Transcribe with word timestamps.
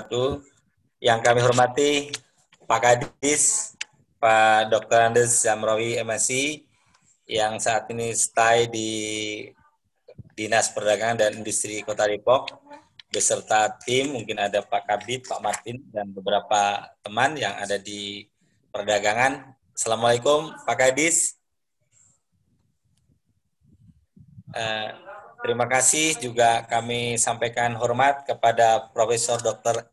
wabarakatuh. 0.00 0.40
Yang 1.00 1.20
kami 1.24 1.40
hormati 1.40 1.92
Pak 2.64 2.80
Kadis, 2.80 3.76
Pak 4.20 4.72
Dr. 4.72 5.12
Andes 5.12 5.44
Zamrawi 5.44 6.00
MSI, 6.00 6.64
yang 7.28 7.56
saat 7.60 7.88
ini 7.92 8.12
stay 8.12 8.68
di 8.68 8.90
Dinas 10.36 10.72
Perdagangan 10.72 11.24
dan 11.24 11.30
Industri 11.36 11.80
Kota 11.84 12.08
Depok, 12.08 12.52
beserta 13.12 13.68
tim, 13.80 14.12
mungkin 14.12 14.40
ada 14.40 14.60
Pak 14.64 14.88
Kabit, 14.88 15.28
Pak 15.28 15.40
Martin, 15.40 15.80
dan 15.88 16.12
beberapa 16.12 16.84
teman 17.00 17.36
yang 17.36 17.56
ada 17.56 17.80
di 17.80 18.28
perdagangan. 18.72 19.56
Assalamualaikum 19.72 20.52
Pak 20.64 20.76
Kadis. 20.76 21.40
Uh, 24.50 24.90
terima 25.40 25.64
kasih 25.64 26.18
juga 26.20 26.66
kami 26.68 27.16
sampaikan 27.16 27.72
hormat 27.78 28.26
kepada 28.28 28.90
Profesor 28.92 29.38
Dr. 29.40 29.89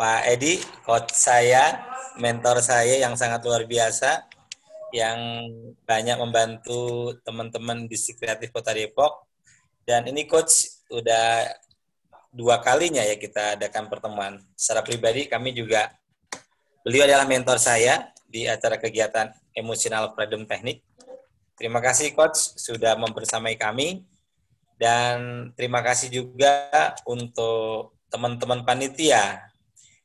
Pak 0.00 0.32
Edi, 0.32 0.56
coach 0.80 1.12
saya, 1.12 1.76
mentor 2.16 2.64
saya 2.64 3.04
yang 3.04 3.20
sangat 3.20 3.44
luar 3.44 3.68
biasa, 3.68 4.24
yang 4.96 5.44
banyak 5.84 6.16
membantu 6.16 7.12
teman-teman 7.20 7.84
di 7.84 8.00
kreatif 8.16 8.48
Kota 8.48 8.72
Depok. 8.72 9.28
Dan 9.84 10.08
ini 10.08 10.24
coach 10.24 10.80
udah 10.88 11.52
dua 12.32 12.64
kalinya 12.64 13.04
ya 13.04 13.20
kita 13.20 13.60
adakan 13.60 13.92
pertemuan. 13.92 14.40
Secara 14.56 14.80
pribadi 14.80 15.28
kami 15.28 15.52
juga, 15.52 15.92
beliau 16.80 17.04
adalah 17.04 17.28
mentor 17.28 17.60
saya 17.60 18.08
di 18.24 18.48
acara 18.48 18.80
kegiatan 18.80 19.36
emosional 19.52 20.16
freedom 20.16 20.48
teknik. 20.48 20.80
Terima 21.60 21.84
kasih 21.84 22.16
coach 22.16 22.56
sudah 22.56 22.96
membersamai 22.96 23.52
kami 23.60 24.08
dan 24.80 25.52
terima 25.60 25.84
kasih 25.84 26.08
juga 26.08 26.72
untuk 27.04 28.00
teman-teman 28.08 28.64
panitia 28.64 29.49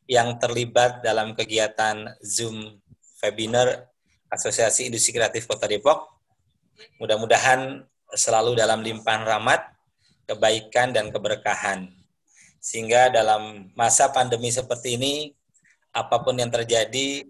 yang 0.06 0.38
terlibat 0.38 1.02
dalam 1.02 1.34
kegiatan 1.34 2.14
Zoom 2.22 2.78
webinar 3.22 3.90
Asosiasi 4.30 4.90
Industri 4.90 5.18
Kreatif 5.18 5.50
Kota 5.50 5.66
Depok. 5.66 6.06
Mudah-mudahan 7.02 7.86
selalu 8.14 8.54
dalam 8.58 8.86
limpahan 8.86 9.26
rahmat, 9.26 9.62
kebaikan, 10.30 10.94
dan 10.94 11.10
keberkahan. 11.10 11.90
Sehingga 12.62 13.14
dalam 13.14 13.70
masa 13.78 14.10
pandemi 14.10 14.50
seperti 14.50 14.98
ini, 14.98 15.14
apa 15.94 16.22
pun 16.22 16.38
yang 16.38 16.50
terjadi, 16.50 17.26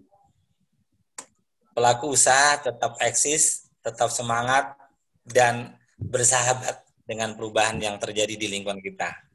pelaku 1.76 2.16
usaha 2.16 2.56
tetap 2.60 2.96
eksis, 3.00 3.68
tetap 3.84 4.08
semangat, 4.08 4.72
dan 5.24 5.76
bersahabat 6.00 6.84
dengan 7.06 7.36
perubahan 7.38 7.78
yang 7.78 7.96
terjadi 8.00 8.34
di 8.34 8.46
lingkungan 8.50 8.82
kita. 8.82 9.25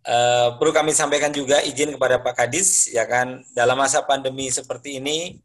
Uh, 0.00 0.56
perlu 0.56 0.72
kami 0.72 0.96
sampaikan 0.96 1.28
juga 1.28 1.60
izin 1.60 1.92
kepada 1.92 2.16
Pak 2.24 2.32
Kadis, 2.32 2.88
ya 2.88 3.04
kan, 3.04 3.44
dalam 3.52 3.76
masa 3.76 4.00
pandemi 4.00 4.48
seperti 4.48 4.96
ini, 4.96 5.36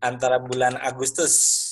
antara 0.00 0.40
bulan 0.40 0.80
Agustus 0.80 1.68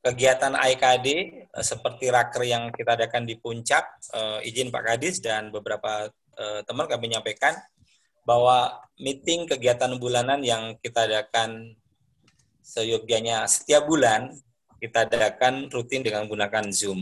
kegiatan 0.00 0.56
IKD 0.56 1.08
eh, 1.50 1.64
seperti 1.66 2.08
raker 2.08 2.46
yang 2.46 2.72
kita 2.72 2.96
adakan 2.96 3.28
di 3.28 3.36
puncak, 3.36 3.84
uh, 4.16 4.38
izin 4.40 4.72
Pak 4.72 4.82
Kadis 4.86 5.20
dan 5.20 5.52
beberapa 5.52 6.08
uh, 6.38 6.60
teman 6.64 6.88
kami 6.88 7.10
menyampaikan 7.10 7.52
bahwa 8.24 8.80
meeting 8.96 9.44
kegiatan 9.44 9.92
bulanan 10.00 10.40
yang 10.40 10.78
kita 10.80 11.04
adakan 11.04 11.76
seyogyanya 12.64 13.46
setiap 13.46 13.86
bulan 13.86 14.34
kita 14.82 15.08
adakan 15.08 15.68
rutin 15.72 16.04
dengan 16.04 16.26
menggunakan 16.26 16.68
Zoom. 16.70 17.00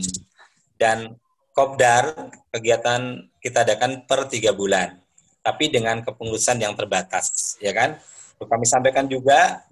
Dan 0.75 1.15
Kopdar 1.55 2.35
kegiatan 2.51 3.31
kita 3.39 3.63
adakan 3.63 4.03
per 4.03 4.27
tiga 4.27 4.51
bulan, 4.51 4.99
tapi 5.39 5.71
dengan 5.71 6.03
kepengurusan 6.03 6.59
yang 6.59 6.75
terbatas, 6.75 7.55
ya 7.63 7.71
kan? 7.71 7.95
Kami 8.35 8.67
sampaikan 8.67 9.07
juga, 9.07 9.63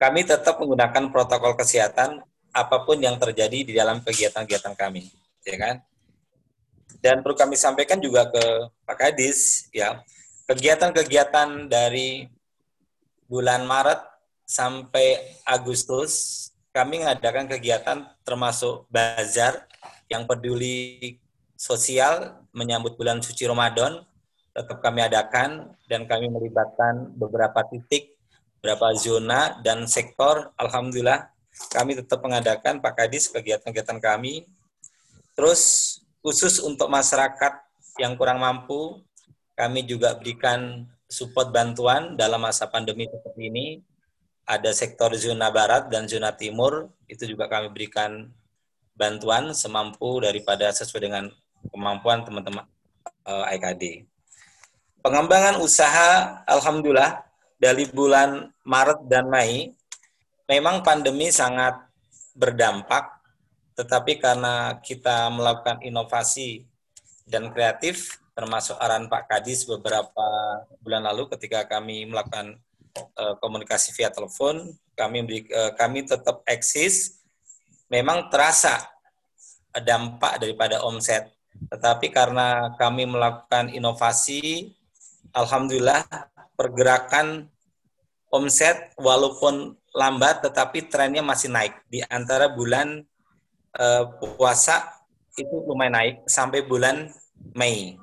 kami 0.00 0.24
tetap 0.24 0.56
menggunakan 0.56 1.12
protokol 1.12 1.52
kesehatan 1.52 2.24
apa 2.48 2.76
pun 2.88 2.96
yang 2.96 3.20
terjadi 3.20 3.60
di 3.60 3.72
dalam 3.76 4.00
kegiatan-kegiatan 4.00 4.72
kami, 4.72 5.04
ya 5.44 5.56
kan? 5.60 5.76
Dan 7.04 7.20
perlu 7.20 7.36
kami 7.36 7.60
sampaikan 7.60 8.00
juga 8.00 8.32
ke 8.32 8.44
Pak 8.88 8.96
Kadis, 8.96 9.68
ya, 9.76 10.00
kegiatan-kegiatan 10.48 11.68
dari 11.68 12.24
bulan 13.28 13.68
Maret 13.68 14.00
sampai 14.48 15.38
Agustus 15.44 16.48
kami 16.74 17.02
mengadakan 17.02 17.46
kegiatan 17.46 18.02
termasuk 18.26 18.86
bazar 18.90 19.68
yang 20.10 20.26
peduli 20.26 21.16
sosial 21.54 22.42
menyambut 22.50 22.98
bulan 22.98 23.22
suci 23.22 23.46
Ramadan 23.46 24.02
tetap 24.50 24.82
kami 24.82 25.06
adakan 25.06 25.70
dan 25.86 26.10
kami 26.10 26.26
melibatkan 26.26 27.14
beberapa 27.14 27.62
titik, 27.70 28.18
beberapa 28.58 28.90
zona 28.98 29.54
dan 29.62 29.86
sektor. 29.86 30.50
Alhamdulillah 30.58 31.30
kami 31.70 31.94
tetap 31.94 32.18
mengadakan 32.20 32.82
Pak 32.82 32.94
Kadis 32.98 33.30
kegiatan-kegiatan 33.30 34.02
kami. 34.02 34.50
Terus 35.38 35.62
khusus 36.20 36.58
untuk 36.58 36.90
masyarakat 36.90 37.62
yang 38.02 38.18
kurang 38.18 38.42
mampu, 38.42 39.00
kami 39.54 39.86
juga 39.86 40.18
berikan 40.18 40.84
support 41.06 41.54
bantuan 41.54 42.18
dalam 42.18 42.42
masa 42.42 42.66
pandemi 42.66 43.06
seperti 43.06 43.42
ini. 43.46 43.66
Ada 44.50 44.74
sektor 44.74 45.14
zona 45.14 45.46
barat 45.54 45.86
dan 45.94 46.10
zona 46.10 46.34
timur, 46.34 46.90
itu 47.06 47.22
juga 47.22 47.46
kami 47.46 47.70
berikan 47.70 48.34
bantuan 49.00 49.56
semampu 49.56 50.20
daripada 50.20 50.68
sesuai 50.68 51.00
dengan 51.08 51.24
kemampuan 51.72 52.20
teman-teman 52.20 52.68
uh, 53.24 53.48
eh, 53.48 53.56
IKD. 53.56 53.84
Pengembangan 55.00 55.56
usaha, 55.64 56.44
alhamdulillah 56.44 57.24
dari 57.56 57.88
bulan 57.88 58.52
Maret 58.60 59.08
dan 59.08 59.32
Mei, 59.32 59.72
memang 60.44 60.84
pandemi 60.84 61.32
sangat 61.32 61.80
berdampak, 62.36 63.08
tetapi 63.80 64.20
karena 64.20 64.76
kita 64.84 65.32
melakukan 65.32 65.80
inovasi 65.80 66.68
dan 67.24 67.48
kreatif, 67.48 68.20
termasuk 68.36 68.76
arahan 68.76 69.08
Pak 69.08 69.24
Kadis 69.24 69.64
beberapa 69.64 70.28
bulan 70.84 71.08
lalu 71.08 71.32
ketika 71.32 71.64
kami 71.64 72.04
melakukan 72.04 72.60
uh, 73.16 73.40
komunikasi 73.40 73.96
via 73.96 74.12
telepon, 74.12 74.76
kami 74.92 75.24
uh, 75.48 75.72
kami 75.80 76.04
tetap 76.04 76.44
eksis 76.44 77.19
memang 77.90 78.30
terasa 78.30 78.88
dampak 79.74 80.40
daripada 80.40 80.80
omset. 80.86 81.28
Tetapi 81.68 82.08
karena 82.14 82.72
kami 82.78 83.04
melakukan 83.04 83.68
inovasi, 83.74 84.72
alhamdulillah 85.34 86.06
pergerakan 86.54 87.50
omset 88.30 88.94
walaupun 88.96 89.74
lambat 89.90 90.46
tetapi 90.46 90.86
trennya 90.86 91.20
masih 91.20 91.50
naik 91.50 91.74
di 91.90 91.98
antara 92.06 92.46
bulan 92.46 93.02
uh, 93.74 94.04
puasa 94.38 94.86
itu 95.34 95.50
lumayan 95.66 95.94
naik 95.98 96.16
sampai 96.30 96.62
bulan 96.62 97.10
Mei. 97.56 97.98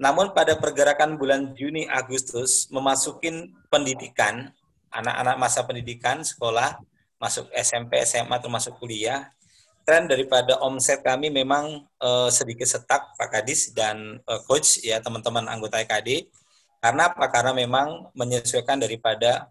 Namun 0.00 0.34
pada 0.34 0.58
pergerakan 0.58 1.14
bulan 1.14 1.54
Juni 1.54 1.86
Agustus 1.86 2.66
memasukin 2.74 3.54
pendidikan 3.70 4.50
anak-anak 4.90 5.36
masa 5.38 5.62
pendidikan 5.62 6.26
sekolah 6.26 6.82
masuk 7.22 7.46
SMP, 7.54 8.02
SMA 8.02 8.42
termasuk 8.42 8.74
kuliah, 8.82 9.30
tren 9.86 10.10
daripada 10.10 10.58
omset 10.58 11.06
kami 11.06 11.30
memang 11.30 11.86
uh, 12.02 12.26
sedikit 12.34 12.66
setak 12.66 13.14
Pak 13.14 13.28
Kadis 13.30 13.70
dan 13.70 14.18
uh, 14.26 14.42
coach 14.42 14.82
ya 14.82 14.98
teman-teman 14.98 15.46
anggota 15.46 15.78
EKD. 15.78 16.26
Karena 16.82 17.14
apa? 17.14 17.30
Karena 17.30 17.54
memang 17.54 18.10
menyesuaikan 18.18 18.82
daripada 18.82 19.46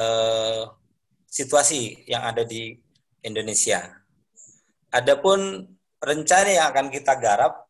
uh, 0.00 0.72
situasi 1.28 2.08
yang 2.08 2.24
ada 2.24 2.48
di 2.48 2.80
Indonesia. 3.20 3.92
Adapun 4.88 5.68
rencana 6.00 6.48
yang 6.48 6.66
akan 6.72 6.88
kita 6.88 7.12
garap 7.20 7.68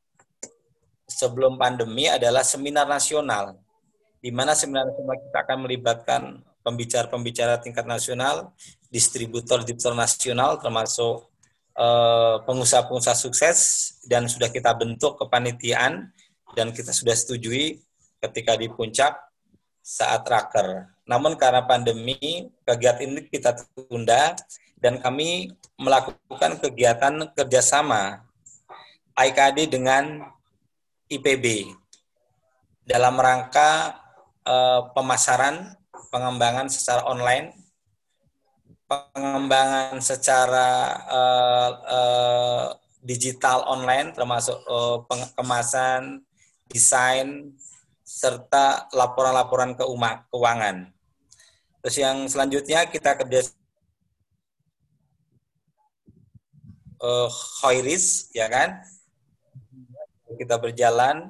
sebelum 1.06 1.58
pandemi 1.58 2.06
adalah 2.06 2.46
seminar 2.46 2.86
nasional, 2.86 3.58
di 4.22 4.30
mana 4.30 4.54
seminar 4.54 4.86
nasional 4.86 5.18
kita 5.18 5.38
akan 5.42 5.58
melibatkan 5.66 6.22
pembicara-pembicara 6.62 7.58
tingkat 7.58 7.86
nasional, 7.86 8.54
distributor-distributor 8.92 9.96
nasional 9.96 10.60
termasuk 10.60 11.26
eh, 11.74 12.36
pengusaha-pengusaha 12.44 13.16
sukses 13.16 13.58
dan 14.04 14.28
sudah 14.28 14.52
kita 14.52 14.76
bentuk 14.76 15.16
kepanitiaan 15.16 16.12
dan 16.52 16.70
kita 16.70 16.92
sudah 16.92 17.16
setujui 17.16 17.80
ketika 18.20 18.54
di 18.60 18.68
puncak 18.68 19.16
saat 19.82 20.22
raker. 20.28 20.86
Namun 21.08 21.34
karena 21.34 21.66
pandemi, 21.66 22.46
kegiatan 22.62 23.02
ini 23.02 23.26
kita 23.26 23.56
tunda 23.74 24.36
dan 24.78 25.02
kami 25.02 25.50
melakukan 25.74 26.62
kegiatan 26.62 27.32
kerjasama 27.34 28.22
IKD 29.18 29.72
dengan 29.72 30.22
IPB 31.10 31.74
dalam 32.86 33.18
rangka 33.18 33.98
uh, 34.46 34.90
pemasaran 34.94 35.74
pengembangan 36.10 36.66
secara 36.66 37.06
online, 37.06 37.54
pengembangan 39.14 39.98
secara 40.00 40.70
uh, 41.08 41.70
uh, 41.84 42.64
digital 43.02 43.66
online 43.66 44.14
termasuk 44.14 44.56
uh, 44.68 45.02
kemasan, 45.34 46.22
desain 46.70 47.50
serta 48.06 48.86
laporan-laporan 48.94 49.74
keuangan. 49.74 50.92
Terus 51.82 51.96
yang 51.98 52.16
selanjutnya 52.30 52.86
kita 52.86 53.18
kerja 53.18 53.42
uh, 57.02 57.28
high 57.64 57.82
risk 57.82 58.30
ya 58.32 58.46
kan 58.46 58.78
kita 60.38 60.56
berjalan 60.56 61.28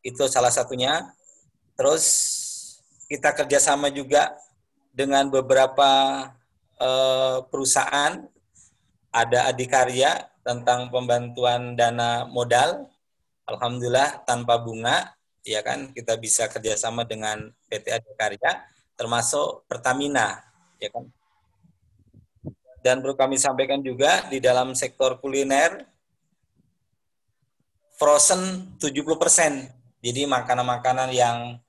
itu 0.00 0.24
salah 0.26 0.50
satunya 0.50 1.12
terus 1.76 2.04
kita 3.06 3.36
kerjasama 3.36 3.92
juga 3.92 4.34
dengan 4.90 5.28
beberapa 5.28 5.88
uh, 6.80 7.44
perusahaan 7.46 8.24
ada 9.12 9.46
adikarya 9.52 10.26
tentang 10.40 10.88
pembantuan 10.88 11.76
dana 11.76 12.24
modal 12.26 12.88
alhamdulillah 13.44 14.24
tanpa 14.24 14.56
bunga 14.58 15.12
ya 15.44 15.60
kan 15.60 15.92
kita 15.92 16.16
bisa 16.16 16.48
kerjasama 16.48 17.04
dengan 17.04 17.52
PT 17.68 17.92
Adikarya 17.92 18.64
termasuk 18.96 19.68
Pertamina 19.68 20.40
ya 20.80 20.88
kan 20.88 21.04
dan 22.80 23.04
perlu 23.04 23.12
kami 23.12 23.36
sampaikan 23.36 23.84
juga 23.84 24.24
di 24.32 24.40
dalam 24.40 24.72
sektor 24.72 25.20
kuliner 25.20 25.84
frozen 28.00 28.72
70%. 28.80 29.68
Jadi 30.00 30.24
makanan-makanan 30.24 31.12
yang 31.12 31.60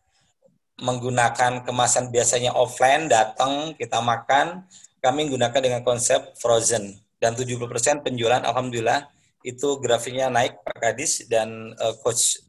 menggunakan 0.79 1.67
kemasan 1.67 2.07
biasanya 2.07 2.55
offline 2.55 3.11
datang 3.11 3.75
kita 3.75 3.99
makan, 3.99 4.63
kami 5.01 5.27
gunakan 5.27 5.59
dengan 5.61 5.81
konsep 5.81 6.37
frozen 6.37 6.95
dan 7.17 7.33
70% 7.33 8.05
penjualan 8.05 8.41
alhamdulillah 8.41 9.09
itu 9.41 9.81
grafiknya 9.81 10.29
naik 10.29 10.61
Pak 10.61 10.77
Kadis 10.77 11.25
dan 11.25 11.73
uh, 11.81 11.97
coach 12.05 12.39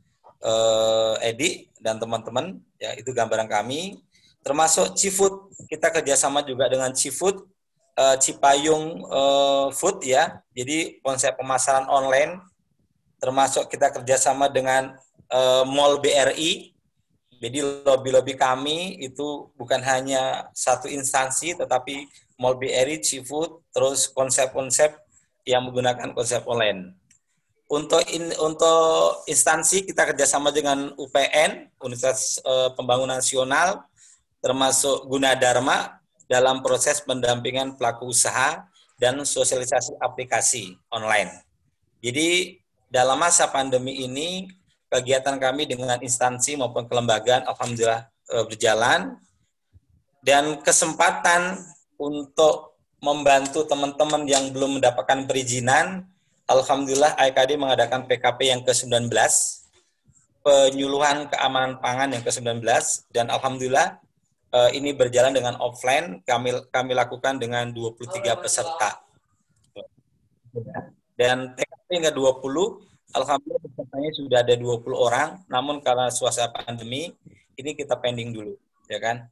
uh, 0.45 1.17
Edi 1.25 1.73
dan 1.81 1.97
teman-teman 1.97 2.61
ya 2.77 2.93
itu 2.95 3.11
gambaran 3.17 3.49
kami 3.49 4.05
termasuk 4.45 4.93
Cifood 4.95 5.51
kita 5.67 5.89
kerjasama 5.89 6.45
juga 6.45 6.69
dengan 6.69 6.93
Cifood 6.93 7.49
uh, 7.97 8.17
Cipayung 8.17 9.05
uh, 9.09 9.67
Food 9.73 10.05
ya. 10.05 10.41
Jadi 10.53 11.01
konsep 11.05 11.37
pemasaran 11.37 11.89
online 11.89 12.41
termasuk 13.23 13.71
kita 13.71 13.93
kerjasama 13.95 14.51
dengan 14.51 14.97
uh, 15.31 15.65
Mall 15.69 16.01
BRI. 16.01 16.72
Jadi 17.43 17.59
lobby-lobby 17.83 18.39
kami 18.39 19.03
itu 19.03 19.51
bukan 19.59 19.83
hanya 19.83 20.47
satu 20.55 20.87
instansi, 20.87 21.59
tetapi 21.59 22.07
Mall 22.39 22.55
BRI, 22.55 23.03
Cifood, 23.03 23.67
terus 23.75 24.07
konsep-konsep 24.07 24.95
yang 25.43 25.67
menggunakan 25.67 26.15
konsep 26.15 26.47
online. 26.47 26.95
Untuk 27.67 28.07
in, 28.15 28.31
untuk 28.39 29.27
instansi 29.27 29.83
kita 29.83 30.15
kerjasama 30.15 30.55
dengan 30.55 30.95
UPN, 30.95 31.67
Universitas 31.83 32.39
uh, 32.47 32.71
Pembangunan 32.79 33.19
Nasional, 33.19 33.83
termasuk 34.39 35.11
Gunadarma, 35.11 35.99
dalam 36.31 36.63
proses 36.63 37.03
pendampingan 37.03 37.75
pelaku 37.75 38.09
usaha 38.09 38.65
dan 39.03 39.19
sosialisasi 39.19 39.99
aplikasi 39.99 40.79
online. 40.95 41.43
Jadi 41.99 42.57
dalam 42.87 43.19
masa 43.19 43.51
pandemi 43.51 44.07
ini 44.07 44.47
kegiatan 44.93 45.41
kami 45.41 45.65
dengan 45.65 45.97
instansi 46.05 46.61
maupun 46.61 46.85
kelembagaan 46.85 47.49
alhamdulillah 47.49 48.13
e, 48.29 48.37
berjalan 48.45 49.17
dan 50.21 50.61
kesempatan 50.61 51.57
untuk 51.97 52.77
membantu 53.01 53.65
teman-teman 53.65 54.29
yang 54.29 54.53
belum 54.53 54.79
mendapatkan 54.79 55.25
perizinan 55.25 56.05
alhamdulillah 56.45 57.17
AIKD 57.17 57.57
mengadakan 57.57 58.05
PKP 58.05 58.53
yang 58.53 58.61
ke-19 58.61 59.09
penyuluhan 60.45 61.33
keamanan 61.33 61.81
pangan 61.81 62.13
yang 62.13 62.23
ke-19 62.23 62.61
dan 63.09 63.33
alhamdulillah 63.33 64.03
uh, 64.53 64.71
ini 64.71 64.93
berjalan 64.93 65.33
dengan 65.33 65.57
offline, 65.59 66.21
kami 66.23 66.53
kami 66.69 66.93
lakukan 66.93 67.41
dengan 67.41 67.73
23 67.73 68.37
peserta. 68.39 69.01
Dan 71.17 71.57
TKP 71.57 71.89
hingga 71.97 72.13
20, 72.13 72.92
alhamdulillah 73.13 73.63
pesertanya 73.63 74.11
sudah 74.17 74.39
ada 74.41 74.55
20 74.57 74.93
orang, 74.97 75.29
namun 75.47 75.79
karena 75.85 76.09
suasana 76.09 76.53
pandemi, 76.53 77.13
ini 77.57 77.71
kita 77.77 77.97
pending 78.01 78.33
dulu, 78.33 78.57
ya 78.89 78.99
kan? 78.99 79.29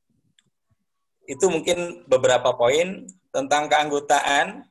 Itu 1.25 1.49
mungkin 1.49 2.05
beberapa 2.07 2.53
poin 2.55 3.09
tentang 3.33 3.67
keanggotaan. 3.71 4.67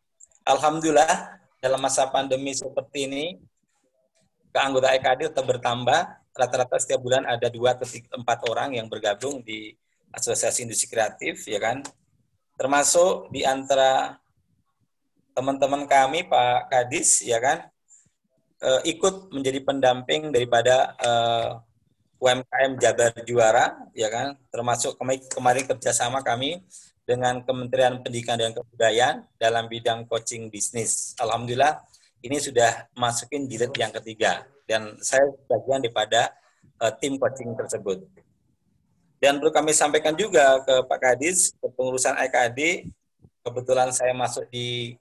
Alhamdulillah 0.45 1.41
dalam 1.59 1.79
masa 1.81 2.07
pandemi 2.09 2.55
seperti 2.55 3.09
ini, 3.09 3.25
keanggotaan 4.53 4.97
EKD 5.01 5.33
tetap 5.33 5.45
bertambah. 5.45 6.01
Rata-rata 6.29 6.79
setiap 6.79 7.03
bulan 7.03 7.27
ada 7.27 7.51
dua 7.51 7.75
atau 7.75 7.83
empat 8.15 8.39
orang 8.47 8.77
yang 8.77 8.87
bergabung 8.87 9.43
di 9.43 9.75
Asosiasi 10.15 10.63
Industri 10.63 10.87
Kreatif, 10.87 11.43
ya 11.49 11.59
kan? 11.59 11.83
Termasuk 12.55 13.27
di 13.33 13.43
antara 13.43 14.15
teman-teman 15.35 15.83
kami, 15.83 16.27
Pak 16.27 16.71
Kadis, 16.71 17.23
ya 17.23 17.39
kan? 17.43 17.67
E, 18.59 18.69
ikut 18.91 19.31
menjadi 19.31 19.63
pendamping 19.63 20.35
daripada 20.35 20.91
e, 20.99 21.11
eh, 21.11 21.49
UMKM 22.19 22.71
Jabar 22.83 23.15
Juara, 23.23 23.65
ya 23.95 24.11
kan? 24.11 24.35
Termasuk 24.51 24.99
kemarin, 24.99 25.23
kemarin 25.31 25.63
kerjasama 25.63 26.19
kami 26.19 26.59
dengan 27.07 27.39
Kementerian 27.41 28.03
Pendidikan 28.03 28.35
dan 28.35 28.51
Kebudayaan 28.51 29.23
dalam 29.39 29.71
bidang 29.71 30.03
coaching 30.05 30.51
bisnis. 30.51 31.15
Alhamdulillah, 31.15 31.79
ini 32.19 32.35
sudah 32.37 32.91
masukin 32.99 33.47
jilid 33.47 33.71
yang 33.79 33.95
ketiga 33.95 34.43
dan 34.67 34.99
saya 34.99 35.23
bagian 35.47 35.79
daripada 35.79 36.35
uh, 36.83 36.91
tim 36.99 37.15
coaching 37.15 37.55
tersebut. 37.55 38.03
Dan 39.17 39.39
perlu 39.39 39.51
kami 39.51 39.71
sampaikan 39.71 40.13
juga 40.13 40.59
ke 40.63 40.75
Pak 40.85 40.99
Kadis, 40.99 41.55
kepengurusan 41.59 42.19
IKD, 42.29 42.91
kebetulan 43.43 43.89
saya 43.95 44.13
masuk 44.15 44.47
di 44.51 44.95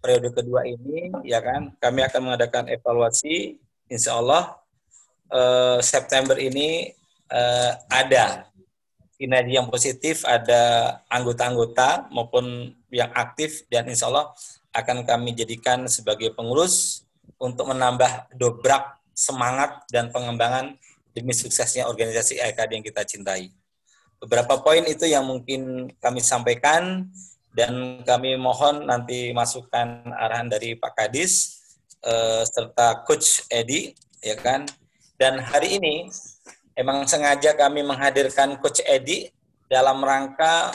periode 0.00 0.32
kedua 0.32 0.64
ini, 0.64 1.12
ya 1.22 1.44
kan, 1.44 1.76
kami 1.76 2.00
akan 2.04 2.20
mengadakan 2.32 2.72
evaluasi, 2.72 3.60
insya 3.86 4.16
Allah 4.16 4.56
eh, 5.28 5.78
September 5.84 6.40
ini 6.40 6.96
eh, 7.28 7.72
ada 7.92 8.48
kinerja 9.20 9.60
yang 9.60 9.68
positif, 9.68 10.24
ada 10.24 10.96
anggota-anggota 11.12 12.08
maupun 12.08 12.72
yang 12.88 13.12
aktif, 13.12 13.68
dan 13.68 13.84
insya 13.86 14.08
Allah 14.08 14.32
akan 14.72 15.04
kami 15.04 15.36
jadikan 15.36 15.84
sebagai 15.86 16.32
pengurus 16.32 17.04
untuk 17.36 17.68
menambah 17.68 18.32
dobrak 18.32 18.96
semangat 19.12 19.84
dan 19.92 20.08
pengembangan 20.08 20.80
demi 21.12 21.36
suksesnya 21.36 21.84
organisasi 21.90 22.40
IKD 22.40 22.80
yang 22.80 22.86
kita 22.86 23.02
cintai. 23.04 23.52
Beberapa 24.20 24.60
poin 24.60 24.84
itu 24.84 25.04
yang 25.08 25.24
mungkin 25.24 25.92
kami 26.00 26.20
sampaikan 26.20 27.08
dan 27.50 28.02
kami 28.06 28.38
mohon 28.38 28.86
nanti 28.86 29.34
masukan 29.34 30.06
arahan 30.14 30.46
dari 30.46 30.78
Pak 30.78 30.92
Kadis 30.94 31.58
eh, 32.06 32.42
serta 32.46 33.02
Coach 33.02 33.46
Edi 33.50 33.90
ya 34.22 34.38
kan. 34.38 34.66
Dan 35.20 35.36
hari 35.42 35.76
ini 35.76 36.08
emang 36.78 37.04
sengaja 37.04 37.52
kami 37.52 37.84
menghadirkan 37.84 38.56
Coach 38.62 38.80
Edi 38.86 39.28
dalam 39.66 40.00
rangka 40.00 40.72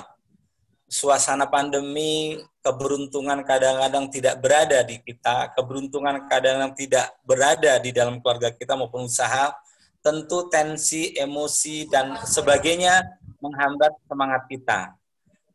suasana 0.86 1.50
pandemi 1.50 2.38
keberuntungan 2.62 3.42
kadang-kadang 3.42 4.06
tidak 4.10 4.36
berada 4.42 4.80
di 4.86 5.02
kita, 5.02 5.54
keberuntungan 5.58 6.30
kadang-kadang 6.30 6.74
tidak 6.78 7.08
berada 7.26 7.78
di 7.82 7.90
dalam 7.90 8.22
keluarga 8.22 8.54
kita 8.54 8.78
maupun 8.78 9.10
usaha, 9.10 9.54
tentu 10.02 10.46
tensi, 10.50 11.14
emosi, 11.18 11.90
dan 11.90 12.22
sebagainya 12.26 13.02
menghambat 13.42 13.94
semangat 14.06 14.42
kita. 14.50 14.80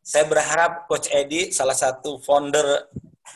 Saya 0.00 0.24
berharap 0.24 0.88
Coach 0.88 1.12
Edi, 1.12 1.52
salah 1.52 1.76
satu 1.76 2.16
founder 2.24 2.88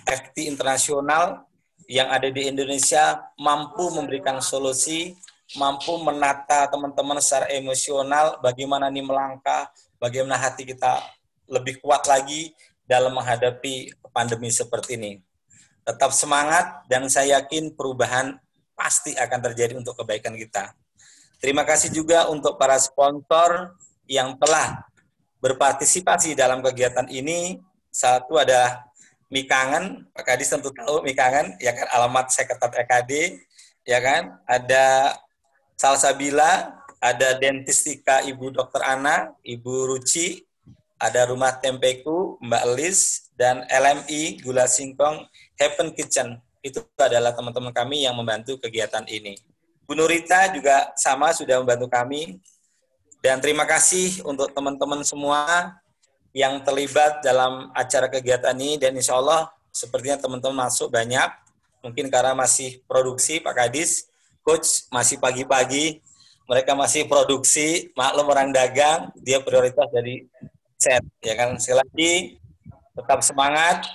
FT 0.09 0.49
Internasional 0.49 1.44
yang 1.85 2.09
ada 2.09 2.25
di 2.33 2.49
Indonesia, 2.49 3.21
mampu 3.37 3.92
memberikan 3.92 4.40
solusi, 4.40 5.12
mampu 5.61 6.00
menata 6.00 6.64
teman-teman 6.73 7.21
secara 7.21 7.52
emosional, 7.52 8.40
bagaimana 8.40 8.88
ini 8.88 9.04
melangkah, 9.04 9.68
bagaimana 10.00 10.40
hati 10.40 10.64
kita 10.64 11.04
lebih 11.52 11.85
kuat 11.85 12.09
lagi 12.09 12.56
dalam 12.88 13.12
menghadapi 13.12 13.92
pandemi 14.09 14.49
seperti 14.49 14.97
ini. 14.97 15.12
Tetap 15.85 16.16
semangat 16.16 16.88
dan 16.88 17.04
saya 17.12 17.44
yakin 17.44 17.76
perubahan 17.76 18.40
pasti 18.73 19.12
akan 19.12 19.40
terjadi 19.52 19.76
untuk 19.76 20.00
kebaikan 20.00 20.33
kita. 20.33 20.73
Terima 21.44 21.68
kasih 21.68 21.92
juga 21.92 22.25
untuk 22.33 22.56
para 22.56 22.80
sponsor 22.80 23.76
yang 24.09 24.40
telah 24.40 24.80
berpartisipasi 25.44 26.32
dalam 26.32 26.64
kegiatan 26.64 27.04
ini. 27.12 27.60
Satu 27.92 28.40
ada 28.40 28.88
Mikangen, 29.28 30.08
Pak 30.16 30.24
Kadis 30.24 30.48
tentu 30.48 30.72
tahu 30.72 31.04
Mikangen, 31.04 31.60
ya 31.60 31.76
kan 31.76 31.86
alamat 31.92 32.32
Sekretariat 32.32 32.88
EKD, 32.88 33.12
ya 33.84 34.00
kan. 34.00 34.40
Ada 34.48 35.14
Salsabila, 35.76 36.80
ada 36.96 37.36
Dentistika 37.36 38.24
Ibu 38.24 38.56
Dr. 38.56 38.80
Ana, 38.80 39.36
Ibu 39.44 39.92
Ruci, 39.92 40.40
ada 40.96 41.28
Rumah 41.28 41.60
Tempeku, 41.60 42.40
Mbak 42.40 42.62
Elis, 42.72 43.28
dan 43.36 43.66
LMI 43.68 44.40
Gula 44.40 44.64
Singkong 44.64 45.28
Heaven 45.60 45.92
Kitchen. 45.92 46.40
Itu 46.64 46.80
adalah 46.96 47.36
teman-teman 47.36 47.76
kami 47.76 48.08
yang 48.08 48.16
membantu 48.16 48.56
kegiatan 48.56 49.04
ini. 49.04 49.36
Bu 49.84 49.92
Nurita 49.92 50.48
juga 50.48 50.96
sama 50.96 51.36
sudah 51.36 51.60
membantu 51.60 51.92
kami. 51.92 52.40
Dan 53.25 53.40
terima 53.40 53.64
kasih 53.64 54.21
untuk 54.28 54.52
teman-teman 54.52 55.00
semua 55.00 55.73
yang 56.37 56.61
terlibat 56.61 57.25
dalam 57.25 57.73
acara 57.73 58.04
kegiatan 58.04 58.52
ini 58.52 58.76
dan 58.76 58.93
insya 58.93 59.16
Allah 59.16 59.49
sepertinya 59.73 60.21
teman-teman 60.21 60.69
masuk 60.69 60.93
banyak. 60.93 61.33
Mungkin 61.81 62.12
karena 62.12 62.37
masih 62.37 62.85
produksi 62.85 63.40
Pak 63.40 63.57
Kadis, 63.57 64.12
Coach 64.45 64.85
masih 64.93 65.16
pagi-pagi, 65.16 66.04
mereka 66.45 66.76
masih 66.76 67.09
produksi, 67.09 67.88
maklum 67.97 68.28
orang 68.28 68.52
dagang, 68.52 69.09
dia 69.16 69.40
prioritas 69.40 69.88
dari 69.88 70.28
set, 70.76 71.00
ya 71.25 71.33
kan. 71.33 71.57
Sekali 71.57 71.81
lagi 71.81 72.12
tetap 72.93 73.25
semangat, 73.25 73.88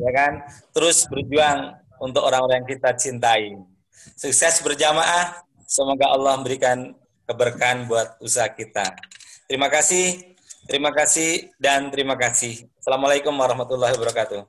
ya 0.00 0.10
kan. 0.16 0.32
Terus 0.72 1.04
berjuang 1.12 1.76
untuk 2.00 2.24
orang-orang 2.24 2.64
yang 2.64 2.68
kita 2.72 2.96
cintai. 2.96 3.52
Sukses 4.16 4.64
berjamaah, 4.64 5.44
semoga 5.68 6.08
Allah 6.08 6.40
memberikan 6.40 6.96
keberkahan 7.26 7.90
buat 7.90 8.16
usaha 8.22 8.46
kita. 8.48 8.94
Terima 9.50 9.66
kasih, 9.66 10.34
terima 10.70 10.94
kasih, 10.94 11.50
dan 11.58 11.90
terima 11.90 12.14
kasih. 12.14 12.70
Assalamualaikum 12.78 13.34
warahmatullahi 13.34 13.98
wabarakatuh. 13.98 14.46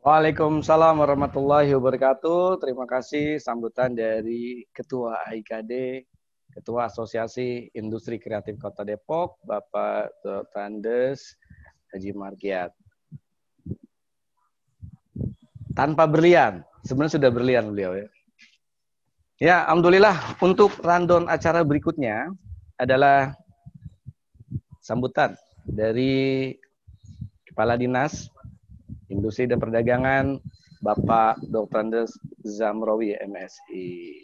Waalaikumsalam 0.00 1.04
warahmatullahi 1.04 1.68
wabarakatuh. 1.76 2.64
Terima 2.64 2.88
kasih 2.88 3.36
sambutan 3.36 3.92
dari 3.92 4.64
Ketua 4.72 5.20
AIKD, 5.28 6.04
Ketua 6.48 6.88
Asosiasi 6.88 7.68
Industri 7.76 8.16
Kreatif 8.16 8.56
Kota 8.56 8.88
Depok, 8.88 9.36
Bapak 9.44 10.24
Tandes 10.56 11.36
Haji 11.92 12.16
Markiat. 12.16 12.72
Tanpa 15.76 16.08
berlian, 16.08 16.64
sebenarnya 16.82 17.20
sudah 17.20 17.30
berlian 17.30 17.70
beliau 17.70 17.92
ya. 17.94 18.08
Ya, 19.38 19.62
Alhamdulillah 19.70 20.34
untuk 20.42 20.74
random 20.82 21.30
acara 21.30 21.62
berikutnya 21.62 22.34
adalah 22.74 23.38
sambutan 24.82 25.38
dari 25.62 26.50
Kepala 27.46 27.78
Dinas 27.78 28.26
Industri 29.06 29.46
dan 29.46 29.62
Perdagangan 29.62 30.42
Bapak 30.82 31.38
Dr. 31.54 31.86
Andes 31.86 32.18
Zamrowi 32.42 33.14
MSI. 33.14 34.18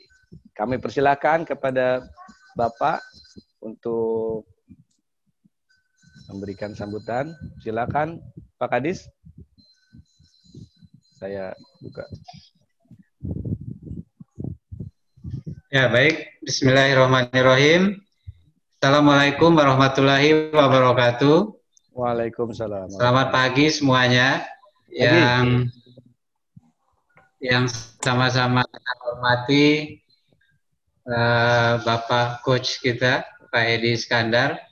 Kami 0.50 0.82
persilakan 0.82 1.46
kepada 1.46 2.02
Bapak 2.58 2.98
untuk 3.62 4.50
memberikan 6.26 6.74
sambutan. 6.74 7.30
Silakan 7.62 8.18
Pak 8.58 8.66
Kadis. 8.66 9.06
Saya 11.14 11.54
buka. 11.78 12.02
Ya, 15.74 15.90
baik. 15.90 16.38
Bismillahirrahmanirrahim. 16.46 17.98
Assalamualaikum 18.78 19.58
warahmatullahi 19.58 20.54
wabarakatuh. 20.54 21.50
Waalaikumsalam. 21.98 22.94
Selamat 22.94 23.34
pagi 23.34 23.74
semuanya 23.74 24.46
yang 24.86 25.66
yang 27.42 27.66
sama-sama 28.06 28.62
kita 28.62 28.92
hormati 29.02 29.66
uh, 31.10 31.82
Bapak 31.82 32.46
Coach 32.46 32.78
kita 32.78 33.26
Pak 33.50 33.64
Edi 33.66 33.98
Iskandar, 33.98 34.62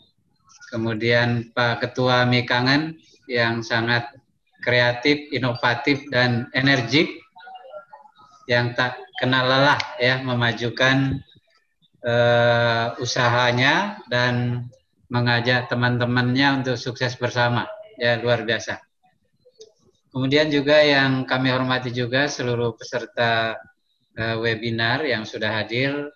kemudian 0.71 1.51
Pak 1.51 1.83
Ketua 1.83 2.31
Mikangen 2.31 2.95
yang 3.27 3.67
sangat 3.67 4.07
kreatif, 4.63 5.19
inovatif 5.35 6.07
dan 6.15 6.47
energik 6.55 7.27
yang 8.47 8.71
tak 8.79 9.03
kenal 9.23 9.47
lelah 9.47 9.79
ya 10.03 10.19
memajukan 10.19 11.23
uh, 12.03 12.99
usahanya 12.99 14.03
dan 14.11 14.67
mengajak 15.07 15.71
teman-temannya 15.71 16.59
untuk 16.59 16.75
sukses 16.75 17.15
bersama 17.15 17.71
ya 17.95 18.19
luar 18.19 18.43
biasa. 18.43 18.83
Kemudian 20.11 20.51
juga 20.51 20.83
yang 20.83 21.23
kami 21.23 21.55
hormati 21.55 21.95
juga 21.95 22.27
seluruh 22.27 22.75
peserta 22.75 23.55
uh, 24.19 24.37
webinar 24.43 25.07
yang 25.07 25.23
sudah 25.23 25.63
hadir, 25.63 26.11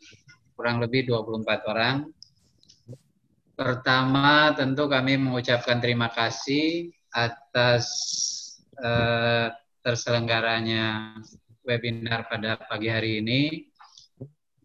kurang 0.58 0.82
lebih 0.82 1.06
24 1.06 1.70
orang. 1.70 1.96
Pertama 3.56 4.52
tentu 4.52 4.90
kami 4.90 5.16
mengucapkan 5.16 5.78
terima 5.78 6.10
kasih 6.10 6.92
atas 7.14 7.86
uh, 8.82 9.48
terselenggaranya 9.80 11.16
webinar 11.66 12.30
pada 12.30 12.54
pagi 12.62 12.86
hari 12.86 13.18
ini 13.18 13.66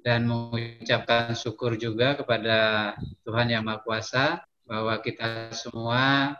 dan 0.05 0.29
mengucapkan 0.29 1.33
syukur 1.33 1.73
juga 1.77 2.13
kepada 2.13 2.93
Tuhan 3.25 3.49
Yang 3.49 3.63
Maha 3.65 3.79
Kuasa 3.81 4.25
bahwa 4.69 5.01
kita 5.01 5.49
semua 5.51 6.37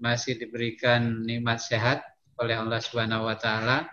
masih 0.00 0.40
diberikan 0.40 1.22
nikmat 1.28 1.60
sehat 1.60 2.02
oleh 2.40 2.56
Allah 2.56 2.80
Subhanahu 2.80 3.28
wa 3.28 3.36
taala. 3.36 3.88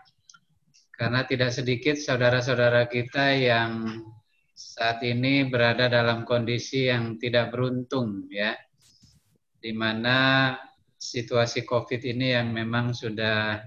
Karena 0.96 1.28
tidak 1.28 1.52
sedikit 1.52 2.00
saudara-saudara 2.00 2.88
kita 2.88 3.36
yang 3.36 4.00
saat 4.56 5.04
ini 5.04 5.44
berada 5.44 5.92
dalam 5.92 6.24
kondisi 6.24 6.88
yang 6.88 7.20
tidak 7.20 7.52
beruntung 7.52 8.32
ya. 8.32 8.56
Di 9.60 9.76
mana 9.76 10.56
situasi 10.96 11.68
Covid 11.68 12.00
ini 12.00 12.32
yang 12.32 12.56
memang 12.56 12.96
sudah 12.96 13.60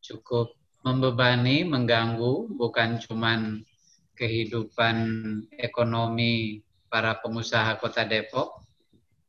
cukup 0.00 0.56
membebani, 0.86 1.66
mengganggu 1.66 2.54
bukan 2.54 3.02
cuman 3.02 3.66
kehidupan 4.14 4.96
ekonomi 5.58 6.62
para 6.86 7.18
pengusaha 7.18 7.74
Kota 7.82 8.06
Depok 8.06 8.62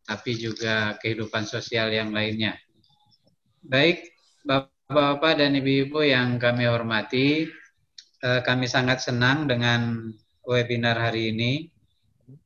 tapi 0.07 0.39
juga 0.39 0.95
kehidupan 1.03 1.43
sosial 1.43 1.91
yang 1.91 2.15
lainnya. 2.15 2.55
Baik, 3.59 4.07
Bapak-bapak 4.47 5.43
dan 5.43 5.59
ibu-ibu 5.59 5.99
yang 5.99 6.39
kami 6.39 6.63
hormati, 6.63 7.43
eh, 8.23 8.41
kami 8.47 8.71
sangat 8.71 9.03
senang 9.03 9.51
dengan 9.51 10.07
webinar 10.47 10.95
hari 10.95 11.35
ini. 11.35 11.67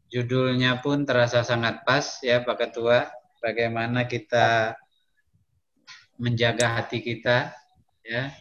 Judulnya 0.10 0.82
pun 0.82 1.06
terasa 1.06 1.46
sangat 1.46 1.86
pas 1.86 2.18
ya 2.26 2.42
Pak 2.42 2.58
Ketua, 2.58 3.06
bagaimana 3.38 4.10
kita 4.10 4.74
menjaga 6.18 6.82
hati 6.82 7.06
kita 7.06 7.54
ya. 8.02 8.34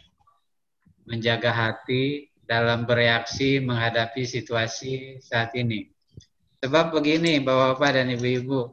Menjaga 1.11 1.51
hati 1.51 2.31
dalam 2.47 2.87
bereaksi 2.87 3.59
menghadapi 3.59 4.23
situasi 4.23 5.19
saat 5.19 5.51
ini. 5.59 5.91
Sebab 6.63 6.95
begini 6.95 7.43
Bapak-bapak 7.43 7.99
dan 7.99 8.07
ibu-ibu, 8.15 8.71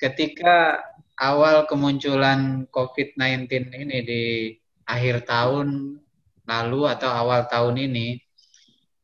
ketika 0.00 0.80
awal 1.20 1.68
kemunculan 1.68 2.64
COVID-19 2.72 3.50
ini 3.76 3.98
di 4.06 4.24
akhir 4.88 5.28
tahun 5.28 6.00
lalu 6.48 6.80
atau 6.88 7.10
awal 7.12 7.44
tahun 7.50 7.76
ini, 7.92 8.16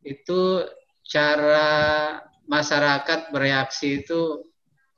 itu 0.00 0.64
cara 1.04 1.68
masyarakat 2.48 3.28
bereaksi 3.28 4.00
itu 4.00 4.48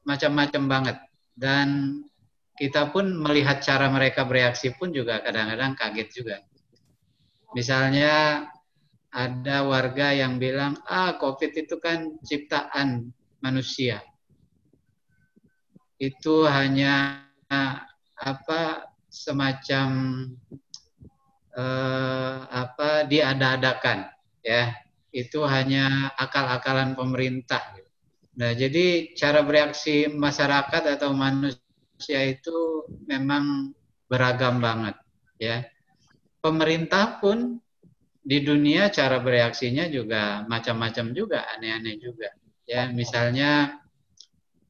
macam-macam 0.07 0.63
banget. 0.71 0.97
Dan 1.35 2.01
kita 2.57 2.91
pun 2.95 3.09
melihat 3.19 3.61
cara 3.61 3.91
mereka 3.91 4.25
bereaksi 4.25 4.73
pun 4.77 4.95
juga 4.95 5.21
kadang-kadang 5.21 5.75
kaget 5.75 6.09
juga. 6.15 6.37
Misalnya 7.57 8.45
ada 9.09 9.65
warga 9.65 10.13
yang 10.13 10.37
bilang, 10.37 10.77
ah 10.85 11.17
COVID 11.17 11.57
itu 11.57 11.81
kan 11.81 12.21
ciptaan 12.21 13.09
manusia. 13.41 14.05
Itu 15.97 16.45
hanya 16.45 17.25
apa 18.21 18.93
semacam 19.09 19.89
eh, 21.57 22.39
apa 22.45 23.09
diada-adakan 23.09 24.05
ya. 24.45 24.77
Itu 25.09 25.49
hanya 25.49 26.13
akal-akalan 26.21 26.93
pemerintah. 26.93 27.73
Nah 28.37 28.53
jadi 28.53 29.17
cara 29.17 29.41
bereaksi 29.41 30.13
masyarakat 30.13 31.01
atau 31.01 31.17
manusia 31.17 32.21
itu 32.21 32.85
memang 33.09 33.73
beragam 34.13 34.61
banget 34.61 34.93
ya 35.41 35.65
pemerintah 36.47 37.19
pun 37.19 37.59
di 38.23 38.39
dunia 38.43 38.87
cara 38.95 39.19
bereaksinya 39.19 39.91
juga 39.91 40.47
macam-macam 40.47 41.11
juga 41.11 41.43
aneh-aneh 41.59 41.99
juga. 41.99 42.31
Ya 42.63 42.87
misalnya 42.91 43.83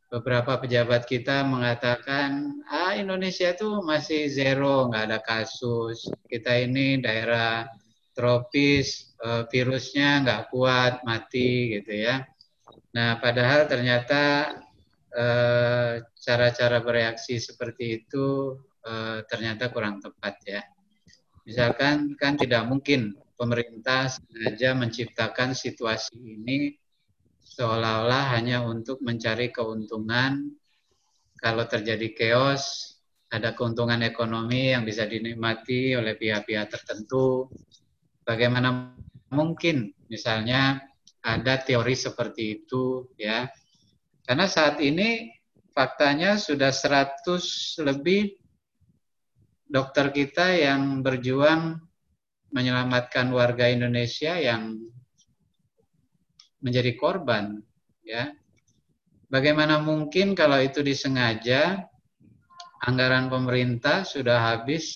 beberapa 0.09 0.57
pejabat 0.57 1.05
kita 1.05 1.45
mengatakan 1.45 2.61
ah 2.65 2.97
Indonesia 2.97 3.53
itu 3.53 3.85
masih 3.85 4.33
zero 4.33 4.89
nggak 4.89 5.05
ada 5.13 5.21
kasus. 5.21 6.09
Kita 6.25 6.57
ini 6.57 6.97
daerah 7.05 7.69
tropis 8.17 9.13
eh, 9.21 9.45
virusnya 9.53 10.25
nggak 10.25 10.43
kuat 10.49 11.05
mati 11.05 11.77
gitu 11.77 11.93
ya. 11.93 12.25
Nah 12.97 13.21
padahal 13.21 13.69
ternyata 13.69 14.53
eh, 15.13 15.93
cara-cara 16.25 16.81
bereaksi 16.81 17.37
seperti 17.37 18.05
itu 18.05 18.57
eh, 18.85 19.25
ternyata 19.29 19.69
kurang 19.73 20.01
tepat 20.01 20.37
ya 20.45 20.61
misalkan 21.47 22.19
kan 22.19 22.35
tidak 22.35 22.67
mungkin 22.67 23.15
pemerintah 23.39 24.11
sengaja 24.11 24.75
menciptakan 24.75 25.55
situasi 25.55 26.19
ini 26.19 26.75
seolah-olah 27.47 28.37
hanya 28.37 28.67
untuk 28.67 29.01
mencari 29.01 29.55
keuntungan. 29.55 30.51
Kalau 31.39 31.65
terjadi 31.69 32.11
chaos 32.17 32.97
ada 33.31 33.55
keuntungan 33.55 34.03
ekonomi 34.03 34.75
yang 34.75 34.83
bisa 34.83 35.07
dinikmati 35.07 35.95
oleh 35.95 36.19
pihak-pihak 36.19 36.67
tertentu. 36.69 37.47
Bagaimana 38.27 38.97
mungkin 39.31 39.95
misalnya 40.11 40.83
ada 41.23 41.63
teori 41.63 41.95
seperti 41.95 42.43
itu 42.63 43.07
ya? 43.15 43.47
Karena 44.27 44.51
saat 44.51 44.83
ini 44.83 45.31
faktanya 45.71 46.35
sudah 46.41 46.73
100 46.75 47.79
lebih 47.85 48.35
dokter 49.67 50.15
kita 50.15 50.55
yang 50.55 51.03
berjuang 51.03 51.83
menyelamatkan 52.55 53.29
warga 53.35 53.67
Indonesia 53.67 54.39
yang 54.39 54.79
menjadi 56.63 56.95
korban 56.97 57.61
ya. 58.07 58.33
Bagaimana 59.27 59.83
mungkin 59.83 60.39
kalau 60.39 60.63
itu 60.63 60.87
disengaja 60.87 61.83
anggaran 62.87 63.27
pemerintah 63.27 64.07
sudah 64.07 64.55
habis 64.55 64.95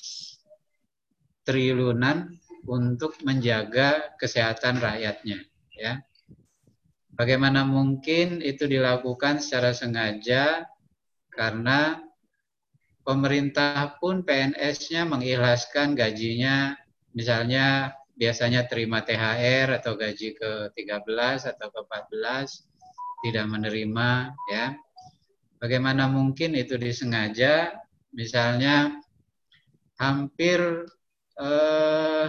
triliunan 1.42 2.38
untuk 2.62 3.18
menjaga 3.26 4.14
kesehatan 4.22 4.78
rakyatnya 4.78 5.42
ya. 5.74 5.98
Bagaimana 7.10 7.66
mungkin 7.66 8.40
itu 8.40 8.64
dilakukan 8.64 9.42
secara 9.44 9.76
sengaja 9.76 10.64
karena 11.28 12.00
pemerintah 13.10 13.98
pun 13.98 14.22
PNS-nya 14.22 15.02
mengikhlaskan 15.02 15.98
gajinya 15.98 16.78
misalnya 17.10 17.90
biasanya 18.14 18.70
terima 18.70 19.02
THR 19.02 19.82
atau 19.82 19.98
gaji 19.98 20.38
ke-13 20.38 21.50
atau 21.50 21.68
ke-14 21.74 22.46
tidak 23.26 23.46
menerima 23.50 24.30
ya. 24.54 24.78
Bagaimana 25.58 26.06
mungkin 26.06 26.54
itu 26.54 26.78
disengaja 26.78 27.74
misalnya 28.14 28.94
hampir 29.98 30.86
eh, 31.34 32.26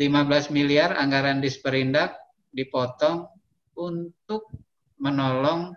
15 0.00 0.56
miliar 0.56 0.96
anggaran 0.96 1.44
disperindak 1.44 2.16
dipotong 2.56 3.28
untuk 3.76 4.48
menolong 4.96 5.76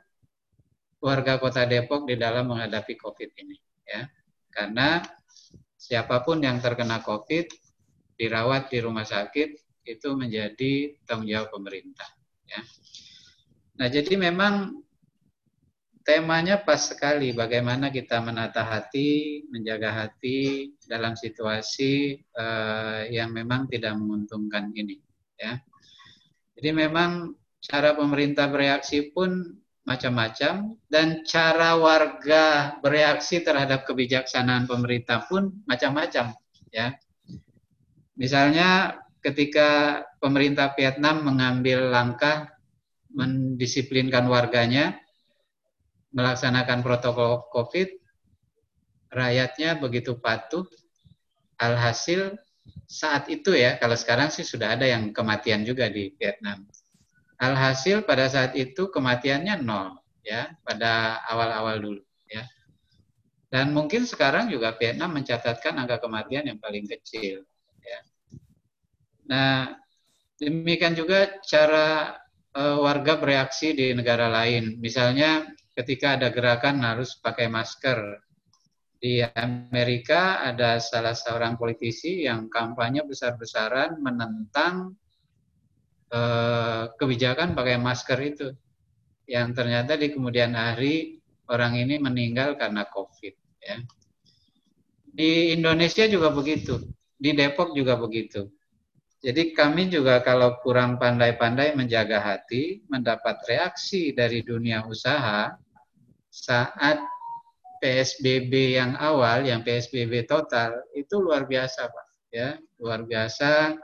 warga 1.03 1.35
Kota 1.35 1.67
Depok 1.67 2.07
di 2.07 2.15
dalam 2.15 2.47
menghadapi 2.47 2.95
Covid 2.95 3.35
ini 3.43 3.59
ya. 3.83 4.07
Karena 4.47 5.03
siapa 5.75 6.23
pun 6.23 6.39
yang 6.39 6.63
terkena 6.63 7.03
COVID 7.03 7.51
dirawat 8.15 8.71
di 8.71 8.79
rumah 8.79 9.03
sakit 9.03 9.49
itu 9.83 10.09
menjadi 10.15 10.95
tanggung 11.03 11.27
jawab 11.27 11.51
pemerintah. 11.51 12.07
Ya. 12.47 12.61
Nah, 13.75 13.87
jadi 13.91 14.15
memang 14.15 14.79
temanya 16.07 16.59
pas 16.61 16.79
sekali 16.79 17.35
bagaimana 17.35 17.91
kita 17.91 18.23
menata 18.23 18.63
hati, 18.63 19.43
menjaga 19.51 19.91
hati 19.91 20.71
dalam 20.87 21.19
situasi 21.19 22.15
uh, 22.37 23.07
yang 23.11 23.35
memang 23.35 23.67
tidak 23.67 23.97
menguntungkan 23.99 24.71
ini. 24.71 25.03
Ya. 25.35 25.59
Jadi 26.55 26.69
memang 26.71 27.35
cara 27.59 27.91
pemerintah 27.97 28.47
bereaksi 28.47 29.11
pun 29.11 29.62
macam-macam 29.83 30.79
dan 30.87 31.27
cara 31.27 31.75
warga 31.75 32.75
bereaksi 32.79 33.43
terhadap 33.43 33.83
kebijaksanaan 33.83 34.63
pemerintah 34.63 35.27
pun 35.27 35.51
macam-macam 35.67 36.31
ya. 36.71 36.95
Misalnya 38.15 38.99
ketika 39.19 40.01
pemerintah 40.23 40.71
Vietnam 40.75 41.27
mengambil 41.27 41.91
langkah 41.91 42.47
mendisiplinkan 43.11 44.25
warganya 44.31 44.97
melaksanakan 46.15 46.79
protokol 46.79 47.47
Covid 47.51 47.89
rakyatnya 49.13 49.77
begitu 49.77 50.17
patuh 50.17 50.65
alhasil 51.61 52.33
saat 52.89 53.29
itu 53.29 53.53
ya 53.53 53.77
kalau 53.77 53.93
sekarang 53.93 54.33
sih 54.33 54.45
sudah 54.45 54.73
ada 54.77 54.85
yang 54.89 55.13
kematian 55.13 55.65
juga 55.65 55.89
di 55.89 56.13
Vietnam 56.17 56.65
Alhasil 57.43 58.07
pada 58.07 58.31
saat 58.31 58.55
itu 58.55 58.87
kematiannya 58.87 59.59
nol 59.59 59.99
ya 60.23 60.47
pada 60.63 61.19
awal-awal 61.27 61.75
dulu 61.83 62.01
ya. 62.31 62.47
Dan 63.51 63.75
mungkin 63.75 64.07
sekarang 64.07 64.47
juga 64.49 64.73
Vietnam 64.79 65.13
mencatatkan 65.13 65.75
angka 65.77 65.99
kematian 66.01 66.47
yang 66.47 66.57
paling 66.57 66.87
kecil 66.87 67.43
ya. 67.83 67.99
Nah, 69.27 69.75
demikian 70.39 70.95
juga 70.95 71.37
cara 71.43 72.17
uh, 72.55 72.77
warga 72.81 73.19
bereaksi 73.19 73.75
di 73.75 73.93
negara 73.93 74.31
lain. 74.31 74.79
Misalnya 74.79 75.45
ketika 75.77 76.17
ada 76.17 76.29
gerakan 76.33 76.81
harus 76.81 77.17
pakai 77.19 77.49
masker. 77.49 78.23
Di 79.03 79.19
Amerika 79.19 80.39
ada 80.39 80.79
salah 80.79 81.11
seorang 81.11 81.59
politisi 81.59 82.23
yang 82.23 82.47
kampanye 82.47 83.03
besar-besaran 83.03 83.99
menentang 83.99 84.95
Eh, 86.13 86.83
kebijakan 86.93 87.57
pakai 87.57 87.81
masker 87.81 88.19
itu 88.21 88.53
yang 89.25 89.49
ternyata 89.49 89.97
di 89.97 90.13
kemudian 90.13 90.53
hari 90.53 91.17
orang 91.49 91.73
ini 91.73 91.97
meninggal 91.97 92.53
karena 92.53 92.85
COVID. 92.85 93.33
Ya. 93.57 93.81
Di 95.09 95.57
Indonesia 95.57 96.05
juga 96.05 96.29
begitu, 96.29 96.85
di 97.17 97.33
Depok 97.33 97.73
juga 97.73 97.97
begitu. 97.97 98.45
Jadi 99.25 99.57
kami 99.57 99.89
juga 99.89 100.21
kalau 100.21 100.61
kurang 100.61 101.01
pandai-pandai 101.01 101.73
menjaga 101.73 102.21
hati, 102.21 102.85
mendapat 102.93 103.41
reaksi 103.49 104.13
dari 104.13 104.45
dunia 104.45 104.85
usaha 104.85 105.49
saat 106.29 107.01
PSBB 107.81 108.77
yang 108.77 108.93
awal, 109.01 109.49
yang 109.49 109.65
PSBB 109.65 110.29
total 110.29 110.77
itu 110.93 111.17
luar 111.17 111.49
biasa, 111.49 111.89
Pak. 111.89 112.07
Ya, 112.29 112.61
luar 112.77 113.01
biasa 113.01 113.81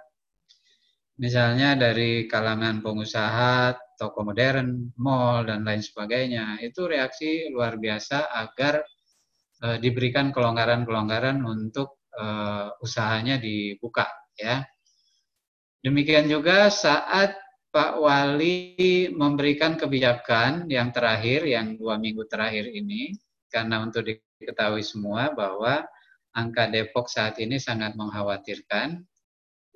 misalnya 1.20 1.76
dari 1.76 2.26
kalangan 2.26 2.80
pengusaha, 2.80 3.76
toko 4.00 4.24
modern, 4.24 4.96
mall 4.96 5.44
dan 5.44 5.68
lain 5.68 5.84
sebagainya, 5.84 6.64
itu 6.64 6.88
reaksi 6.88 7.52
luar 7.52 7.76
biasa 7.76 8.32
agar 8.32 8.80
e, 9.60 9.68
diberikan 9.84 10.32
kelonggaran-kelonggaran 10.32 11.44
untuk 11.44 12.08
e, 12.16 12.26
usahanya 12.80 13.36
dibuka 13.36 14.08
ya. 14.40 14.64
Demikian 15.84 16.32
juga 16.32 16.72
saat 16.72 17.36
Pak 17.70 18.02
Wali 18.02 19.12
memberikan 19.14 19.78
kebijakan 19.78 20.72
yang 20.72 20.90
terakhir, 20.90 21.46
yang 21.46 21.76
dua 21.76 22.00
minggu 22.02 22.26
terakhir 22.26 22.72
ini, 22.72 23.14
karena 23.52 23.84
untuk 23.84 24.08
diketahui 24.08 24.82
semua 24.82 25.36
bahwa 25.36 25.84
angka 26.34 26.72
Depok 26.72 27.12
saat 27.12 27.38
ini 27.38 27.62
sangat 27.62 27.94
mengkhawatirkan, 27.94 29.04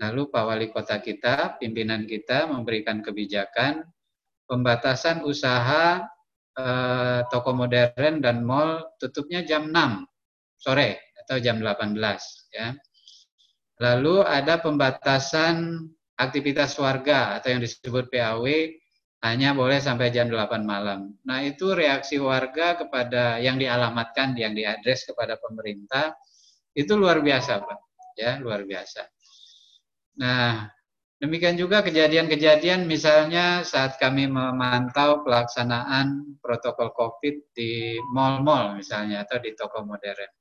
Lalu 0.02 0.32
Pak 0.34 0.44
Wali 0.46 0.68
Kota 0.74 0.98
kita, 0.98 1.62
pimpinan 1.62 2.10
kita 2.10 2.50
memberikan 2.50 3.06
kebijakan 3.06 3.86
pembatasan 4.50 5.22
usaha 5.26 6.02
eh, 6.58 7.20
toko 7.30 7.52
modern 7.54 8.22
dan 8.22 8.42
mall 8.42 8.98
tutupnya 8.98 9.46
jam 9.46 9.70
6 9.70 10.06
sore 10.58 11.14
atau 11.24 11.38
jam 11.40 11.62
18 11.62 11.98
ya. 12.54 12.74
Lalu 13.82 14.22
ada 14.22 14.62
pembatasan 14.62 15.88
aktivitas 16.18 16.78
warga 16.78 17.36
atau 17.38 17.58
yang 17.58 17.62
disebut 17.64 18.08
PAW 18.08 18.46
hanya 19.24 19.56
boleh 19.56 19.80
sampai 19.80 20.12
jam 20.12 20.28
8 20.28 20.68
malam. 20.68 21.16
Nah, 21.24 21.40
itu 21.48 21.72
reaksi 21.72 22.20
warga 22.20 22.76
kepada 22.76 23.40
yang 23.40 23.56
dialamatkan, 23.56 24.36
yang 24.36 24.52
diadres 24.52 25.08
kepada 25.08 25.40
pemerintah 25.40 26.12
itu 26.76 26.92
luar 27.00 27.24
biasa, 27.24 27.64
Pak. 27.64 27.80
Ya, 28.20 28.38
luar 28.44 28.68
biasa. 28.68 29.08
Nah, 30.14 30.70
demikian 31.18 31.58
juga 31.58 31.82
kejadian-kejadian 31.82 32.86
misalnya 32.86 33.66
saat 33.66 33.98
kami 33.98 34.30
memantau 34.30 35.26
pelaksanaan 35.26 36.38
protokol 36.38 36.94
COVID 36.94 37.56
di 37.56 37.98
mall-mall 38.14 38.78
misalnya 38.78 39.26
atau 39.26 39.42
di 39.42 39.58
toko 39.58 39.82
modern. 39.82 40.32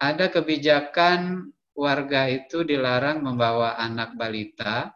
Ada 0.00 0.32
kebijakan 0.32 1.52
warga 1.76 2.28
itu 2.28 2.64
dilarang 2.64 3.20
membawa 3.22 3.76
anak 3.76 4.16
balita 4.16 4.92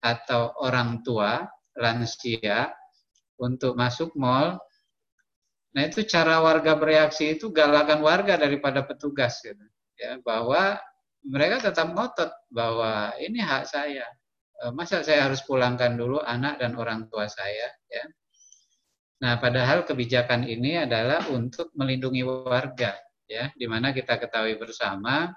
atau 0.00 0.54
orang 0.62 1.02
tua 1.02 1.42
lansia 1.76 2.70
untuk 3.36 3.76
masuk 3.76 4.14
mall. 4.16 4.56
Nah 5.76 5.82
itu 5.84 6.08
cara 6.08 6.40
warga 6.40 6.72
bereaksi 6.72 7.36
itu 7.36 7.52
galakan 7.52 8.00
warga 8.00 8.40
daripada 8.40 8.80
petugas 8.86 9.44
gitu. 9.44 9.60
Ya, 9.96 10.16
bahwa 10.24 10.80
mereka 11.26 11.70
tetap 11.70 11.90
ngotot 11.92 12.30
bahwa 12.48 13.12
ini 13.18 13.42
hak 13.42 13.66
saya. 13.66 14.06
Eh, 14.62 14.72
masa 14.72 15.02
saya 15.04 15.28
harus 15.28 15.42
pulangkan 15.44 15.98
dulu 15.98 16.22
anak 16.22 16.62
dan 16.62 16.78
orang 16.78 17.10
tua 17.12 17.28
saya, 17.28 17.68
ya. 17.90 18.04
Nah, 19.16 19.40
padahal 19.40 19.84
kebijakan 19.84 20.44
ini 20.46 20.80
adalah 20.80 21.26
untuk 21.28 21.72
melindungi 21.76 22.24
warga, 22.24 22.96
ya, 23.28 23.52
di 23.52 23.66
mana 23.68 23.92
kita 23.92 24.16
ketahui 24.20 24.56
bersama 24.60 25.32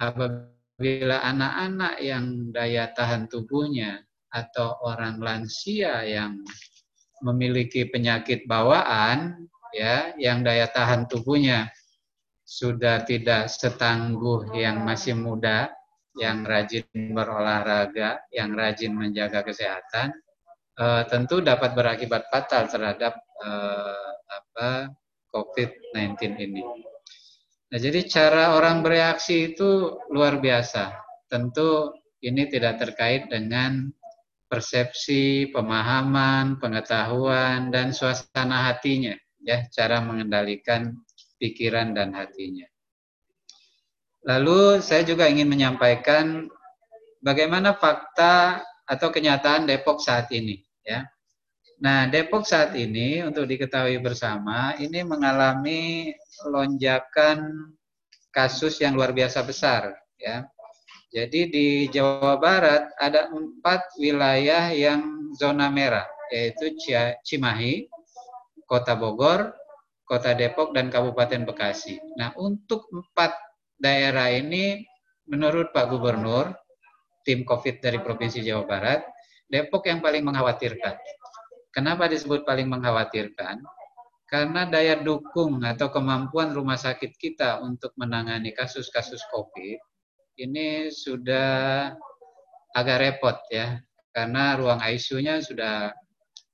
apabila 0.00 0.52
apabila 0.82 1.22
anak-anak 1.22 1.94
yang 2.02 2.50
daya 2.50 2.90
tahan 2.90 3.30
tubuhnya 3.30 4.02
atau 4.34 4.82
orang 4.82 5.22
lansia 5.22 6.02
yang 6.02 6.42
memiliki 7.22 7.86
penyakit 7.86 8.50
bawaan 8.50 9.46
ya 9.70 10.10
yang 10.18 10.42
daya 10.42 10.66
tahan 10.66 11.06
tubuhnya 11.06 11.70
sudah 12.52 13.00
tidak 13.08 13.48
setangguh 13.48 14.52
yang 14.52 14.84
masih 14.84 15.16
muda 15.16 15.72
yang 16.20 16.44
rajin 16.44 16.84
berolahraga 16.92 18.20
yang 18.28 18.52
rajin 18.52 18.92
menjaga 18.92 19.40
kesehatan 19.40 20.12
uh, 20.76 21.08
tentu 21.08 21.40
dapat 21.40 21.72
berakibat 21.72 22.28
fatal 22.28 22.68
terhadap 22.68 23.16
uh, 23.40 24.12
apa 24.28 24.92
COVID-19 25.32 26.36
ini. 26.36 26.60
Nah, 27.72 27.80
jadi 27.80 28.04
cara 28.04 28.52
orang 28.52 28.84
bereaksi 28.84 29.56
itu 29.56 29.96
luar 30.12 30.36
biasa. 30.36 30.92
Tentu 31.24 31.88
ini 32.20 32.44
tidak 32.52 32.84
terkait 32.84 33.32
dengan 33.32 33.88
persepsi, 34.52 35.48
pemahaman, 35.48 36.60
pengetahuan, 36.60 37.72
dan 37.72 37.96
suasana 37.96 38.68
hatinya, 38.68 39.16
ya, 39.40 39.64
cara 39.72 40.04
mengendalikan 40.04 40.92
pikiran 41.42 41.90
dan 41.90 42.14
hatinya. 42.14 42.70
Lalu 44.22 44.78
saya 44.78 45.02
juga 45.02 45.26
ingin 45.26 45.50
menyampaikan 45.50 46.46
bagaimana 47.18 47.74
fakta 47.74 48.62
atau 48.86 49.10
kenyataan 49.10 49.66
Depok 49.66 49.98
saat 49.98 50.30
ini, 50.30 50.62
ya. 50.86 51.02
Nah, 51.82 52.06
Depok 52.06 52.46
saat 52.46 52.78
ini 52.78 53.26
untuk 53.26 53.50
diketahui 53.50 53.98
bersama 53.98 54.78
ini 54.78 55.02
mengalami 55.02 56.14
lonjakan 56.46 57.50
kasus 58.30 58.78
yang 58.78 58.94
luar 58.94 59.10
biasa 59.10 59.42
besar, 59.42 59.90
ya. 60.14 60.46
Jadi 61.10 61.40
di 61.50 61.66
Jawa 61.90 62.38
Barat 62.38 62.94
ada 62.96 63.26
empat 63.28 63.98
wilayah 63.98 64.70
yang 64.70 65.34
zona 65.34 65.66
merah, 65.66 66.06
yaitu 66.30 66.72
Cimahi, 67.26 67.90
Kota 68.64 68.94
Bogor, 68.94 69.52
Kota 70.12 70.36
Depok, 70.36 70.76
dan 70.76 70.92
Kabupaten 70.92 71.48
Bekasi. 71.48 71.96
Nah, 72.20 72.36
untuk 72.36 72.84
empat 72.92 73.32
daerah 73.80 74.28
ini, 74.28 74.84
menurut 75.24 75.72
Pak 75.72 75.88
Gubernur, 75.88 76.52
tim 77.24 77.48
COVID 77.48 77.80
dari 77.80 77.96
Provinsi 77.96 78.44
Jawa 78.44 78.68
Barat, 78.68 79.00
Depok 79.48 79.88
yang 79.88 80.04
paling 80.04 80.20
mengkhawatirkan. 80.20 81.00
Kenapa 81.72 82.12
disebut 82.12 82.44
paling 82.44 82.68
mengkhawatirkan? 82.68 83.64
Karena 84.28 84.68
daya 84.68 85.00
dukung 85.00 85.64
atau 85.64 85.88
kemampuan 85.88 86.52
rumah 86.52 86.76
sakit 86.76 87.16
kita 87.16 87.64
untuk 87.64 87.96
menangani 87.96 88.52
kasus-kasus 88.52 89.24
COVID 89.32 89.80
ini 90.40 90.88
sudah 90.88 91.92
agak 92.72 92.98
repot 93.00 93.36
ya 93.52 93.76
karena 94.12 94.56
ruang 94.56 94.80
ICU-nya 94.80 95.44
sudah 95.44 95.92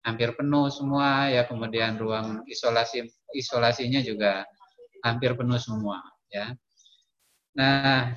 hampir 0.02 0.34
penuh 0.34 0.66
semua 0.70 1.30
ya 1.30 1.46
kemudian 1.46 1.98
ruang 1.98 2.42
isolasi 2.50 3.06
isolasinya 3.34 4.00
juga 4.00 4.44
hampir 5.04 5.34
penuh 5.36 5.60
semua 5.60 6.00
ya. 6.32 6.52
Nah, 7.58 8.14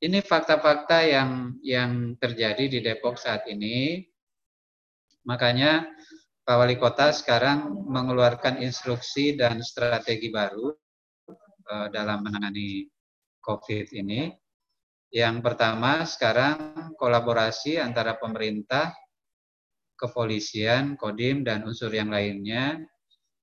ini 0.00 0.18
fakta-fakta 0.20 1.04
yang 1.04 1.60
yang 1.60 2.16
terjadi 2.16 2.68
di 2.68 2.78
Depok 2.80 3.20
saat 3.20 3.44
ini. 3.48 4.04
Makanya 5.26 5.84
Pak 6.46 6.56
Wali 6.56 6.78
Kota 6.78 7.10
sekarang 7.10 7.74
mengeluarkan 7.90 8.62
instruksi 8.62 9.34
dan 9.34 9.58
strategi 9.66 10.30
baru 10.30 10.70
uh, 11.66 11.88
dalam 11.90 12.22
menangani 12.22 12.86
COVID 13.42 13.90
ini. 13.98 14.30
Yang 15.10 15.42
pertama 15.42 16.06
sekarang 16.06 16.92
kolaborasi 16.94 17.82
antara 17.82 18.14
pemerintah, 18.14 18.94
kepolisian, 19.98 20.94
kodim, 20.94 21.42
dan 21.42 21.66
unsur 21.66 21.90
yang 21.90 22.10
lainnya 22.10 22.78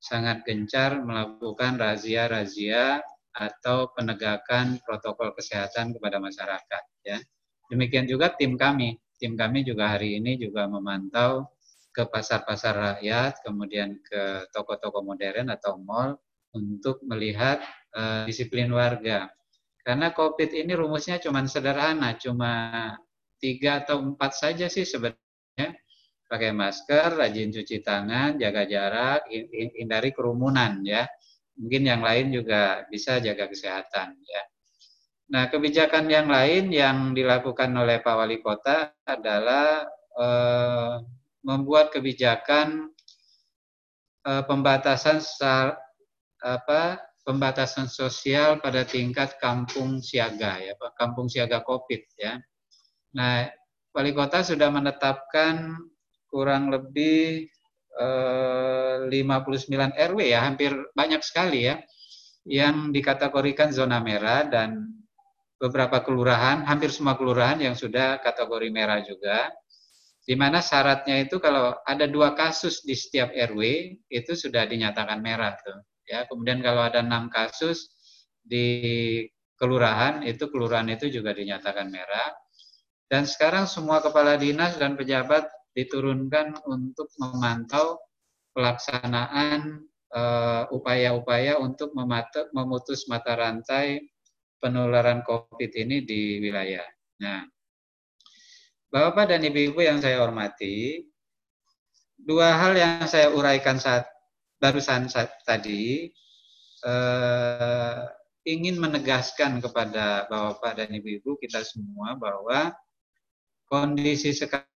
sangat 0.04 0.44
gencar 0.44 1.00
melakukan 1.00 1.80
razia-razia 1.80 3.00
atau 3.32 3.88
penegakan 3.96 4.84
protokol 4.84 5.32
kesehatan 5.32 5.96
kepada 5.96 6.20
masyarakat. 6.20 6.84
Ya. 7.08 7.24
Demikian 7.72 8.06
juga 8.06 8.36
tim 8.36 8.60
kami. 8.60 9.00
Tim 9.16 9.40
kami 9.40 9.64
juga 9.64 9.96
hari 9.96 10.20
ini 10.20 10.36
juga 10.36 10.68
memantau 10.68 11.48
ke 11.96 12.04
pasar-pasar 12.04 13.00
rakyat, 13.00 13.40
kemudian 13.48 13.96
ke 14.04 14.52
toko-toko 14.52 15.00
modern 15.00 15.48
atau 15.48 15.80
mall 15.80 16.20
untuk 16.52 17.00
melihat 17.08 17.64
uh, 17.96 18.28
disiplin 18.28 18.68
warga 18.76 19.32
karena 19.84 20.16
COVID 20.16 20.50
ini 20.56 20.72
rumusnya 20.80 21.20
cuma 21.20 21.44
sederhana, 21.44 22.16
cuma 22.16 22.52
tiga 23.44 23.84
atau 23.84 24.00
empat 24.00 24.32
saja 24.32 24.72
sih 24.72 24.88
sebenarnya. 24.88 25.20
Pakai 26.34 26.50
masker, 26.50 27.14
rajin 27.14 27.54
cuci 27.54 27.86
tangan, 27.86 28.42
jaga 28.42 28.66
jarak, 28.66 29.30
hindari 29.78 30.10
kerumunan 30.10 30.82
ya. 30.82 31.06
Mungkin 31.62 31.86
yang 31.86 32.02
lain 32.02 32.34
juga 32.34 32.90
bisa 32.90 33.22
jaga 33.22 33.46
kesehatan 33.46 34.18
ya. 34.18 34.44
Nah, 35.30 35.54
kebijakan 35.54 36.10
yang 36.10 36.26
lain 36.34 36.74
yang 36.74 37.14
dilakukan 37.14 37.70
oleh 37.78 38.02
Pak 38.02 38.16
Wali 38.18 38.42
Kota 38.42 38.98
adalah 39.06 39.86
eh, 40.18 40.94
membuat 41.46 41.94
kebijakan 41.94 42.90
eh, 44.26 44.44
pembatasan 44.50 45.22
apa 46.42 46.98
pembatasan 47.24 47.88
sosial 47.88 48.58
pada 48.58 48.84
tingkat 48.84 49.40
kampung 49.40 50.02
siaga 50.02 50.60
ya 50.60 50.74
kampung 50.98 51.30
siaga 51.30 51.62
Covid 51.62 52.04
ya. 52.18 52.42
Nah, 53.14 53.48
wali 53.94 54.12
kota 54.12 54.42
sudah 54.42 54.74
menetapkan 54.74 55.78
kurang 56.34 56.74
lebih 56.74 57.46
eh, 58.02 58.98
59 59.06 59.70
RW 59.94 60.20
ya, 60.26 60.50
hampir 60.50 60.74
banyak 60.98 61.22
sekali 61.22 61.70
ya 61.70 61.78
yang 62.50 62.90
dikategorikan 62.90 63.70
zona 63.70 64.02
merah 64.02 64.50
dan 64.50 64.90
beberapa 65.62 66.04
kelurahan, 66.04 66.68
hampir 66.68 66.92
semua 66.92 67.16
kelurahan 67.16 67.56
yang 67.62 67.78
sudah 67.78 68.20
kategori 68.20 68.68
merah 68.74 69.00
juga. 69.06 69.54
Di 70.24 70.40
mana 70.40 70.64
syaratnya 70.64 71.24
itu 71.24 71.40
kalau 71.40 71.76
ada 71.84 72.08
dua 72.08 72.32
kasus 72.32 72.84
di 72.84 72.96
setiap 72.96 73.32
RW 73.32 73.62
itu 74.08 74.32
sudah 74.36 74.64
dinyatakan 74.68 75.20
merah 75.20 75.56
tuh. 75.60 75.84
Ya, 76.04 76.28
kemudian 76.28 76.60
kalau 76.60 76.84
ada 76.84 77.00
enam 77.00 77.32
kasus 77.32 77.92
di 78.44 79.24
kelurahan, 79.56 80.24
itu 80.28 80.52
kelurahan 80.52 80.88
itu 80.92 81.08
juga 81.12 81.32
dinyatakan 81.32 81.88
merah. 81.88 82.32
Dan 83.08 83.24
sekarang 83.28 83.68
semua 83.68 84.00
kepala 84.04 84.36
dinas 84.36 84.76
dan 84.80 84.96
pejabat 85.00 85.48
diturunkan 85.74 86.64
untuk 86.70 87.10
memantau 87.18 87.98
pelaksanaan 88.54 89.82
eh, 90.14 90.64
upaya-upaya 90.70 91.58
untuk 91.58 91.94
memutus 92.54 93.10
mata 93.10 93.34
rantai 93.34 94.02
penularan 94.62 95.26
COVID 95.26 95.72
ini 95.76 96.06
di 96.06 96.40
wilayah. 96.40 96.86
Nah, 97.20 97.44
Bapak 98.94 99.34
dan 99.34 99.42
Ibu-Ibu 99.42 99.82
yang 99.82 100.00
saya 100.00 100.22
hormati, 100.22 101.02
dua 102.14 102.56
hal 102.56 102.78
yang 102.78 103.04
saya 103.10 103.34
uraikan 103.34 103.82
saat 103.82 104.06
barusan 104.62 105.10
tadi 105.44 106.14
eh, 106.86 108.02
ingin 108.44 108.80
menegaskan 108.80 109.60
kepada 109.64 110.28
Bapak 110.28 110.80
dan 110.80 110.92
Ibu-ibu 110.92 111.40
kita 111.40 111.64
semua 111.64 112.16
bahwa 112.16 112.76
kondisi 113.68 114.36
sekarang 114.36 114.73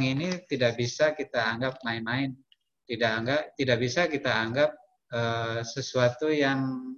ini 0.00 0.40
tidak 0.48 0.80
bisa 0.80 1.12
kita 1.12 1.44
anggap 1.44 1.80
main-main, 1.84 2.32
tidak 2.88 3.10
anggap 3.12 3.40
tidak 3.56 3.78
bisa 3.80 4.00
kita 4.08 4.30
anggap 4.32 4.70
eh, 5.12 5.60
sesuatu 5.64 6.32
yang 6.32 6.92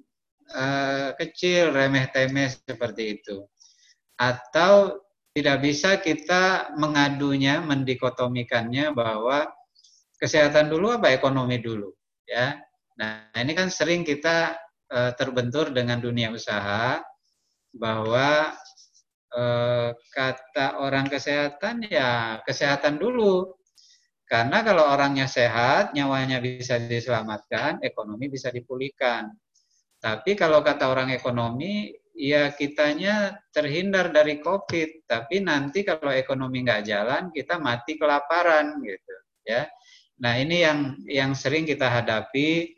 eh, 0.50 1.11
kecil 1.18 1.74
remeh-temeh 1.74 2.50
seperti 2.66 3.18
itu. 3.18 3.42
Atau 4.20 5.00
tidak 5.30 5.62
bisa 5.62 6.02
kita 6.02 6.74
mengadunya, 6.74 7.62
mendikotomikannya 7.62 8.90
bahwa 8.90 9.46
kesehatan 10.18 10.68
dulu 10.68 11.00
apa 11.00 11.14
ekonomi 11.14 11.62
dulu 11.62 11.94
ya. 12.28 12.61
Nah, 13.00 13.33
ini 13.33 13.56
kan 13.56 13.72
sering 13.72 14.04
kita 14.04 14.54
e, 14.85 14.98
terbentur 15.16 15.72
dengan 15.72 15.96
dunia 15.98 16.28
usaha 16.28 17.00
bahwa 17.72 18.52
e, 19.30 19.44
kata 19.94 20.82
orang 20.82 21.06
kesehatan 21.06 21.86
ya 21.86 22.42
kesehatan 22.42 22.98
dulu. 22.98 23.54
Karena 24.30 24.62
kalau 24.62 24.86
orangnya 24.86 25.26
sehat, 25.26 25.90
nyawanya 25.90 26.38
bisa 26.38 26.78
diselamatkan, 26.78 27.82
ekonomi 27.82 28.30
bisa 28.30 28.54
dipulihkan. 28.54 29.26
Tapi 29.98 30.38
kalau 30.38 30.62
kata 30.62 30.86
orang 30.86 31.10
ekonomi, 31.10 31.90
ya 32.14 32.54
kitanya 32.54 33.42
terhindar 33.50 34.14
dari 34.14 34.38
COVID. 34.38 35.10
Tapi 35.10 35.42
nanti 35.42 35.82
kalau 35.82 36.14
ekonomi 36.14 36.62
nggak 36.62 36.82
jalan, 36.86 37.22
kita 37.34 37.58
mati 37.58 37.98
kelaparan 37.98 38.78
gitu. 38.86 39.14
Ya, 39.42 39.66
Nah 40.20 40.36
ini 40.36 40.62
yang 40.62 41.00
yang 41.08 41.32
sering 41.32 41.64
kita 41.64 41.88
hadapi 41.88 42.76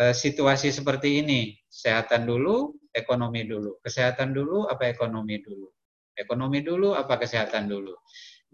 eh, 0.00 0.14
situasi 0.16 0.72
seperti 0.72 1.20
ini. 1.20 1.52
Kesehatan 1.76 2.24
dulu, 2.24 2.72
ekonomi 2.88 3.44
dulu. 3.44 3.76
Kesehatan 3.84 4.32
dulu 4.32 4.64
apa 4.64 4.88
ekonomi 4.88 5.44
dulu? 5.44 5.68
Ekonomi 6.16 6.64
dulu 6.64 6.96
apa 6.96 7.20
kesehatan 7.20 7.68
dulu? 7.68 7.92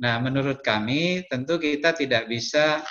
Nah, 0.02 0.18
menurut 0.18 0.58
kami 0.66 1.22
tentu 1.30 1.62
kita 1.62 1.94
tidak 1.94 2.26
bisa 2.26 2.82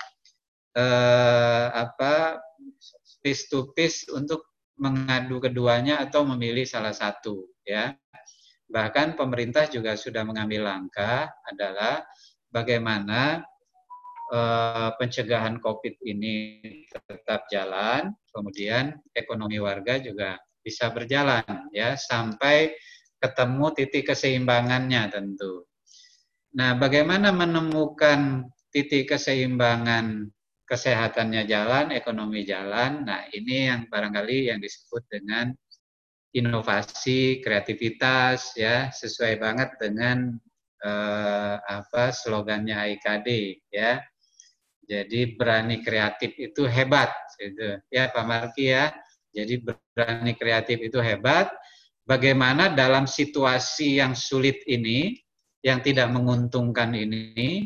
eh, 0.71 1.67
apa 1.75 2.39
piece 3.19 3.51
to 3.51 3.75
piece 3.75 4.07
untuk 4.07 4.47
mengadu 4.79 5.43
keduanya 5.43 5.99
atau 5.99 6.23
memilih 6.23 6.63
salah 6.63 6.95
satu 6.95 7.51
ya. 7.67 7.91
Bahkan 8.71 9.19
pemerintah 9.19 9.67
juga 9.67 9.99
sudah 9.99 10.23
mengambil 10.23 10.63
langkah 10.63 11.27
adalah 11.43 12.07
bagaimana 12.47 13.43
eh, 14.31 14.89
pencegahan 14.95 15.59
COVID 15.59 15.99
ini 16.07 16.63
tetap 16.89 17.51
jalan, 17.51 18.15
kemudian 18.31 18.95
ekonomi 19.11 19.59
warga 19.59 19.99
juga 19.99 20.39
bisa 20.61 20.93
berjalan 20.93 21.43
ya 21.73 21.97
sampai 21.97 22.71
ketemu 23.21 23.65
titik 23.77 24.13
keseimbangannya 24.13 25.11
tentu. 25.13 25.65
Nah, 26.57 26.75
bagaimana 26.75 27.31
menemukan 27.31 28.49
titik 28.73 29.13
keseimbangan 29.13 30.27
kesehatannya 30.67 31.43
jalan, 31.47 31.91
ekonomi 31.91 32.47
jalan. 32.47 33.03
Nah, 33.03 33.27
ini 33.35 33.67
yang 33.67 33.91
barangkali 33.91 34.51
yang 34.51 34.59
disebut 34.63 35.03
dengan 35.11 35.51
inovasi, 36.31 37.43
kreativitas 37.43 38.55
ya, 38.55 38.87
sesuai 38.87 39.35
banget 39.35 39.69
dengan 39.75 40.39
eh, 40.81 41.55
apa 41.59 42.15
slogannya 42.15 42.75
AIKD 42.75 43.27
ya. 43.67 43.99
Jadi 44.91 45.39
berani 45.39 45.79
kreatif 45.79 46.35
itu 46.35 46.67
hebat 46.67 47.15
gitu. 47.39 47.79
Ya 47.87 48.11
Pak 48.11 48.25
Marki 48.27 48.75
ya. 48.75 48.91
Jadi 49.31 49.63
berani 49.63 50.35
kreatif 50.35 50.83
itu 50.83 50.99
hebat. 50.99 51.47
Bagaimana 52.03 52.75
dalam 52.75 53.07
situasi 53.07 54.03
yang 54.03 54.11
sulit 54.11 54.67
ini, 54.67 55.15
yang 55.63 55.79
tidak 55.79 56.11
menguntungkan 56.11 56.91
ini, 56.91 57.63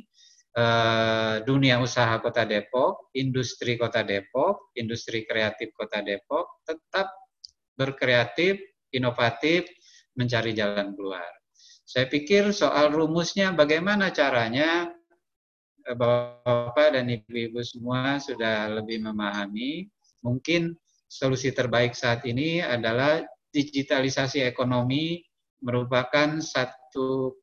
eh, 0.53 1.35
dunia 1.41 1.81
usaha 1.81 2.21
Kota 2.21 2.45
Depok, 2.45 3.09
industri 3.17 3.73
Kota 3.73 4.05
Depok, 4.05 4.69
industri 4.77 5.25
kreatif 5.25 5.73
Kota 5.73 6.05
Depok 6.05 6.61
tetap 6.61 7.09
berkreatif, 7.73 8.61
inovatif, 8.93 9.65
mencari 10.13 10.53
jalan 10.53 10.93
keluar. 10.93 11.25
Saya 11.85 12.05
pikir 12.05 12.53
soal 12.53 12.93
rumusnya 12.93 13.49
bagaimana 13.57 14.13
caranya 14.13 14.93
Eh, 15.85 15.93
Bapak 15.93 16.97
dan 16.97 17.05
Ibu-Ibu 17.05 17.61
semua 17.61 18.17
sudah 18.17 18.73
lebih 18.73 19.05
memahami. 19.05 19.85
Mungkin 20.25 20.73
solusi 21.05 21.53
terbaik 21.53 21.93
saat 21.93 22.25
ini 22.25 22.57
adalah 22.57 23.21
digitalisasi 23.53 24.41
ekonomi 24.41 25.21
merupakan 25.61 26.41
satu 26.41 27.37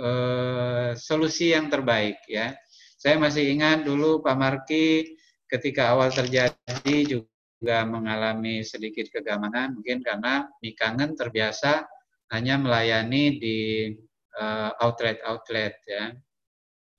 eh, 0.00 0.96
solusi 0.96 1.52
yang 1.52 1.68
terbaik 1.68 2.16
ya. 2.24 2.56
Saya 2.96 3.20
masih 3.20 3.52
ingat 3.52 3.84
dulu 3.84 4.24
Pak 4.24 4.36
Marki 4.40 5.12
ketika 5.52 5.92
awal 5.92 6.08
terjadi 6.08 6.96
juga 7.04 7.84
mengalami 7.84 8.64
sedikit 8.64 9.12
kegamanan 9.12 9.76
mungkin 9.76 10.00
karena 10.00 10.48
Mikangen 10.64 11.12
terbiasa 11.12 11.84
hanya 12.32 12.56
melayani 12.56 13.36
di 13.36 13.58
eh, 14.40 14.70
outlet-outlet 14.80 15.76
uh, 15.76 15.84
ya 15.92 16.04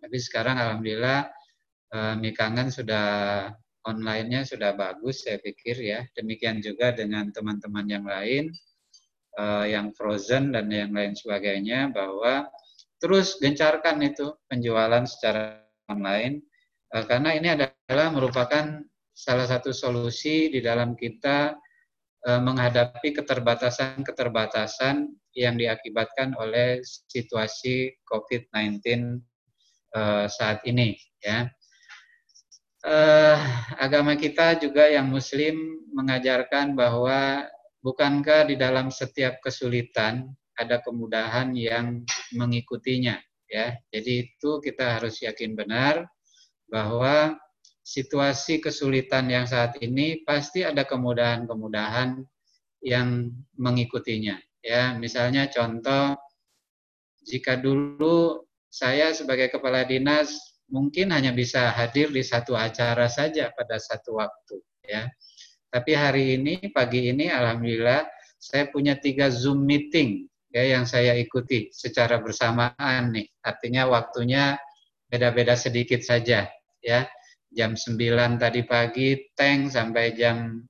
tapi 0.03 0.19
sekarang 0.19 0.59
alhamdulillah 0.59 1.31
eh, 1.95 2.67
sudah 2.67 3.07
online-nya 3.83 4.47
sudah 4.47 4.75
bagus 4.75 5.23
saya 5.23 5.39
pikir 5.39 5.79
ya. 5.79 6.03
Demikian 6.15 6.63
juga 6.63 6.95
dengan 6.95 7.31
teman-teman 7.31 7.87
yang 7.87 8.05
lain 8.07 8.51
eh, 9.39 9.65
yang 9.71 9.95
frozen 9.95 10.51
dan 10.51 10.67
yang 10.71 10.91
lain 10.91 11.15
sebagainya 11.15 11.91
bahwa 11.91 12.47
terus 12.99 13.39
gencarkan 13.39 13.99
itu 14.03 14.31
penjualan 14.47 15.03
secara 15.07 15.63
online 15.91 16.43
eh, 16.95 17.05
karena 17.07 17.35
ini 17.35 17.47
adalah 17.55 18.11
merupakan 18.11 18.83
salah 19.13 19.45
satu 19.45 19.75
solusi 19.75 20.49
di 20.49 20.63
dalam 20.63 20.95
kita 20.95 21.55
eh, 22.27 22.41
menghadapi 22.41 23.13
keterbatasan-keterbatasan 23.19 25.11
yang 25.33 25.57
diakibatkan 25.57 26.37
oleh 26.37 26.79
situasi 26.85 27.89
COVID-19 28.05 29.32
uh, 29.95 30.25
saat 30.27 30.65
ini 30.65 30.97
ya. 31.21 31.49
Uh, 32.83 33.39
agama 33.79 34.19
kita 34.19 34.59
juga 34.59 34.91
yang 34.91 35.07
muslim 35.07 35.55
mengajarkan 35.95 36.75
bahwa 36.75 37.47
bukankah 37.79 38.51
di 38.51 38.59
dalam 38.59 38.91
setiap 38.91 39.39
kesulitan 39.39 40.27
ada 40.59 40.83
kemudahan 40.83 41.55
yang 41.55 42.03
mengikutinya 42.35 43.15
ya. 43.47 43.77
Jadi 43.87 44.27
itu 44.27 44.59
kita 44.59 44.99
harus 44.99 45.23
yakin 45.23 45.55
benar 45.55 46.03
bahwa 46.67 47.39
situasi 47.83 48.63
kesulitan 48.63 49.27
yang 49.31 49.47
saat 49.47 49.79
ini 49.83 50.23
pasti 50.23 50.63
ada 50.63 50.87
kemudahan-kemudahan 50.87 52.19
yang 52.83 53.31
mengikutinya 53.55 54.39
ya. 54.63 54.95
Misalnya 54.99 55.47
contoh 55.51 56.19
jika 57.23 57.55
dulu 57.59 58.43
saya 58.73 59.13
sebagai 59.13 59.53
kepala 59.53 59.85
dinas 59.85 60.33
mungkin 60.65 61.13
hanya 61.13 61.29
bisa 61.29 61.69
hadir 61.69 62.09
di 62.09 62.25
satu 62.25 62.57
acara 62.57 63.05
saja 63.05 63.53
pada 63.53 63.77
satu 63.77 64.17
waktu 64.17 64.57
ya. 64.81 65.05
Tapi 65.69 65.93
hari 65.93 66.41
ini 66.41 66.73
pagi 66.73 67.13
ini 67.13 67.29
alhamdulillah 67.29 68.01
saya 68.41 68.73
punya 68.73 68.97
tiga 68.97 69.29
Zoom 69.29 69.69
meeting 69.69 70.25
ya 70.49 70.65
yang 70.65 70.89
saya 70.89 71.13
ikuti 71.13 71.69
secara 71.69 72.17
bersamaan 72.17 73.13
nih. 73.13 73.29
Artinya 73.45 73.85
waktunya 73.93 74.57
beda-beda 75.05 75.53
sedikit 75.53 76.01
saja 76.01 76.49
ya. 76.81 77.05
Jam 77.53 77.77
9 77.77 78.41
tadi 78.41 78.65
pagi 78.65 79.29
tank 79.37 79.69
sampai 79.69 80.17
jam 80.17 80.65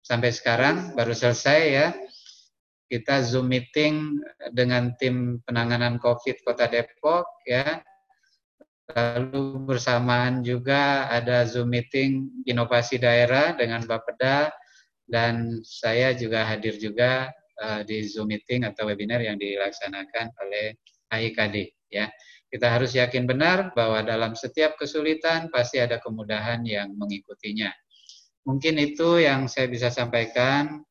sampai 0.00 0.32
sekarang 0.32 0.96
baru 0.96 1.12
selesai 1.12 1.60
ya 1.68 1.92
kita 2.86 3.22
Zoom 3.26 3.50
meeting 3.50 4.22
dengan 4.54 4.94
tim 4.98 5.42
penanganan 5.42 5.98
COVID 5.98 6.46
Kota 6.46 6.70
Depok 6.70 7.26
ya. 7.46 7.82
Lalu 8.94 9.66
bersamaan 9.66 10.46
juga 10.46 11.10
ada 11.10 11.42
Zoom 11.42 11.74
meeting 11.74 12.30
inovasi 12.46 13.02
daerah 13.02 13.58
dengan 13.58 13.82
Bapeda 13.82 14.54
dan 15.10 15.58
saya 15.66 16.14
juga 16.14 16.46
hadir 16.46 16.78
juga 16.78 17.34
uh, 17.58 17.82
di 17.82 18.06
Zoom 18.06 18.30
meeting 18.30 18.62
atau 18.62 18.86
webinar 18.86 19.18
yang 19.18 19.34
dilaksanakan 19.34 20.30
oleh 20.46 20.78
AIKD 21.10 21.74
ya. 21.90 22.06
Kita 22.46 22.70
harus 22.70 22.94
yakin 22.94 23.26
benar 23.26 23.74
bahwa 23.74 24.06
dalam 24.06 24.38
setiap 24.38 24.78
kesulitan 24.78 25.50
pasti 25.50 25.82
ada 25.82 25.98
kemudahan 25.98 26.62
yang 26.62 26.94
mengikutinya. 26.94 27.74
Mungkin 28.46 28.78
itu 28.78 29.18
yang 29.18 29.50
saya 29.50 29.66
bisa 29.66 29.90
sampaikan 29.90 30.85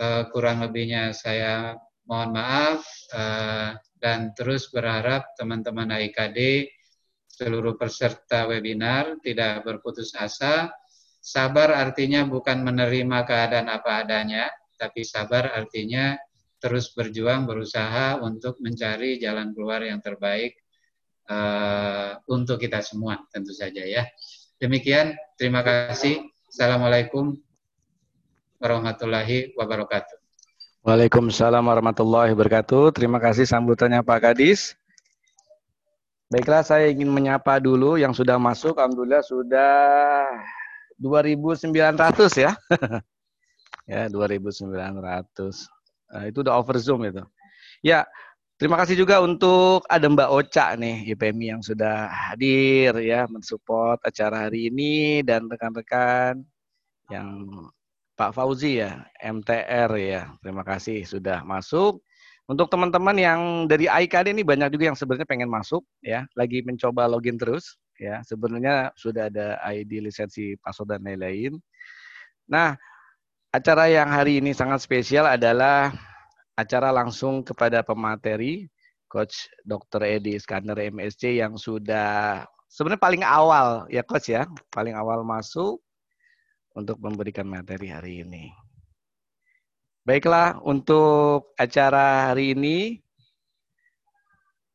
uh, 0.00 0.24
kurang 0.32 0.64
lebihnya 0.64 1.12
saya 1.12 1.76
mohon 2.08 2.34
maaf 2.34 2.82
uh, 3.12 3.76
dan 4.00 4.32
terus 4.32 4.72
berharap 4.72 5.36
teman-teman 5.36 5.92
AIKD 5.94 6.66
seluruh 7.28 7.76
peserta 7.78 8.48
webinar 8.48 9.20
tidak 9.22 9.62
berputus 9.62 10.16
asa. 10.16 10.72
Sabar 11.20 11.76
artinya 11.76 12.24
bukan 12.24 12.64
menerima 12.64 13.28
keadaan 13.28 13.68
apa 13.68 14.02
adanya, 14.02 14.48
tapi 14.80 15.04
sabar 15.04 15.52
artinya 15.52 16.16
terus 16.60 16.92
berjuang, 16.96 17.44
berusaha 17.44 18.20
untuk 18.24 18.56
mencari 18.64 19.20
jalan 19.20 19.52
keluar 19.52 19.84
yang 19.84 20.00
terbaik 20.00 20.56
uh, 21.28 22.16
untuk 22.28 22.56
kita 22.60 22.80
semua 22.80 23.20
tentu 23.28 23.52
saja 23.52 23.84
ya. 23.84 24.08
Demikian, 24.60 25.16
terima 25.36 25.60
kasih. 25.60 26.24
Assalamualaikum 26.48 27.49
warahmatullahi 28.60 29.56
wabarakatuh. 29.56 30.16
Waalaikumsalam 30.84 31.64
warahmatullahi 31.64 32.32
wabarakatuh. 32.36 32.92
Terima 32.92 33.16
kasih 33.20 33.48
sambutannya 33.48 34.04
Pak 34.04 34.20
Kadis. 34.20 34.76
Baiklah, 36.30 36.62
saya 36.62 36.86
ingin 36.86 37.10
menyapa 37.10 37.58
dulu 37.58 37.98
yang 37.98 38.14
sudah 38.14 38.38
masuk. 38.38 38.78
Alhamdulillah 38.78 39.24
sudah 39.26 40.24
2.900 41.00 41.66
ya. 42.38 42.54
ya, 43.92 44.06
2.900. 44.06 44.70
Nah, 46.10 46.22
itu 46.30 46.38
udah 46.44 46.54
over 46.54 46.76
Zoom 46.78 47.02
itu. 47.08 47.24
Ya, 47.82 48.06
terima 48.62 48.78
kasih 48.78 48.94
juga 48.94 49.18
untuk 49.18 49.82
ada 49.90 50.06
Mbak 50.06 50.30
Oca 50.30 50.66
nih, 50.78 51.10
IPMI 51.16 51.58
yang 51.58 51.62
sudah 51.66 52.06
hadir 52.08 52.94
ya, 53.02 53.26
mensupport 53.26 53.98
acara 54.04 54.46
hari 54.46 54.70
ini 54.70 55.26
dan 55.26 55.50
rekan-rekan 55.50 56.46
yang 57.10 57.42
Pak 58.20 58.36
Fauzi 58.36 58.84
ya, 58.84 59.00
MTR 59.24 59.88
ya. 59.96 60.28
Terima 60.44 60.60
kasih 60.60 61.08
sudah 61.08 61.40
masuk. 61.40 62.04
Untuk 62.44 62.68
teman-teman 62.68 63.16
yang 63.16 63.40
dari 63.64 63.88
AIKD 63.88 64.36
ini 64.36 64.44
banyak 64.44 64.76
juga 64.76 64.92
yang 64.92 64.98
sebenarnya 64.98 65.24
pengen 65.24 65.48
masuk 65.48 65.80
ya, 66.04 66.28
lagi 66.36 66.60
mencoba 66.60 67.08
login 67.08 67.40
terus 67.40 67.80
ya. 67.96 68.20
Sebenarnya 68.28 68.92
sudah 68.92 69.32
ada 69.32 69.56
ID 69.64 70.04
lisensi 70.04 70.52
password 70.60 71.00
dan 71.00 71.08
lain-lain. 71.08 71.56
Nah, 72.44 72.76
acara 73.56 73.88
yang 73.88 74.12
hari 74.12 74.44
ini 74.44 74.52
sangat 74.52 74.84
spesial 74.84 75.24
adalah 75.24 75.88
acara 76.60 76.92
langsung 76.92 77.40
kepada 77.40 77.80
pemateri 77.80 78.68
Coach 79.08 79.48
Dr. 79.64 80.04
Edi 80.04 80.36
Iskandar 80.36 80.76
MSC 80.76 81.40
yang 81.40 81.56
sudah 81.56 82.44
sebenarnya 82.68 83.00
paling 83.00 83.24
awal 83.24 83.88
ya 83.88 84.04
Coach 84.04 84.28
ya, 84.28 84.44
paling 84.68 84.92
awal 84.92 85.24
masuk 85.24 85.80
untuk 86.74 86.98
memberikan 87.02 87.46
materi 87.46 87.90
hari 87.90 88.22
ini. 88.22 88.50
Baiklah, 90.06 90.58
untuk 90.64 91.52
acara 91.60 92.32
hari 92.32 92.56
ini 92.56 92.98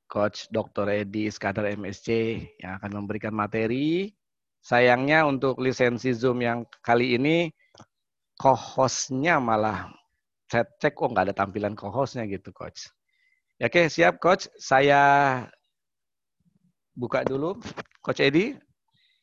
Coach 0.05 0.47
Dr. 0.53 0.85
Edi 1.03 1.27
Iskandar 1.27 1.67
MSC 1.75 2.39
yang 2.61 2.79
akan 2.79 3.03
memberikan 3.03 3.33
materi. 3.33 4.13
Sayangnya 4.65 5.27
untuk 5.29 5.61
lisensi 5.61 6.09
Zoom 6.15 6.41
yang 6.41 6.65
kali 6.81 7.17
ini 7.17 7.53
co-hostnya 8.39 9.37
malah 9.37 9.93
saya 10.49 10.65
cek 10.81 10.97
oh 11.01 11.09
nggak 11.09 11.29
ada 11.29 11.35
tampilan 11.35 11.73
co-hostnya 11.73 12.25
gitu 12.29 12.53
Coach. 12.53 12.89
Ya, 13.57 13.69
Oke 13.69 13.87
siap 13.89 14.17
Coach, 14.21 14.49
saya 14.57 15.01
buka 16.95 17.25
dulu. 17.25 17.57
Coach 18.01 18.21
Edi, 18.21 18.53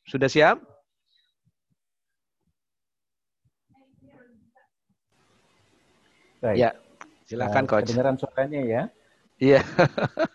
sudah 0.06 0.26
siap? 0.26 0.71
Baik. 6.42 6.58
Ya, 6.58 6.70
silakan 7.22 7.64
uh, 7.64 7.68
Coach. 7.70 7.86
Kedengaran 7.86 8.18
suaranya 8.18 8.60
ya? 8.66 8.82
Iya. 9.38 9.62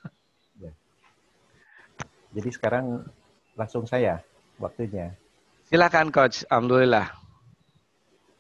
ya. 0.63 0.71
Jadi 2.31 2.49
sekarang 2.55 3.03
langsung 3.59 3.83
saya 3.83 4.23
waktunya. 4.55 5.11
Silakan 5.67 6.07
Coach, 6.15 6.47
Alhamdulillah. 6.47 7.11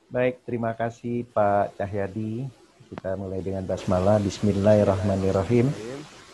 Baik, 0.07 0.47
terima 0.47 0.71
kasih 0.71 1.27
Pak 1.27 1.75
Cahyadi. 1.75 2.47
Kita 2.87 3.19
mulai 3.19 3.43
dengan 3.43 3.67
basmalah. 3.67 4.23
Bismillahirrahmanirrahim. 4.23 5.67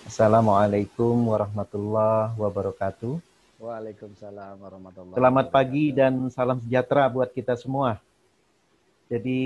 Assalamualaikum 0.05 1.17
warahmatullahi 1.33 2.37
wabarakatuh. 2.37 3.17
Waalaikumsalam 3.57 4.61
warahmatullahi 4.61 5.17
Selamat 5.17 5.49
pagi 5.49 5.89
dan 5.89 6.29
salam 6.29 6.61
sejahtera 6.61 7.09
buat 7.09 7.33
kita 7.33 7.57
semua. 7.57 7.97
Jadi 9.09 9.41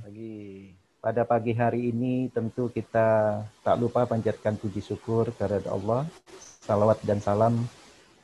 pagi. 0.00 0.75
Pada 1.06 1.22
pagi 1.22 1.54
hari 1.54 1.94
ini 1.94 2.26
tentu 2.34 2.66
kita 2.66 3.38
tak 3.62 3.76
lupa 3.78 4.10
panjatkan 4.10 4.58
puji 4.58 4.82
syukur 4.82 5.30
kepada 5.38 5.62
Allah. 5.70 6.02
Salawat 6.66 6.98
dan 7.06 7.22
salam 7.22 7.62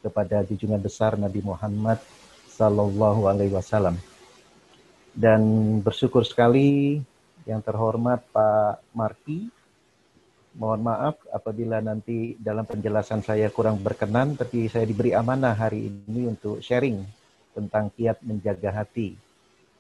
kepada 0.02 0.42
junjungan 0.42 0.82
besar 0.82 1.14
Nabi 1.14 1.46
Muhammad 1.46 2.02
Sallallahu 2.50 3.30
Alaihi 3.30 3.54
Wasallam. 3.54 3.94
Dan 5.14 5.78
bersyukur 5.78 6.26
sekali 6.26 6.98
yang 7.46 7.62
terhormat 7.62 8.26
Pak 8.34 8.82
Marki. 8.98 9.46
Mohon 10.58 10.82
maaf 10.82 11.22
apabila 11.30 11.78
nanti 11.78 12.34
dalam 12.34 12.66
penjelasan 12.66 13.22
saya 13.22 13.46
kurang 13.54 13.78
berkenan, 13.78 14.34
tapi 14.34 14.66
saya 14.66 14.82
diberi 14.82 15.14
amanah 15.14 15.54
hari 15.54 15.86
ini 15.86 16.26
untuk 16.26 16.58
sharing 16.58 16.98
tentang 17.54 17.94
kiat 17.94 18.18
menjaga 18.26 18.74
hati. 18.74 19.14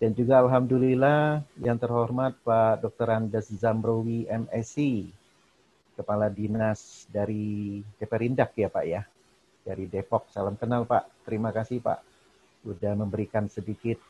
Dan 0.02 0.18
juga 0.18 0.42
Alhamdulillah 0.42 1.46
yang 1.62 1.78
terhormat 1.78 2.34
Pak 2.42 2.82
Dr. 2.82 3.06
Andes 3.06 3.46
Zamrowi 3.54 4.26
MSc, 4.26 5.06
Kepala 5.94 6.26
Dinas 6.26 7.06
dari 7.06 7.78
Deperindak 8.02 8.50
ya 8.58 8.66
Pak 8.66 8.82
ya, 8.82 9.06
dari 9.62 9.86
Depok. 9.86 10.26
Salam 10.34 10.58
kenal 10.58 10.90
Pak, 10.90 11.22
terima 11.22 11.54
kasih 11.54 11.78
Pak. 11.78 12.02
Sudah 12.66 12.98
memberikan 12.98 13.46
sedikit 13.46 14.02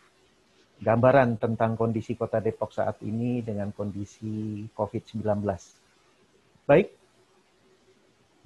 gambaran 0.81 1.37
tentang 1.37 1.77
kondisi 1.77 2.17
kota 2.17 2.41
Depok 2.41 2.73
saat 2.73 2.97
ini 3.05 3.45
dengan 3.45 3.69
kondisi 3.69 4.65
COVID-19. 4.73 5.45
Baik, 6.65 6.89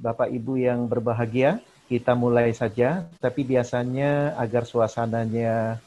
Bapak 0.03 0.35
Ibu 0.35 0.67
yang 0.67 0.91
berbahagia, 0.91 1.63
kita 1.87 2.19
mulai 2.19 2.51
saja. 2.59 3.07
Tapi 3.23 3.47
biasanya 3.47 4.35
agar 4.35 4.67
suasananya 4.67 5.79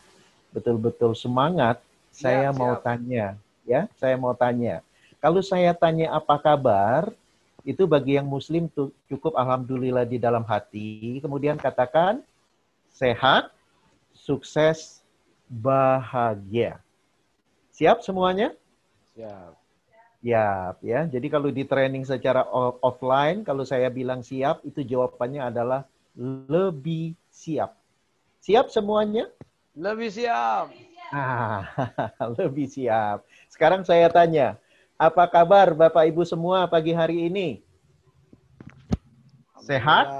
betul-betul 0.49 1.13
semangat, 1.13 1.79
ya, 1.79 2.13
saya 2.13 2.49
siap. 2.49 2.59
mau 2.59 2.73
tanya, 2.79 3.25
ya, 3.65 3.81
saya 3.97 4.15
mau 4.17 4.33
tanya. 4.33 4.81
Kalau 5.19 5.43
saya 5.43 5.75
tanya 5.75 6.15
apa 6.15 6.39
kabar, 6.39 7.11
itu 7.67 7.83
bagi 7.83 8.15
yang 8.15 8.25
Muslim 8.25 8.71
cukup 9.05 9.35
alhamdulillah 9.35 10.07
di 10.07 10.15
dalam 10.15 10.47
hati. 10.47 11.19
Kemudian 11.19 11.59
katakan 11.59 12.23
sehat, 12.87 13.51
sukses, 14.15 15.03
bahagia. 15.49 16.79
Siap 17.75 17.99
semuanya? 18.03 18.55
Siap. 19.15 19.53
Siap 20.19 20.75
ya. 20.83 21.07
Jadi 21.07 21.27
kalau 21.31 21.47
di 21.51 21.63
training 21.63 22.03
secara 22.03 22.43
offline, 22.83 23.43
kalau 23.43 23.63
saya 23.63 23.87
bilang 23.87 24.19
siap, 24.19 24.63
itu 24.67 24.83
jawabannya 24.83 25.47
adalah 25.47 25.87
lebih 26.47 27.15
siap. 27.31 27.75
Siap 28.43 28.67
semuanya? 28.71 29.27
Lebih 29.79 30.11
siap. 30.11 30.75
Ah, 31.15 31.63
lebih 32.39 32.67
siap. 32.67 33.23
Sekarang 33.47 33.87
saya 33.87 34.11
tanya, 34.11 34.59
apa 34.99 35.23
kabar 35.31 35.71
Bapak 35.71 36.03
Ibu 36.11 36.27
semua 36.27 36.67
pagi 36.67 36.91
hari 36.91 37.31
ini? 37.31 37.63
Sehat? 39.63 40.11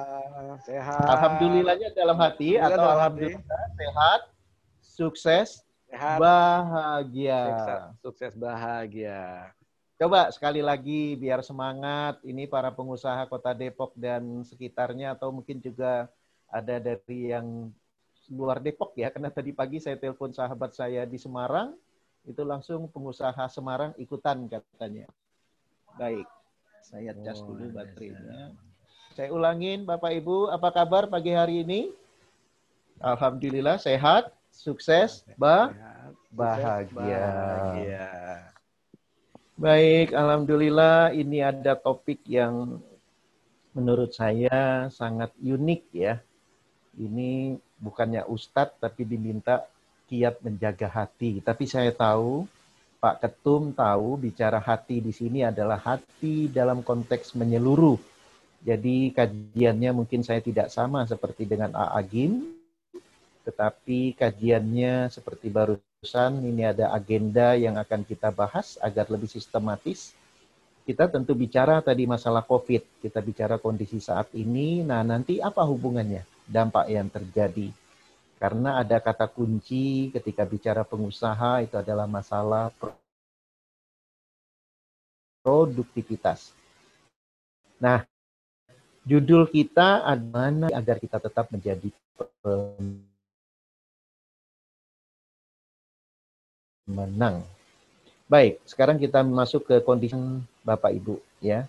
Sehat. 0.63 1.04
Alhamdulillahnya 1.12 1.91
dalam 1.91 2.15
hati 2.15 2.56
atau 2.56 2.88
alhamdulillah 2.88 3.43
sehat? 3.76 4.22
sukses, 4.80 5.67
Sehat. 5.91 6.17
bahagia. 6.24 7.43
Sukses, 7.52 7.80
sukses 8.00 8.34
bahagia. 8.39 9.52
Coba 10.00 10.32
sekali 10.32 10.63
lagi 10.63 11.19
biar 11.19 11.43
semangat 11.43 12.24
ini 12.24 12.48
para 12.48 12.72
pengusaha 12.72 13.28
Kota 13.28 13.52
Depok 13.52 13.91
dan 14.00 14.39
sekitarnya 14.48 15.19
atau 15.19 15.36
mungkin 15.36 15.60
juga 15.60 16.08
ada 16.48 16.80
dari 16.80 17.36
yang 17.36 17.76
luar 18.30 18.62
Depok 18.62 18.94
ya 18.94 19.10
karena 19.10 19.34
tadi 19.34 19.52
pagi 19.52 19.82
saya 19.82 19.98
telepon 19.98 20.30
sahabat 20.30 20.78
saya 20.78 21.04
di 21.04 21.18
Semarang 21.18 21.74
itu 22.30 22.46
langsung 22.46 22.86
pengusaha 22.89 23.50
Semarang 23.50 23.98
ikutan 23.98 24.46
katanya. 24.46 25.10
Baik. 25.98 26.30
Saya 26.86 27.13
cas 27.26 27.42
oh, 27.42 27.54
dulu 27.54 27.74
baterainya. 27.74 28.54
Saya 29.18 29.30
ulangin 29.36 29.84
Bapak 29.84 30.15
Ibu, 30.15 30.48
apa 30.54 30.70
kabar 30.72 31.10
pagi 31.10 31.34
hari 31.36 31.65
ini? 31.65 31.92
Alhamdulillah 33.00 33.80
sehat 33.80 34.32
sukses, 34.52 35.24
bah, 35.36 35.72
bahagia. 36.32 36.96
bahagia. 36.96 38.08
Baik, 39.60 40.15
alhamdulillah 40.15 41.12
ini 41.12 41.44
ada 41.44 41.76
topik 41.76 42.24
yang 42.28 42.80
menurut 43.76 44.15
saya 44.15 44.88
sangat 44.88 45.36
unik 45.39 45.84
ya. 45.92 46.15
Ini 46.96 47.60
bukannya 47.80 48.28
ustadz 48.28 48.78
tapi 48.78 49.08
diminta 49.08 49.63
kiat 50.10 50.42
menjaga 50.44 50.89
hati. 50.89 51.39
Tapi 51.39 51.63
saya 51.70 51.94
tahu 51.94 52.50
Pak 53.00 53.24
Ketum 53.24 53.72
tahu 53.72 54.20
bicara 54.20 54.60
hati 54.60 55.00
di 55.00 55.15
sini 55.15 55.46
adalah 55.46 55.80
hati 55.80 56.52
dalam 56.52 56.84
konteks 56.84 57.38
menyeluruh. 57.38 57.96
Jadi 58.60 59.15
kajiannya 59.15 59.96
mungkin 59.96 60.20
saya 60.20 60.44
tidak 60.44 60.68
sama 60.68 61.08
seperti 61.08 61.48
dengan. 61.48 61.72
Agim, 61.72 62.60
tetapi 63.48 64.20
kajiannya 64.20 65.08
seperti 65.08 65.48
barusan 65.48 66.44
ini 66.44 66.68
ada 66.68 66.92
agenda 66.92 67.56
yang 67.56 67.80
akan 67.80 68.04
kita 68.04 68.36
bahas 68.36 68.76
agar 68.84 69.08
lebih 69.08 69.32
sistematis. 69.32 70.12
Kita 70.84 71.06
tentu 71.08 71.38
bicara 71.38 71.80
tadi 71.86 72.04
masalah 72.10 72.44
COVID, 72.44 73.06
kita 73.06 73.22
bicara 73.22 73.62
kondisi 73.62 74.02
saat 74.02 74.34
ini. 74.36 74.82
Nah, 74.82 75.06
nanti 75.06 75.38
apa 75.38 75.62
hubungannya 75.63 76.38
dampak 76.50 76.90
yang 76.90 77.06
terjadi? 77.08 77.70
Karena 78.42 78.82
ada 78.82 78.98
kata 78.98 79.30
kunci 79.30 80.10
ketika 80.10 80.48
bicara 80.48 80.82
pengusaha 80.82 81.62
itu 81.62 81.76
adalah 81.78 82.08
masalah 82.08 82.72
produktivitas. 85.44 86.56
Nah, 87.80 88.08
judul 89.04 89.48
kita 89.48 90.08
adalah 90.08 90.71
agar 90.71 90.98
kita 90.98 91.19
tetap 91.19 91.52
menjadi 91.52 91.92
menang. 96.90 97.44
Baik, 98.30 98.62
sekarang 98.63 98.96
kita 99.02 99.19
masuk 99.26 99.67
ke 99.67 99.76
kondisi 99.84 100.15
Bapak 100.63 100.96
Ibu 100.96 101.19
ya. 101.44 101.67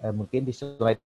Eh, 0.00 0.12
mungkin 0.12 0.44
di 0.44 0.52
slide 0.56 1.00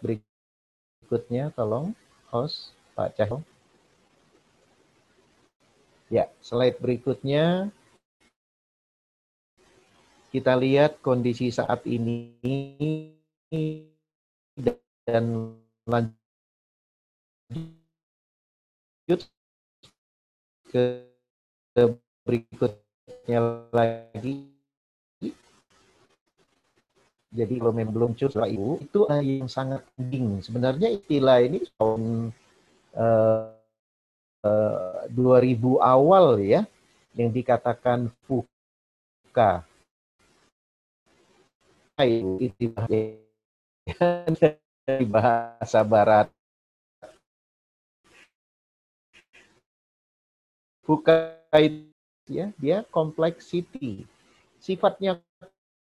berikutnya 0.00 1.52
tolong 1.52 1.92
host 2.32 2.72
Pak 2.96 3.12
Cahyo. 3.14 3.44
Ya, 6.08 6.28
slide 6.40 6.80
berikutnya 6.80 7.68
kita 10.32 10.56
lihat 10.56 11.00
kondisi 11.04 11.52
saat 11.52 11.84
ini 11.84 12.36
dan 15.08 15.56
lanjut 15.88 16.16
ke 20.72 20.84
berikutnya 22.24 23.40
lagi. 23.72 24.51
Jadi 27.32 27.56
kalau 27.56 27.72
memang 27.72 27.96
belum 27.96 28.12
muncul 28.12 28.28
Bapak 28.28 28.50
Ibu, 28.52 28.72
itu 28.84 29.00
yang 29.24 29.48
sangat 29.48 29.80
penting. 29.96 30.44
Sebenarnya 30.44 30.92
istilah 30.92 31.40
ini 31.40 31.64
tahun 31.80 32.28
uh, 32.92 33.48
uh, 34.44 35.08
2000 35.08 35.80
awal 35.80 36.36
ya, 36.44 36.68
yang 37.16 37.32
dikatakan 37.32 38.12
fuka. 38.28 39.64
Istilah 42.36 42.84
dari 42.84 43.16
bahasa 45.16 45.80
barat. 45.88 46.28
Fuka 50.84 51.40
itu 51.56 51.88
ya, 52.28 52.52
dia 52.60 52.84
complexity. 52.92 54.04
Sifatnya 54.60 55.16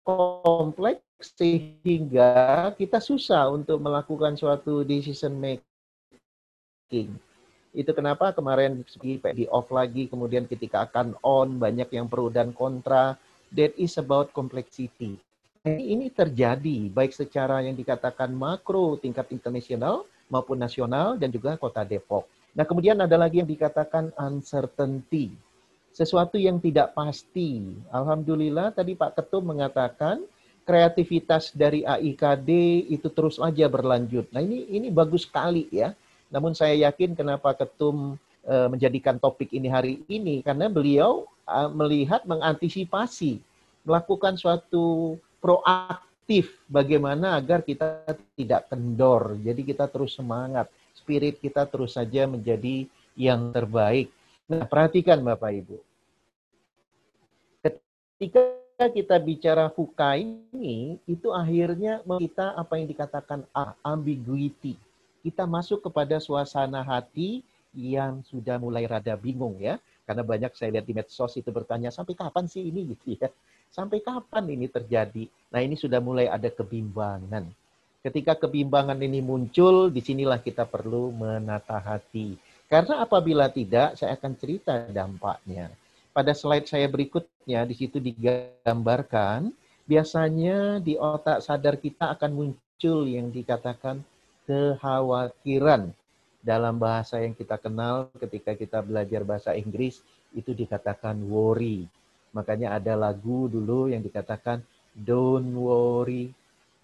kompleks 0.07 1.03
sehingga 1.33 2.69
kita 2.77 3.01
susah 3.01 3.49
untuk 3.49 3.81
melakukan 3.81 4.37
suatu 4.37 4.85
decision 4.85 5.33
making. 5.41 7.09
Itu 7.75 7.91
kenapa 7.91 8.31
kemarin 8.31 8.87
di 9.35 9.49
off 9.51 9.73
lagi, 9.73 10.07
kemudian 10.07 10.47
ketika 10.47 10.87
akan 10.87 11.19
on, 11.25 11.59
banyak 11.59 11.91
yang 11.91 12.07
pro 12.07 12.31
dan 12.31 12.55
kontra. 12.55 13.19
That 13.51 13.75
is 13.81 13.99
about 13.99 14.31
complexity. 14.31 15.19
Ini 15.65 16.13
terjadi 16.13 16.93
baik 16.93 17.17
secara 17.17 17.65
yang 17.65 17.73
dikatakan 17.73 18.29
makro 18.31 19.01
tingkat 19.01 19.33
internasional 19.33 20.05
maupun 20.29 20.61
nasional 20.61 21.17
dan 21.17 21.33
juga 21.33 21.57
kota 21.57 21.81
Depok. 21.83 22.29
Nah 22.53 22.69
kemudian 22.69 23.01
ada 23.01 23.17
lagi 23.17 23.41
yang 23.41 23.49
dikatakan 23.49 24.13
uncertainty. 24.15 25.35
Sesuatu 25.95 26.37
yang 26.39 26.59
tidak 26.59 26.93
pasti. 26.93 27.65
Alhamdulillah 27.91 28.75
tadi 28.75 28.99
Pak 28.99 29.15
Ketum 29.19 29.55
mengatakan 29.55 30.23
kreativitas 30.65 31.53
dari 31.53 31.85
AIKD 31.85 32.51
itu 32.89 33.09
terus 33.13 33.37
aja 33.37 33.69
berlanjut. 33.69 34.33
Nah 34.33 34.41
ini 34.41 34.65
ini 34.73 34.89
bagus 34.89 35.29
sekali 35.29 35.69
ya. 35.69 35.93
Namun 36.33 36.57
saya 36.57 36.75
yakin 36.89 37.15
kenapa 37.15 37.53
Ketum 37.55 38.17
e, 38.43 38.55
menjadikan 38.73 39.21
topik 39.21 39.53
ini 39.53 39.69
hari 39.69 40.03
ini 40.09 40.41
karena 40.41 40.73
beliau 40.73 41.29
e, 41.45 41.59
melihat 41.71 42.25
mengantisipasi 42.25 43.39
melakukan 43.85 44.41
suatu 44.41 45.15
proaktif 45.39 46.57
bagaimana 46.67 47.37
agar 47.37 47.61
kita 47.61 48.17
tidak 48.33 48.73
kendor. 48.73 49.37
Jadi 49.45 49.61
kita 49.69 49.85
terus 49.87 50.17
semangat, 50.17 50.73
spirit 50.97 51.37
kita 51.39 51.69
terus 51.69 51.95
saja 51.95 52.25
menjadi 52.25 52.89
yang 53.15 53.53
terbaik. 53.53 54.09
Nah, 54.49 54.65
perhatikan 54.65 55.21
Bapak 55.21 55.53
Ibu. 55.53 55.77
Ketika 57.61 58.64
kita 58.91 59.23
bicara 59.23 59.71
fuka 59.71 60.19
ini, 60.19 60.99
itu 61.07 61.31
akhirnya 61.31 62.03
kita 62.03 62.59
apa 62.59 62.75
yang 62.75 62.91
dikatakan 62.91 63.41
ambiguity. 63.87 64.75
Kita 65.23 65.47
masuk 65.47 65.87
kepada 65.87 66.19
suasana 66.19 66.83
hati 66.83 67.47
yang 67.71 68.27
sudah 68.27 68.59
mulai 68.59 68.85
rada 68.91 69.15
bingung 69.15 69.55
ya. 69.63 69.79
Karena 70.05 70.21
banyak 70.21 70.53
saya 70.53 70.75
lihat 70.79 70.85
di 70.85 70.93
medsos 70.93 71.33
itu 71.39 71.49
bertanya, 71.55 71.89
sampai 71.89 72.13
kapan 72.19 72.45
sih 72.51 72.67
ini 72.67 72.85
gitu 72.93 73.15
ya. 73.15 73.31
Sampai 73.71 74.03
kapan 74.03 74.45
ini 74.51 74.67
terjadi? 74.67 75.25
Nah 75.55 75.61
ini 75.63 75.79
sudah 75.79 76.03
mulai 76.03 76.27
ada 76.27 76.51
kebimbangan. 76.51 77.47
Ketika 78.05 78.37
kebimbangan 78.37 79.01
ini 79.01 79.25
muncul, 79.25 79.89
di 79.89 80.03
sinilah 80.03 80.43
kita 80.43 80.69
perlu 80.69 81.15
menata 81.15 81.81
hati. 81.81 82.37
Karena 82.69 83.01
apabila 83.01 83.49
tidak, 83.49 83.97
saya 83.97 84.19
akan 84.19 84.33
cerita 84.37 84.85
dampaknya 84.93 85.73
pada 86.15 86.31
slide 86.31 86.71
saya 86.71 86.87
berikutnya 86.87 87.67
di 87.67 87.75
situ 87.75 87.99
digambarkan 87.99 89.51
biasanya 89.85 90.79
di 90.79 90.95
otak 90.95 91.43
sadar 91.43 91.75
kita 91.77 92.15
akan 92.15 92.31
muncul 92.33 93.03
yang 93.05 93.35
dikatakan 93.35 94.01
kekhawatiran 94.47 95.91
dalam 96.39 96.79
bahasa 96.79 97.19
yang 97.19 97.35
kita 97.35 97.59
kenal 97.59 98.13
ketika 98.21 98.55
kita 98.55 98.79
belajar 98.85 99.27
bahasa 99.27 99.57
Inggris 99.59 100.05
itu 100.37 100.55
dikatakan 100.55 101.19
worry. 101.27 101.89
Makanya 102.31 102.79
ada 102.79 102.95
lagu 102.95 103.51
dulu 103.51 103.91
yang 103.91 104.05
dikatakan 104.05 104.61
don't 104.95 105.51
worry, 105.57 106.31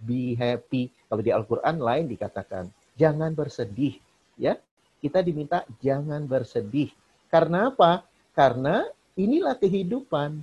be 0.01 0.35
happy. 0.35 0.91
Kalau 1.07 1.22
di 1.22 1.31
Al-Qur'an 1.31 1.78
lain 1.78 2.09
dikatakan 2.11 2.66
jangan 2.99 3.31
bersedih, 3.37 4.01
ya. 4.41 4.57
Kita 5.01 5.24
diminta 5.24 5.64
jangan 5.81 6.28
bersedih. 6.28 6.93
Karena 7.33 7.72
apa? 7.72 8.05
Karena 8.37 8.85
inilah 9.18 9.56
kehidupan. 9.58 10.42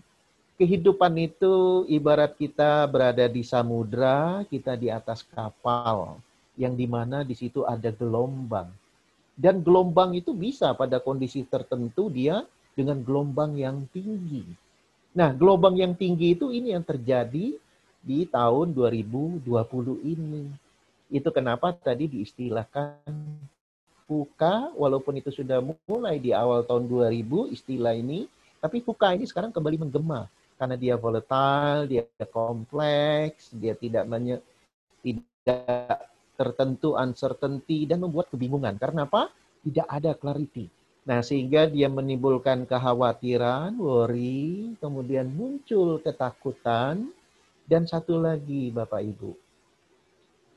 Kehidupan 0.58 1.14
itu 1.22 1.86
ibarat 1.86 2.34
kita 2.34 2.90
berada 2.90 3.30
di 3.30 3.46
samudra, 3.46 4.42
kita 4.50 4.74
di 4.74 4.90
atas 4.90 5.22
kapal, 5.22 6.18
yang 6.58 6.74
di 6.74 6.90
mana 6.90 7.22
di 7.22 7.38
situ 7.38 7.62
ada 7.62 7.94
gelombang. 7.94 8.66
Dan 9.38 9.62
gelombang 9.62 10.18
itu 10.18 10.34
bisa 10.34 10.74
pada 10.74 10.98
kondisi 10.98 11.46
tertentu 11.46 12.10
dia 12.10 12.42
dengan 12.74 13.06
gelombang 13.06 13.54
yang 13.54 13.86
tinggi. 13.94 14.42
Nah, 15.14 15.30
gelombang 15.30 15.78
yang 15.78 15.94
tinggi 15.94 16.34
itu 16.34 16.50
ini 16.50 16.74
yang 16.74 16.82
terjadi 16.82 17.54
di 18.02 18.20
tahun 18.26 18.74
2020 18.74 19.46
ini. 20.02 20.50
Itu 21.14 21.30
kenapa 21.30 21.70
tadi 21.74 22.10
diistilahkan 22.10 23.14
fuka, 24.10 24.74
walaupun 24.74 25.22
itu 25.22 25.30
sudah 25.30 25.62
mulai 25.86 26.18
di 26.18 26.34
awal 26.34 26.66
tahun 26.66 26.90
2000, 26.90 27.54
istilah 27.54 27.94
ini 27.94 28.26
tapi 28.58 28.82
fuka 28.82 29.14
ini 29.14 29.26
sekarang 29.26 29.54
kembali 29.54 29.88
menggema 29.88 30.28
karena 30.58 30.76
dia 30.76 30.98
volatile, 30.98 31.86
dia 31.86 32.04
kompleks, 32.34 33.54
dia 33.54 33.78
tidak 33.78 34.10
menye, 34.10 34.42
tidak 35.06 36.10
tertentu 36.34 36.98
uncertainty 36.98 37.86
dan 37.86 38.02
membuat 38.02 38.34
kebingungan. 38.34 38.74
Karena 38.82 39.06
apa? 39.06 39.30
Tidak 39.62 39.86
ada 39.86 40.18
clarity. 40.18 40.66
Nah, 41.08 41.24
sehingga 41.24 41.70
dia 41.70 41.88
menimbulkan 41.88 42.68
kekhawatiran, 42.68 43.78
worry, 43.80 44.76
kemudian 44.82 45.30
muncul 45.32 46.04
ketakutan, 46.04 47.14
dan 47.64 47.88
satu 47.88 48.20
lagi 48.20 48.74
Bapak 48.74 49.02
Ibu. 49.06 49.32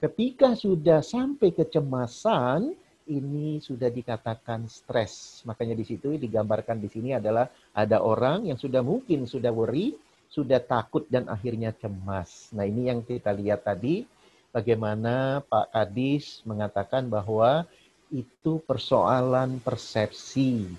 Ketika 0.00 0.56
sudah 0.56 1.04
sampai 1.04 1.52
kecemasan, 1.52 2.72
ini 3.10 3.58
sudah 3.58 3.90
dikatakan 3.90 4.70
stres. 4.70 5.42
Makanya 5.42 5.74
di 5.74 5.82
situ 5.82 6.14
digambarkan 6.14 6.78
di 6.78 6.86
sini 6.86 7.18
adalah 7.18 7.50
ada 7.74 7.98
orang 7.98 8.46
yang 8.46 8.56
sudah 8.56 8.80
mungkin 8.86 9.26
sudah 9.26 9.50
worry, 9.50 9.98
sudah 10.30 10.62
takut 10.62 11.02
dan 11.10 11.26
akhirnya 11.26 11.74
cemas. 11.74 12.54
Nah, 12.54 12.62
ini 12.62 12.86
yang 12.86 13.02
kita 13.02 13.34
lihat 13.34 13.66
tadi 13.66 14.06
bagaimana 14.54 15.42
Pak 15.42 15.74
Kadis 15.74 16.46
mengatakan 16.46 17.10
bahwa 17.10 17.66
itu 18.14 18.62
persoalan 18.62 19.58
persepsi. 19.58 20.70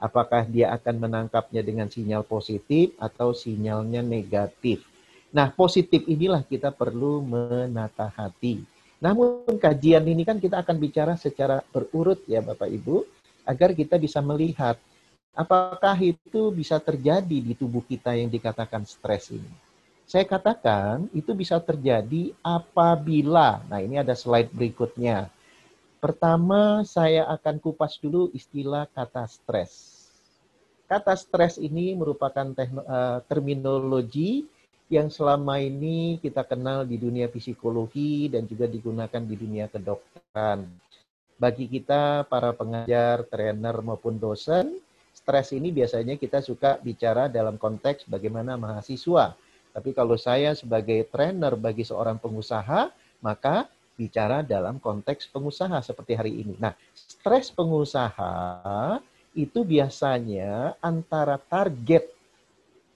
Apakah 0.00 0.48
dia 0.48 0.72
akan 0.76 1.08
menangkapnya 1.08 1.60
dengan 1.60 1.88
sinyal 1.88 2.24
positif 2.24 2.96
atau 2.96 3.36
sinyalnya 3.36 4.00
negatif. 4.00 4.84
Nah, 5.32 5.52
positif 5.52 6.08
inilah 6.08 6.40
kita 6.44 6.72
perlu 6.72 7.20
menata 7.20 8.08
hati 8.08 8.79
namun 9.00 9.56
kajian 9.56 10.04
ini 10.04 10.28
kan 10.28 10.36
kita 10.36 10.60
akan 10.60 10.76
bicara 10.76 11.16
secara 11.16 11.64
berurut 11.72 12.20
ya 12.28 12.44
Bapak 12.44 12.68
Ibu, 12.68 13.08
agar 13.48 13.72
kita 13.72 13.96
bisa 13.96 14.20
melihat 14.20 14.76
apakah 15.32 15.96
itu 15.96 16.52
bisa 16.52 16.76
terjadi 16.76 17.38
di 17.40 17.56
tubuh 17.56 17.80
kita 17.80 18.12
yang 18.12 18.28
dikatakan 18.28 18.84
stres 18.84 19.32
ini. 19.32 19.48
Saya 20.04 20.28
katakan 20.28 21.08
itu 21.16 21.32
bisa 21.32 21.56
terjadi 21.62 22.34
apabila, 22.44 23.64
nah 23.70 23.80
ini 23.80 23.96
ada 23.96 24.12
slide 24.12 24.52
berikutnya. 24.52 25.32
Pertama 25.96 26.84
saya 26.84 27.24
akan 27.30 27.56
kupas 27.56 27.96
dulu 27.96 28.28
istilah 28.36 28.84
kata 28.90 29.24
stres. 29.30 29.96
Kata 30.90 31.14
stres 31.14 31.56
ini 31.56 31.94
merupakan 31.94 32.52
eh, 32.58 33.18
terminologi 33.30 34.44
yang 34.90 35.06
selama 35.06 35.62
ini 35.62 36.18
kita 36.18 36.42
kenal 36.42 36.82
di 36.82 36.98
dunia 36.98 37.30
psikologi 37.30 38.26
dan 38.26 38.42
juga 38.50 38.66
digunakan 38.66 39.22
di 39.22 39.38
dunia 39.38 39.70
kedokteran. 39.70 40.66
Bagi 41.38 41.70
kita 41.70 42.26
para 42.26 42.50
pengajar, 42.50 43.22
trainer 43.30 43.78
maupun 43.80 44.18
dosen, 44.18 44.82
stres 45.14 45.54
ini 45.54 45.70
biasanya 45.70 46.18
kita 46.18 46.42
suka 46.42 46.76
bicara 46.82 47.30
dalam 47.30 47.54
konteks 47.54 48.10
bagaimana 48.10 48.58
mahasiswa. 48.58 49.38
Tapi 49.70 49.94
kalau 49.94 50.18
saya 50.18 50.58
sebagai 50.58 51.06
trainer 51.06 51.54
bagi 51.54 51.86
seorang 51.86 52.18
pengusaha, 52.18 52.90
maka 53.22 53.70
bicara 53.94 54.42
dalam 54.42 54.82
konteks 54.82 55.30
pengusaha 55.30 55.78
seperti 55.86 56.18
hari 56.18 56.32
ini. 56.42 56.58
Nah, 56.58 56.74
stres 56.90 57.54
pengusaha 57.54 58.98
itu 59.38 59.62
biasanya 59.62 60.74
antara 60.82 61.38
target 61.38 62.10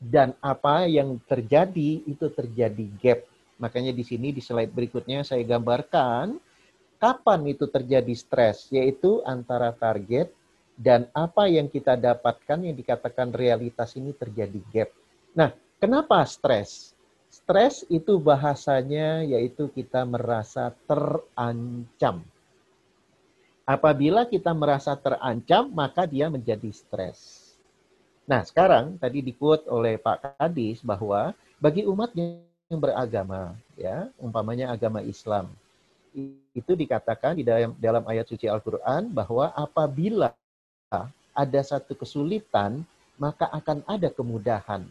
dan 0.05 0.37
apa 0.45 0.85
yang 0.85 1.17
terjadi 1.25 2.05
itu 2.05 2.27
terjadi 2.29 2.87
gap. 3.01 3.21
Makanya 3.57 3.97
di 3.97 4.05
sini 4.05 4.35
di 4.35 4.45
slide 4.45 4.75
berikutnya 4.75 5.25
saya 5.25 5.41
gambarkan 5.47 6.37
kapan 7.01 7.41
itu 7.49 7.65
terjadi 7.69 8.13
stres, 8.13 8.69
yaitu 8.69 9.25
antara 9.25 9.73
target 9.73 10.29
dan 10.75 11.07
apa 11.15 11.47
yang 11.47 11.71
kita 11.71 11.95
dapatkan 11.95 12.59
yang 12.65 12.75
dikatakan 12.75 13.31
realitas 13.31 13.95
ini 13.95 14.13
terjadi 14.13 14.61
gap. 14.73 14.91
Nah, 15.33 15.53
kenapa 15.79 16.21
stres? 16.27 16.93
Stres 17.31 17.83
itu 17.91 18.17
bahasanya 18.17 19.27
yaitu 19.27 19.69
kita 19.69 20.07
merasa 20.07 20.71
terancam. 20.87 22.23
Apabila 23.65 24.29
kita 24.29 24.53
merasa 24.53 24.93
terancam, 24.93 25.73
maka 25.73 26.05
dia 26.05 26.29
menjadi 26.29 26.69
stres. 26.69 27.44
Nah, 28.25 28.41
sekarang 28.41 28.97
tadi 28.97 29.21
dikut 29.21 29.69
oleh 29.69 30.01
Pak 30.01 30.41
Kadis 30.41 30.81
bahwa 30.81 31.37
bagi 31.61 31.85
umat 31.85 32.09
yang 32.17 32.41
beragama, 32.81 33.53
ya, 33.77 34.09
umpamanya 34.17 34.73
agama 34.73 35.05
Islam, 35.05 35.53
itu 36.57 36.73
dikatakan 36.73 37.37
di 37.37 37.45
dalam, 37.45 37.77
dalam 37.77 38.05
ayat 38.09 38.25
suci 38.25 38.49
Al-Quran 38.49 39.13
bahwa 39.13 39.53
apabila 39.53 40.33
ada 41.37 41.61
satu 41.61 41.93
kesulitan, 41.93 42.81
maka 43.21 43.51
akan 43.53 43.85
ada 43.85 44.09
kemudahan. 44.09 44.89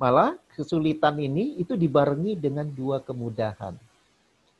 Malah 0.00 0.34
kesulitan 0.56 1.20
ini 1.22 1.60
itu 1.60 1.78
dibarengi 1.78 2.34
dengan 2.34 2.66
dua 2.66 2.98
kemudahan. 2.98 3.76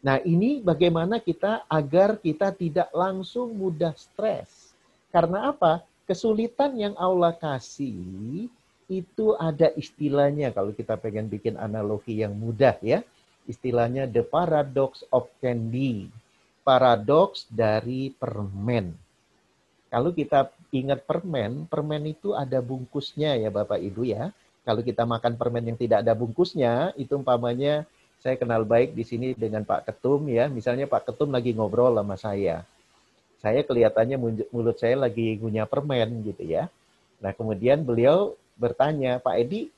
Nah, 0.00 0.16
ini 0.22 0.62
bagaimana 0.62 1.18
kita 1.18 1.66
agar 1.66 2.22
kita 2.22 2.54
tidak 2.54 2.88
langsung 2.94 3.50
mudah 3.52 3.92
stres. 3.98 4.72
Karena 5.10 5.50
apa? 5.50 5.82
Kesulitan 6.10 6.74
yang 6.74 6.98
Allah 6.98 7.30
kasih 7.30 8.50
itu 8.90 9.26
ada 9.38 9.70
istilahnya 9.78 10.50
kalau 10.50 10.74
kita 10.74 10.98
pengen 10.98 11.30
bikin 11.30 11.54
analogi 11.54 12.18
yang 12.18 12.34
mudah 12.34 12.74
ya. 12.82 13.06
Istilahnya 13.46 14.10
the 14.10 14.26
paradox 14.26 15.06
of 15.14 15.30
candy. 15.38 16.10
Paradoks 16.66 17.46
dari 17.46 18.10
permen. 18.10 18.90
Kalau 19.86 20.10
kita 20.10 20.50
ingat 20.74 21.06
permen, 21.06 21.70
permen 21.70 22.02
itu 22.10 22.34
ada 22.34 22.58
bungkusnya 22.58 23.38
ya 23.38 23.54
Bapak 23.54 23.78
Ibu 23.78 24.02
ya. 24.10 24.34
Kalau 24.66 24.82
kita 24.82 25.06
makan 25.06 25.38
permen 25.38 25.62
yang 25.62 25.78
tidak 25.78 26.02
ada 26.02 26.18
bungkusnya, 26.18 26.90
itu 26.98 27.14
umpamanya 27.14 27.86
saya 28.18 28.34
kenal 28.34 28.66
baik 28.66 28.98
di 28.98 29.06
sini 29.06 29.38
dengan 29.38 29.62
Pak 29.62 29.86
Ketum 29.86 30.26
ya. 30.26 30.50
Misalnya 30.50 30.90
Pak 30.90 31.06
Ketum 31.06 31.30
lagi 31.30 31.54
ngobrol 31.54 31.94
sama 31.94 32.18
saya. 32.18 32.66
Saya 33.40 33.64
kelihatannya 33.64 34.20
mulut 34.52 34.76
saya 34.76 35.00
lagi 35.00 35.40
ngunyah 35.40 35.64
permen 35.64 36.20
gitu 36.28 36.44
ya. 36.44 36.68
Nah 37.24 37.32
kemudian 37.32 37.80
beliau 37.80 38.36
bertanya, 38.60 39.16
Pak 39.16 39.34
Edi, 39.40 39.72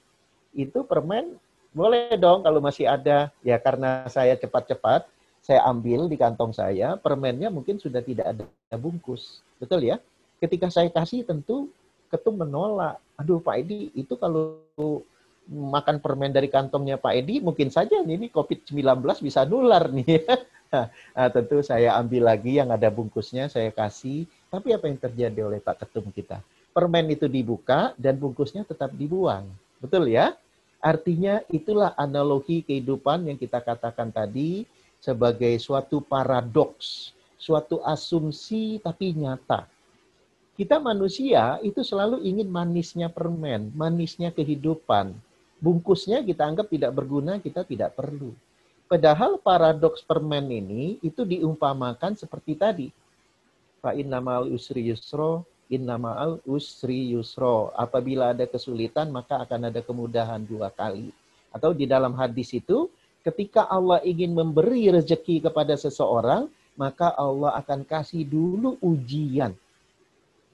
itu 0.53 0.79
permen 0.83 1.39
boleh 1.71 2.19
dong 2.19 2.43
kalau 2.43 2.59
masih 2.59 2.91
ada. 2.91 3.31
Ya 3.47 3.57
karena 3.63 4.07
saya 4.11 4.35
cepat-cepat, 4.35 5.07
saya 5.39 5.63
ambil 5.71 6.11
di 6.11 6.19
kantong 6.19 6.51
saya, 6.51 6.99
permennya 6.99 7.55
mungkin 7.55 7.79
sudah 7.79 8.03
tidak 8.03 8.35
ada 8.35 8.77
bungkus. 8.77 9.43
Betul 9.63 9.87
ya? 9.87 10.03
Ketika 10.43 10.67
saya 10.67 10.91
kasih 10.91 11.23
tentu 11.23 11.71
ketum 12.13 12.37
menolak. 12.37 13.01
Aduh 13.17 13.41
Pak 13.41 13.65
Edi, 13.65 13.89
itu 13.97 14.19
kalau 14.21 14.61
makan 15.49 15.99
permen 15.99 16.29
dari 16.29 16.53
kantongnya 16.53 17.01
Pak 17.01 17.15
Edi, 17.17 17.41
mungkin 17.41 17.73
saja 17.73 18.05
ini 18.05 18.29
COVID-19 18.29 19.01
bisa 19.25 19.49
nular 19.49 19.89
nih. 19.89 20.21
nah, 20.73 21.29
tentu 21.37 21.61
saya 21.61 21.95
ambil 22.01 22.27
lagi 22.33 22.57
yang 22.57 22.73
ada 22.73 22.89
bungkusnya, 22.89 23.53
saya 23.53 23.69
kasih. 23.69 24.25
Tapi 24.49 24.73
apa 24.73 24.89
yang 24.89 24.99
terjadi 24.99 25.41
oleh 25.45 25.61
Pak 25.61 25.85
Ketum 25.85 26.09
kita? 26.09 26.41
Permen 26.73 27.13
itu 27.13 27.29
dibuka 27.29 27.93
dan 28.01 28.17
bungkusnya 28.17 28.65
tetap 28.65 28.91
dibuang. 28.97 29.45
Betul 29.79 30.09
ya? 30.09 30.33
Artinya 30.83 31.45
itulah 31.53 31.95
analogi 31.95 32.65
kehidupan 32.65 33.29
yang 33.29 33.39
kita 33.39 33.63
katakan 33.63 34.11
tadi 34.11 34.67
sebagai 34.99 35.55
suatu 35.61 36.03
paradoks, 36.03 37.15
suatu 37.39 37.79
asumsi 37.85 38.83
tapi 38.83 39.15
nyata. 39.15 39.69
Kita 40.59 40.83
manusia 40.83 41.61
itu 41.63 41.85
selalu 41.87 42.25
ingin 42.27 42.51
manisnya 42.51 43.09
permen, 43.13 43.71
manisnya 43.77 44.35
kehidupan 44.35 45.15
bungkusnya 45.63 46.27
kita 46.27 46.43
anggap 46.43 46.67
tidak 46.67 46.91
berguna, 46.91 47.39
kita 47.39 47.63
tidak 47.63 47.95
perlu. 47.95 48.35
Padahal 48.93 49.41
paradoks 49.41 50.05
permen 50.05 50.53
ini 50.53 51.01
itu 51.01 51.25
diumpamakan 51.25 52.13
seperti 52.13 52.53
tadi. 52.53 52.89
Fa 53.81 53.97
innamal 53.97 54.53
usri 54.53 54.85
yusro, 54.85 55.49
innamal 55.73 56.45
usri 56.45 57.17
yusro. 57.17 57.73
Apabila 57.73 58.37
ada 58.37 58.45
kesulitan, 58.45 59.09
maka 59.09 59.41
akan 59.49 59.73
ada 59.73 59.81
kemudahan 59.81 60.45
dua 60.45 60.69
kali. 60.69 61.09
Atau 61.57 61.73
di 61.73 61.89
dalam 61.89 62.13
hadis 62.21 62.53
itu, 62.53 62.93
ketika 63.25 63.65
Allah 63.65 64.05
ingin 64.05 64.37
memberi 64.37 64.93
rezeki 64.93 65.49
kepada 65.49 65.73
seseorang, 65.73 66.53
maka 66.77 67.17
Allah 67.17 67.57
akan 67.65 67.89
kasih 67.89 68.29
dulu 68.29 68.77
ujian. 68.85 69.57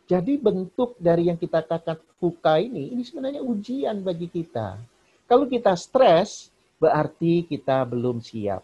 Jadi 0.07 0.39
bentuk 0.39 0.95
dari 1.03 1.26
yang 1.26 1.43
kita 1.43 1.59
katakan 1.66 1.99
fuka 2.22 2.62
ini, 2.62 2.95
ini 2.95 3.03
sebenarnya 3.03 3.43
ujian 3.43 3.99
bagi 3.99 4.30
kita. 4.30 4.78
Kalau 5.26 5.51
kita 5.51 5.74
stres, 5.74 6.55
berarti 6.78 7.44
kita 7.46 7.82
belum 7.84 8.22
siap. 8.22 8.62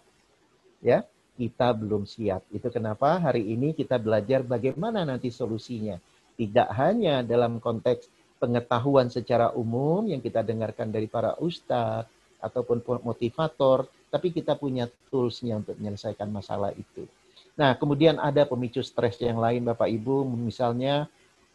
Ya, 0.80 1.02
kita 1.34 1.74
belum 1.74 2.06
siap. 2.06 2.46
Itu 2.54 2.70
kenapa 2.70 3.18
hari 3.18 3.42
ini 3.50 3.74
kita 3.74 3.98
belajar 3.98 4.46
bagaimana 4.46 5.02
nanti 5.02 5.28
solusinya. 5.34 5.98
Tidak 6.34 6.68
hanya 6.74 7.22
dalam 7.22 7.62
konteks 7.62 8.10
pengetahuan 8.38 9.10
secara 9.10 9.54
umum 9.54 10.06
yang 10.06 10.18
kita 10.18 10.42
dengarkan 10.42 10.90
dari 10.90 11.06
para 11.06 11.38
ustadz 11.38 12.10
ataupun 12.42 12.82
motivator, 13.02 13.88
tapi 14.10 14.30
kita 14.34 14.58
punya 14.58 14.90
toolsnya 15.08 15.58
untuk 15.62 15.78
menyelesaikan 15.80 16.28
masalah 16.28 16.74
itu. 16.74 17.08
Nah, 17.54 17.78
kemudian 17.78 18.18
ada 18.18 18.44
pemicu 18.44 18.82
stres 18.82 19.16
yang 19.22 19.38
lain 19.38 19.62
Bapak 19.62 19.86
Ibu, 19.86 20.26
misalnya 20.26 21.06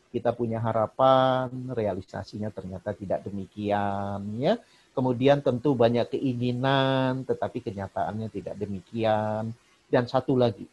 kita 0.09 0.33
punya 0.33 0.57
harapan, 0.57 1.51
realisasinya 1.69 2.49
ternyata 2.49 2.95
tidak 2.97 3.21
demikian 3.21 4.25
ya 4.41 4.57
Kemudian 4.93 5.39
tentu 5.39 5.77
banyak 5.77 6.11
keinginan, 6.11 7.23
tetapi 7.23 7.63
kenyataannya 7.63 8.27
tidak 8.33 8.55
demikian. 8.59 9.53
Dan 9.89 10.03
satu 10.05 10.35
lagi, 10.35 10.65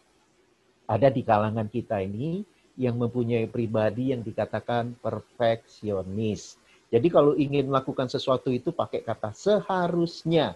ada 0.87 1.09
di 1.09 1.23
kalangan 1.23 1.67
kita 1.71 2.03
ini 2.03 2.43
yang 2.77 3.01
mempunyai 3.01 3.49
pribadi 3.49 4.13
yang 4.13 4.21
dikatakan 4.21 4.97
perfeksionis. 5.01 6.61
Jadi 6.93 7.09
kalau 7.11 7.35
ingin 7.35 7.67
melakukan 7.67 8.07
sesuatu 8.07 8.53
itu 8.53 8.71
pakai 8.71 9.03
kata 9.03 9.35
seharusnya. 9.35 10.55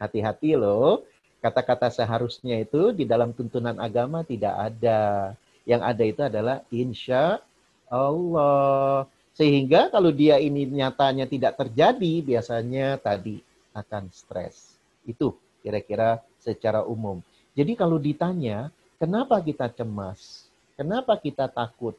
Hati-hati 0.00 0.58
loh, 0.58 1.04
kata-kata 1.44 1.92
seharusnya 1.92 2.58
itu 2.62 2.94
di 2.96 3.04
dalam 3.04 3.36
tuntunan 3.36 3.76
agama 3.78 4.24
tidak 4.24 4.54
ada. 4.72 5.34
Yang 5.62 5.82
ada 5.82 6.04
itu 6.06 6.20
adalah 6.22 6.56
insya 6.72 7.38
Allah. 7.86 9.06
Sehingga 9.32 9.88
kalau 9.88 10.12
dia 10.12 10.36
ini 10.36 10.68
nyatanya 10.68 11.24
tidak 11.24 11.56
terjadi, 11.56 12.12
biasanya 12.20 13.00
tadi 13.00 13.40
akan 13.72 14.12
stres. 14.12 14.76
Itu 15.08 15.36
kira-kira 15.64 16.20
secara 16.36 16.84
umum. 16.84 17.24
Jadi 17.56 17.72
kalau 17.72 17.96
ditanya, 17.96 18.68
kenapa 19.00 19.40
kita 19.40 19.72
cemas? 19.72 20.48
Kenapa 20.76 21.16
kita 21.16 21.48
takut? 21.48 21.96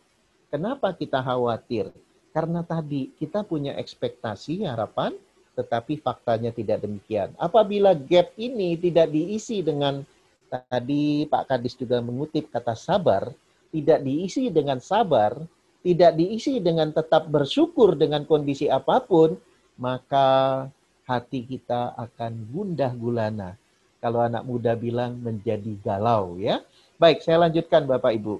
Kenapa 0.53 0.93
kita 0.93 1.21
khawatir? 1.21 1.89
Karena 2.33 2.61
tadi 2.61 3.13
kita 3.17 3.41
punya 3.45 3.73
ekspektasi, 3.77 4.65
harapan, 4.65 5.13
tetapi 5.53 6.01
faktanya 6.01 6.49
tidak 6.49 6.81
demikian. 6.81 7.33
Apabila 7.37 7.93
gap 7.93 8.33
ini 8.37 8.73
tidak 8.77 9.13
diisi 9.13 9.61
dengan 9.61 10.01
tadi 10.49 11.25
Pak 11.29 11.49
Kadis 11.49 11.77
juga 11.77 12.01
mengutip 12.01 12.49
kata 12.49 12.73
sabar, 12.73 13.29
tidak 13.73 14.01
diisi 14.05 14.49
dengan 14.49 14.77
sabar, 14.81 15.37
tidak 15.83 16.15
diisi 16.15 16.63
dengan 16.63 16.95
tetap 16.95 17.27
bersyukur 17.27 17.99
dengan 17.99 18.23
kondisi 18.23 18.71
apa 18.71 19.03
pun, 19.03 19.35
maka 19.75 20.65
hati 21.03 21.43
kita 21.43 21.91
akan 21.99 22.47
gundah 22.55 22.95
gulana. 22.95 23.59
Kalau 23.99 24.23
anak 24.23 24.47
muda 24.47 24.79
bilang 24.79 25.19
menjadi 25.19 25.75
galau 25.83 26.39
ya. 26.39 26.63
Baik, 26.95 27.19
saya 27.19 27.43
lanjutkan 27.43 27.83
Bapak 27.83 28.15
Ibu. 28.15 28.39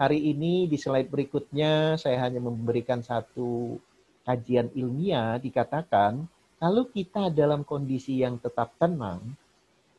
Hari 0.00 0.32
ini 0.32 0.64
di 0.64 0.80
slide 0.80 1.12
berikutnya 1.12 2.00
saya 2.00 2.24
hanya 2.24 2.40
memberikan 2.40 3.04
satu 3.04 3.76
kajian 4.24 4.72
ilmiah 4.72 5.36
dikatakan 5.36 6.24
kalau 6.56 6.88
kita 6.88 7.28
dalam 7.28 7.64
kondisi 7.68 8.20
yang 8.24 8.40
tetap 8.40 8.72
tenang, 8.80 9.20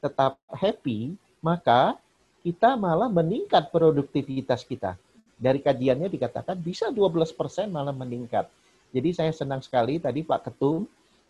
tetap 0.02 0.42
happy, 0.50 1.14
maka 1.42 1.98
kita 2.42 2.80
malah 2.80 3.12
meningkat 3.12 3.70
produktivitas 3.70 4.64
kita 4.64 4.96
dari 5.40 5.64
kajiannya 5.64 6.12
dikatakan 6.12 6.60
bisa 6.60 6.92
12% 6.92 7.34
malah 7.72 7.96
meningkat. 7.96 8.52
Jadi 8.92 9.10
saya 9.16 9.32
senang 9.32 9.64
sekali 9.64 9.98
tadi 9.98 10.22
Pak 10.22 10.52
Ketum 10.52 10.84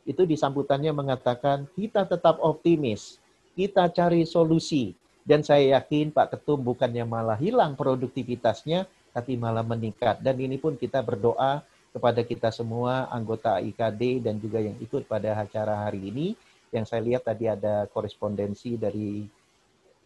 itu 0.03 0.25
di 0.25 0.33
sambutannya 0.33 0.89
mengatakan 0.89 1.69
kita 1.77 2.09
tetap 2.09 2.41
optimis, 2.41 3.21
kita 3.53 3.85
cari 3.93 4.25
solusi. 4.25 4.97
Dan 5.21 5.45
saya 5.45 5.77
yakin 5.77 6.09
Pak 6.09 6.33
Ketum 6.33 6.65
bukannya 6.65 7.05
malah 7.05 7.37
hilang 7.37 7.77
produktivitasnya, 7.77 8.89
tapi 9.13 9.37
malah 9.37 9.61
meningkat. 9.61 10.17
Dan 10.25 10.41
ini 10.41 10.57
pun 10.57 10.73
kita 10.73 11.05
berdoa 11.05 11.61
kepada 11.93 12.25
kita 12.25 12.49
semua 12.49 13.05
anggota 13.13 13.61
IKD 13.61 14.25
dan 14.25 14.41
juga 14.41 14.57
yang 14.57 14.73
ikut 14.81 15.05
pada 15.05 15.37
acara 15.37 15.85
hari 15.85 16.09
ini. 16.09 16.27
Yang 16.73 16.85
saya 16.89 17.01
lihat 17.05 17.29
tadi 17.29 17.45
ada 17.45 17.85
korespondensi 17.93 18.73
dari 18.73 19.25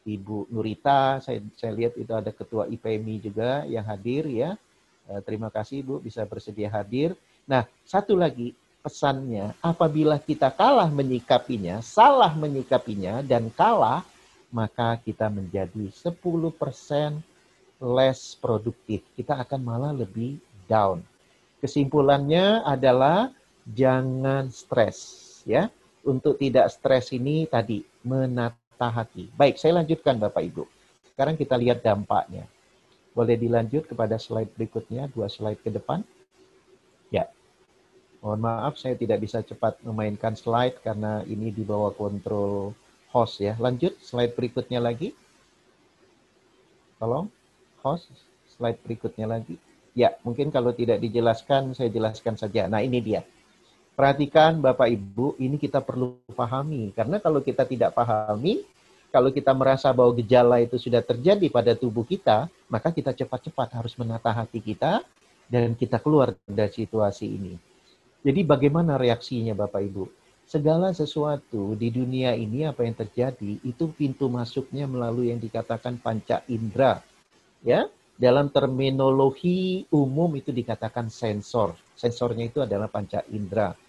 Ibu 0.04 0.51
Nurita, 0.51 1.24
saya, 1.24 1.39
saya 1.56 1.72
lihat 1.72 1.95
itu 1.95 2.12
ada 2.12 2.32
Ketua 2.36 2.68
IPMI 2.68 3.16
juga 3.24 3.64
yang 3.64 3.88
hadir 3.88 4.28
ya. 4.28 4.60
Eh, 5.08 5.22
terima 5.24 5.47
kasih 5.51 5.84
Bu 5.84 5.99
bisa 5.99 6.24
bersedia 6.28 6.72
hadir. 6.72 7.16
Nah, 7.43 7.68
satu 7.84 8.16
lagi 8.16 8.56
pesannya, 8.84 9.56
apabila 9.64 10.20
kita 10.20 10.51
kalah 10.51 10.91
menyikapinya, 10.91 11.80
salah 11.80 12.36
menyikapinya, 12.36 13.24
dan 13.24 13.47
kalah, 13.51 14.04
maka 14.51 14.99
kita 14.99 15.32
menjadi 15.32 15.88
10% 15.91 17.24
less 17.80 18.36
produktif. 18.36 19.04
Kita 19.16 19.39
akan 19.39 19.60
malah 19.64 19.91
lebih 19.95 20.39
down. 20.68 21.04
Kesimpulannya 21.64 22.64
adalah 22.64 23.32
jangan 23.68 24.51
stres. 24.51 24.99
ya. 25.47 25.68
Untuk 26.04 26.36
tidak 26.36 26.68
stres 26.68 27.16
ini 27.16 27.47
tadi, 27.47 27.80
menata 28.04 28.62
hati. 28.80 29.30
Baik, 29.34 29.59
saya 29.61 29.80
lanjutkan 29.82 30.17
Bapak 30.17 30.43
Ibu. 30.43 30.63
Sekarang 31.13 31.38
kita 31.38 31.53
lihat 31.59 31.86
dampaknya. 31.86 32.49
Boleh 33.13 33.38
dilanjut 33.38 33.86
kepada 33.86 34.17
slide 34.17 34.49
berikutnya, 34.57 35.05
dua 35.13 35.30
slide 35.30 35.61
ke 35.61 35.69
depan. 35.69 36.01
Ya. 37.13 37.30
Mohon 38.26 38.39
maaf 38.49 38.74
saya 38.82 38.97
tidak 38.97 39.21
bisa 39.21 39.45
cepat 39.45 39.78
memainkan 39.86 40.34
slide 40.34 40.82
karena 40.82 41.21
ini 41.30 41.53
di 41.53 41.61
bawah 41.61 41.93
kontrol 41.93 42.74
host 43.13 43.45
ya. 43.45 43.53
Lanjut 43.61 43.93
slide 44.01 44.34
berikutnya 44.34 44.82
lagi. 44.82 45.13
Tolong 46.97 47.30
host 47.86 48.09
slide 48.57 48.82
berikutnya 48.82 49.30
lagi. 49.30 49.61
Ya, 49.93 50.17
mungkin 50.26 50.49
kalau 50.49 50.74
tidak 50.74 50.97
dijelaskan 50.97 51.78
saya 51.78 51.93
jelaskan 51.93 52.34
saja. 52.34 52.65
Nah, 52.65 52.82
ini 52.82 52.97
dia. 52.97 53.21
Perhatikan 53.94 54.58
Bapak 54.58 54.89
Ibu, 54.89 55.38
ini 55.38 55.62
kita 55.62 55.78
perlu 55.78 56.18
pahami 56.34 56.89
karena 56.98 57.22
kalau 57.22 57.46
kita 57.46 57.62
tidak 57.62 57.94
pahami, 57.94 58.66
kalau 59.14 59.30
kita 59.30 59.54
merasa 59.54 59.94
bahwa 59.94 60.18
gejala 60.18 60.58
itu 60.66 60.82
sudah 60.82 61.06
terjadi 61.06 61.46
pada 61.54 61.78
tubuh 61.78 62.02
kita, 62.02 62.50
maka 62.66 62.89
kita 62.89 63.14
cepat-cepat 63.14 63.70
harus 63.78 63.94
menata 63.94 64.34
hati 64.34 64.58
kita 64.58 65.06
dan 65.46 65.78
kita 65.78 66.02
keluar 66.02 66.34
dari 66.50 66.74
situasi 66.74 67.38
ini. 67.38 67.54
Jadi 68.26 68.41
bagaimana 68.41 68.98
reaksinya 68.98 69.54
Bapak 69.54 69.82
Ibu? 69.86 70.06
Segala 70.50 70.89
sesuatu 70.89 71.78
di 71.78 71.94
dunia 71.94 72.34
ini 72.34 72.66
apa 72.66 72.82
yang 72.82 72.98
terjadi 72.98 73.62
itu 73.62 73.94
pintu 73.94 74.26
masuknya 74.26 74.89
melalui 74.89 75.30
yang 75.30 75.38
dikatakan 75.38 76.02
panca 76.02 76.41
indera. 76.50 76.98
Ya, 77.62 77.86
dalam 78.18 78.50
terminologi 78.50 79.86
umum 79.94 80.34
itu 80.34 80.50
dikatakan 80.50 81.14
sensor. 81.14 81.78
Sensornya 81.94 82.50
itu 82.50 82.66
adalah 82.66 82.89
panca 82.89 83.22
indera. 83.30 83.83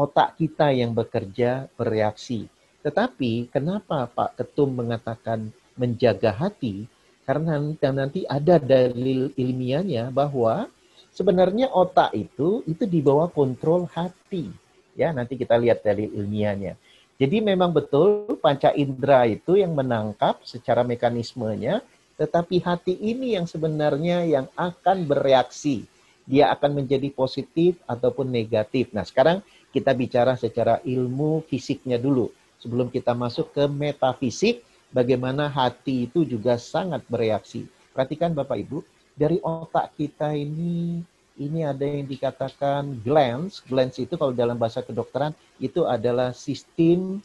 Otak 0.00 0.40
kita 0.40 0.72
yang 0.72 0.96
bekerja 0.96 1.68
bereaksi 1.76 2.48
tetapi 2.80 3.52
kenapa 3.52 4.08
Pak 4.08 4.40
Ketum 4.40 4.72
mengatakan 4.72 5.52
menjaga 5.76 6.32
hati? 6.32 6.88
Karena 7.28 7.60
nanti 7.92 8.24
ada 8.24 8.56
dalil 8.56 9.30
ilmiahnya 9.36 10.08
bahwa 10.10 10.66
sebenarnya 11.12 11.70
otak 11.70 12.16
itu 12.16 12.64
itu 12.64 12.84
di 12.88 13.04
bawah 13.04 13.28
kontrol 13.28 13.86
hati. 13.92 14.48
Ya, 14.96 15.12
nanti 15.12 15.36
kita 15.36 15.60
lihat 15.60 15.84
dalil 15.84 16.10
ilmiahnya. 16.10 16.74
Jadi 17.20 17.44
memang 17.44 17.70
betul 17.70 18.40
panca 18.40 18.72
indera 18.72 19.28
itu 19.28 19.60
yang 19.60 19.76
menangkap 19.76 20.40
secara 20.42 20.80
mekanismenya, 20.80 21.84
tetapi 22.16 22.64
hati 22.64 22.96
ini 22.96 23.36
yang 23.36 23.44
sebenarnya 23.44 24.24
yang 24.24 24.46
akan 24.56 25.04
bereaksi. 25.04 25.84
Dia 26.24 26.48
akan 26.56 26.82
menjadi 26.82 27.12
positif 27.12 27.76
ataupun 27.84 28.32
negatif. 28.32 28.88
Nah, 28.96 29.04
sekarang 29.04 29.44
kita 29.70 29.94
bicara 29.94 30.34
secara 30.34 30.82
ilmu 30.82 31.46
fisiknya 31.46 31.96
dulu 31.96 32.30
sebelum 32.60 32.92
kita 32.92 33.16
masuk 33.16 33.56
ke 33.56 33.64
metafisik, 33.66 34.60
bagaimana 34.92 35.48
hati 35.48 36.06
itu 36.06 36.28
juga 36.28 36.60
sangat 36.60 37.02
bereaksi. 37.08 37.64
Perhatikan 37.96 38.36
Bapak 38.36 38.60
Ibu, 38.60 38.84
dari 39.16 39.40
otak 39.40 39.96
kita 39.96 40.36
ini 40.36 41.00
ini 41.40 41.64
ada 41.64 41.82
yang 41.88 42.04
dikatakan 42.04 43.00
glands. 43.00 43.64
Glands 43.64 43.96
itu 43.96 44.12
kalau 44.20 44.36
dalam 44.36 44.60
bahasa 44.60 44.84
kedokteran 44.84 45.32
itu 45.56 45.88
adalah 45.88 46.36
sistem 46.36 47.24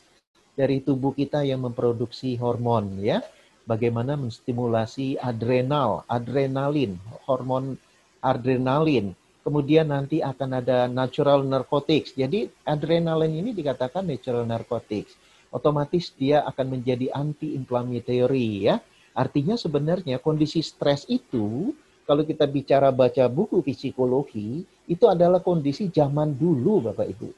dari 0.56 0.80
tubuh 0.80 1.12
kita 1.12 1.44
yang 1.44 1.68
memproduksi 1.68 2.40
hormon 2.40 3.04
ya. 3.04 3.20
Bagaimana 3.68 4.16
menstimulasi 4.16 5.20
adrenal, 5.20 6.08
adrenalin, 6.08 6.96
hormon 7.28 7.76
adrenalin. 8.24 9.12
Kemudian 9.46 9.94
nanti 9.94 10.26
akan 10.26 10.58
ada 10.58 10.90
natural 10.90 11.46
narcotics. 11.46 12.18
Jadi 12.18 12.50
adrenalin 12.66 13.30
ini 13.30 13.54
dikatakan 13.54 14.02
natural 14.02 14.42
narcotics 14.50 15.14
otomatis 15.56 16.12
dia 16.12 16.44
akan 16.44 16.76
menjadi 16.76 17.16
anti-inflammatory 17.16 18.68
ya. 18.68 18.84
Artinya 19.16 19.56
sebenarnya 19.56 20.20
kondisi 20.20 20.60
stres 20.60 21.08
itu 21.08 21.72
kalau 22.04 22.28
kita 22.28 22.44
bicara 22.44 22.92
baca 22.92 23.32
buku 23.32 23.64
psikologi 23.64 24.68
itu 24.92 25.06
adalah 25.08 25.40
kondisi 25.40 25.88
zaman 25.88 26.36
dulu 26.36 26.92
Bapak 26.92 27.08
Ibu. 27.16 27.30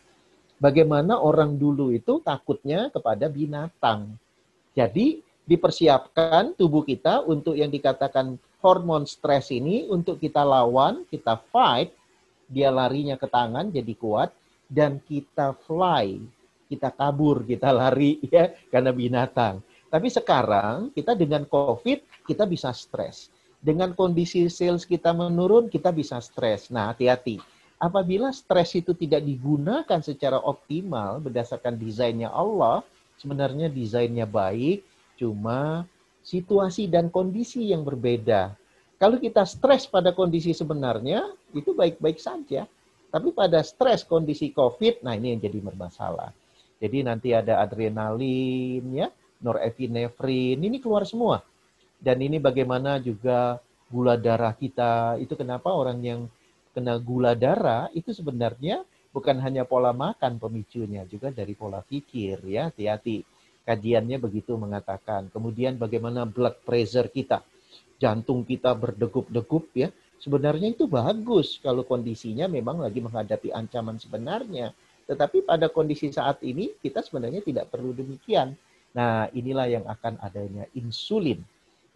Bagaimana 0.57 1.21
orang 1.21 1.53
dulu 1.53 1.93
itu 1.93 2.17
takutnya 2.25 2.89
kepada 2.89 3.29
binatang. 3.29 4.17
Jadi 4.73 5.21
dipersiapkan 5.45 6.57
tubuh 6.57 6.81
kita 6.81 7.21
untuk 7.29 7.53
yang 7.53 7.69
dikatakan 7.69 8.41
hormon 8.61 9.05
stres 9.05 9.53
ini 9.53 9.85
untuk 9.87 10.17
kita 10.17 10.41
lawan, 10.41 11.05
kita 11.09 11.37
fight, 11.53 11.93
dia 12.47 12.73
larinya 12.73 13.19
ke 13.19 13.27
tangan 13.29 13.69
jadi 13.69 13.93
kuat 13.97 14.31
dan 14.67 14.99
kita 15.03 15.55
fly 15.67 16.19
kita 16.67 16.91
kabur, 16.91 17.47
kita 17.47 17.71
lari 17.71 18.19
ya 18.27 18.51
karena 18.67 18.91
binatang. 18.91 19.63
Tapi 19.87 20.11
sekarang 20.11 20.91
kita 20.91 21.15
dengan 21.15 21.47
COVID 21.47 22.27
kita 22.27 22.43
bisa 22.43 22.75
stres. 22.75 23.31
Dengan 23.57 23.95
kondisi 23.97 24.45
sales 24.51 24.83
kita 24.83 25.15
menurun 25.15 25.71
kita 25.71 25.89
bisa 25.89 26.19
stres. 26.21 26.69
Nah, 26.69 26.93
hati-hati. 26.93 27.41
Apabila 27.79 28.29
stres 28.35 28.75
itu 28.77 28.93
tidak 28.93 29.23
digunakan 29.25 29.99
secara 30.03 30.37
optimal 30.37 31.23
berdasarkan 31.23 31.77
desainnya 31.77 32.29
Allah, 32.29 32.85
sebenarnya 33.17 33.69
desainnya 33.69 34.29
baik, 34.29 34.85
cuma 35.17 35.87
situasi 36.27 36.91
dan 36.91 37.07
kondisi 37.07 37.71
yang 37.71 37.87
berbeda. 37.87 38.51
Kalau 38.99 39.15
kita 39.15 39.47
stres 39.47 39.87
pada 39.87 40.11
kondisi 40.11 40.51
sebenarnya, 40.51 41.23
itu 41.55 41.71
baik-baik 41.71 42.19
saja. 42.19 42.67
Tapi 43.07 43.31
pada 43.31 43.63
stres 43.63 44.03
kondisi 44.03 44.51
COVID, 44.51 45.07
nah 45.07 45.15
ini 45.15 45.31
yang 45.31 45.39
jadi 45.47 45.63
bermasalah. 45.63 46.35
Jadi 46.83 47.07
nanti 47.07 47.31
ada 47.31 47.63
adrenalin, 47.63 48.83
ya, 48.91 49.07
norepinefrin, 49.39 50.59
ini 50.59 50.83
keluar 50.83 51.07
semua. 51.07 51.39
Dan 51.95 52.19
ini 52.19 52.43
bagaimana 52.43 52.99
juga 52.99 53.63
gula 53.87 54.19
darah 54.19 54.51
kita. 54.51 55.15
Itu 55.23 55.39
kenapa 55.39 55.71
orang 55.71 56.03
yang 56.03 56.21
kena 56.75 56.99
gula 56.99 57.33
darah 57.33 57.87
itu 57.95 58.11
sebenarnya 58.11 58.83
bukan 59.15 59.39
hanya 59.39 59.63
pola 59.63 59.95
makan 59.95 60.37
pemicunya, 60.37 61.07
juga 61.07 61.31
dari 61.31 61.55
pola 61.55 61.79
pikir 61.79 62.43
ya, 62.43 62.67
hati-hati. 62.69 63.36
Kajiannya 63.67 64.15
begitu 64.23 64.55
mengatakan. 64.55 65.27
Kemudian 65.27 65.75
bagaimana 65.75 66.23
blood 66.23 66.63
pressure 66.63 67.11
kita. 67.11 67.43
Jantung 67.99 68.47
kita 68.47 68.71
berdegup-degup 68.71 69.75
ya. 69.75 69.91
Sebenarnya 70.23 70.71
itu 70.71 70.87
bagus 70.87 71.59
kalau 71.59 71.83
kondisinya 71.83 72.47
memang 72.47 72.79
lagi 72.79 73.03
menghadapi 73.03 73.51
ancaman 73.51 73.99
sebenarnya 73.99 74.71
tetapi 75.07 75.47
pada 75.47 75.71
kondisi 75.71 76.11
saat 76.11 76.43
ini 76.43 76.75
kita 76.83 76.99
sebenarnya 76.99 77.39
tidak 77.39 77.71
perlu 77.71 77.95
demikian. 77.95 78.53
Nah, 78.91 79.31
inilah 79.31 79.71
yang 79.71 79.85
akan 79.87 80.19
adanya 80.19 80.67
insulin. 80.75 81.39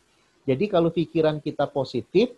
Jadi 0.48 0.64
kalau 0.66 0.88
pikiran 0.88 1.44
kita 1.44 1.68
positif, 1.68 2.32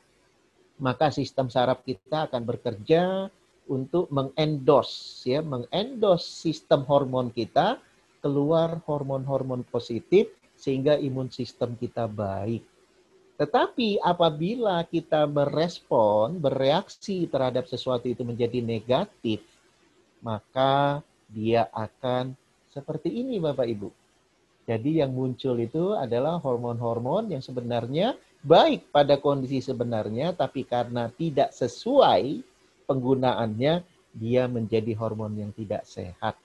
maka 0.83 1.15
sistem 1.15 1.47
saraf 1.53 1.85
kita 1.87 2.23
akan 2.27 2.43
bekerja 2.43 3.31
untuk 3.71 4.11
mengendorse 4.11 5.31
ya, 5.31 5.39
mengendorse 5.45 6.27
sistem 6.27 6.83
hormon 6.89 7.31
kita 7.31 7.79
keluar 8.19 8.83
hormon-hormon 8.85 9.63
positif 9.69 10.27
sehingga 10.59 10.99
imun 10.99 11.31
sistem 11.33 11.79
kita 11.79 12.11
baik. 12.11 12.67
Tetapi 13.41 14.05
apabila 14.05 14.85
kita 14.85 15.25
merespon, 15.25 16.37
bereaksi 16.37 17.25
terhadap 17.25 17.65
sesuatu 17.65 18.05
itu 18.05 18.21
menjadi 18.21 18.61
negatif, 18.61 19.41
maka 20.21 21.01
dia 21.31 21.71
akan 21.71 22.35
seperti 22.71 23.11
ini 23.11 23.39
Bapak 23.39 23.67
Ibu. 23.67 23.89
Jadi 24.71 25.03
yang 25.03 25.11
muncul 25.11 25.59
itu 25.59 25.99
adalah 25.99 26.39
hormon-hormon 26.39 27.33
yang 27.35 27.43
sebenarnya 27.43 28.15
baik 28.47 28.95
pada 28.95 29.19
kondisi 29.19 29.59
sebenarnya, 29.59 30.37
tapi 30.37 30.63
karena 30.63 31.11
tidak 31.11 31.51
sesuai 31.51 32.45
penggunaannya 32.87 33.83
dia 34.15 34.43
menjadi 34.47 34.95
hormon 34.95 35.35
yang 35.39 35.53
tidak 35.55 35.87
sehat. 35.87 36.39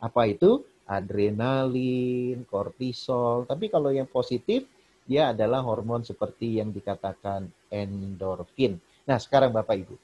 Apa 0.00 0.28
itu? 0.28 0.64
Adrenalin, 0.86 2.46
kortisol. 2.46 3.44
Tapi 3.44 3.66
kalau 3.66 3.90
yang 3.90 4.06
positif, 4.06 4.64
dia 5.06 5.34
adalah 5.34 5.62
hormon 5.62 6.02
seperti 6.02 6.58
yang 6.62 6.70
dikatakan 6.70 7.46
endorfin. 7.70 8.78
Nah, 9.06 9.18
sekarang 9.18 9.54
Bapak 9.54 9.86
Ibu, 9.86 9.94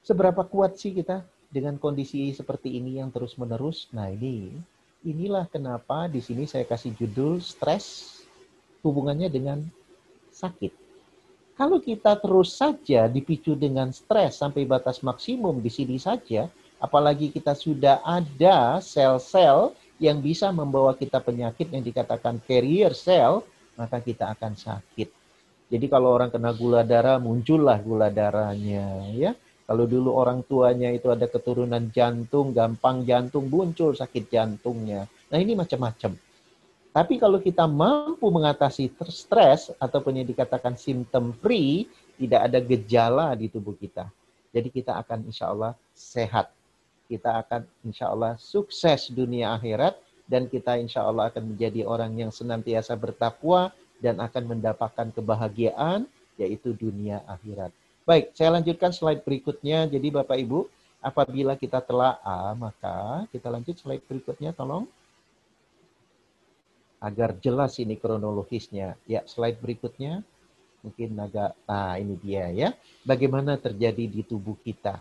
seberapa 0.00 0.44
kuat 0.48 0.80
sih 0.80 0.96
kita 0.96 1.24
dengan 1.54 1.78
kondisi 1.78 2.34
seperti 2.34 2.82
ini 2.82 2.98
yang 2.98 3.14
terus-menerus? 3.14 3.86
Nah, 3.94 4.10
ini 4.10 4.50
inilah 5.06 5.46
kenapa 5.46 6.10
di 6.10 6.18
sini 6.18 6.50
saya 6.50 6.66
kasih 6.66 6.98
judul 6.98 7.38
stres 7.38 8.18
hubungannya 8.82 9.30
dengan 9.30 9.62
sakit. 10.34 10.74
Kalau 11.54 11.78
kita 11.78 12.18
terus 12.18 12.58
saja 12.58 13.06
dipicu 13.06 13.54
dengan 13.54 13.94
stres 13.94 14.42
sampai 14.42 14.66
batas 14.66 14.98
maksimum 15.06 15.62
di 15.62 15.70
sini 15.70 16.02
saja, 16.02 16.50
apalagi 16.82 17.30
kita 17.30 17.54
sudah 17.54 18.02
ada 18.02 18.82
sel-sel 18.82 19.70
yang 20.02 20.18
bisa 20.18 20.50
membawa 20.50 20.98
kita 20.98 21.22
penyakit 21.22 21.70
yang 21.70 21.86
dikatakan 21.86 22.42
carrier 22.42 22.90
cell, 22.90 23.46
maka 23.78 24.02
kita 24.02 24.34
akan 24.34 24.58
sakit. 24.58 25.06
Jadi 25.70 25.86
kalau 25.86 26.10
orang 26.10 26.34
kena 26.34 26.50
gula 26.50 26.82
darah, 26.82 27.22
muncullah 27.22 27.78
gula 27.78 28.10
darahnya, 28.10 29.14
ya. 29.14 29.32
Kalau 29.64 29.88
dulu 29.88 30.12
orang 30.12 30.44
tuanya 30.44 30.92
itu 30.92 31.08
ada 31.08 31.24
keturunan 31.24 31.88
jantung, 31.88 32.52
gampang 32.52 33.00
jantung 33.08 33.48
muncul 33.48 33.96
sakit 33.96 34.28
jantungnya. 34.28 35.08
Nah 35.32 35.38
ini 35.40 35.56
macam-macam. 35.56 36.20
Tapi 36.94 37.14
kalau 37.18 37.42
kita 37.42 37.64
mampu 37.66 38.28
mengatasi 38.28 38.92
stres 39.10 39.72
ataupun 39.80 40.20
yang 40.20 40.28
dikatakan 40.28 40.78
symptom 40.78 41.34
free, 41.34 41.88
tidak 42.20 42.40
ada 42.46 42.58
gejala 42.62 43.26
di 43.34 43.50
tubuh 43.50 43.74
kita. 43.74 44.06
Jadi 44.54 44.70
kita 44.70 44.94
akan 45.02 45.26
insya 45.26 45.50
Allah 45.50 45.72
sehat. 45.90 46.54
Kita 47.10 47.42
akan 47.42 47.66
insya 47.82 48.14
Allah 48.14 48.38
sukses 48.38 49.10
dunia 49.10 49.58
akhirat 49.58 49.98
dan 50.30 50.46
kita 50.46 50.78
insya 50.78 51.02
Allah 51.02 51.32
akan 51.32 51.56
menjadi 51.56 51.82
orang 51.82 52.14
yang 52.14 52.30
senantiasa 52.30 52.94
bertakwa 52.94 53.74
dan 53.98 54.22
akan 54.22 54.56
mendapatkan 54.56 55.10
kebahagiaan 55.10 56.06
yaitu 56.38 56.76
dunia 56.78 57.26
akhirat. 57.26 57.74
Baik, 58.04 58.36
saya 58.36 58.52
lanjutkan 58.60 58.92
slide 58.92 59.24
berikutnya. 59.24 59.88
Jadi 59.88 60.12
Bapak 60.12 60.36
Ibu, 60.36 60.68
apabila 61.00 61.56
kita 61.56 61.80
telah 61.80 62.20
A, 62.20 62.52
maka 62.52 63.24
kita 63.32 63.48
lanjut 63.48 63.80
slide 63.80 64.04
berikutnya 64.04 64.52
tolong. 64.52 64.84
Agar 67.00 67.32
jelas 67.40 67.80
ini 67.80 67.96
kronologisnya. 67.96 69.00
Ya, 69.08 69.24
slide 69.24 69.56
berikutnya. 69.56 70.20
Mungkin 70.84 71.16
agak, 71.16 71.56
nah 71.64 71.96
ini 71.96 72.20
dia 72.20 72.52
ya. 72.52 72.76
Bagaimana 73.08 73.56
terjadi 73.56 74.04
di 74.04 74.20
tubuh 74.20 74.60
kita. 74.60 75.00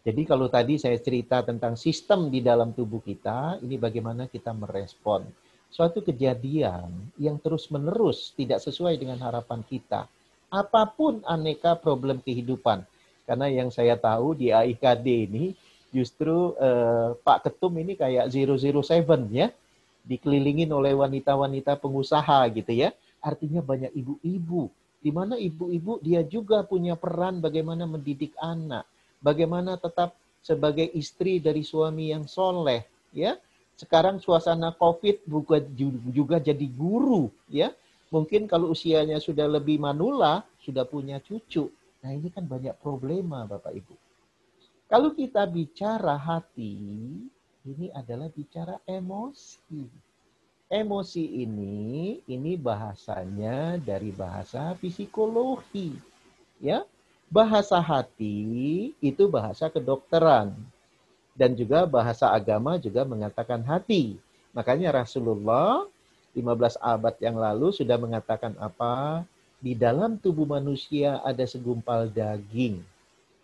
Jadi 0.00 0.24
kalau 0.24 0.48
tadi 0.48 0.80
saya 0.80 0.96
cerita 0.96 1.44
tentang 1.44 1.76
sistem 1.76 2.32
di 2.32 2.40
dalam 2.40 2.72
tubuh 2.72 3.04
kita, 3.04 3.60
ini 3.60 3.76
bagaimana 3.76 4.24
kita 4.24 4.56
merespon. 4.56 5.28
Suatu 5.68 6.00
kejadian 6.00 7.12
yang 7.20 7.36
terus-menerus 7.36 8.32
tidak 8.32 8.64
sesuai 8.64 8.96
dengan 8.96 9.20
harapan 9.20 9.60
kita 9.68 10.08
apa 10.52 10.84
pun 10.84 11.24
aneka 11.24 11.72
problem 11.80 12.20
kehidupan. 12.20 12.84
Karena 13.24 13.48
yang 13.48 13.72
saya 13.72 13.96
tahu 13.96 14.36
di 14.36 14.52
AIKD 14.52 15.32
ini 15.32 15.56
justru 15.88 16.52
eh, 16.60 17.16
Pak 17.16 17.48
Ketum 17.48 17.80
ini 17.80 17.96
kayak 17.96 18.28
007 18.28 19.32
ya, 19.32 19.48
dikelilingin 20.04 20.68
oleh 20.68 20.92
wanita-wanita 20.92 21.80
pengusaha 21.80 22.44
gitu 22.52 22.68
ya. 22.68 22.92
Artinya 23.24 23.64
banyak 23.64 23.96
ibu-ibu. 23.96 24.68
Di 25.02 25.10
mana 25.10 25.40
ibu-ibu 25.40 25.98
dia 26.04 26.20
juga 26.20 26.60
punya 26.62 26.94
peran 27.00 27.40
bagaimana 27.40 27.88
mendidik 27.88 28.36
anak. 28.36 28.84
Bagaimana 29.24 29.80
tetap 29.80 30.12
sebagai 30.44 30.90
istri 30.92 31.40
dari 31.40 31.64
suami 31.64 32.12
yang 32.12 32.28
soleh 32.28 32.84
ya. 33.16 33.40
Sekarang 33.72 34.20
suasana 34.20 34.76
COVID 34.76 35.26
juga, 35.26 35.58
juga 36.12 36.36
jadi 36.38 36.66
guru 36.68 37.32
ya 37.48 37.72
Mungkin 38.12 38.44
kalau 38.44 38.76
usianya 38.76 39.16
sudah 39.16 39.48
lebih 39.48 39.80
manula, 39.80 40.44
sudah 40.60 40.84
punya 40.84 41.16
cucu. 41.24 41.72
Nah 42.04 42.12
ini 42.12 42.28
kan 42.28 42.44
banyak 42.44 42.76
problema 42.84 43.48
Bapak 43.48 43.72
Ibu. 43.72 43.96
Kalau 44.92 45.16
kita 45.16 45.48
bicara 45.48 46.20
hati, 46.20 46.76
ini 47.64 47.88
adalah 47.96 48.28
bicara 48.28 48.76
emosi. 48.84 49.88
Emosi 50.68 51.40
ini, 51.40 52.20
ini 52.28 52.52
bahasanya 52.60 53.80
dari 53.80 54.12
bahasa 54.12 54.76
psikologi. 54.76 55.96
Ya, 56.60 56.84
bahasa 57.32 57.80
hati 57.80 58.92
itu 59.00 59.24
bahasa 59.32 59.72
kedokteran 59.72 60.52
dan 61.32 61.56
juga 61.56 61.88
bahasa 61.88 62.28
agama 62.28 62.76
juga 62.76 63.08
mengatakan 63.08 63.64
hati. 63.64 64.20
Makanya 64.52 64.92
Rasulullah 64.92 65.88
15 66.32 66.80
abad 66.80 67.14
yang 67.20 67.36
lalu 67.36 67.72
sudah 67.72 68.00
mengatakan 68.00 68.56
apa? 68.56 69.24
Di 69.62 69.76
dalam 69.78 70.18
tubuh 70.18 70.48
manusia 70.48 71.22
ada 71.22 71.44
segumpal 71.46 72.08
daging. 72.10 72.82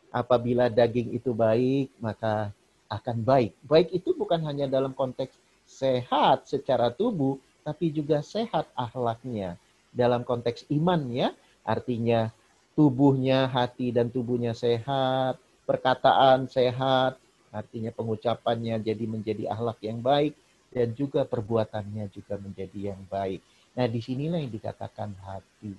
Apabila 0.09 0.73
daging 0.73 1.15
itu 1.15 1.37
baik, 1.37 1.93
maka 2.01 2.51
akan 2.89 3.21
baik. 3.21 3.53
Baik 3.63 3.93
itu 3.93 4.17
bukan 4.17 4.41
hanya 4.49 4.65
dalam 4.65 4.97
konteks 4.97 5.37
sehat 5.69 6.49
secara 6.49 6.89
tubuh, 6.89 7.37
tapi 7.61 7.93
juga 7.93 8.25
sehat 8.25 8.67
akhlaknya. 8.73 9.61
Dalam 9.93 10.25
konteks 10.25 10.65
iman 10.73 11.05
ya, 11.13 11.37
artinya 11.61 12.33
tubuhnya, 12.73 13.45
hati 13.45 13.93
dan 13.93 14.09
tubuhnya 14.09 14.57
sehat, 14.57 15.37
perkataan 15.69 16.49
sehat, 16.49 17.21
artinya 17.53 17.93
pengucapannya 17.93 18.81
jadi 18.81 19.05
menjadi 19.05 19.53
akhlak 19.53 19.79
yang 19.85 20.01
baik, 20.01 20.33
dan 20.69 20.93
juga 20.93 21.25
perbuatannya 21.25 22.09
juga 22.13 22.37
menjadi 22.37 22.93
yang 22.95 23.03
baik. 23.09 23.41
Nah, 23.77 23.87
di 23.89 24.01
sinilah 24.03 24.41
yang 24.43 24.53
dikatakan 24.53 25.15
hati. 25.25 25.73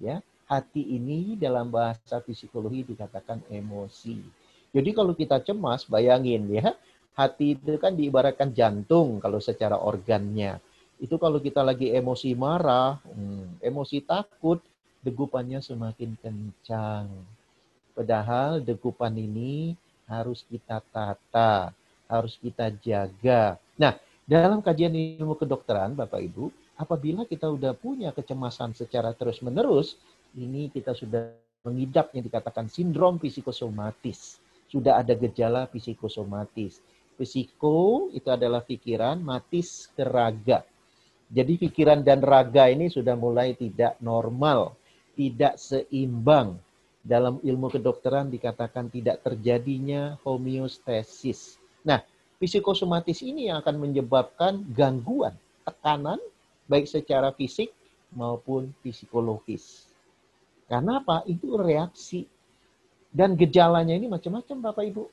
Ya, 0.00 0.18
hati 0.50 0.82
ini 0.82 1.38
dalam 1.38 1.70
bahasa 1.70 2.18
psikologi 2.24 2.82
dikatakan 2.82 3.44
emosi. 3.48 4.18
Jadi 4.74 4.90
kalau 4.90 5.14
kita 5.14 5.38
cemas, 5.38 5.86
bayangin 5.86 6.50
ya, 6.50 6.74
hati 7.14 7.54
itu 7.54 7.78
kan 7.78 7.94
diibaratkan 7.94 8.50
jantung 8.50 9.22
kalau 9.22 9.38
secara 9.38 9.78
organnya. 9.78 10.58
Itu 10.98 11.18
kalau 11.18 11.38
kita 11.38 11.62
lagi 11.62 11.94
emosi 11.94 12.34
marah, 12.34 12.98
hmm, 13.06 13.62
emosi 13.62 14.02
takut, 14.02 14.58
degupannya 15.04 15.62
semakin 15.62 16.18
kencang. 16.18 17.06
Padahal 17.94 18.58
degupan 18.58 19.14
ini 19.14 19.78
harus 20.10 20.42
kita 20.48 20.82
tata, 20.90 21.70
harus 22.10 22.34
kita 22.42 22.74
jaga. 22.82 23.56
Nah, 23.78 23.94
dalam 24.24 24.64
kajian 24.64 24.92
ilmu 24.92 25.36
kedokteran, 25.36 25.92
Bapak 25.92 26.20
Ibu, 26.20 26.48
apabila 26.80 27.28
kita 27.28 27.52
sudah 27.52 27.76
punya 27.76 28.08
kecemasan 28.10 28.72
secara 28.72 29.12
terus-menerus, 29.12 30.00
ini 30.32 30.72
kita 30.72 30.96
sudah 30.96 31.36
mengidap 31.64 32.12
yang 32.16 32.24
dikatakan 32.24 32.68
sindrom 32.68 33.20
psikosomatis. 33.20 34.40
Sudah 34.68 35.00
ada 35.00 35.12
gejala 35.12 35.68
psikosomatis. 35.68 36.80
Psiko 37.14 38.10
itu 38.10 38.26
adalah 38.26 38.64
pikiran, 38.64 39.22
matis 39.22 39.86
ke 39.94 40.02
raga. 40.02 40.66
Jadi 41.30 41.56
pikiran 41.68 42.02
dan 42.02 42.20
raga 42.20 42.66
ini 42.66 42.90
sudah 42.90 43.14
mulai 43.14 43.54
tidak 43.54 43.96
normal, 44.02 44.74
tidak 45.14 45.56
seimbang. 45.56 46.58
Dalam 47.04 47.36
ilmu 47.44 47.68
kedokteran 47.68 48.32
dikatakan 48.32 48.88
tidak 48.88 49.20
terjadinya 49.20 50.16
homeostasis. 50.24 51.60
Nah, 51.84 52.00
psikosomatis 52.44 53.24
ini 53.24 53.48
yang 53.48 53.60
akan 53.64 53.76
menyebabkan 53.80 54.60
gangguan, 54.72 55.34
tekanan, 55.64 56.20
baik 56.68 56.88
secara 56.88 57.32
fisik 57.32 57.72
maupun 58.14 58.72
psikologis. 58.80 59.88
Karena 60.68 61.00
apa? 61.02 61.24
Itu 61.28 61.60
reaksi. 61.60 62.24
Dan 63.14 63.38
gejalanya 63.38 63.94
ini 63.94 64.10
macam-macam 64.10 64.56
Bapak 64.70 64.84
Ibu. 64.90 65.04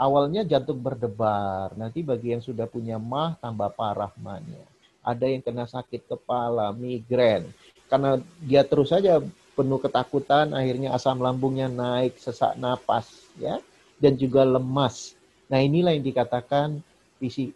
Awalnya 0.00 0.48
jantung 0.48 0.80
berdebar, 0.80 1.76
nanti 1.76 2.00
bagi 2.00 2.32
yang 2.32 2.40
sudah 2.40 2.64
punya 2.64 2.96
mah 2.96 3.36
tambah 3.36 3.68
parah 3.76 4.08
mahnya. 4.16 4.64
Ada 5.04 5.28
yang 5.28 5.44
kena 5.44 5.68
sakit 5.68 6.08
kepala, 6.08 6.72
migrain. 6.72 7.44
Karena 7.84 8.16
dia 8.40 8.64
terus 8.64 8.88
saja 8.88 9.20
penuh 9.52 9.76
ketakutan, 9.76 10.56
akhirnya 10.56 10.96
asam 10.96 11.20
lambungnya 11.20 11.68
naik, 11.68 12.16
sesak 12.16 12.56
napas, 12.56 13.28
ya, 13.36 13.60
dan 14.00 14.16
juga 14.16 14.40
lemas 14.40 15.19
Nah 15.50 15.58
inilah 15.58 15.98
yang 15.98 16.06
dikatakan 16.06 16.78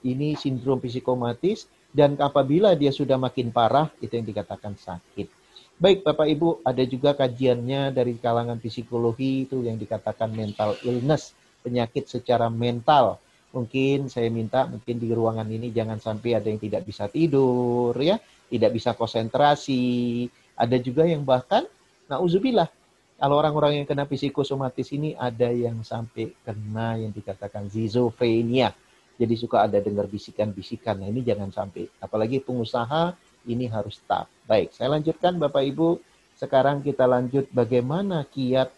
ini 0.04 0.36
sindrom 0.36 0.82
psikomatis 0.82 1.70
dan 1.94 2.18
apabila 2.18 2.74
dia 2.74 2.90
sudah 2.90 3.16
makin 3.16 3.54
parah 3.54 3.88
itu 4.02 4.18
yang 4.18 4.26
dikatakan 4.26 4.74
sakit. 4.74 5.30
Baik 5.78 6.06
Bapak 6.06 6.26
Ibu, 6.26 6.62
ada 6.62 6.82
juga 6.86 7.14
kajiannya 7.14 7.94
dari 7.94 8.18
kalangan 8.18 8.58
psikologi 8.58 9.46
itu 9.46 9.62
yang 9.62 9.78
dikatakan 9.78 10.30
mental 10.30 10.78
illness, 10.82 11.34
penyakit 11.62 12.06
secara 12.10 12.50
mental. 12.50 13.18
Mungkin 13.54 14.10
saya 14.10 14.26
minta 14.30 14.66
mungkin 14.66 14.98
di 14.98 15.14
ruangan 15.14 15.46
ini 15.46 15.70
jangan 15.70 16.02
sampai 16.02 16.38
ada 16.38 16.50
yang 16.50 16.58
tidak 16.58 16.82
bisa 16.82 17.06
tidur 17.06 17.94
ya, 17.98 18.18
tidak 18.50 18.70
bisa 18.74 18.94
konsentrasi. 18.98 20.26
Ada 20.58 20.78
juga 20.82 21.06
yang 21.06 21.22
bahkan 21.22 21.66
nauzubillah 22.10 22.66
kalau 23.14 23.38
orang-orang 23.38 23.82
yang 23.82 23.86
kena 23.86 24.04
psikosomatis 24.04 24.90
ini 24.90 25.14
ada 25.14 25.48
yang 25.48 25.80
sampai 25.86 26.34
kena 26.42 26.98
yang 26.98 27.14
dikatakan 27.14 27.70
zizofrenia. 27.70 28.74
Jadi 29.14 29.34
suka 29.38 29.70
ada 29.70 29.78
dengar 29.78 30.10
bisikan-bisikan. 30.10 30.98
Nah 30.98 31.06
ini 31.06 31.22
jangan 31.22 31.54
sampai. 31.54 31.86
Apalagi 32.02 32.42
pengusaha 32.42 33.14
ini 33.46 33.70
harus 33.70 34.02
tough. 34.02 34.26
Baik, 34.50 34.74
saya 34.74 34.90
lanjutkan 34.98 35.38
Bapak 35.38 35.62
Ibu. 35.62 36.02
Sekarang 36.34 36.82
kita 36.82 37.06
lanjut 37.06 37.46
bagaimana 37.54 38.26
kiat 38.26 38.74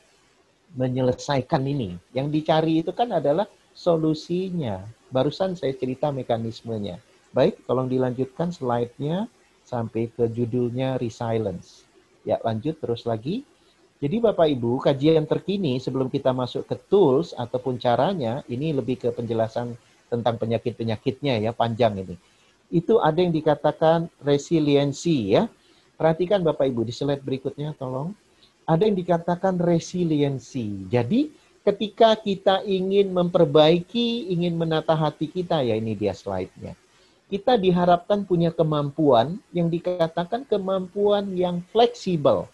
menyelesaikan 0.76 1.64
ini. 1.64 1.96
Yang 2.12 2.28
dicari 2.36 2.84
itu 2.84 2.92
kan 2.92 3.16
adalah 3.16 3.48
solusinya. 3.72 4.84
Barusan 5.08 5.56
saya 5.56 5.72
cerita 5.72 6.12
mekanismenya. 6.12 7.00
Baik, 7.32 7.64
tolong 7.64 7.88
dilanjutkan 7.88 8.52
slide-nya 8.52 9.32
sampai 9.64 10.12
ke 10.12 10.28
judulnya 10.28 11.00
resilience. 11.00 11.88
Ya, 12.28 12.36
lanjut 12.44 12.76
terus 12.76 13.08
lagi. 13.08 13.42
Jadi 13.96 14.20
Bapak 14.20 14.44
Ibu, 14.44 14.76
kajian 14.84 15.24
terkini 15.24 15.80
sebelum 15.80 16.12
kita 16.12 16.28
masuk 16.36 16.68
ke 16.68 16.76
tools 16.92 17.32
ataupun 17.32 17.80
caranya, 17.80 18.44
ini 18.44 18.76
lebih 18.76 19.00
ke 19.00 19.08
penjelasan 19.08 19.72
tentang 20.12 20.36
penyakit-penyakitnya 20.36 21.40
ya, 21.40 21.56
panjang 21.56 22.04
ini. 22.04 22.16
Itu 22.68 23.00
ada 23.00 23.16
yang 23.24 23.32
dikatakan 23.32 24.12
resiliensi 24.20 25.32
ya. 25.32 25.48
Perhatikan 25.96 26.44
Bapak 26.44 26.68
Ibu 26.68 26.84
di 26.84 26.92
slide 26.92 27.24
berikutnya 27.24 27.72
tolong. 27.72 28.12
Ada 28.68 28.84
yang 28.84 29.00
dikatakan 29.00 29.56
resiliensi. 29.56 30.84
Jadi 30.92 31.32
ketika 31.64 32.20
kita 32.20 32.68
ingin 32.68 33.16
memperbaiki, 33.16 34.28
ingin 34.28 34.60
menata 34.60 34.92
hati 34.92 35.24
kita, 35.24 35.64
ya 35.64 35.72
ini 35.72 35.96
dia 35.96 36.12
slide-nya. 36.12 36.76
Kita 37.32 37.56
diharapkan 37.56 38.28
punya 38.28 38.52
kemampuan 38.52 39.40
yang 39.56 39.72
dikatakan 39.72 40.44
kemampuan 40.44 41.32
yang 41.32 41.64
fleksibel 41.72 42.44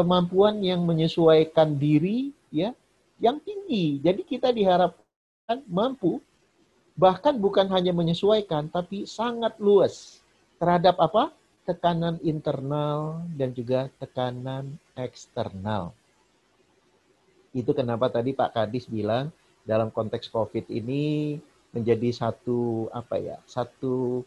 kemampuan 0.00 0.64
yang 0.64 0.80
menyesuaikan 0.88 1.76
diri 1.76 2.32
ya 2.48 2.72
yang 3.20 3.36
tinggi. 3.44 4.00
Jadi 4.00 4.24
kita 4.24 4.48
diharapkan 4.48 5.60
mampu 5.68 6.24
bahkan 6.96 7.36
bukan 7.36 7.68
hanya 7.68 7.92
menyesuaikan 7.92 8.72
tapi 8.72 9.04
sangat 9.04 9.60
luas 9.60 10.24
terhadap 10.56 10.96
apa? 10.96 11.36
tekanan 11.60 12.18
internal 12.26 13.22
dan 13.36 13.54
juga 13.54 13.86
tekanan 14.00 14.74
eksternal. 14.96 15.94
Itu 17.54 17.76
kenapa 17.76 18.10
tadi 18.10 18.34
Pak 18.34 18.56
Kadis 18.56 18.90
bilang 18.90 19.30
dalam 19.62 19.92
konteks 19.92 20.32
Covid 20.32 20.66
ini 20.66 21.36
menjadi 21.70 22.10
satu 22.10 22.90
apa 22.90 23.20
ya? 23.20 23.36
satu 23.46 24.24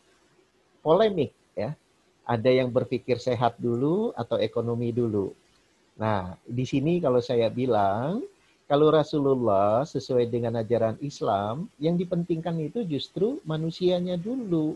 polemik 0.86 1.34
ya. 1.58 1.76
Ada 2.24 2.64
yang 2.64 2.72
berpikir 2.72 3.20
sehat 3.20 3.60
dulu 3.60 4.16
atau 4.16 4.40
ekonomi 4.40 4.96
dulu 4.96 5.36
Nah, 5.94 6.34
di 6.46 6.66
sini 6.66 6.98
kalau 6.98 7.22
saya 7.22 7.54
bilang, 7.54 8.26
kalau 8.66 8.90
Rasulullah 8.90 9.86
sesuai 9.86 10.32
dengan 10.32 10.58
ajaran 10.58 10.98
Islam, 11.04 11.70
yang 11.78 11.94
dipentingkan 11.94 12.58
itu 12.58 12.82
justru 12.88 13.38
manusianya 13.46 14.18
dulu. 14.18 14.74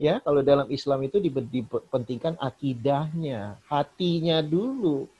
Ya, 0.00 0.16
kalau 0.22 0.40
dalam 0.40 0.70
Islam 0.72 1.04
itu 1.04 1.20
dipentingkan 1.20 2.38
akidahnya, 2.40 3.60
hatinya 3.68 4.40
dulu. 4.40 5.10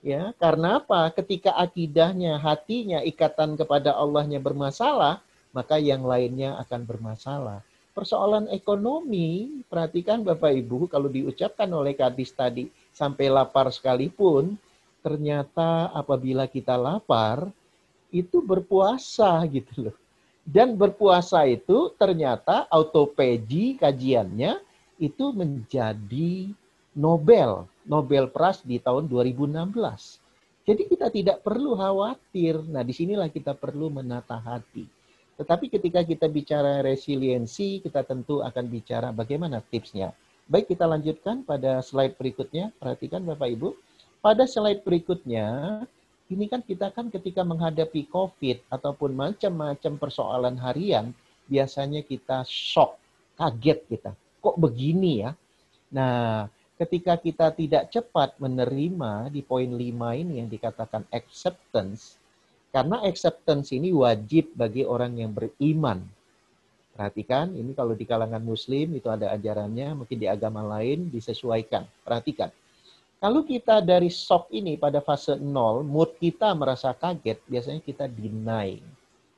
Ya, 0.00 0.32
karena 0.36 0.80
apa? 0.80 1.12
Ketika 1.12 1.56
akidahnya, 1.56 2.40
hatinya, 2.40 3.00
ikatan 3.04 3.56
kepada 3.56 3.92
Allahnya 3.96 4.40
bermasalah, 4.40 5.20
maka 5.52 5.76
yang 5.76 6.04
lainnya 6.04 6.56
akan 6.60 6.84
bermasalah. 6.88 7.60
Persoalan 7.90 8.48
ekonomi, 8.48 9.60
perhatikan 9.68 10.24
Bapak 10.24 10.56
Ibu, 10.56 10.88
kalau 10.88 11.12
diucapkan 11.12 11.68
oleh 11.68 11.92
Kadis 11.92 12.32
tadi, 12.32 12.64
sampai 12.92 13.30
lapar 13.30 13.70
sekalipun, 13.72 14.58
ternyata 15.00 15.88
apabila 15.94 16.44
kita 16.50 16.76
lapar, 16.76 17.48
itu 18.10 18.42
berpuasa 18.42 19.42
gitu 19.48 19.90
loh. 19.90 19.96
Dan 20.42 20.74
berpuasa 20.74 21.46
itu 21.46 21.94
ternyata 21.94 22.66
autopegi 22.66 23.78
kajiannya 23.78 24.58
itu 24.98 25.30
menjadi 25.30 26.50
Nobel, 26.98 27.70
Nobel 27.86 28.26
Prize 28.28 28.66
di 28.66 28.82
tahun 28.82 29.06
2016. 29.06 30.18
Jadi 30.66 30.82
kita 30.90 31.06
tidak 31.08 31.40
perlu 31.46 31.78
khawatir. 31.78 32.60
Nah, 32.66 32.84
di 32.84 32.92
sinilah 32.92 33.30
kita 33.30 33.56
perlu 33.56 33.88
menata 33.88 34.36
hati. 34.36 34.84
Tetapi 35.40 35.72
ketika 35.72 36.04
kita 36.04 36.28
bicara 36.28 36.84
resiliensi, 36.84 37.80
kita 37.80 38.04
tentu 38.04 38.44
akan 38.44 38.64
bicara 38.68 39.08
bagaimana 39.08 39.64
tipsnya. 39.64 40.12
Baik, 40.50 40.74
kita 40.74 40.82
lanjutkan 40.82 41.46
pada 41.46 41.78
slide 41.78 42.18
berikutnya. 42.18 42.74
Perhatikan 42.82 43.22
Bapak 43.22 43.54
Ibu. 43.54 43.70
Pada 44.18 44.50
slide 44.50 44.82
berikutnya, 44.82 45.46
ini 46.26 46.50
kan 46.50 46.58
kita 46.58 46.90
kan 46.90 47.06
ketika 47.06 47.46
menghadapi 47.46 48.10
COVID 48.10 48.66
ataupun 48.66 49.14
macam-macam 49.14 49.92
persoalan 49.94 50.58
harian, 50.58 51.14
biasanya 51.46 52.02
kita 52.02 52.42
shock, 52.50 52.98
kaget 53.38 53.78
kita. 53.86 54.10
Kok 54.42 54.58
begini 54.58 55.22
ya? 55.22 55.38
Nah, 55.94 56.50
ketika 56.82 57.14
kita 57.14 57.54
tidak 57.54 57.86
cepat 57.94 58.34
menerima 58.42 59.30
di 59.30 59.46
poin 59.46 59.70
5 59.70 60.18
ini 60.18 60.42
yang 60.42 60.50
dikatakan 60.50 61.06
acceptance, 61.14 62.18
karena 62.74 63.06
acceptance 63.06 63.70
ini 63.70 63.94
wajib 63.94 64.50
bagi 64.58 64.82
orang 64.82 65.14
yang 65.14 65.30
beriman. 65.30 66.02
Perhatikan, 67.00 67.56
ini 67.56 67.72
kalau 67.72 67.96
di 67.96 68.04
kalangan 68.04 68.44
muslim 68.44 68.92
itu 68.92 69.08
ada 69.08 69.32
ajarannya, 69.32 70.04
mungkin 70.04 70.20
di 70.20 70.28
agama 70.28 70.60
lain 70.60 71.08
disesuaikan. 71.08 71.88
Perhatikan. 72.04 72.52
Kalau 73.16 73.40
kita 73.40 73.80
dari 73.80 74.12
shock 74.12 74.52
ini 74.52 74.76
pada 74.76 75.00
fase 75.00 75.40
nol, 75.40 75.80
mood 75.80 76.20
kita 76.20 76.52
merasa 76.52 76.92
kaget, 76.92 77.40
biasanya 77.48 77.80
kita 77.80 78.04
deny. 78.04 78.76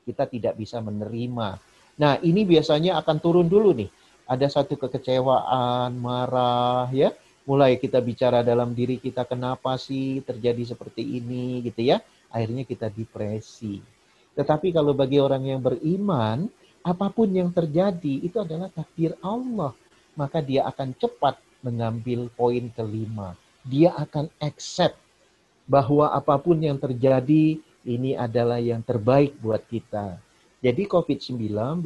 Kita 0.03 0.27
tidak 0.27 0.59
bisa 0.59 0.83
menerima. 0.83 1.63
Nah, 2.03 2.19
ini 2.27 2.43
biasanya 2.43 2.99
akan 2.99 3.17
turun 3.23 3.47
dulu 3.47 3.71
nih. 3.79 3.95
Ada 4.27 4.59
satu 4.59 4.75
kekecewaan, 4.75 5.95
marah, 6.03 6.91
ya. 6.91 7.15
Mulai 7.47 7.79
kita 7.79 8.03
bicara 8.03 8.43
dalam 8.43 8.75
diri 8.75 8.99
kita, 8.99 9.23
kenapa 9.23 9.79
sih 9.79 10.19
terjadi 10.27 10.75
seperti 10.75 11.23
ini, 11.23 11.63
gitu 11.63 11.95
ya. 11.95 12.03
Akhirnya 12.27 12.67
kita 12.67 12.91
depresi. 12.91 13.79
Tetapi 14.35 14.75
kalau 14.75 14.99
bagi 14.99 15.23
orang 15.23 15.47
yang 15.47 15.63
beriman, 15.63 16.51
apa 16.83 17.07
pun 17.11 17.31
yang 17.31 17.51
terjadi 17.55 18.23
itu 18.23 18.37
adalah 18.43 18.69
takdir 18.71 19.15
Allah. 19.23 19.75
Maka 20.13 20.45
dia 20.45 20.69
akan 20.69 20.93
cepat 20.99 21.41
mengambil 21.65 22.29
poin 22.37 22.69
kelima. 22.75 23.33
Dia 23.65 23.95
akan 23.97 24.29
accept 24.43 24.99
bahwa 25.65 26.11
apa 26.13 26.37
pun 26.37 26.59
yang 26.59 26.77
terjadi 26.77 27.57
ini 27.87 28.13
adalah 28.19 28.59
yang 28.59 28.83
terbaik 28.83 29.39
buat 29.41 29.63
kita. 29.71 30.19
Jadi 30.63 30.87
COVID-19 30.87 31.83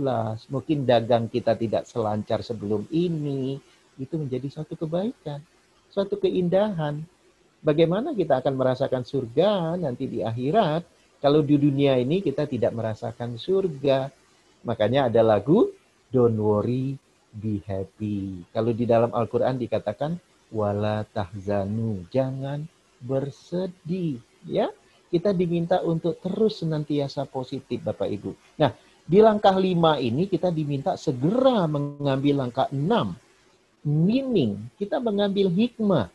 mungkin 0.53 0.79
dagang 0.85 1.33
kita 1.33 1.57
tidak 1.57 1.89
selancar 1.89 2.45
sebelum 2.45 2.85
ini, 2.93 3.57
itu 3.97 4.15
menjadi 4.21 4.53
suatu 4.53 4.77
kebaikan, 4.77 5.41
suatu 5.89 6.21
keindahan. 6.21 7.01
Bagaimana 7.65 8.13
kita 8.13 8.45
akan 8.45 8.53
merasakan 8.53 9.03
surga 9.03 9.81
nanti 9.81 10.05
di 10.05 10.21
akhirat 10.21 10.85
kalau 11.25 11.41
di 11.41 11.57
dunia 11.57 11.97
ini 11.97 12.21
kita 12.21 12.45
tidak 12.45 12.77
merasakan 12.77 13.41
surga? 13.41 14.13
Makanya 14.67 15.07
ada 15.07 15.23
lagu 15.23 15.71
Don't 16.11 16.39
worry, 16.39 16.95
be 17.35 17.59
happy. 17.67 18.47
Kalau 18.55 18.71
di 18.71 18.87
dalam 18.87 19.11
Al-Quran 19.11 19.59
dikatakan 19.59 20.17
wala 20.55 21.03
tahzanu, 21.11 22.07
jangan 22.15 22.63
bersedih. 23.03 24.23
Ya, 24.47 24.71
kita 25.11 25.35
diminta 25.35 25.83
untuk 25.83 26.23
terus 26.23 26.63
senantiasa 26.63 27.27
positif 27.27 27.83
Bapak 27.83 28.07
Ibu. 28.07 28.33
Nah, 28.63 28.71
di 29.03 29.19
langkah 29.19 29.55
lima 29.59 29.99
ini 29.99 30.31
kita 30.31 30.55
diminta 30.55 30.95
segera 30.95 31.67
mengambil 31.67 32.47
langkah 32.47 32.71
enam. 32.71 33.19
Meaning, 33.87 34.71
kita 34.79 35.03
mengambil 35.03 35.51
hikmah. 35.51 36.11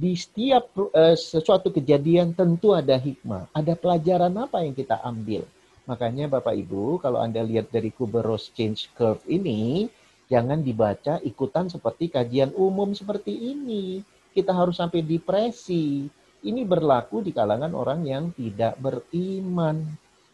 Di 0.00 0.16
setiap 0.16 0.70
uh, 0.74 1.18
sesuatu 1.18 1.68
kejadian 1.74 2.32
tentu 2.32 2.72
ada 2.72 2.94
hikmah. 2.96 3.50
Ada 3.52 3.74
pelajaran 3.74 4.32
apa 4.38 4.62
yang 4.62 4.72
kita 4.72 4.96
ambil. 5.02 5.44
Makanya 5.90 6.30
Bapak 6.30 6.54
Ibu, 6.54 7.02
kalau 7.02 7.18
Anda 7.18 7.42
lihat 7.42 7.74
dari 7.74 7.90
Kuberos 7.90 8.54
Change 8.54 8.94
Curve 8.94 9.26
ini, 9.26 9.90
jangan 10.30 10.62
dibaca 10.62 11.18
ikutan 11.26 11.66
seperti 11.66 12.06
kajian 12.06 12.54
umum 12.54 12.94
seperti 12.94 13.34
ini. 13.34 13.98
Kita 14.30 14.54
harus 14.54 14.78
sampai 14.78 15.02
depresi. 15.02 16.06
Ini 16.46 16.62
berlaku 16.62 17.26
di 17.26 17.34
kalangan 17.34 17.74
orang 17.74 18.06
yang 18.06 18.30
tidak 18.38 18.78
beriman. 18.78 19.82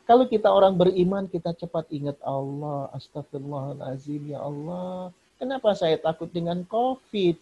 Kalau 0.04 0.28
kita 0.28 0.52
orang 0.52 0.76
beriman, 0.76 1.24
kita 1.24 1.56
cepat 1.56 1.88
ingat 1.88 2.20
Allah. 2.20 2.92
Astagfirullahaladzim, 2.92 4.36
ya 4.36 4.44
Allah. 4.44 5.08
Kenapa 5.40 5.72
saya 5.72 5.96
takut 5.96 6.28
dengan 6.28 6.68
COVID? 6.68 7.40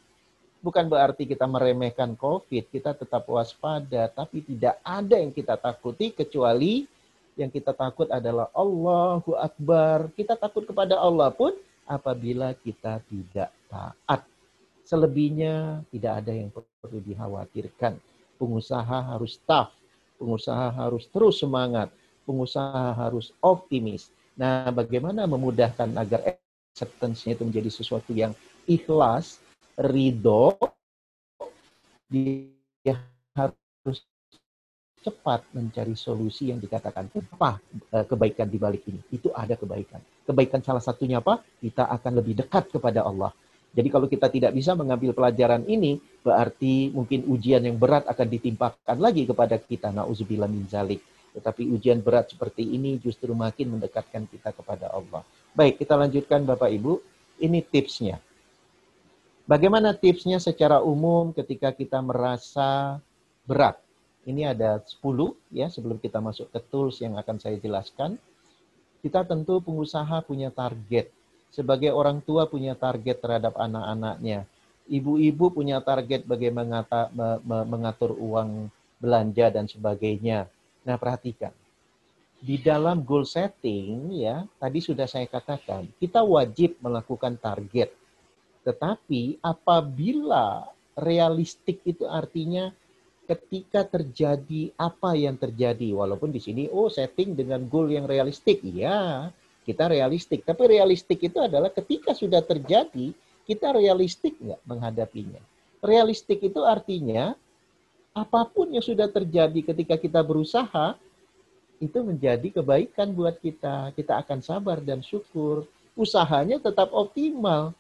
Bukan 0.63 0.87
berarti 0.87 1.27
kita 1.27 1.51
meremehkan 1.51 2.15
COVID, 2.15 2.71
kita 2.71 2.95
tetap 2.95 3.27
waspada, 3.27 4.07
tapi 4.07 4.39
tidak 4.47 4.79
ada 4.87 5.19
yang 5.19 5.35
kita 5.35 5.59
takuti 5.59 6.15
kecuali 6.15 6.94
yang 7.35 7.51
kita 7.51 7.75
takut 7.75 8.07
adalah 8.11 8.51
Allahu 8.55 9.35
Akbar. 9.39 10.11
Kita 10.15 10.39
takut 10.39 10.67
kepada 10.67 10.99
Allah 10.99 11.31
pun 11.35 11.55
apabila 11.87 12.55
kita 12.55 13.03
tidak 13.11 13.51
taat. 13.69 14.21
Selebihnya 14.85 15.83
tidak 15.91 16.23
ada 16.23 16.33
yang 16.33 16.51
perlu 16.53 17.01
dikhawatirkan. 17.03 17.97
Pengusaha 18.37 19.15
harus 19.15 19.41
tough, 19.49 19.73
pengusaha 20.21 20.71
harus 20.75 21.09
terus 21.09 21.41
semangat, 21.41 21.89
pengusaha 22.29 22.93
harus 22.93 23.33
optimis. 23.41 24.13
Nah, 24.35 24.69
bagaimana 24.75 25.25
memudahkan 25.25 25.95
agar 25.95 26.37
acceptance-nya 26.75 27.39
itu 27.39 27.47
menjadi 27.47 27.71
sesuatu 27.71 28.11
yang 28.11 28.35
ikhlas? 28.67 29.45
ridho, 29.79 30.55
dia 32.11 32.95
harus 33.35 33.64
cepat 35.05 35.45
mencari 35.53 35.93
solusi 35.93 36.49
yang 36.49 36.57
dikatakan 36.57 37.13
apa 37.13 37.61
eh, 37.93 38.05
kebaikan 38.09 38.49
di 38.49 38.57
balik 38.57 38.89
ini. 38.89 39.01
Itu 39.13 39.29
ada 39.37 39.53
kebaikan. 39.53 40.01
Kebaikan 40.25 40.65
salah 40.65 40.81
satunya 40.81 41.21
apa? 41.21 41.45
Kita 41.61 41.93
akan 41.93 42.13
lebih 42.25 42.41
dekat 42.41 42.73
kepada 42.73 43.05
Allah. 43.05 43.37
Jadi 43.75 43.89
kalau 43.91 44.07
kita 44.07 44.31
tidak 44.31 44.55
bisa 44.55 44.73
mengambil 44.79 45.11
pelajaran 45.13 45.67
ini, 45.67 45.99
berarti 46.23 46.95
mungkin 46.95 47.27
ujian 47.27 47.61
yang 47.67 47.77
berat 47.77 48.07
akan 48.07 48.27
ditimpakan 48.31 48.97
lagi 49.03 49.27
kepada 49.27 49.59
kita. 49.59 49.91
Nauzubillah 49.91 50.47
min 50.49 50.65
zalik. 50.71 51.03
Tetapi 51.35 51.67
ujian 51.75 51.99
berat 51.99 52.31
seperti 52.31 52.63
ini 52.63 53.03
justru 53.03 53.35
makin 53.35 53.77
mendekatkan 53.77 54.31
kita 54.31 54.55
kepada 54.55 54.95
Allah. 54.95 55.27
Baik, 55.53 55.83
kita 55.83 55.99
lanjutkan 55.99 56.47
Bapak 56.47 56.71
Ibu. 56.71 57.03
Ini 57.43 57.67
tipsnya. 57.67 58.23
Bagaimana 59.45 59.93
tipsnya 59.93 60.39
secara 60.39 60.79
umum 60.81 61.35
ketika 61.35 61.75
kita 61.75 61.99
merasa 61.99 63.03
berat? 63.45 63.77
Ini 64.25 64.57
ada 64.57 64.81
10 64.81 65.01
ya 65.53 65.69
sebelum 65.69 66.01
kita 66.01 66.21
masuk 66.21 66.49
ke 66.49 66.61
tools 66.73 67.01
yang 67.05 67.21
akan 67.21 67.37
saya 67.37 67.61
jelaskan. 67.61 68.17
Kita 69.05 69.21
tentu 69.25 69.61
pengusaha 69.61 70.25
punya 70.25 70.49
target 70.49 71.13
sebagai 71.55 71.95
orang 71.95 72.19
tua 72.19 72.51
punya 72.51 72.75
target 72.75 73.23
terhadap 73.23 73.55
anak-anaknya. 73.55 74.43
Ibu-ibu 74.91 75.55
punya 75.55 75.79
target 75.79 76.27
bagaimana 76.27 76.83
mengatur 77.47 78.19
uang 78.19 78.69
belanja 78.99 79.55
dan 79.55 79.71
sebagainya. 79.71 80.51
Nah, 80.83 80.99
perhatikan. 80.99 81.55
Di 82.45 82.61
dalam 82.61 83.07
goal 83.07 83.25
setting 83.25 84.13
ya, 84.13 84.45
tadi 84.61 84.83
sudah 84.83 85.09
saya 85.09 85.25
katakan, 85.31 85.89
kita 85.97 86.21
wajib 86.21 86.77
melakukan 86.83 87.39
target. 87.41 87.95
Tetapi 88.67 89.41
apabila 89.41 90.69
realistik 90.99 91.81
itu 91.89 92.05
artinya 92.05 92.75
ketika 93.25 93.85
terjadi 93.89 94.73
apa 94.77 95.17
yang 95.17 95.35
terjadi 95.41 95.97
walaupun 95.97 96.29
di 96.29 96.41
sini 96.41 96.69
oh 96.69 96.93
setting 96.93 97.33
dengan 97.33 97.65
goal 97.65 97.89
yang 97.89 98.05
realistik 98.05 98.61
iya 98.61 99.33
kita 99.65 99.89
realistik. 99.89 100.45
Tapi 100.45 100.77
realistik 100.77 101.19
itu 101.25 101.41
adalah 101.41 101.73
ketika 101.73 102.13
sudah 102.13 102.45
terjadi, 102.45 103.17
kita 103.49 103.73
realistik 103.73 104.37
nggak 104.37 104.61
menghadapinya. 104.69 105.41
Realistik 105.81 106.45
itu 106.45 106.61
artinya 106.63 107.33
apa 108.15 108.41
pun 108.47 108.71
yang 108.71 108.85
sudah 108.85 109.09
terjadi 109.11 109.75
ketika 109.75 109.97
kita 109.99 110.21
berusaha, 110.21 110.95
itu 111.81 111.99
menjadi 112.05 112.61
kebaikan 112.61 113.11
buat 113.17 113.41
kita. 113.41 113.97
Kita 113.97 114.21
akan 114.23 114.45
sabar 114.45 114.79
dan 114.85 115.01
syukur. 115.01 115.67
Usahanya 115.97 116.61
tetap 116.61 116.93
optimal. 116.93 117.75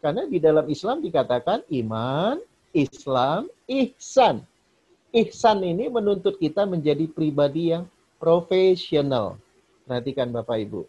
Karena 0.00 0.26
di 0.26 0.40
dalam 0.40 0.66
Islam 0.68 1.00
dikatakan 1.04 1.64
iman, 1.68 2.40
Islam, 2.72 3.48
ihsan. 3.68 4.44
Ihsan 5.14 5.62
ini 5.62 5.90
menuntut 5.90 6.38
kita 6.38 6.66
menjadi 6.66 7.06
pribadi 7.10 7.74
yang 7.74 7.86
profesional. 8.18 9.38
Perhatikan 9.86 10.30
Bapak 10.34 10.58
Ibu 10.66 10.86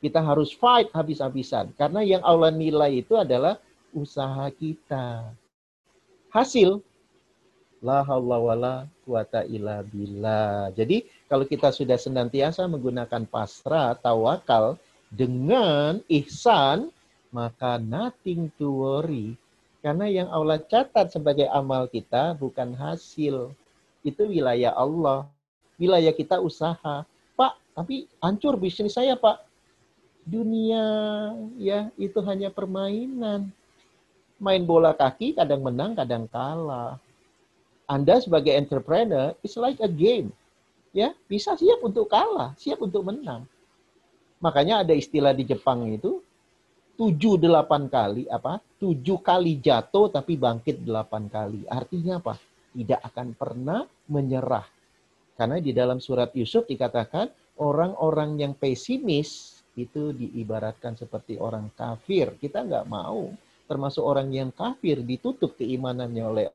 kita 0.00 0.24
harus 0.24 0.50
fight 0.56 0.88
habis-habisan. 0.96 1.70
Karena 1.76 2.00
yang 2.00 2.24
Allah 2.24 2.48
nilai 2.48 3.04
itu 3.04 3.14
adalah 3.14 3.60
usaha 3.92 4.48
kita. 4.48 5.28
Hasil, 6.32 6.80
la 7.84 8.00
haula 8.00 8.38
wala 8.40 8.74
quwata 9.04 9.44
illa 9.44 9.84
billah. 9.84 10.72
Jadi 10.72 11.04
kalau 11.28 11.44
kita 11.44 11.68
sudah 11.70 12.00
senantiasa 12.00 12.64
menggunakan 12.64 13.28
pasrah, 13.28 13.92
tawakal 14.00 14.80
dengan 15.12 16.00
ihsan, 16.08 16.88
maka 17.30 17.76
nothing 17.76 18.48
to 18.56 18.72
worry. 18.72 19.36
Karena 19.80 20.08
yang 20.08 20.28
Allah 20.28 20.60
catat 20.60 21.12
sebagai 21.12 21.48
amal 21.48 21.88
kita 21.88 22.36
bukan 22.36 22.72
hasil. 22.76 23.52
Itu 24.02 24.28
wilayah 24.28 24.72
Allah. 24.76 25.28
Wilayah 25.76 26.12
kita 26.12 26.40
usaha. 26.40 27.04
Pak, 27.36 27.52
tapi 27.76 28.04
hancur 28.20 28.56
bisnis 28.60 28.96
saya, 28.96 29.16
Pak 29.16 29.50
dunia 30.30 30.84
ya 31.58 31.88
itu 31.96 32.18
hanya 32.22 32.52
permainan. 32.52 33.48
Main 34.40 34.64
bola 34.64 34.96
kaki 34.96 35.36
kadang 35.36 35.60
menang, 35.60 35.92
kadang 35.92 36.24
kalah. 36.30 36.96
Anda 37.84 38.22
sebagai 38.22 38.56
entrepreneur 38.56 39.36
it's 39.44 39.58
like 39.58 39.82
a 39.82 39.90
game. 39.90 40.32
Ya, 40.90 41.14
bisa 41.30 41.54
siap 41.54 41.78
untuk 41.86 42.10
kalah, 42.10 42.56
siap 42.58 42.82
untuk 42.82 43.06
menang. 43.06 43.46
Makanya 44.42 44.82
ada 44.82 44.90
istilah 44.96 45.30
di 45.30 45.46
Jepang 45.46 45.86
itu 45.86 46.18
tujuh 46.96 47.36
delapan 47.36 47.86
kali 47.86 48.26
apa? 48.26 48.58
Tujuh 48.80 49.20
kali 49.20 49.60
jatuh 49.60 50.08
tapi 50.08 50.34
bangkit 50.40 50.82
delapan 50.82 51.28
kali. 51.28 51.68
Artinya 51.68 52.18
apa? 52.18 52.34
Tidak 52.70 53.00
akan 53.02 53.34
pernah 53.34 53.82
menyerah. 54.10 54.66
Karena 55.34 55.56
di 55.58 55.72
dalam 55.72 55.98
surat 55.98 56.30
Yusuf 56.36 56.68
dikatakan 56.68 57.30
orang-orang 57.58 58.38
yang 58.38 58.52
pesimis 58.54 59.60
itu 59.78 60.12
diibaratkan 60.12 60.94
seperti 60.98 61.40
orang 61.40 61.72
kafir. 61.74 62.36
Kita 62.36 62.62
nggak 62.62 62.86
mau 62.86 63.30
termasuk 63.70 64.02
orang 64.02 64.28
yang 64.34 64.50
kafir 64.50 64.98
ditutup 65.00 65.54
keimanannya 65.54 66.24
oleh 66.26 66.46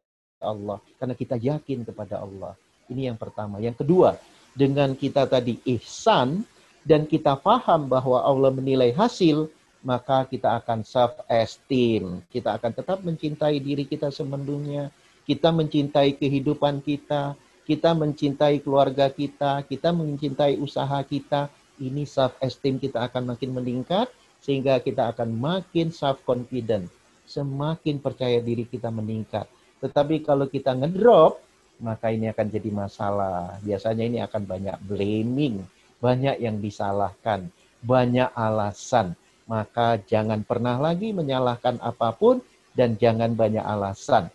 Allah 0.44 0.84
karena 1.00 1.16
kita 1.16 1.40
yakin 1.40 1.88
kepada 1.88 2.20
Allah. 2.22 2.54
Ini 2.92 3.10
yang 3.10 3.18
pertama. 3.18 3.58
Yang 3.58 3.82
kedua, 3.82 4.20
dengan 4.54 4.94
kita 4.94 5.26
tadi 5.26 5.58
ihsan 5.80 6.46
dan 6.86 7.10
kita 7.10 7.34
paham 7.40 7.90
bahwa 7.90 8.22
Allah 8.22 8.54
menilai 8.54 8.94
hasil, 8.94 9.50
maka 9.82 10.30
kita 10.30 10.62
akan 10.62 10.86
self 10.86 11.18
esteem. 11.26 12.22
Kita 12.30 12.54
akan 12.58 12.72
tetap 12.74 13.02
mencintai 13.02 13.58
diri 13.58 13.90
kita 13.90 14.14
sepenuhnya. 14.14 14.94
Kita 15.26 15.50
mencintai 15.50 16.22
kehidupan 16.22 16.86
kita, 16.86 17.34
kita 17.66 17.98
mencintai 17.98 18.62
keluarga 18.62 19.10
kita, 19.10 19.66
kita 19.66 19.90
mencintai 19.90 20.62
usaha 20.62 21.02
kita, 21.02 21.50
ini 21.82 22.06
self 22.06 22.38
esteem 22.40 22.78
kita 22.78 23.10
akan 23.10 23.36
makin 23.36 23.52
meningkat 23.58 24.08
sehingga 24.40 24.78
kita 24.78 25.10
akan 25.12 25.34
makin 25.34 25.90
self 25.90 26.22
confident, 26.22 26.86
semakin 27.26 27.98
percaya 27.98 28.38
diri 28.38 28.70
kita 28.70 28.94
meningkat. 28.94 29.50
Tetapi 29.82 30.22
kalau 30.22 30.46
kita 30.46 30.78
ngedrop, 30.78 31.42
maka 31.82 32.14
ini 32.14 32.30
akan 32.30 32.48
jadi 32.48 32.70
masalah. 32.72 33.58
Biasanya 33.66 34.04
ini 34.06 34.20
akan 34.22 34.46
banyak 34.46 34.78
blaming, 34.86 35.66
banyak 36.00 36.38
yang 36.40 36.62
disalahkan, 36.62 37.50
banyak 37.82 38.30
alasan. 38.38 39.18
Maka 39.46 40.02
jangan 40.06 40.42
pernah 40.42 40.78
lagi 40.78 41.14
menyalahkan 41.14 41.82
apa 41.82 42.14
pun 42.14 42.42
dan 42.74 42.98
jangan 42.98 43.34
banyak 43.34 43.62
alasan. 43.62 44.30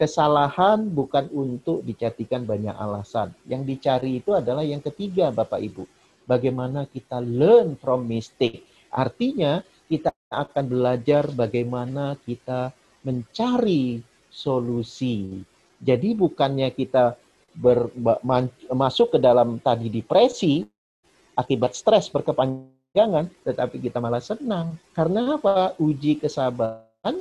Kesalahan 0.00 0.88
bukan 0.88 1.28
untuk 1.28 1.84
dijadikan 1.84 2.48
banyak 2.48 2.72
alasan. 2.72 3.36
Yang 3.44 3.62
dicari 3.76 4.24
itu 4.24 4.32
adalah 4.32 4.64
yang 4.64 4.80
ketiga, 4.80 5.28
Bapak 5.28 5.60
Ibu 5.60 6.00
bagaimana 6.30 6.86
kita 6.86 7.18
learn 7.18 7.74
from 7.82 8.06
mistake. 8.06 8.62
Artinya 8.94 9.58
kita 9.90 10.14
akan 10.30 10.70
belajar 10.70 11.26
bagaimana 11.34 12.14
kita 12.22 12.70
mencari 13.02 13.98
solusi. 14.30 15.42
Jadi 15.82 16.14
bukannya 16.14 16.70
kita 16.70 17.18
ber, 17.58 17.90
masuk 18.70 19.16
ke 19.16 19.18
dalam 19.18 19.58
tadi 19.58 19.90
depresi 19.90 20.62
akibat 21.34 21.74
stres 21.74 22.06
berkepanjangan, 22.12 23.26
tetapi 23.42 23.82
kita 23.82 23.98
malah 23.98 24.22
senang. 24.22 24.78
Karena 24.94 25.34
apa? 25.34 25.74
Uji 25.82 26.20
kesabaran, 26.20 27.16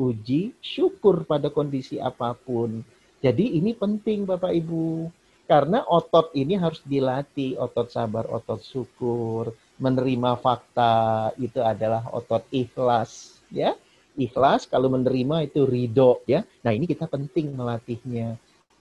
uji 0.00 0.56
syukur 0.60 1.24
pada 1.24 1.52
kondisi 1.52 2.00
apa 2.00 2.32
pun. 2.36 2.84
Jadi 3.22 3.58
ini 3.58 3.72
penting 3.76 4.26
Bapak 4.26 4.50
Ibu. 4.50 5.10
Karena 5.46 5.84
otot 5.84 6.32
ini 6.32 6.56
harus 6.56 6.80
dilatih, 6.86 7.60
otot 7.60 7.90
sabar, 7.92 8.24
otot 8.30 8.62
syukur, 8.62 9.52
menerima 9.76 10.38
fakta 10.38 11.28
itu 11.36 11.60
adalah 11.60 12.08
otot 12.08 12.46
ikhlas, 12.54 13.36
ya. 13.52 13.76
Ikhlas 14.16 14.64
kalau 14.64 14.88
menerima 14.88 15.44
itu 15.44 15.66
ridho, 15.66 16.24
ya. 16.24 16.46
Nah, 16.64 16.72
ini 16.72 16.88
kita 16.88 17.04
penting 17.10 17.52
melatihnya. 17.52 18.38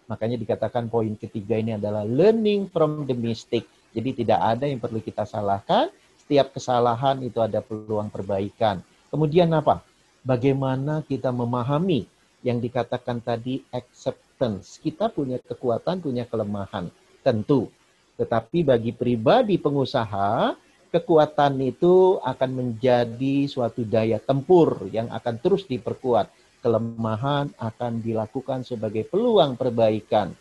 Makanya 0.07 0.37
dikatakan 0.39 0.87
poin 0.87 1.11
ketiga 1.19 1.59
ini 1.59 1.75
adalah 1.75 2.07
learning 2.07 2.71
from 2.71 3.03
the 3.03 3.15
mistake. 3.17 3.67
Jadi 3.91 4.23
tidak 4.23 4.39
ada 4.39 4.63
yang 4.69 4.79
perlu 4.79 5.03
kita 5.03 5.27
salahkan, 5.27 5.91
setiap 6.23 6.55
kesalahan 6.55 7.19
itu 7.19 7.43
ada 7.43 7.59
peluang 7.59 8.07
perbaikan. 8.07 8.79
Kemudian 9.11 9.51
apa? 9.51 9.83
Bagaimana 10.21 11.01
kita 11.05 11.33
memahami 11.33 12.05
yang 12.45 12.61
dikatakan 12.61 13.21
tadi 13.21 13.61
accept 13.73 14.31
acceptance. 14.41 14.81
Kita 14.81 15.13
punya 15.13 15.37
kekuatan, 15.37 16.01
punya 16.01 16.25
kelemahan. 16.25 16.89
Tentu. 17.21 17.69
Tetapi 18.17 18.65
bagi 18.65 18.89
pribadi 18.89 19.61
pengusaha, 19.61 20.57
kekuatan 20.89 21.61
itu 21.61 22.17
akan 22.25 22.49
menjadi 22.49 23.45
suatu 23.45 23.85
daya 23.85 24.17
tempur 24.17 24.89
yang 24.89 25.13
akan 25.13 25.37
terus 25.37 25.69
diperkuat. 25.69 26.33
Kelemahan 26.65 27.53
akan 27.57 28.01
dilakukan 28.01 28.65
sebagai 28.65 29.05
peluang 29.05 29.53
perbaikan. 29.53 30.33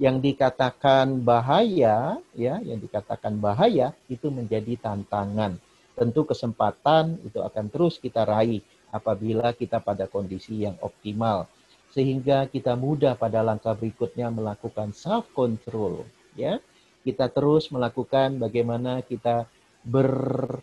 Yang 0.00 0.32
dikatakan 0.32 1.20
bahaya, 1.20 2.16
ya, 2.32 2.56
yang 2.64 2.80
dikatakan 2.80 3.36
bahaya 3.36 3.92
itu 4.08 4.32
menjadi 4.32 4.80
tantangan. 4.80 5.60
Tentu 5.92 6.24
kesempatan 6.24 7.20
itu 7.20 7.36
akan 7.44 7.68
terus 7.68 8.00
kita 8.00 8.24
raih 8.24 8.64
apabila 8.92 9.56
kita 9.56 9.80
pada 9.80 10.04
kondisi 10.06 10.68
yang 10.68 10.76
optimal 10.84 11.48
sehingga 11.92 12.48
kita 12.48 12.72
mudah 12.72 13.16
pada 13.16 13.44
langkah 13.44 13.76
berikutnya 13.76 14.32
melakukan 14.32 14.96
self 14.96 15.28
control 15.36 16.04
ya. 16.36 16.60
Kita 17.02 17.26
terus 17.26 17.66
melakukan 17.74 18.38
bagaimana 18.38 19.02
kita 19.02 19.50
ber 19.82 20.62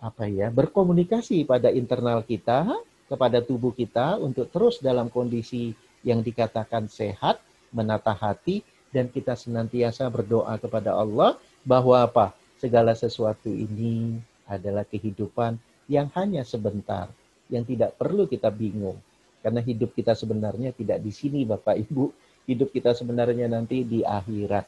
apa 0.00 0.24
ya 0.24 0.48
berkomunikasi 0.48 1.44
pada 1.44 1.68
internal 1.68 2.24
kita 2.24 2.64
kepada 3.04 3.44
tubuh 3.44 3.76
kita 3.76 4.16
untuk 4.16 4.48
terus 4.48 4.80
dalam 4.80 5.12
kondisi 5.12 5.76
yang 6.00 6.24
dikatakan 6.24 6.88
sehat 6.88 7.44
menata 7.76 8.16
hati 8.16 8.64
dan 8.88 9.12
kita 9.12 9.36
senantiasa 9.36 10.08
berdoa 10.08 10.56
kepada 10.56 10.96
Allah 10.96 11.36
bahwa 11.66 12.00
apa? 12.00 12.32
Segala 12.56 12.96
sesuatu 12.96 13.52
ini 13.52 14.16
adalah 14.48 14.88
kehidupan 14.88 15.60
yang 15.84 16.08
hanya 16.16 16.40
sebentar 16.48 17.12
yang 17.52 17.64
tidak 17.68 17.96
perlu 18.00 18.24
kita 18.28 18.48
bingung 18.48 18.96
karena 19.44 19.60
hidup 19.60 19.92
kita 19.92 20.16
sebenarnya 20.16 20.72
tidak 20.72 21.04
di 21.04 21.12
sini 21.12 21.44
Bapak 21.44 21.76
Ibu. 21.76 22.04
Hidup 22.48 22.72
kita 22.72 22.96
sebenarnya 22.96 23.44
nanti 23.44 23.84
di 23.84 24.00
akhirat. 24.00 24.64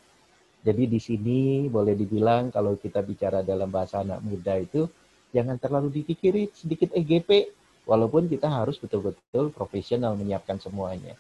Jadi 0.61 0.85
di 0.85 1.01
sini 1.01 1.65
boleh 1.65 1.97
dibilang 1.97 2.53
kalau 2.53 2.77
kita 2.77 3.01
bicara 3.01 3.41
dalam 3.41 3.73
bahasa 3.73 4.05
anak 4.05 4.21
muda 4.21 4.61
itu 4.61 4.85
jangan 5.33 5.57
terlalu 5.57 6.01
dipikiri 6.01 6.53
sedikit 6.53 6.93
EGP 6.93 7.49
walaupun 7.89 8.29
kita 8.29 8.53
harus 8.53 8.77
betul-betul 8.77 9.49
profesional 9.53 10.13
menyiapkan 10.13 10.61
semuanya. 10.61 11.17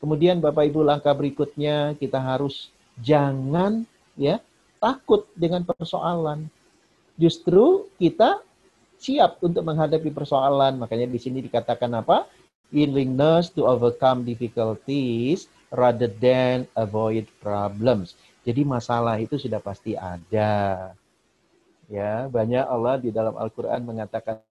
Kemudian 0.00 0.40
Bapak 0.40 0.64
Ibu 0.72 0.80
langkah 0.80 1.12
berikutnya 1.12 1.96
kita 2.00 2.20
harus 2.20 2.72
jangan 3.00 3.84
ya 4.16 4.40
takut 4.80 5.28
dengan 5.36 5.64
persoalan. 5.64 6.48
Justru 7.20 7.88
kita 8.00 8.40
siap 8.98 9.42
untuk 9.44 9.62
menghadapi 9.66 10.10
persoalan. 10.10 10.78
Makanya 10.80 11.08
di 11.08 11.18
sini 11.20 11.42
dikatakan 11.44 11.90
apa? 11.98 12.28
willingness 12.74 13.54
to 13.54 13.62
overcome 13.70 14.26
difficulties 14.26 15.46
rather 15.70 16.10
than 16.10 16.66
avoid 16.74 17.30
problems. 17.38 18.18
Jadi 18.42 18.66
masalah 18.66 19.22
itu 19.22 19.38
sudah 19.38 19.62
pasti 19.62 19.94
ada. 19.94 20.92
Ya, 21.86 22.26
banyak 22.26 22.64
Allah 22.66 22.98
di 22.98 23.14
dalam 23.14 23.38
Al-Qur'an 23.38 23.86
mengatakan 23.86 24.42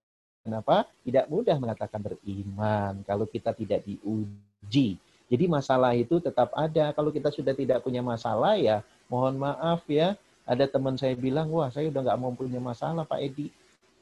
apa? 0.48 0.88
Tidak 1.04 1.28
mudah 1.28 1.60
mengatakan 1.60 2.00
beriman 2.00 3.04
kalau 3.04 3.28
kita 3.28 3.52
tidak 3.52 3.84
diuji. 3.84 4.98
Jadi 5.28 5.46
masalah 5.50 5.94
itu 5.98 6.24
tetap 6.24 6.54
ada. 6.56 6.96
Kalau 6.96 7.10
kita 7.10 7.30
sudah 7.30 7.54
tidak 7.54 7.82
punya 7.82 8.00
masalah 8.00 8.56
ya, 8.58 8.82
mohon 9.12 9.36
maaf 9.40 9.84
ya. 9.92 10.16
Ada 10.44 10.68
teman 10.68 11.00
saya 11.00 11.16
bilang, 11.16 11.48
wah 11.50 11.72
saya 11.72 11.88
udah 11.88 12.02
nggak 12.04 12.20
mau 12.20 12.36
punya 12.36 12.60
masalah 12.60 13.08
Pak 13.08 13.20
Edi. 13.24 13.48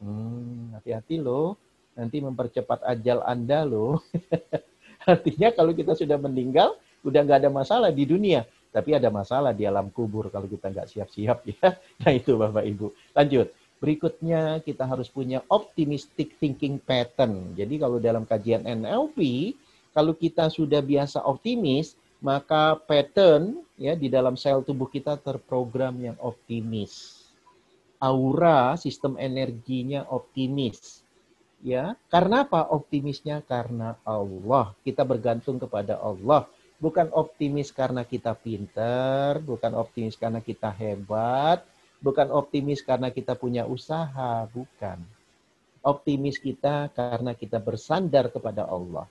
Hmm, 0.01 0.73
hati-hati 0.73 1.21
loh 1.21 1.55
nanti 1.95 2.17
mempercepat 2.23 2.81
ajal 2.87 3.21
Anda 3.21 3.67
loh. 3.67 4.01
Artinya 5.11 5.53
kalau 5.53 5.73
kita 5.73 5.97
sudah 5.97 6.17
meninggal, 6.17 6.77
udah 7.05 7.21
nggak 7.25 7.39
ada 7.45 7.51
masalah 7.51 7.89
di 7.93 8.05
dunia. 8.05 8.45
Tapi 8.71 8.95
ada 8.95 9.11
masalah 9.11 9.51
di 9.51 9.67
alam 9.67 9.91
kubur 9.91 10.31
kalau 10.31 10.47
kita 10.47 10.71
nggak 10.71 10.87
siap-siap 10.87 11.37
ya. 11.45 11.75
Nah 12.01 12.11
itu 12.15 12.33
Bapak 12.39 12.63
Ibu. 12.63 12.87
Lanjut. 13.13 13.47
Berikutnya 13.81 14.61
kita 14.61 14.85
harus 14.85 15.09
punya 15.09 15.41
optimistic 15.49 16.37
thinking 16.37 16.77
pattern. 16.77 17.57
Jadi 17.57 17.81
kalau 17.81 17.97
dalam 17.97 18.29
kajian 18.29 18.61
NLP, 18.61 19.53
kalau 19.89 20.13
kita 20.13 20.53
sudah 20.53 20.85
biasa 20.85 21.25
optimis, 21.25 21.97
maka 22.21 22.77
pattern 22.77 23.57
ya 23.81 23.97
di 23.97 24.05
dalam 24.05 24.37
sel 24.37 24.61
tubuh 24.61 24.85
kita 24.85 25.17
terprogram 25.17 25.97
yang 25.97 26.13
optimis. 26.21 27.20
Aura, 28.01 28.73
sistem 28.81 29.15
energinya 29.21 30.09
optimis 30.09 31.01
Ya, 31.61 31.93
karena 32.09 32.41
apa? 32.41 32.65
Optimisnya 32.73 33.45
karena 33.45 33.93
Allah. 34.01 34.73
Kita 34.81 35.05
bergantung 35.05 35.61
kepada 35.61 36.01
Allah. 36.01 36.49
Bukan 36.81 37.13
optimis 37.13 37.69
karena 37.69 38.01
kita 38.01 38.33
pinter, 38.33 39.37
bukan 39.45 39.77
optimis 39.77 40.17
karena 40.17 40.41
kita 40.41 40.73
hebat, 40.73 41.61
bukan 42.01 42.33
optimis 42.33 42.81
karena 42.81 43.13
kita 43.13 43.37
punya 43.37 43.69
usaha, 43.69 44.49
bukan. 44.49 44.97
Optimis 45.85 46.41
kita 46.41 46.89
karena 46.97 47.37
kita 47.37 47.61
bersandar 47.61 48.33
kepada 48.33 48.65
Allah. 48.65 49.05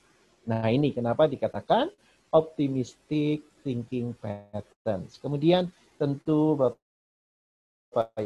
Nah, 0.50 0.66
ini 0.66 0.90
kenapa 0.90 1.30
dikatakan 1.30 1.94
optimistic 2.34 3.46
thinking 3.62 4.18
patterns. 4.18 5.22
Kemudian 5.22 5.70
tentu 5.94 6.58
Bapak 6.58 8.18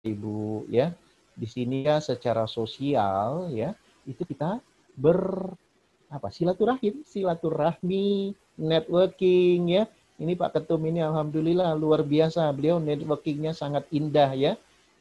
Ibu 0.00 0.64
ya, 0.72 0.96
di 1.36 1.44
sini 1.44 1.84
ya 1.84 2.00
secara 2.00 2.48
sosial 2.48 3.52
ya 3.52 3.76
itu 4.08 4.24
kita 4.24 4.56
ber 4.96 5.52
apa 6.08 6.32
silaturahim, 6.32 7.04
silaturahmi, 7.04 8.32
networking 8.56 9.76
ya. 9.76 9.84
Ini 10.20 10.36
Pak 10.36 10.56
Ketum 10.56 10.84
ini 10.88 11.04
alhamdulillah 11.04 11.76
luar 11.76 12.00
biasa. 12.04 12.48
Beliau 12.52 12.80
networkingnya 12.80 13.52
sangat 13.52 13.88
indah 13.92 14.32
ya. 14.32 14.52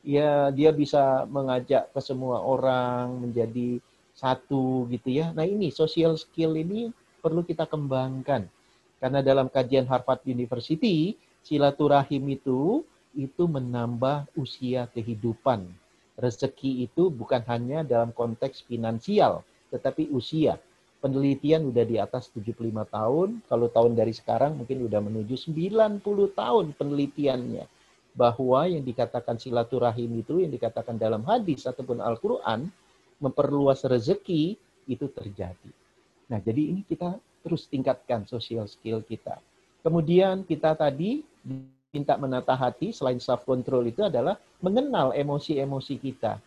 Ya 0.04 0.48
dia 0.52 0.72
bisa 0.72 1.28
mengajak 1.28 1.92
ke 1.92 2.00
semua 2.00 2.40
orang 2.44 3.24
menjadi 3.24 3.84
satu 4.16 4.88
gitu 4.92 5.12
ya. 5.12 5.32
Nah 5.32 5.44
ini 5.48 5.72
social 5.72 6.16
skill 6.20 6.56
ini 6.60 6.92
perlu 7.24 7.44
kita 7.44 7.68
kembangkan. 7.68 8.48
Karena 9.00 9.20
dalam 9.24 9.48
kajian 9.48 9.88
Harvard 9.88 10.24
University, 10.28 11.16
silaturahim 11.44 12.24
itu 12.36 12.84
itu 13.20 13.44
menambah 13.46 14.32
usia 14.40 14.88
kehidupan 14.96 15.68
rezeki 16.20 16.86
itu 16.86 17.08
bukan 17.08 17.42
hanya 17.48 17.82
dalam 17.82 18.12
konteks 18.12 18.68
finansial, 18.68 19.42
tetapi 19.72 20.12
usia. 20.12 20.60
Penelitian 21.00 21.72
udah 21.72 21.86
di 21.88 21.96
atas 21.96 22.28
75 22.36 22.60
tahun, 22.92 23.40
kalau 23.48 23.72
tahun 23.72 23.96
dari 23.96 24.12
sekarang 24.12 24.60
mungkin 24.60 24.84
udah 24.84 25.00
menuju 25.00 25.40
90 25.40 26.04
tahun 26.36 26.66
penelitiannya. 26.76 27.66
Bahwa 28.12 28.68
yang 28.68 28.84
dikatakan 28.84 29.40
silaturahim 29.40 30.20
itu, 30.20 30.44
yang 30.44 30.52
dikatakan 30.52 31.00
dalam 31.00 31.24
hadis 31.24 31.64
ataupun 31.64 32.04
Al-Quran, 32.04 32.68
memperluas 33.24 33.88
rezeki, 33.88 34.60
itu 34.92 35.08
terjadi. 35.08 35.72
Nah, 36.28 36.44
jadi 36.44 36.76
ini 36.76 36.84
kita 36.84 37.16
terus 37.40 37.64
tingkatkan 37.72 38.28
social 38.28 38.68
skill 38.68 39.00
kita. 39.00 39.40
Kemudian 39.80 40.44
kita 40.44 40.76
tadi 40.76 41.24
minta 41.90 42.14
menata 42.22 42.54
hati 42.54 42.94
selain 42.94 43.18
self 43.18 43.42
control 43.50 43.90
itu 43.90 44.06
adalah 44.06 44.38
mengenal 44.62 45.10
emosi-emosi 45.14 45.96
kita. 45.98 46.38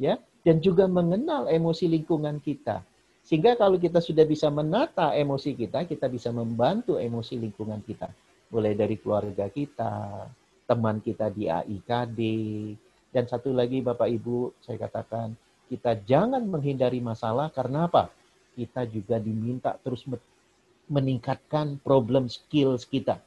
Ya, 0.00 0.18
dan 0.42 0.58
juga 0.58 0.90
mengenal 0.90 1.46
emosi 1.46 1.86
lingkungan 1.86 2.42
kita. 2.42 2.82
Sehingga 3.22 3.54
kalau 3.54 3.78
kita 3.78 4.02
sudah 4.02 4.26
bisa 4.26 4.50
menata 4.50 5.14
emosi 5.14 5.54
kita, 5.54 5.86
kita 5.86 6.10
bisa 6.10 6.34
membantu 6.34 6.98
emosi 6.98 7.38
lingkungan 7.38 7.78
kita. 7.86 8.10
Mulai 8.50 8.74
dari 8.74 8.98
keluarga 8.98 9.46
kita, 9.46 10.26
teman 10.66 10.98
kita 10.98 11.30
di 11.30 11.46
AIKD, 11.46 12.18
dan 13.14 13.30
satu 13.30 13.54
lagi 13.54 13.78
Bapak 13.78 14.10
Ibu, 14.10 14.58
saya 14.58 14.74
katakan, 14.82 15.38
kita 15.70 16.02
jangan 16.02 16.42
menghindari 16.42 16.98
masalah 16.98 17.46
karena 17.54 17.86
apa? 17.86 18.10
Kita 18.58 18.82
juga 18.90 19.22
diminta 19.22 19.78
terus 19.78 20.02
meningkatkan 20.90 21.78
problem 21.78 22.26
skills 22.26 22.90
kita 22.90 23.22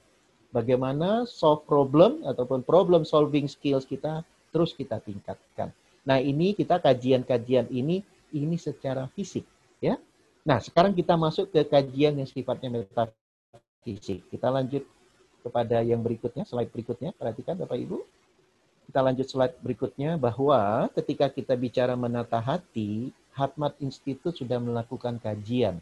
bagaimana 0.55 1.27
solve 1.27 1.67
problem 1.67 2.23
ataupun 2.23 2.63
problem 2.63 3.03
solving 3.03 3.51
skills 3.51 3.83
kita 3.83 4.23
terus 4.55 4.71
kita 4.71 5.03
tingkatkan. 5.03 5.75
Nah, 6.07 6.23
ini 6.23 6.55
kita 6.55 6.79
kajian-kajian 6.79 7.67
ini 7.67 7.99
ini 8.31 8.55
secara 8.55 9.11
fisik, 9.11 9.43
ya. 9.83 9.99
Nah, 10.47 10.63
sekarang 10.63 10.95
kita 10.95 11.19
masuk 11.19 11.51
ke 11.51 11.67
kajian 11.67 12.15
yang 12.15 12.29
sifatnya 12.29 12.71
metafisik. 12.71 14.23
Kita 14.31 14.47
lanjut 14.47 14.87
kepada 15.43 15.81
yang 15.81 15.99
berikutnya, 15.99 16.45
slide 16.45 16.71
berikutnya. 16.71 17.11
Perhatikan 17.17 17.57
Bapak 17.57 17.75
Ibu. 17.75 17.97
Kita 18.85 19.01
lanjut 19.01 19.25
slide 19.25 19.57
berikutnya 19.65 20.21
bahwa 20.21 20.85
ketika 20.93 21.27
kita 21.33 21.57
bicara 21.57 21.97
menata 21.97 22.37
hati, 22.37 23.09
Hatmat 23.33 23.75
Institute 23.83 24.37
sudah 24.37 24.61
melakukan 24.61 25.19
kajian. 25.19 25.81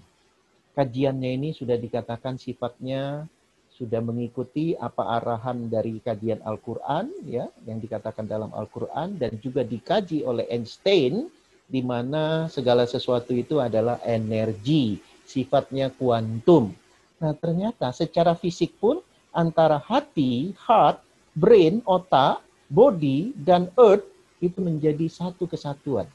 Kajiannya 0.73 1.37
ini 1.37 1.49
sudah 1.53 1.77
dikatakan 1.77 2.41
sifatnya 2.41 3.29
sudah 3.73 3.99
mengikuti 4.05 4.77
apa 4.77 5.17
arahan 5.17 5.65
dari 5.65 5.97
kajian 5.97 6.45
Al-Quran 6.45 7.09
ya 7.25 7.49
yang 7.65 7.81
dikatakan 7.81 8.29
dalam 8.29 8.53
Al-Quran 8.53 9.17
dan 9.17 9.33
juga 9.41 9.65
dikaji 9.65 10.21
oleh 10.21 10.45
Einstein 10.53 11.25
di 11.65 11.81
mana 11.81 12.45
segala 12.53 12.85
sesuatu 12.85 13.33
itu 13.33 13.57
adalah 13.57 13.97
energi 14.05 15.01
sifatnya 15.25 15.89
kuantum. 15.89 16.69
Nah 17.17 17.33
ternyata 17.33 17.89
secara 17.89 18.37
fisik 18.37 18.77
pun 18.77 19.01
antara 19.33 19.81
hati, 19.81 20.53
heart, 20.69 21.01
brain, 21.33 21.81
otak, 21.89 22.45
body, 22.69 23.33
dan 23.33 23.73
earth 23.81 24.05
itu 24.37 24.61
menjadi 24.61 25.09
satu 25.09 25.49
kesatuan. 25.49 26.05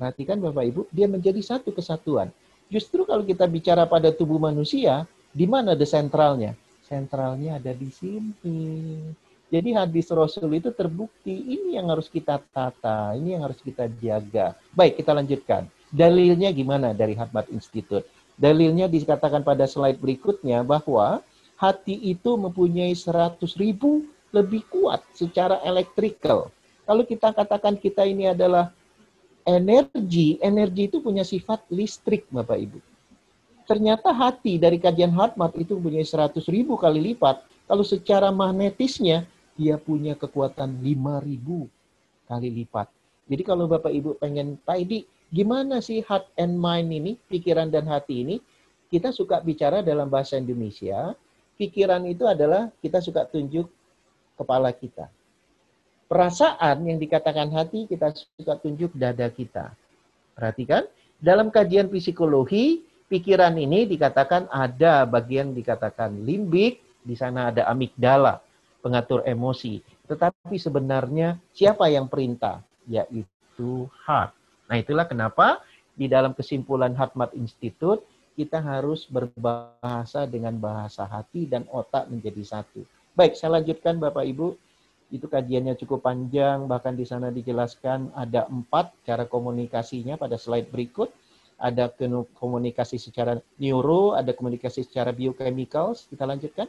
Perhatikan 0.00 0.40
Bapak 0.40 0.64
Ibu, 0.64 0.82
dia 0.88 1.04
menjadi 1.04 1.44
satu 1.44 1.68
kesatuan. 1.76 2.32
Justru 2.72 3.04
kalau 3.04 3.20
kita 3.20 3.44
bicara 3.44 3.84
pada 3.84 4.08
tubuh 4.08 4.40
manusia, 4.40 5.04
di 5.30 5.46
mana 5.46 5.78
the 5.78 5.86
sentralnya? 5.86 6.58
Sentralnya 6.82 7.62
ada 7.62 7.70
di 7.70 7.86
sini. 7.90 8.98
Jadi 9.50 9.74
hadis 9.74 10.06
Rasul 10.14 10.50
itu 10.58 10.70
terbukti 10.70 11.34
ini 11.34 11.74
yang 11.74 11.90
harus 11.90 12.06
kita 12.06 12.38
tata, 12.54 13.14
ini 13.18 13.34
yang 13.34 13.46
harus 13.46 13.58
kita 13.58 13.90
jaga. 13.98 14.54
Baik, 14.74 15.02
kita 15.02 15.10
lanjutkan. 15.10 15.66
Dalilnya 15.90 16.54
gimana 16.54 16.94
dari 16.94 17.18
Harvard 17.18 17.50
Institute? 17.50 18.06
Dalilnya 18.38 18.86
dikatakan 18.86 19.42
pada 19.42 19.66
slide 19.66 19.98
berikutnya 19.98 20.62
bahwa 20.62 21.18
hati 21.58 21.98
itu 21.98 22.38
mempunyai 22.38 22.94
100 22.94 23.42
ribu 23.58 24.06
lebih 24.30 24.62
kuat 24.70 25.02
secara 25.18 25.58
elektrikal. 25.66 26.48
Kalau 26.86 27.02
kita 27.02 27.34
katakan 27.34 27.74
kita 27.74 28.06
ini 28.06 28.30
adalah 28.30 28.70
energi, 29.42 30.38
energi 30.38 30.86
itu 30.86 31.02
punya 31.02 31.26
sifat 31.26 31.66
listrik 31.74 32.26
Bapak 32.30 32.58
Ibu. 32.58 32.78
Ternyata 33.70 34.10
hati 34.10 34.58
dari 34.58 34.82
kajian 34.82 35.14
Hartmut 35.14 35.54
itu 35.54 35.78
punya 35.78 36.02
100 36.02 36.42
ribu 36.50 36.74
kali 36.74 37.14
lipat. 37.14 37.46
Kalau 37.70 37.86
secara 37.86 38.34
magnetisnya 38.34 39.22
dia 39.54 39.78
punya 39.78 40.18
kekuatan 40.18 40.82
5000 40.82 41.70
kali 42.26 42.48
lipat. 42.50 42.90
Jadi 43.30 43.42
kalau 43.46 43.70
Bapak 43.70 43.94
Ibu 43.94 44.18
pengen 44.18 44.58
tidy, 44.66 45.06
gimana 45.30 45.78
sih 45.78 46.02
heart 46.02 46.26
and 46.34 46.58
mind 46.58 46.90
ini, 46.90 47.14
pikiran 47.30 47.70
dan 47.70 47.86
hati 47.86 48.26
ini? 48.26 48.36
Kita 48.90 49.14
suka 49.14 49.38
bicara 49.38 49.86
dalam 49.86 50.10
bahasa 50.10 50.34
Indonesia, 50.34 51.14
pikiran 51.54 52.02
itu 52.10 52.26
adalah 52.26 52.74
kita 52.82 52.98
suka 52.98 53.22
tunjuk 53.22 53.70
kepala 54.34 54.74
kita. 54.74 55.06
Perasaan 56.10 56.90
yang 56.90 56.98
dikatakan 56.98 57.54
hati, 57.54 57.86
kita 57.86 58.10
suka 58.34 58.58
tunjuk 58.58 58.90
dada 58.98 59.30
kita. 59.30 59.70
Perhatikan, 60.34 60.90
dalam 61.22 61.54
kajian 61.54 61.86
psikologi, 61.86 62.89
pikiran 63.10 63.58
ini 63.58 63.90
dikatakan 63.90 64.46
ada 64.48 65.02
bagian 65.02 65.50
dikatakan 65.50 66.22
limbik, 66.22 66.78
di 67.02 67.18
sana 67.18 67.50
ada 67.50 67.66
amigdala 67.66 68.38
pengatur 68.80 69.26
emosi. 69.26 69.82
Tetapi 70.06 70.56
sebenarnya 70.56 71.36
siapa 71.50 71.90
yang 71.90 72.06
perintah? 72.06 72.62
Yaitu 72.86 73.90
heart. 74.06 74.32
Nah 74.70 74.78
itulah 74.78 75.04
kenapa 75.10 75.60
di 75.98 76.06
dalam 76.06 76.32
kesimpulan 76.32 76.94
Hartmut 76.94 77.34
Institute 77.34 78.06
kita 78.38 78.62
harus 78.62 79.04
berbahasa 79.10 80.24
dengan 80.24 80.56
bahasa 80.56 81.04
hati 81.04 81.44
dan 81.44 81.68
otak 81.68 82.08
menjadi 82.08 82.40
satu. 82.40 82.86
Baik, 83.12 83.36
saya 83.36 83.60
lanjutkan 83.60 84.00
Bapak 84.00 84.24
Ibu. 84.24 84.56
Itu 85.10 85.26
kajiannya 85.26 85.74
cukup 85.74 86.06
panjang, 86.06 86.70
bahkan 86.70 86.94
di 86.94 87.02
sana 87.02 87.34
dijelaskan 87.34 88.14
ada 88.14 88.46
empat 88.46 88.94
cara 89.02 89.26
komunikasinya 89.26 90.14
pada 90.14 90.38
slide 90.38 90.70
berikut. 90.70 91.10
Ada 91.60 91.92
komunikasi 92.40 92.96
secara 92.96 93.36
neuro, 93.60 94.16
ada 94.16 94.32
komunikasi 94.32 94.88
secara 94.88 95.12
biochemicals. 95.12 96.08
Kita 96.08 96.24
lanjutkan 96.24 96.66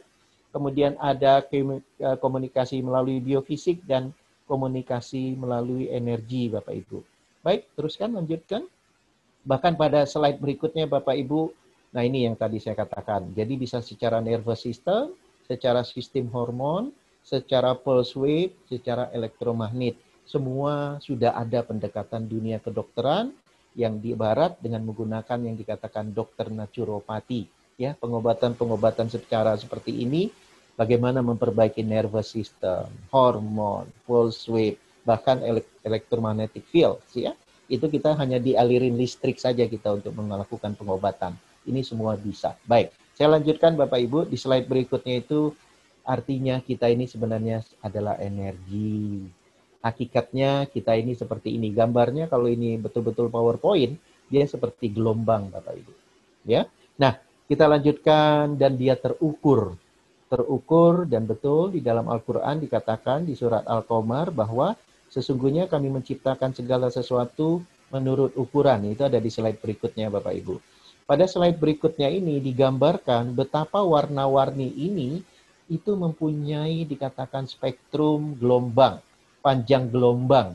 kemudian 0.52 0.94
ada 1.00 1.40
eh, 1.48 2.16
komunikasi 2.20 2.84
melalui 2.84 3.24
biofisik 3.24 3.80
dan 3.88 4.12
komunikasi 4.44 5.32
melalui 5.40 5.88
energi 5.88 6.52
Bapak 6.52 6.76
Ibu. 6.76 6.98
Baik, 7.40 7.72
teruskan 7.74 8.12
lanjutkan. 8.12 8.68
Bahkan 9.42 9.74
pada 9.74 10.06
slide 10.06 10.38
berikutnya 10.38 10.86
Bapak 10.86 11.18
Ibu, 11.18 11.50
nah 11.96 12.04
ini 12.06 12.28
yang 12.28 12.38
tadi 12.38 12.62
saya 12.62 12.78
katakan. 12.78 13.32
Jadi 13.34 13.58
bisa 13.58 13.82
secara 13.82 14.22
nervous 14.22 14.62
system, 14.62 15.16
secara 15.48 15.82
sistem 15.82 16.30
hormon, 16.30 16.94
secara 17.24 17.74
pulse 17.74 18.14
wave, 18.14 18.54
secara 18.70 19.10
elektromagnet. 19.10 19.98
Semua 20.22 21.02
sudah 21.02 21.34
ada 21.34 21.66
pendekatan 21.66 22.30
dunia 22.30 22.62
kedokteran 22.62 23.34
yang 23.72 24.00
di 24.00 24.12
barat 24.12 24.60
dengan 24.60 24.84
menggunakan 24.84 25.38
yang 25.40 25.56
dikatakan 25.56 26.12
dokter 26.12 26.52
naturopati 26.52 27.48
ya 27.80 27.96
pengobatan-pengobatan 27.96 29.08
secara 29.08 29.56
seperti 29.56 30.04
ini 30.04 30.28
bagaimana 30.76 31.20
memperbaiki 31.20 31.84
nervous 31.84 32.32
system, 32.32 32.88
hormon, 33.12 33.88
pulse 34.08 34.48
wave, 34.48 34.80
bahkan 35.04 35.40
electromagnetic 35.84 36.64
field, 36.68 37.00
ya. 37.12 37.36
Itu 37.70 37.88
kita 37.88 38.12
hanya 38.20 38.36
dialirin 38.36 38.98
listrik 39.00 39.40
saja 39.40 39.64
kita 39.64 39.96
untuk 39.96 40.12
melakukan 40.12 40.76
pengobatan. 40.76 41.32
Ini 41.64 41.80
semua 41.86 42.18
bisa. 42.18 42.58
Baik, 42.68 42.92
saya 43.16 43.32
lanjutkan 43.38 43.78
Bapak 43.78 44.00
Ibu 44.02 44.18
di 44.28 44.36
slide 44.36 44.66
berikutnya 44.66 45.22
itu 45.22 45.54
artinya 46.02 46.58
kita 46.58 46.90
ini 46.90 47.06
sebenarnya 47.06 47.62
adalah 47.80 48.18
energi. 48.18 49.24
Hakikatnya 49.82 50.70
kita 50.70 50.94
ini 50.94 51.18
seperti 51.18 51.58
ini. 51.58 51.74
Gambarnya 51.74 52.30
kalau 52.30 52.46
ini 52.46 52.78
betul-betul 52.78 53.28
PowerPoint, 53.28 53.98
dia 54.30 54.44
seperti 54.46 54.94
gelombang 54.94 55.50
Bapak 55.50 55.74
Ibu. 55.74 55.92
Ya. 56.46 56.70
Nah, 56.96 57.18
kita 57.50 57.66
lanjutkan 57.66 58.54
dan 58.54 58.78
dia 58.78 58.94
terukur 58.94 59.74
terukur 60.32 61.04
dan 61.04 61.28
betul 61.28 61.76
di 61.76 61.84
dalam 61.84 62.08
Al-Quran 62.08 62.64
dikatakan 62.64 63.28
di 63.28 63.36
surat 63.36 63.68
Al-Qamar 63.68 64.32
bahwa 64.32 64.72
sesungguhnya 65.12 65.68
kami 65.68 65.92
menciptakan 65.92 66.56
segala 66.56 66.88
sesuatu 66.88 67.60
menurut 67.92 68.32
ukuran. 68.40 68.88
Itu 68.88 69.04
ada 69.04 69.20
di 69.20 69.28
slide 69.28 69.60
berikutnya 69.60 70.08
Bapak 70.08 70.32
Ibu. 70.32 70.56
Pada 71.04 71.28
slide 71.28 71.60
berikutnya 71.60 72.08
ini 72.08 72.40
digambarkan 72.40 73.36
betapa 73.36 73.84
warna-warni 73.84 74.72
ini 74.72 75.20
itu 75.68 75.92
mempunyai 75.92 76.88
dikatakan 76.88 77.44
spektrum 77.44 78.40
gelombang, 78.40 79.04
panjang 79.42 79.90
gelombang. 79.90 80.54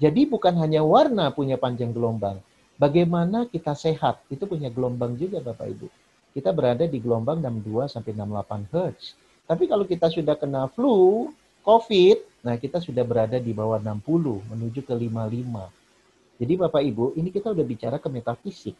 Jadi 0.00 0.24
bukan 0.24 0.56
hanya 0.58 0.80
warna 0.80 1.28
punya 1.30 1.60
panjang 1.60 1.92
gelombang. 1.92 2.40
Bagaimana 2.80 3.46
kita 3.46 3.76
sehat, 3.76 4.24
itu 4.32 4.48
punya 4.48 4.72
gelombang 4.72 5.14
juga 5.14 5.38
Bapak 5.38 5.68
Ibu 5.68 5.88
kita 6.32 6.50
berada 6.50 6.88
di 6.88 6.98
gelombang 6.98 7.44
62 7.44 7.92
sampai 7.92 8.16
68 8.16 8.72
Hz. 8.72 9.00
Tapi 9.44 9.64
kalau 9.68 9.84
kita 9.84 10.08
sudah 10.08 10.34
kena 10.34 10.64
flu, 10.72 11.28
COVID, 11.62 12.42
nah 12.42 12.56
kita 12.56 12.80
sudah 12.80 13.04
berada 13.04 13.36
di 13.36 13.52
bawah 13.52 13.78
60 13.78 14.00
menuju 14.50 14.80
ke 14.82 14.94
55. 14.96 16.40
Jadi 16.40 16.52
Bapak 16.58 16.82
Ibu, 16.82 17.14
ini 17.20 17.28
kita 17.28 17.52
udah 17.52 17.64
bicara 17.68 17.96
ke 18.00 18.08
metafisik. 18.08 18.74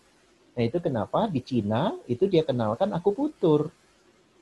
Nah 0.56 0.62
itu 0.64 0.80
kenapa 0.80 1.28
di 1.28 1.40
Cina 1.44 1.94
itu 2.08 2.26
dia 2.26 2.42
kenalkan 2.42 2.90
akupunktur. 2.90 3.68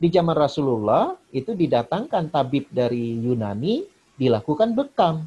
Di 0.01 0.09
zaman 0.09 0.33
Rasulullah 0.33 1.13
itu 1.29 1.53
didatangkan 1.53 2.33
tabib 2.33 2.73
dari 2.73 3.21
Yunani 3.21 3.85
dilakukan 4.21 4.77
bekam. 4.77 5.25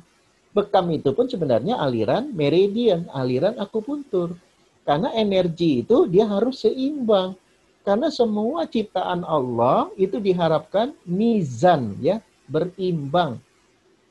Bekam 0.53 0.85
itu 0.93 1.09
pun 1.17 1.25
sebenarnya 1.25 1.81
aliran 1.81 2.29
meridian, 2.29 3.09
aliran 3.09 3.57
akupunktur. 3.57 4.37
Karena 4.85 5.09
energi 5.17 5.81
itu 5.81 6.05
dia 6.05 6.29
harus 6.29 6.61
seimbang. 6.61 7.33
Karena 7.81 8.13
semua 8.13 8.69
ciptaan 8.69 9.25
Allah 9.25 9.89
itu 9.97 10.21
diharapkan 10.21 10.93
mizan 11.03 11.97
ya, 11.99 12.21
berimbang. 12.45 13.41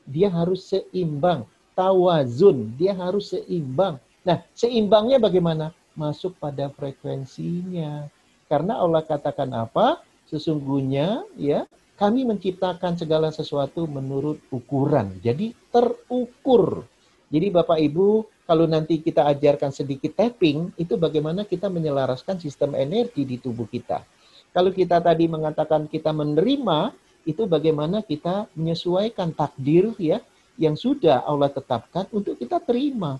Dia 0.03 0.27
harus 0.27 0.67
seimbang, 0.67 1.47
tawazun, 1.73 2.75
dia 2.75 2.91
harus 2.91 3.31
seimbang. 3.31 3.97
Nah, 4.27 4.43
seimbangnya 4.51 5.17
bagaimana? 5.17 5.71
Masuk 5.95 6.35
pada 6.37 6.67
frekuensinya. 6.75 8.11
Karena 8.51 8.83
Allah 8.83 9.01
katakan 9.01 9.49
apa? 9.55 10.03
Sesungguhnya 10.27 11.23
ya, 11.39 11.65
kami 11.99 12.25
menciptakan 12.25 12.97
segala 12.97 13.29
sesuatu 13.29 13.85
menurut 13.85 14.41
ukuran. 14.49 15.19
Jadi 15.21 15.53
terukur. 15.69 16.85
Jadi 17.29 17.47
Bapak 17.49 17.79
Ibu 17.81 18.33
kalau 18.43 18.67
nanti 18.67 18.99
kita 18.99 19.23
ajarkan 19.31 19.71
sedikit 19.71 20.19
tapping, 20.19 20.75
itu 20.75 20.99
bagaimana 20.99 21.47
kita 21.47 21.71
menyelaraskan 21.71 22.43
sistem 22.43 22.75
energi 22.75 23.23
di 23.23 23.39
tubuh 23.39 23.63
kita. 23.63 24.03
Kalau 24.51 24.69
kita 24.75 24.99
tadi 24.99 25.31
mengatakan 25.31 25.87
kita 25.87 26.11
menerima, 26.11 26.91
itu 27.23 27.47
bagaimana 27.47 28.03
kita 28.03 28.51
menyesuaikan 28.59 29.31
takdir 29.31 29.95
ya 29.95 30.19
yang 30.59 30.75
sudah 30.75 31.23
Allah 31.23 31.49
tetapkan 31.49 32.05
untuk 32.11 32.35
kita 32.35 32.59
terima. 32.59 33.15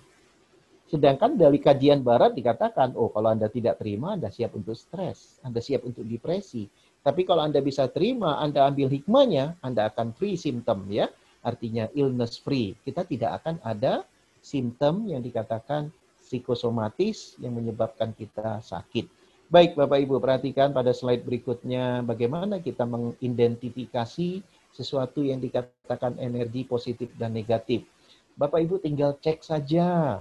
Sedangkan 0.92 1.40
dari 1.40 1.58
kajian 1.58 2.04
barat 2.04 2.36
dikatakan, 2.36 2.94
oh 3.00 3.10
kalau 3.10 3.32
Anda 3.32 3.48
tidak 3.48 3.80
terima, 3.80 4.20
Anda 4.20 4.28
siap 4.30 4.54
untuk 4.60 4.76
stres, 4.76 5.40
Anda 5.42 5.64
siap 5.64 5.88
untuk 5.88 6.04
depresi. 6.04 6.68
Tapi 7.04 7.28
kalau 7.28 7.44
Anda 7.44 7.60
bisa 7.60 7.92
terima, 7.92 8.40
Anda 8.40 8.72
ambil 8.72 8.88
hikmahnya, 8.88 9.60
Anda 9.60 9.92
akan 9.92 10.16
free 10.16 10.40
symptom 10.40 10.88
ya. 10.88 11.12
Artinya 11.44 11.92
illness 11.92 12.40
free. 12.40 12.80
Kita 12.88 13.04
tidak 13.04 13.44
akan 13.44 13.60
ada 13.68 14.08
simptom 14.40 15.12
yang 15.12 15.20
dikatakan 15.20 15.92
psikosomatis 16.24 17.36
yang 17.44 17.60
menyebabkan 17.60 18.16
kita 18.16 18.64
sakit. 18.64 19.12
Baik 19.52 19.76
Bapak 19.76 20.00
Ibu 20.00 20.24
perhatikan 20.24 20.72
pada 20.72 20.96
slide 20.96 21.28
berikutnya 21.28 22.02
bagaimana 22.08 22.64
kita 22.64 22.88
mengidentifikasi 22.88 24.42
sesuatu 24.74 25.22
yang 25.22 25.38
dikatakan 25.44 26.18
energi 26.18 26.66
positif 26.66 27.12
dan 27.20 27.36
negatif. 27.36 27.86
Bapak 28.34 28.64
Ibu 28.66 28.82
tinggal 28.82 29.20
cek 29.22 29.46
saja. 29.46 30.18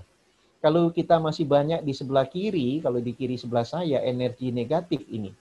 Kalau 0.61 0.93
kita 0.93 1.17
masih 1.19 1.49
banyak 1.49 1.81
di 1.83 1.95
sebelah 1.97 2.29
kiri, 2.29 2.83
kalau 2.85 3.01
di 3.03 3.17
kiri 3.17 3.35
sebelah 3.41 3.65
saya 3.65 4.05
energi 4.05 4.53
negatif 4.53 5.01
ini. 5.09 5.33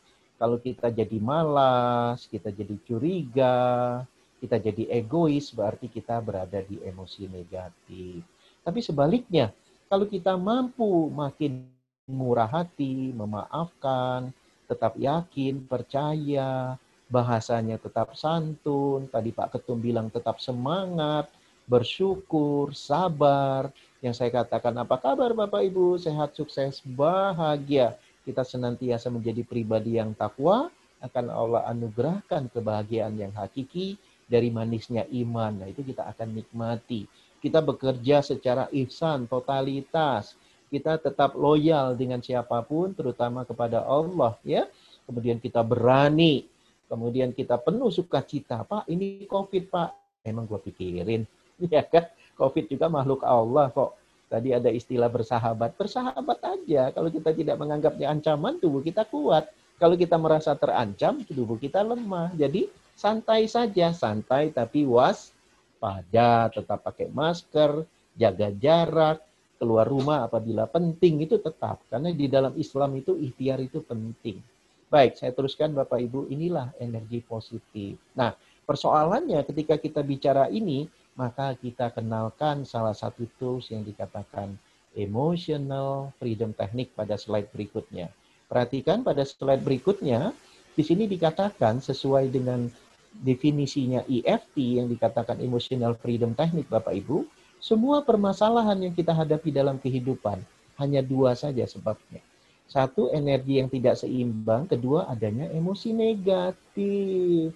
Kalau 0.42 0.58
kita 0.58 0.90
jadi 0.90 1.22
malas, 1.22 2.26
kita 2.26 2.50
jadi 2.50 2.74
curiga, 2.82 4.02
kita 4.42 4.58
jadi 4.58 4.90
egois, 4.90 5.54
berarti 5.54 5.86
kita 5.86 6.18
berada 6.18 6.66
di 6.66 6.82
emosi 6.82 7.30
negatif. 7.30 8.26
Tapi 8.66 8.80
sebaliknya, 8.82 9.54
kalau 9.86 10.10
kita 10.10 10.34
mampu 10.42 11.14
makin 11.14 11.70
murah 12.10 12.50
hati, 12.50 13.14
memaafkan, 13.14 14.34
tetap 14.66 14.98
yakin, 14.98 15.62
percaya, 15.70 16.74
bahasanya 17.06 17.78
tetap 17.78 18.18
santun, 18.18 19.06
tadi 19.14 19.30
Pak 19.30 19.54
Ketum 19.54 19.78
bilang 19.78 20.10
tetap 20.10 20.42
semangat, 20.42 21.30
bersyukur, 21.70 22.74
sabar. 22.74 23.70
Yang 24.02 24.26
saya 24.26 24.42
katakan, 24.42 24.74
apa 24.82 24.98
kabar 24.98 25.38
Bapak 25.38 25.62
Ibu? 25.70 26.02
Sehat, 26.02 26.34
sukses, 26.34 26.82
bahagia. 26.82 27.94
Kita 28.22 28.46
senantiasa 28.46 29.10
menjadi 29.10 29.42
pribadi 29.46 29.98
yang 29.98 30.14
takwa, 30.14 30.70
akan 31.02 31.26
Allah 31.34 31.66
anugerahkan 31.70 32.54
kebahagiaan 32.54 33.18
yang 33.18 33.34
hakiki 33.34 33.98
dari 34.30 34.54
manisnya 34.54 35.10
iman. 35.10 35.66
Nah, 35.66 35.68
itu 35.68 35.82
kita 35.82 36.06
akan 36.06 36.38
nikmati. 36.38 37.10
Kita 37.42 37.60
bekerja 37.60 38.22
secara 38.22 38.70
ihsan, 38.70 39.26
totalitas. 39.26 40.38
Kita 40.70 41.02
tetap 41.02 41.34
loyal 41.34 41.98
dengan 41.98 42.22
siapa 42.22 42.62
pun, 42.64 42.94
terutama 42.94 43.44
kepada 43.44 43.82
Allah, 43.82 44.38
ya. 44.46 44.70
Kemudian 45.10 45.42
kita 45.42 45.66
berani 45.66 46.46
Kemudian 46.92 47.32
kita 47.32 47.56
penuh 47.56 47.88
sukacita. 47.88 48.68
Pak, 48.68 48.84
ini 48.92 49.24
COVID, 49.24 49.72
Pak. 49.72 49.90
Emang 50.28 50.44
gue 50.44 50.60
pikirin. 50.60 51.24
Ya 51.72 51.86
kan? 51.86 52.10
COVID 52.42 52.74
juga 52.74 52.90
makhluk 52.90 53.22
Allah 53.22 53.70
kok. 53.70 53.94
Tadi 54.32 54.56
ada 54.56 54.72
istilah 54.72 55.12
bersahabat. 55.12 55.76
Bersahabat 55.76 56.40
aja. 56.40 56.96
Kalau 56.96 57.12
kita 57.12 57.36
tidak 57.36 57.60
menganggapnya 57.60 58.08
ancaman, 58.08 58.64
tubuh 58.64 58.80
kita 58.80 59.04
kuat. 59.04 59.52
Kalau 59.76 60.00
kita 60.00 60.16
merasa 60.16 60.56
terancam, 60.56 61.20
tubuh 61.28 61.60
kita 61.60 61.84
lemah. 61.84 62.32
Jadi 62.40 62.72
santai 62.96 63.52
saja. 63.52 63.92
Santai 63.92 64.56
tapi 64.56 64.88
was 64.88 65.36
pada. 65.84 66.48
Tetap 66.48 66.80
pakai 66.80 67.12
masker, 67.12 67.84
jaga 68.16 68.56
jarak, 68.56 69.20
keluar 69.60 69.84
rumah 69.84 70.32
apabila 70.32 70.64
penting 70.72 71.28
itu 71.28 71.36
tetap. 71.36 71.84
Karena 71.92 72.16
di 72.16 72.32
dalam 72.32 72.56
Islam 72.56 72.96
itu 72.96 73.20
ikhtiar 73.20 73.60
itu 73.60 73.84
penting. 73.84 74.40
Baik, 74.88 75.20
saya 75.20 75.36
teruskan 75.36 75.76
Bapak 75.76 76.00
Ibu, 76.00 76.32
inilah 76.32 76.72
energi 76.80 77.20
positif. 77.20 78.00
Nah, 78.16 78.32
persoalannya 78.64 79.44
ketika 79.48 79.76
kita 79.76 80.04
bicara 80.04 80.48
ini, 80.52 80.88
maka 81.16 81.54
kita 81.60 81.92
kenalkan 81.92 82.64
salah 82.64 82.96
satu 82.96 83.28
tools 83.40 83.70
yang 83.70 83.84
dikatakan 83.84 84.56
emotional 84.96 86.12
freedom 86.20 86.52
technique 86.56 86.92
pada 86.96 87.16
slide 87.16 87.48
berikutnya. 87.52 88.12
Perhatikan 88.52 89.04
pada 89.04 89.24
slide 89.24 89.64
berikutnya, 89.64 90.36
di 90.76 90.84
sini 90.84 91.08
dikatakan 91.08 91.80
sesuai 91.80 92.32
dengan 92.32 92.68
definisinya 93.12 94.08
EFT 94.08 94.80
yang 94.80 94.88
dikatakan 94.88 95.40
emotional 95.44 95.96
freedom 96.00 96.32
technique 96.36 96.72
Bapak 96.72 96.96
Ibu, 96.96 97.28
semua 97.60 98.04
permasalahan 98.04 98.80
yang 98.80 98.94
kita 98.96 99.12
hadapi 99.12 99.52
dalam 99.52 99.80
kehidupan 99.80 100.40
hanya 100.80 101.04
dua 101.04 101.36
saja 101.36 101.64
sebabnya 101.68 102.24
satu, 102.72 103.12
energi 103.12 103.60
yang 103.60 103.68
tidak 103.68 104.00
seimbang. 104.00 104.64
Kedua, 104.64 105.12
adanya 105.12 105.52
emosi 105.52 105.92
negatif. 105.92 107.52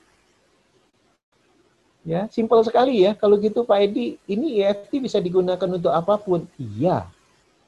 Ya, 2.06 2.30
simpel 2.30 2.62
sekali 2.62 3.02
ya. 3.02 3.18
Kalau 3.18 3.36
gitu 3.42 3.66
Pak 3.66 3.82
Edi, 3.82 4.22
ini 4.30 4.62
EFT 4.62 5.02
bisa 5.02 5.18
digunakan 5.18 5.66
untuk 5.66 5.90
apa 5.90 6.22
pun. 6.22 6.46
Iya. 6.62 7.10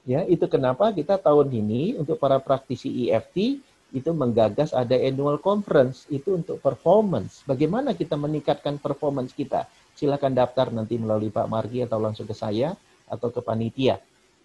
Ya, 0.07 0.23
itu 0.23 0.45
kenapa 0.47 0.93
kita 0.93 1.17
tahun 1.17 1.51
ini 1.51 1.97
untuk 1.99 2.21
para 2.21 2.37
praktisi 2.39 3.09
EFT 3.09 3.59
itu 3.91 4.11
menggagas 4.13 4.71
ada 4.71 4.93
annual 4.93 5.41
conference 5.41 6.05
itu 6.07 6.37
untuk 6.37 6.61
performance. 6.61 7.41
Bagaimana 7.49 7.97
kita 7.97 8.15
meningkatkan 8.15 8.77
performance 8.77 9.33
kita? 9.33 9.65
Silakan 9.97 10.37
daftar 10.37 10.69
nanti 10.69 10.95
melalui 11.01 11.33
Pak 11.33 11.49
Margi 11.49 11.83
atau 11.83 11.97
langsung 11.97 12.29
ke 12.29 12.37
saya 12.37 12.77
atau 13.09 13.33
ke 13.33 13.41
panitia 13.41 13.97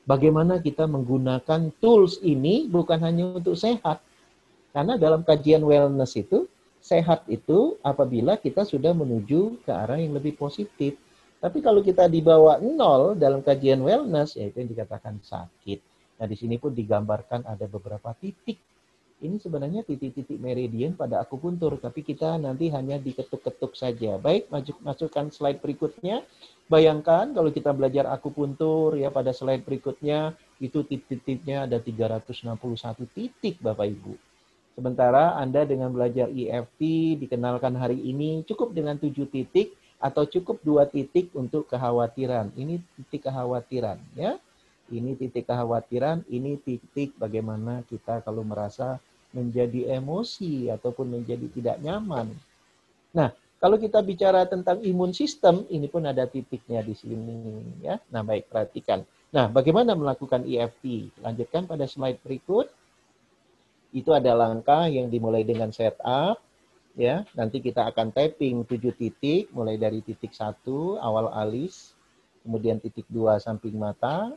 bagaimana 0.04 0.58
kita 0.58 0.86
menggunakan 0.90 1.70
tools 1.78 2.18
ini 2.22 2.66
bukan 2.66 2.98
hanya 3.02 3.38
untuk 3.38 3.54
sehat. 3.54 4.02
Karena 4.72 4.96
dalam 4.96 5.20
kajian 5.20 5.60
wellness 5.62 6.16
itu, 6.16 6.48
sehat 6.82 7.24
itu 7.30 7.78
apabila 7.86 8.34
kita 8.36 8.66
sudah 8.66 8.90
menuju 8.90 9.62
ke 9.62 9.70
arah 9.70 10.02
yang 10.02 10.18
lebih 10.18 10.34
positif. 10.34 10.98
Tapi 11.38 11.58
kalau 11.62 11.82
kita 11.82 12.10
dibawa 12.10 12.58
nol 12.58 13.14
dalam 13.14 13.42
kajian 13.42 13.82
wellness, 13.82 14.34
yaitu 14.34 14.62
yang 14.62 14.70
dikatakan 14.70 15.18
sakit. 15.22 15.78
Nah, 16.18 16.26
di 16.26 16.36
sini 16.38 16.58
pun 16.58 16.70
digambarkan 16.70 17.46
ada 17.46 17.66
beberapa 17.66 18.14
titik 18.14 18.58
ini 19.22 19.38
sebenarnya 19.38 19.86
titik-titik 19.86 20.34
meridian 20.34 20.98
pada 20.98 21.22
akupuntur, 21.22 21.78
tapi 21.78 22.02
kita 22.02 22.42
nanti 22.42 22.66
hanya 22.74 22.98
diketuk-ketuk 22.98 23.78
saja. 23.78 24.18
Baik, 24.18 24.50
maju, 24.50 24.74
masukkan 24.82 25.30
slide 25.30 25.62
berikutnya. 25.62 26.26
Bayangkan 26.66 27.30
kalau 27.30 27.54
kita 27.54 27.70
belajar 27.70 28.10
akupuntur 28.10 28.98
ya 28.98 29.14
pada 29.14 29.30
slide 29.30 29.62
berikutnya, 29.62 30.34
itu 30.58 30.82
titik-titiknya 30.82 31.70
ada 31.70 31.78
361 31.78 33.06
titik 33.14 33.62
Bapak 33.62 33.94
Ibu. 33.94 34.31
Sementara 34.72 35.36
Anda 35.36 35.68
dengan 35.68 35.92
belajar 35.92 36.32
EFT 36.32 36.80
dikenalkan 37.20 37.76
hari 37.76 38.00
ini 38.00 38.40
cukup 38.48 38.72
dengan 38.72 38.96
7 38.96 39.28
titik 39.28 39.76
atau 40.02 40.26
cukup 40.26 40.58
dua 40.66 40.82
titik 40.90 41.30
untuk 41.38 41.70
kekhawatiran. 41.70 42.50
Ini 42.58 42.82
titik 42.98 43.30
kekhawatiran 43.30 44.02
ya. 44.18 44.34
Ini 44.92 45.16
titik 45.16 45.46
kekhawatiran, 45.48 46.26
ini 46.28 46.58
titik 46.60 47.16
bagaimana 47.16 47.80
kita 47.86 48.20
kalau 48.26 48.44
merasa 48.44 49.00
menjadi 49.32 49.96
emosi 49.96 50.68
ataupun 50.68 51.16
menjadi 51.16 51.48
tidak 51.48 51.76
nyaman. 51.80 52.28
Nah, 53.16 53.32
kalau 53.56 53.80
kita 53.80 54.04
bicara 54.04 54.44
tentang 54.44 54.84
imun 54.84 55.16
sistem, 55.16 55.64
ini 55.72 55.88
pun 55.88 56.04
ada 56.04 56.28
titiknya 56.28 56.84
di 56.84 56.92
sini 56.92 57.62
ya. 57.80 57.96
Nah, 58.12 58.20
baik 58.20 58.52
perhatikan. 58.52 59.00
Nah, 59.32 59.48
bagaimana 59.48 59.96
melakukan 59.96 60.44
EFT? 60.44 61.14
Lanjutkan 61.24 61.64
pada 61.64 61.88
slide 61.88 62.20
berikut. 62.20 62.68
Itu 63.92 64.16
ada 64.16 64.32
langkah 64.32 64.88
yang 64.88 65.12
dimulai 65.12 65.44
dengan 65.44 65.68
setup 65.68 66.40
ya. 66.96 67.28
Nanti 67.36 67.60
kita 67.60 67.88
akan 67.92 68.10
tapping 68.12 68.64
7 68.64 68.92
titik 68.96 69.52
mulai 69.52 69.76
dari 69.76 70.00
titik 70.00 70.32
1 70.32 70.64
awal 70.98 71.28
alis, 71.32 71.92
kemudian 72.40 72.80
titik 72.80 73.04
2 73.12 73.36
samping 73.38 73.76
mata, 73.76 74.32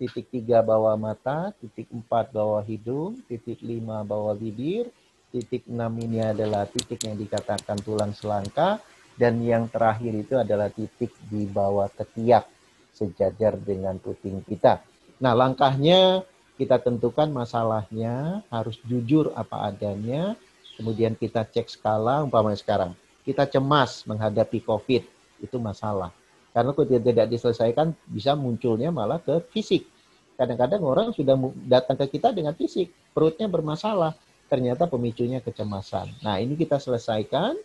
titik 0.00 0.32
tiga 0.32 0.64
bawah 0.64 0.96
mata, 0.96 1.52
titik 1.60 1.90
empat 1.92 2.32
bawah 2.32 2.64
hidung, 2.64 3.20
titik 3.28 3.60
lima 3.60 4.00
bawah 4.00 4.32
bibir, 4.32 4.88
titik 5.28 5.68
enam 5.68 5.92
ini 6.00 6.24
adalah 6.24 6.64
titik 6.64 7.04
yang 7.04 7.20
dikatakan 7.20 7.76
tulang 7.84 8.16
selangka, 8.16 8.80
dan 9.20 9.36
yang 9.44 9.68
terakhir 9.68 10.16
itu 10.16 10.34
adalah 10.40 10.72
titik 10.72 11.12
di 11.28 11.44
bawah 11.44 11.92
ketiak 11.92 12.48
sejajar 12.96 13.60
dengan 13.60 14.00
puting 14.00 14.40
kita. 14.40 14.80
Nah, 15.20 15.36
langkahnya 15.36 16.24
kita 16.60 16.76
tentukan 16.76 17.32
masalahnya, 17.32 18.44
harus 18.52 18.76
jujur 18.84 19.32
apa 19.32 19.72
adanya, 19.72 20.36
kemudian 20.76 21.16
kita 21.16 21.48
cek 21.48 21.72
skala 21.72 22.20
umpamanya 22.20 22.60
sekarang. 22.60 22.92
Kita 23.24 23.48
cemas 23.48 24.04
menghadapi 24.04 24.60
COVID, 24.68 25.02
itu 25.40 25.56
masalah. 25.56 26.12
Karena 26.52 26.76
kalau 26.76 26.84
tidak 26.84 27.32
diselesaikan 27.32 27.96
bisa 28.04 28.36
munculnya 28.36 28.92
malah 28.92 29.16
ke 29.16 29.40
fisik. 29.48 29.88
Kadang-kadang 30.36 30.84
orang 30.84 31.08
sudah 31.16 31.36
datang 31.64 31.96
ke 31.96 32.20
kita 32.20 32.28
dengan 32.36 32.52
fisik, 32.52 32.92
perutnya 33.16 33.48
bermasalah. 33.48 34.12
Ternyata 34.50 34.90
pemicunya 34.90 35.40
kecemasan. 35.40 36.20
Nah, 36.26 36.42
ini 36.42 36.58
kita 36.60 36.76
selesaikan. 36.76 37.56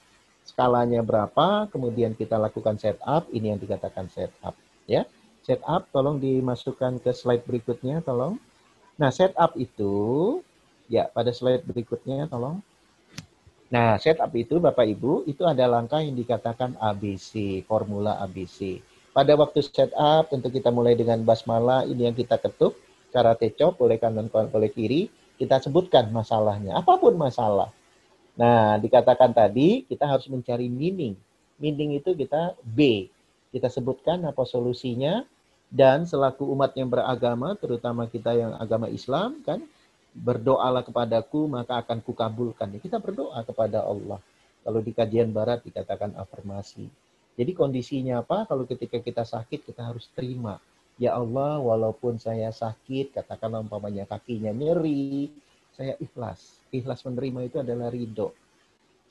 Skalanya 0.45 1.01
berapa, 1.01 1.65
kemudian 1.73 2.13
kita 2.13 2.37
lakukan 2.37 2.77
setup. 2.77 3.25
Ini 3.33 3.57
yang 3.57 3.59
dikatakan 3.59 4.05
setup. 4.13 4.53
Ya, 4.85 5.09
setup 5.41 5.89
tolong 5.89 6.21
dimasukkan 6.21 7.01
ke 7.01 7.09
slide 7.09 7.41
berikutnya, 7.49 8.05
tolong. 8.05 8.37
Nah, 8.95 9.11
setup 9.11 9.59
itu, 9.59 10.39
ya 10.87 11.11
pada 11.11 11.35
slide 11.35 11.67
berikutnya, 11.67 12.31
tolong. 12.31 12.63
Nah, 13.67 13.99
setup 13.99 14.31
itu 14.37 14.61
Bapak 14.61 14.87
Ibu, 14.87 15.27
itu 15.27 15.43
ada 15.43 15.67
langkah 15.67 15.99
yang 15.99 16.15
dikatakan 16.15 16.79
ABC, 16.79 17.65
formula 17.67 18.15
ABC. 18.23 18.79
Pada 19.11 19.35
waktu 19.35 19.59
setup, 19.63 20.31
tentu 20.31 20.47
kita 20.47 20.71
mulai 20.71 20.95
dengan 20.95 21.19
basmalah, 21.23 21.83
ini 21.83 22.07
yang 22.07 22.15
kita 22.15 22.39
ketuk, 22.39 22.75
karate 23.11 23.51
chop, 23.55 23.75
boleh 23.79 23.99
kanan, 23.99 24.31
boleh 24.31 24.71
kiri, 24.71 25.11
kita 25.35 25.59
sebutkan 25.59 26.11
masalahnya, 26.15 26.79
apa 26.79 26.95
pun 26.95 27.15
masalah. 27.19 27.71
Nah, 28.35 28.79
dikatakan 28.79 29.31
tadi, 29.31 29.83
kita 29.87 30.07
harus 30.07 30.27
mencari 30.27 30.67
meaning. 30.67 31.15
Meaning 31.59 31.99
itu 31.99 32.11
kita 32.15 32.55
B, 32.63 33.07
kita 33.51 33.71
sebutkan 33.71 34.23
apa 34.27 34.43
solusinya, 34.43 35.23
dan 35.75 36.07
selaku 36.07 36.47
umat 36.55 36.71
yang 36.79 36.87
beragama, 36.87 37.51
terutama 37.59 38.07
kita 38.07 38.31
yang 38.31 38.55
agama 38.55 38.87
Islam, 38.87 39.43
kan, 39.43 39.59
berdoalah 40.15 40.87
kepadaku 40.87 41.51
maka 41.51 41.83
akan 41.83 41.99
kukabulkan. 41.99 42.79
Kita 42.79 43.03
berdoa 43.03 43.43
kepada 43.43 43.83
Allah. 43.83 44.23
Kalau 44.63 44.79
di 44.79 44.95
kajian 44.95 45.35
barat 45.35 45.67
dikatakan 45.67 46.15
afirmasi. 46.15 46.87
Jadi 47.35 47.51
kondisinya 47.51 48.23
apa? 48.23 48.47
Kalau 48.47 48.63
ketika 48.63 49.03
kita 49.03 49.27
sakit 49.27 49.67
kita 49.67 49.83
harus 49.83 50.07
terima. 50.15 50.63
Ya 50.95 51.11
Allah, 51.11 51.59
walaupun 51.59 52.15
saya 52.23 52.55
sakit, 52.55 53.11
katakanlah 53.11 53.59
umpamanya 53.59 54.07
kakinya 54.07 54.55
nyeri, 54.55 55.27
saya 55.75 55.99
ikhlas. 55.99 56.63
Ikhlas 56.71 57.03
menerima 57.03 57.51
itu 57.51 57.57
adalah 57.59 57.91
ridho. 57.91 58.31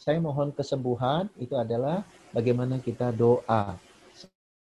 Saya 0.00 0.16
mohon 0.16 0.48
kesembuhan, 0.56 1.28
itu 1.36 1.52
adalah 1.60 2.00
bagaimana 2.32 2.80
kita 2.80 3.12
doa. 3.12 3.76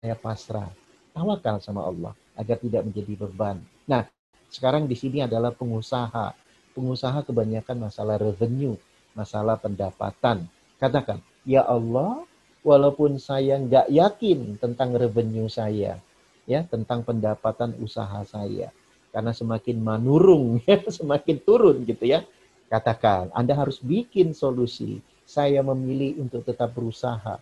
Saya 0.01 0.17
pasrah. 0.17 0.80
Tawakal 1.11 1.59
sama 1.59 1.83
Allah 1.83 2.15
agar 2.39 2.57
tidak 2.57 2.87
menjadi 2.87 3.13
beban. 3.27 3.59
Nah, 3.85 4.07
sekarang 4.47 4.87
di 4.87 4.95
sini 4.95 5.23
adalah 5.23 5.51
pengusaha. 5.51 6.35
Pengusaha 6.71 7.27
kebanyakan 7.27 7.91
masalah 7.91 8.15
revenue, 8.15 8.79
masalah 9.11 9.59
pendapatan. 9.59 10.47
Katakan, 10.79 11.19
ya 11.43 11.67
Allah, 11.67 12.23
walaupun 12.63 13.19
saya 13.19 13.59
nggak 13.59 13.91
yakin 13.91 14.55
tentang 14.55 14.95
revenue 14.95 15.51
saya, 15.51 15.99
ya 16.47 16.63
tentang 16.63 17.03
pendapatan 17.03 17.75
usaha 17.83 18.23
saya, 18.23 18.71
karena 19.11 19.35
semakin 19.35 19.83
menurung, 19.83 20.59
ya, 20.67 20.79
semakin 20.79 21.37
turun 21.43 21.83
gitu 21.83 22.07
ya. 22.07 22.23
Katakan, 22.71 23.35
Anda 23.35 23.51
harus 23.59 23.83
bikin 23.83 24.31
solusi. 24.31 25.03
Saya 25.27 25.59
memilih 25.59 26.23
untuk 26.23 26.47
tetap 26.47 26.71
berusaha 26.71 27.39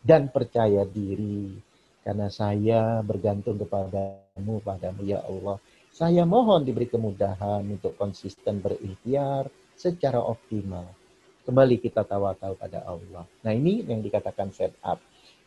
dan 0.00 0.32
percaya 0.32 0.88
diri 0.88 1.69
karena 2.00 2.28
saya 2.32 3.04
bergantung 3.04 3.60
kepadamu, 3.60 4.60
padamu 4.64 5.02
ya 5.04 5.20
Allah. 5.24 5.60
Saya 5.90 6.22
mohon 6.24 6.64
diberi 6.64 6.86
kemudahan 6.86 7.66
untuk 7.66 7.98
konsisten 7.98 8.62
berikhtiar 8.62 9.50
secara 9.74 10.22
optimal 10.22 10.86
Kembali 11.40 11.82
kita 11.82 12.04
tawakal 12.04 12.54
pada 12.54 12.84
Allah. 12.84 13.24
Nah 13.42 13.52
ini 13.56 13.82
yang 13.82 14.04
dikatakan 14.04 14.52
setup. 14.52 15.00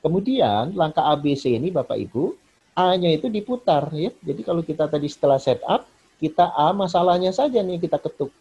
Kemudian 0.04 0.76
langkah 0.76 1.06
ABC 1.06 1.56
ini 1.56 1.72
Bapak 1.72 1.96
Ibu, 1.96 2.34
A-nya 2.76 3.14
itu 3.14 3.30
diputar 3.30 3.88
ya. 3.94 4.12
Jadi 4.20 4.42
kalau 4.42 4.66
kita 4.66 4.90
tadi 4.90 5.08
setelah 5.08 5.38
setup, 5.40 5.86
kita 6.18 6.50
A 6.60 6.74
masalahnya 6.74 7.30
saja 7.32 7.62
nih 7.62 7.78
kita 7.78 8.02
ketuk. 8.02 8.34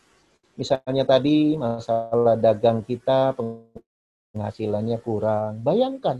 Misalnya 0.56 1.05
tadi 1.06 1.55
masalah 1.55 2.34
dagang 2.34 2.82
kita 2.82 3.36
penghasilannya 3.36 4.98
kurang. 5.05 5.60
Bayangkan 5.62 6.18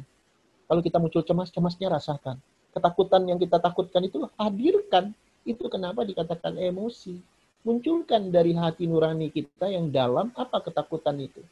kalau 0.73 0.81
kita 0.81 0.97
muncul 0.97 1.21
cemas, 1.21 1.53
cemasnya 1.53 1.93
rasakan. 1.93 2.41
Ketakutan 2.73 3.29
yang 3.29 3.37
kita 3.37 3.61
takutkan 3.61 4.09
itu 4.09 4.25
hadirkan. 4.41 5.13
Itu 5.45 5.69
kenapa 5.69 6.01
dikatakan 6.09 6.57
emosi 6.57 7.21
munculkan 7.63 8.31
dari 8.35 8.53
hati 8.59 8.91
nurani 8.91 9.31
kita 9.31 9.71
yang 9.71 9.91
dalam 9.91 10.35
apa 10.35 10.59
ketakutan 10.63 11.19
itu. 11.19 11.43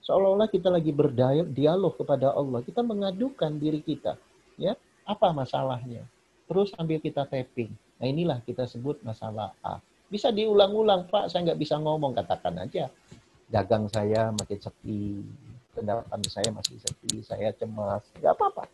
Seolah-olah 0.00 0.48
kita 0.48 0.72
lagi 0.72 0.90
berdialog 0.90 1.92
kepada 2.00 2.32
Allah, 2.32 2.64
kita 2.64 2.80
mengadukan 2.80 3.52
diri 3.60 3.84
kita, 3.84 4.16
ya 4.56 4.72
apa 5.04 5.28
masalahnya. 5.36 6.08
Terus 6.48 6.72
sambil 6.72 6.98
kita 6.98 7.28
tapping. 7.28 7.70
Nah 8.00 8.06
inilah 8.08 8.38
kita 8.42 8.64
sebut 8.64 8.98
masalah 9.04 9.52
A. 9.60 9.78
Bisa 10.10 10.32
diulang-ulang, 10.34 11.06
Pak, 11.06 11.30
saya 11.30 11.52
nggak 11.52 11.60
bisa 11.60 11.78
ngomong, 11.78 12.16
katakan 12.16 12.58
aja. 12.58 12.90
Dagang 13.46 13.86
saya 13.86 14.34
makin 14.34 14.58
sepi, 14.58 15.22
pendapatan 15.74 16.20
saya 16.26 16.50
masih 16.50 16.78
sepi, 16.82 17.22
saya 17.22 17.54
cemas, 17.54 18.02
nggak 18.18 18.34
apa-apa. 18.34 18.64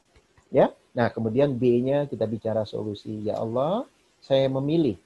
Ya, 0.49 0.71
nah 0.95 1.11
kemudian 1.11 1.59
B-nya 1.59 2.07
kita 2.07 2.25
bicara 2.25 2.63
solusi. 2.63 3.27
Ya 3.27 3.37
Allah, 3.37 3.85
saya 4.23 4.47
memilih 4.47 4.97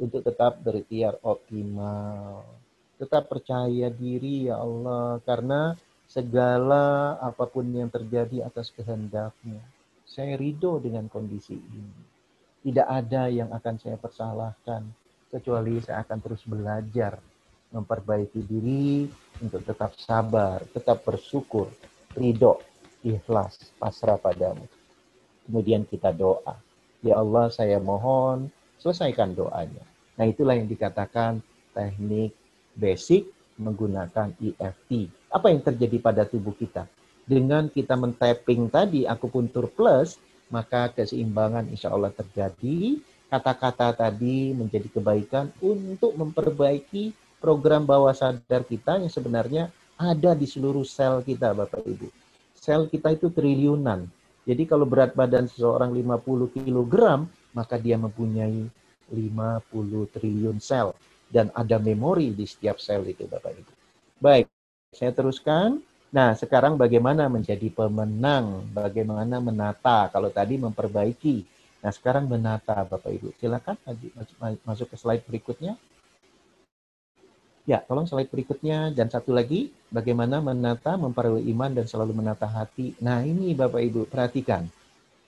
untuk 0.00 0.24
tetap 0.24 0.60
berikhtiar 0.60 1.20
optimal. 1.20 2.44
Tetap 2.96 3.28
percaya 3.28 3.92
diri 3.92 4.48
ya 4.48 4.56
Allah 4.56 5.20
karena 5.20 5.76
segala 6.08 7.16
apa 7.20 7.44
pun 7.44 7.68
yang 7.68 7.92
terjadi 7.92 8.48
atas 8.48 8.72
kehendakmu. 8.72 9.60
Saya 10.08 10.38
ridho 10.40 10.80
dengan 10.80 11.12
kondisi 11.12 11.60
ini. 11.60 12.16
Tidak 12.64 12.88
ada 12.88 13.28
yang 13.28 13.52
akan 13.52 13.76
saya 13.76 14.00
persalahkan 14.00 14.82
kecuali 15.28 15.76
saya 15.84 16.02
akan 16.02 16.18
terus 16.24 16.42
belajar 16.48 17.20
memperbaiki 17.76 18.40
diri 18.40 19.04
untuk 19.44 19.60
tetap 19.60 19.92
sabar, 20.00 20.64
tetap 20.72 21.04
bersyukur, 21.04 21.68
ridho, 22.16 22.56
ikhlas, 23.04 23.60
pasrah 23.76 24.16
padamu. 24.16 24.64
Kemudian 25.44 25.84
kita 25.84 26.10
doa. 26.16 26.56
Ya 27.04 27.20
Allah, 27.20 27.52
saya 27.52 27.76
mohon 27.76 28.48
selesaikan 28.80 29.36
doanya. 29.36 29.84
Nah, 30.16 30.24
itulah 30.24 30.56
yang 30.56 30.66
dikatakan 30.66 31.44
teknik 31.76 32.32
basic 32.72 33.28
menggunakan 33.60 34.32
EFT. 34.40 35.12
Apa 35.28 35.52
yang 35.52 35.60
terjadi 35.60 35.96
pada 36.00 36.22
tubuh 36.24 36.56
kita? 36.56 36.88
Dengan 37.26 37.68
kita 37.68 37.98
mentapping 37.98 38.72
tadi 38.72 39.04
akupuntur 39.04 39.68
plus, 39.68 40.16
maka 40.48 40.88
keseimbangan 40.94 41.68
insya 41.68 41.92
Allah 41.92 42.14
terjadi. 42.14 43.00
Kata-kata 43.26 43.90
tadi 43.90 44.54
menjadi 44.54 44.86
kebaikan 44.86 45.50
untuk 45.58 46.14
memperbaiki 46.14 47.10
program 47.38 47.84
bawah 47.84 48.12
sadar 48.12 48.64
kita 48.64 49.00
yang 49.00 49.12
sebenarnya 49.12 49.68
ada 49.96 50.36
di 50.36 50.44
seluruh 50.44 50.84
sel 50.84 51.24
kita, 51.24 51.56
Bapak 51.56 51.84
Ibu. 51.84 52.08
Sel 52.56 52.88
kita 52.88 53.16
itu 53.16 53.32
triliunan. 53.32 54.04
Jadi 54.46 54.62
kalau 54.68 54.86
berat 54.86 55.16
badan 55.16 55.50
seseorang 55.50 55.90
50 55.90 56.54
kg, 56.54 57.26
maka 57.56 57.80
dia 57.80 57.98
mempunyai 57.98 58.68
50 59.10 60.14
triliun 60.14 60.58
sel 60.60 60.92
dan 61.26 61.50
ada 61.54 61.78
memori 61.82 62.30
di 62.30 62.46
setiap 62.46 62.78
sel 62.78 63.02
itu 63.08 63.26
Bapak 63.26 63.52
Ibu. 63.56 63.72
Baik, 64.22 64.46
saya 64.94 65.10
teruskan. 65.12 65.82
Nah, 66.14 66.32
sekarang 66.38 66.78
bagaimana 66.78 67.26
menjadi 67.26 67.66
pemenang? 67.68 68.64
Bagaimana 68.70 69.42
menata? 69.42 70.08
Kalau 70.08 70.30
tadi 70.30 70.56
memperbaiki. 70.56 71.44
Nah, 71.82 71.92
sekarang 71.92 72.30
menata 72.30 72.86
Bapak 72.86 73.10
Ibu. 73.10 73.34
Silakan 73.36 73.76
masuk 74.62 74.94
ke 74.94 74.96
slide 74.96 75.26
berikutnya. 75.26 75.74
Ya, 77.66 77.82
tolong 77.82 78.06
slide 78.06 78.30
berikutnya. 78.30 78.94
Dan 78.94 79.10
satu 79.10 79.34
lagi, 79.34 79.74
bagaimana 79.90 80.38
menata, 80.38 80.94
memperoleh 80.94 81.42
iman, 81.50 81.74
dan 81.74 81.90
selalu 81.90 82.14
menata 82.14 82.46
hati. 82.46 82.94
Nah, 83.02 83.26
ini 83.26 83.52
Bapak 83.58 83.82
Ibu, 83.82 84.06
perhatikan. 84.06 84.70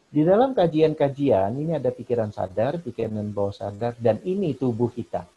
Di 0.09 0.25
dalam 0.25 0.57
kajian-kajian 0.57 1.53
ini 1.53 1.77
ada 1.77 1.93
pikiran 1.93 2.33
sadar, 2.33 2.81
pikiran 2.81 3.29
bawah 3.29 3.53
sadar, 3.53 3.93
dan 4.01 4.17
ini 4.25 4.57
tubuh 4.57 4.89
kita. 4.89 5.29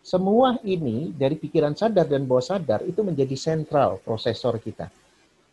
Semua 0.00 0.54
ini 0.62 1.10
dari 1.10 1.34
pikiran 1.34 1.74
sadar 1.74 2.06
dan 2.06 2.22
bawah 2.22 2.44
sadar 2.44 2.86
itu 2.86 3.02
menjadi 3.02 3.34
sentral 3.34 3.98
prosesor 3.98 4.62
kita. 4.62 4.86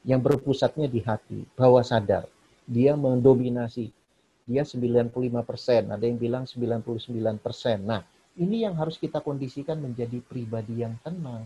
Yang 0.06 0.22
berpusatnya 0.22 0.86
di 0.86 1.02
hati, 1.02 1.50
bawah 1.58 1.82
sadar. 1.82 2.30
Dia 2.70 2.94
mendominasi. 2.94 3.90
Dia 4.48 4.64
95%, 4.64 5.92
ada 5.92 6.04
yang 6.06 6.16
bilang 6.16 6.46
99%. 6.46 7.84
Nah, 7.84 8.06
ini 8.38 8.64
yang 8.64 8.78
harus 8.78 9.02
kita 9.02 9.18
kondisikan 9.20 9.82
menjadi 9.82 10.22
pribadi 10.22 10.86
yang 10.86 10.94
tenang. 11.02 11.44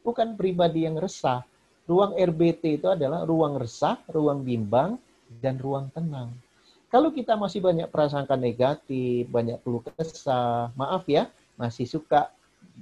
Bukan 0.00 0.34
pribadi 0.34 0.88
yang 0.88 0.96
resah. 0.96 1.44
Ruang 1.84 2.16
RBT 2.16 2.80
itu 2.80 2.88
adalah 2.88 3.28
ruang 3.28 3.60
resah, 3.60 4.00
ruang 4.08 4.40
bimbang, 4.40 4.96
dan 5.42 5.60
ruang 5.60 5.92
tenang. 5.92 6.32
Kalau 6.88 7.08
kita 7.12 7.36
masih 7.36 7.64
banyak 7.64 7.88
prasangka 7.88 8.36
negatif, 8.36 9.24
banyak 9.28 9.60
keluh 9.64 9.80
kesah, 9.80 10.72
maaf 10.76 11.04
ya, 11.08 11.28
masih 11.56 11.88
suka 11.88 12.28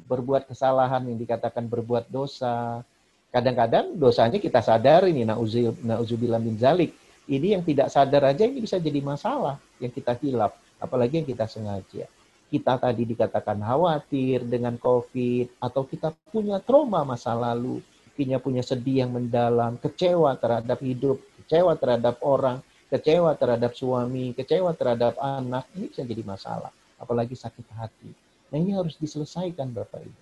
berbuat 0.07 0.51
kesalahan 0.51 1.03
yang 1.07 1.19
dikatakan 1.19 1.67
berbuat 1.67 2.11
dosa. 2.11 2.83
Kadang-kadang 3.31 3.95
dosanya 3.95 4.43
kita 4.43 4.59
sadar 4.63 5.07
ini 5.07 5.23
nauzubillah 5.27 6.43
min 6.43 6.59
zalik. 6.59 6.91
Ini 7.31 7.55
yang 7.59 7.63
tidak 7.63 7.95
sadar 7.95 8.35
aja 8.35 8.43
ini 8.43 8.59
bisa 8.59 8.83
jadi 8.83 8.99
masalah 8.99 9.63
yang 9.79 9.95
kita 9.95 10.19
hilap, 10.19 10.59
apalagi 10.83 11.23
yang 11.23 11.29
kita 11.31 11.47
sengaja. 11.47 12.11
Kita 12.51 12.83
tadi 12.83 13.07
dikatakan 13.07 13.63
khawatir 13.63 14.43
dengan 14.43 14.75
COVID 14.75 15.63
atau 15.63 15.87
kita 15.87 16.11
punya 16.35 16.59
trauma 16.59 17.07
masa 17.07 17.31
lalu, 17.31 17.79
punya 18.19 18.43
punya 18.43 18.59
sedih 18.67 19.07
yang 19.07 19.15
mendalam, 19.15 19.79
kecewa 19.79 20.35
terhadap 20.35 20.83
hidup, 20.83 21.23
kecewa 21.39 21.79
terhadap 21.79 22.19
orang, 22.27 22.59
kecewa 22.91 23.39
terhadap 23.39 23.73
suami, 23.79 24.35
kecewa 24.35 24.75
terhadap 24.75 25.15
anak, 25.23 25.71
ini 25.79 25.95
bisa 25.95 26.03
jadi 26.03 26.27
masalah. 26.27 26.75
Apalagi 26.99 27.39
sakit 27.39 27.71
hati. 27.79 28.11
Nah 28.51 28.59
ini 28.59 28.75
harus 28.75 28.99
diselesaikan 28.99 29.71
Bapak 29.71 30.03
Ibu. 30.03 30.21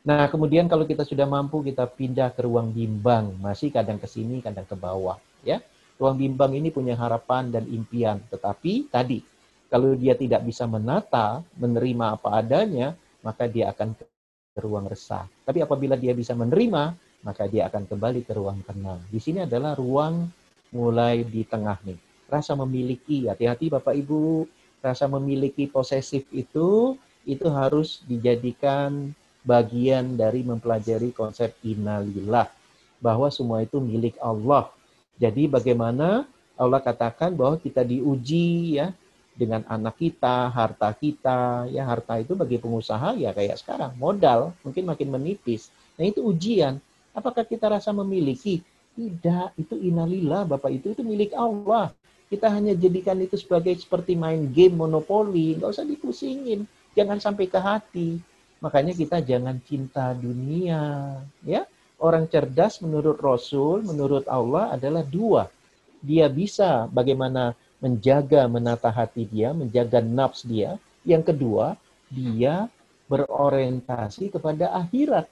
Nah 0.00 0.26
kemudian 0.26 0.66
kalau 0.66 0.82
kita 0.82 1.06
sudah 1.06 1.30
mampu 1.30 1.62
kita 1.62 1.86
pindah 1.86 2.34
ke 2.34 2.42
ruang 2.42 2.74
bimbang, 2.74 3.38
masih 3.38 3.70
kadang 3.70 4.02
ke 4.02 4.10
sini, 4.10 4.42
kadang 4.42 4.66
ke 4.66 4.74
bawah. 4.74 5.16
ya. 5.46 5.62
Ruang 5.94 6.18
bimbang 6.18 6.56
ini 6.58 6.74
punya 6.74 6.98
harapan 6.98 7.52
dan 7.54 7.68
impian, 7.70 8.18
tetapi 8.32 8.88
tadi 8.90 9.20
kalau 9.70 9.94
dia 9.94 10.18
tidak 10.18 10.42
bisa 10.42 10.66
menata, 10.66 11.46
menerima 11.54 12.18
apa 12.18 12.42
adanya, 12.42 12.98
maka 13.22 13.46
dia 13.46 13.70
akan 13.70 13.94
ke 13.94 14.04
ruang 14.58 14.90
resah. 14.90 15.30
Tapi 15.46 15.62
apabila 15.62 15.94
dia 15.94 16.10
bisa 16.10 16.34
menerima, 16.34 16.90
maka 17.22 17.46
dia 17.46 17.70
akan 17.70 17.86
kembali 17.86 18.26
ke 18.26 18.34
ruang 18.34 18.58
tenang. 18.66 18.98
Di 19.06 19.22
sini 19.22 19.46
adalah 19.46 19.78
ruang 19.78 20.26
mulai 20.74 21.22
di 21.22 21.46
tengah 21.46 21.78
nih. 21.86 21.94
Rasa 22.26 22.58
memiliki, 22.58 23.30
hati-hati 23.30 23.70
Bapak 23.70 23.94
Ibu, 23.94 24.50
rasa 24.82 25.06
memiliki 25.06 25.70
posesif 25.70 26.26
itu, 26.34 26.98
itu 27.22 27.46
harus 27.46 28.02
dijadikan 28.10 29.14
bagian 29.46 30.18
dari 30.18 30.42
mempelajari 30.42 31.14
konsep 31.14 31.54
inalillah. 31.62 32.50
Bahwa 32.98 33.30
semua 33.30 33.62
itu 33.62 33.78
milik 33.78 34.18
Allah. 34.18 34.66
Jadi 35.14 35.46
bagaimana 35.46 36.26
Allah 36.58 36.80
katakan 36.82 37.32
bahwa 37.32 37.56
kita 37.56 37.80
diuji 37.80 38.76
ya 38.76 38.92
dengan 39.40 39.64
anak 39.64 39.96
kita, 39.96 40.52
harta 40.52 40.92
kita, 40.92 41.64
ya 41.72 41.88
harta 41.88 42.20
itu 42.20 42.36
bagi 42.36 42.60
pengusaha 42.60 43.16
ya 43.16 43.32
kayak 43.32 43.56
sekarang 43.56 43.96
modal 43.96 44.52
mungkin 44.60 44.84
makin 44.84 45.08
menipis. 45.08 45.72
Nah 45.96 46.04
itu 46.04 46.20
ujian. 46.20 46.76
Apakah 47.16 47.48
kita 47.48 47.72
rasa 47.72 47.96
memiliki? 47.96 48.60
Tidak, 48.92 49.56
itu 49.56 49.80
inalillah 49.80 50.44
Bapak 50.44 50.68
itu 50.68 50.92
itu 50.92 51.00
milik 51.00 51.32
Allah. 51.32 51.96
Kita 52.28 52.52
hanya 52.52 52.76
jadikan 52.76 53.16
itu 53.18 53.40
sebagai 53.40 53.74
seperti 53.80 54.14
main 54.14 54.52
game 54.52 54.76
monopoli, 54.76 55.56
nggak 55.56 55.72
usah 55.72 55.88
dipusingin, 55.88 56.68
jangan 56.92 57.18
sampai 57.18 57.48
ke 57.48 57.58
hati. 57.58 58.20
Makanya 58.60 58.92
kita 58.92 59.24
jangan 59.24 59.56
cinta 59.64 60.12
dunia, 60.12 61.16
ya. 61.42 61.64
Orang 62.00 62.28
cerdas 62.30 62.80
menurut 62.84 63.18
Rasul, 63.18 63.82
menurut 63.82 64.24
Allah 64.30 64.72
adalah 64.76 65.02
dua. 65.02 65.48
Dia 66.00 66.30
bisa 66.30 66.88
bagaimana 66.88 67.52
menjaga 67.80 68.44
menata 68.46 68.92
hati 68.92 69.24
dia, 69.24 69.56
menjaga 69.56 70.04
nafs 70.04 70.44
dia. 70.44 70.76
Yang 71.02 71.32
kedua, 71.32 71.80
dia 72.12 72.68
berorientasi 73.08 74.30
kepada 74.30 74.70
akhirat. 74.76 75.26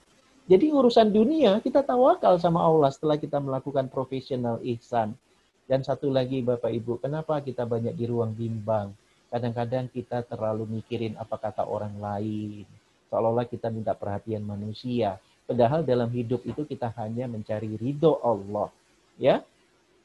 Jadi 0.48 0.72
urusan 0.72 1.12
dunia 1.12 1.60
kita 1.60 1.84
tawakal 1.84 2.40
sama 2.40 2.64
Allah 2.64 2.88
setelah 2.88 3.20
kita 3.20 3.36
melakukan 3.36 3.92
profesional 3.92 4.58
ihsan. 4.64 5.12
Dan 5.68 5.84
satu 5.84 6.08
lagi 6.08 6.40
Bapak 6.40 6.72
Ibu, 6.72 7.04
kenapa 7.04 7.44
kita 7.44 7.68
banyak 7.68 7.92
di 7.92 8.08
ruang 8.08 8.32
bimbang? 8.32 8.96
Kadang-kadang 9.28 9.92
kita 9.92 10.24
terlalu 10.24 10.80
mikirin 10.80 11.12
apa 11.20 11.36
kata 11.36 11.68
orang 11.68 11.92
lain. 12.00 12.64
Seolah-olah 13.12 13.44
kita 13.44 13.68
minta 13.68 13.92
perhatian 13.92 14.40
manusia. 14.40 15.20
Padahal 15.44 15.84
dalam 15.84 16.08
hidup 16.08 16.40
itu 16.48 16.64
kita 16.64 16.96
hanya 16.96 17.28
mencari 17.28 17.76
ridho 17.76 18.16
Allah. 18.24 18.72
Ya, 19.20 19.44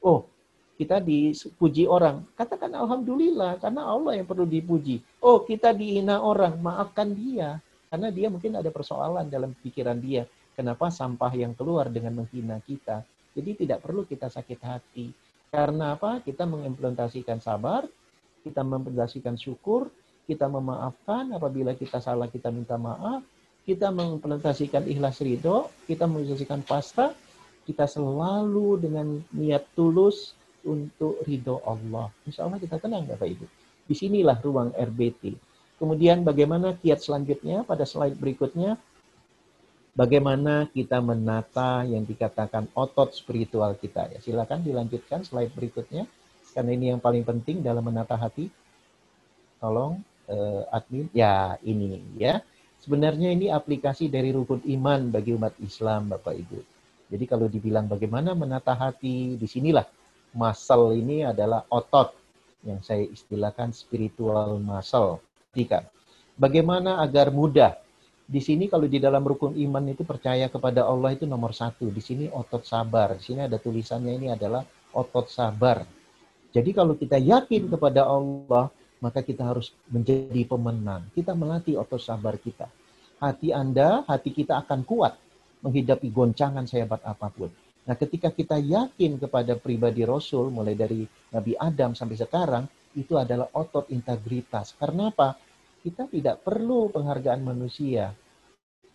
oh 0.03 0.27
kita 0.73 0.97
dipuji 0.97 1.85
orang, 1.85 2.25
katakan 2.33 2.73
alhamdulillah 2.73 3.61
karena 3.61 3.85
Allah 3.85 4.17
yang 4.17 4.25
perlu 4.25 4.49
dipuji. 4.49 5.05
Oh 5.21 5.45
kita 5.45 5.69
dihina 5.69 6.19
orang, 6.19 6.57
maafkan 6.57 7.13
dia 7.13 7.61
karena 7.93 8.09
dia 8.09 8.27
mungkin 8.33 8.57
ada 8.57 8.73
persoalan 8.73 9.29
dalam 9.29 9.53
pikiran 9.53 10.01
dia. 10.01 10.25
Kenapa 10.57 10.89
sampah 10.89 11.29
yang 11.33 11.53
keluar 11.53 11.93
dengan 11.93 12.25
menghina 12.25 12.57
kita? 12.65 13.05
Jadi 13.37 13.65
tidak 13.65 13.85
perlu 13.85 14.05
kita 14.05 14.29
sakit 14.29 14.59
hati. 14.65 15.13
Karena 15.53 15.93
apa? 15.93 16.17
Kita 16.25 16.49
mengimplementasikan 16.49 17.37
sabar, 17.37 17.85
kita 18.41 18.65
mengimplementasikan 18.65 19.37
syukur, 19.37 19.93
kita 20.25 20.49
memaafkan 20.49 21.37
apabila 21.37 21.77
kita 21.77 22.01
salah 22.01 22.25
kita 22.29 22.49
minta 22.49 22.81
maaf, 22.81 23.21
kita 23.61 23.93
mengimplementasikan 23.93 24.89
ikhlas 24.89 25.21
ridho, 25.21 25.69
kita 25.85 26.09
mengimplementasikan 26.09 26.65
pasta, 26.65 27.13
kita 27.69 27.85
selalu 27.85 28.81
dengan 28.81 29.21
niat 29.29 29.69
tulus 29.77 30.33
untuk 30.63 31.21
ridho 31.27 31.59
Allah. 31.63 32.09
Insya 32.27 32.47
Allah 32.47 32.59
kita 32.59 32.79
tenang 32.79 33.07
Bapak 33.07 33.27
Ibu. 33.27 33.45
Di 33.87 33.95
sinilah 33.95 34.39
ruang 34.39 34.71
RBT. 34.71 35.35
Kemudian 35.77 36.23
bagaimana 36.23 36.79
kiat 36.79 37.03
selanjutnya 37.03 37.67
pada 37.67 37.83
slide 37.83 38.15
berikutnya. 38.15 38.79
Bagaimana 39.93 40.65
kita 40.73 40.97
menata 41.05 41.85
yang 41.85 42.01
dikatakan 42.01 42.65
otot 42.73 43.13
spiritual 43.13 43.77
kita. 43.77 44.09
Ya, 44.09 44.19
silakan 44.23 44.65
dilanjutkan 44.65 45.21
slide 45.21 45.53
berikutnya. 45.53 46.09
Karena 46.55 46.71
ini 46.73 46.85
yang 46.95 47.01
paling 47.03 47.21
penting 47.21 47.61
dalam 47.61 47.85
menata 47.85 48.17
hati. 48.17 48.49
Tolong 49.61 50.01
uh, 50.31 50.63
admin. 50.73 51.11
Ya, 51.13 51.61
ini 51.61 52.01
ya. 52.17 52.41
Sebenarnya 52.81 53.31
ini 53.31 53.47
aplikasi 53.47 54.11
dari 54.11 54.35
rukun 54.35 54.59
iman 54.65 55.07
bagi 55.07 55.31
umat 55.31 55.55
Islam, 55.63 56.11
Bapak 56.11 56.35
Ibu. 56.35 56.59
Jadi 57.13 57.25
kalau 57.29 57.45
dibilang 57.45 57.85
bagaimana 57.85 58.33
menata 58.33 58.73
hati, 58.75 59.37
di 59.37 59.47
sinilah 59.47 59.85
masal 60.33 60.93
ini 60.97 61.25
adalah 61.25 61.65
otot 61.69 62.13
yang 62.65 62.81
saya 62.81 63.05
istilahkan 63.07 63.71
spiritual 63.71 64.57
muscle. 64.57 65.21
Jika 65.53 65.85
bagaimana 66.35 66.99
agar 67.05 67.29
mudah 67.29 67.77
di 68.23 68.39
sini 68.39 68.71
kalau 68.71 68.87
di 68.87 68.97
dalam 68.97 69.21
rukun 69.21 69.53
iman 69.53 69.83
itu 69.91 70.07
percaya 70.07 70.47
kepada 70.47 70.87
Allah 70.87 71.13
itu 71.13 71.27
nomor 71.27 71.51
satu. 71.51 71.91
Di 71.91 71.99
sini 71.99 72.25
otot 72.31 72.63
sabar. 72.63 73.19
Di 73.19 73.23
sini 73.29 73.45
ada 73.45 73.59
tulisannya 73.59 74.15
ini 74.15 74.27
adalah 74.31 74.63
otot 74.95 75.27
sabar. 75.27 75.83
Jadi 76.53 76.69
kalau 76.71 76.95
kita 76.95 77.19
yakin 77.19 77.67
kepada 77.67 78.07
Allah, 78.07 78.71
maka 79.03 79.19
kita 79.19 79.43
harus 79.43 79.75
menjadi 79.91 80.47
pemenang. 80.47 81.03
Kita 81.11 81.35
melatih 81.35 81.75
otot 81.81 81.99
sabar 81.99 82.39
kita. 82.39 82.71
Hati 83.19 83.51
Anda, 83.51 84.07
hati 84.07 84.31
kita 84.31 84.63
akan 84.63 84.87
kuat 84.87 85.19
menghadapi 85.63 86.07
goncangan 86.11 86.63
sehebat 86.63 87.03
apa 87.03 87.27
pun. 87.27 87.51
Nah, 87.83 87.95
ketika 87.99 88.31
kita 88.31 88.55
yakin 88.55 89.19
kepada 89.19 89.59
pribadi 89.59 90.07
Rasul, 90.07 90.47
mulai 90.47 90.71
dari 90.71 91.03
Nabi 91.35 91.51
Adam 91.59 91.91
sampai 91.91 92.15
sekarang, 92.15 92.63
itu 92.95 93.19
adalah 93.19 93.51
otot 93.51 93.91
integritas. 93.91 94.71
Karena 94.79 95.11
apa? 95.11 95.35
Kita 95.83 96.07
tidak 96.07 96.47
perlu 96.47 96.87
penghargaan 96.87 97.43
manusia. 97.43 98.15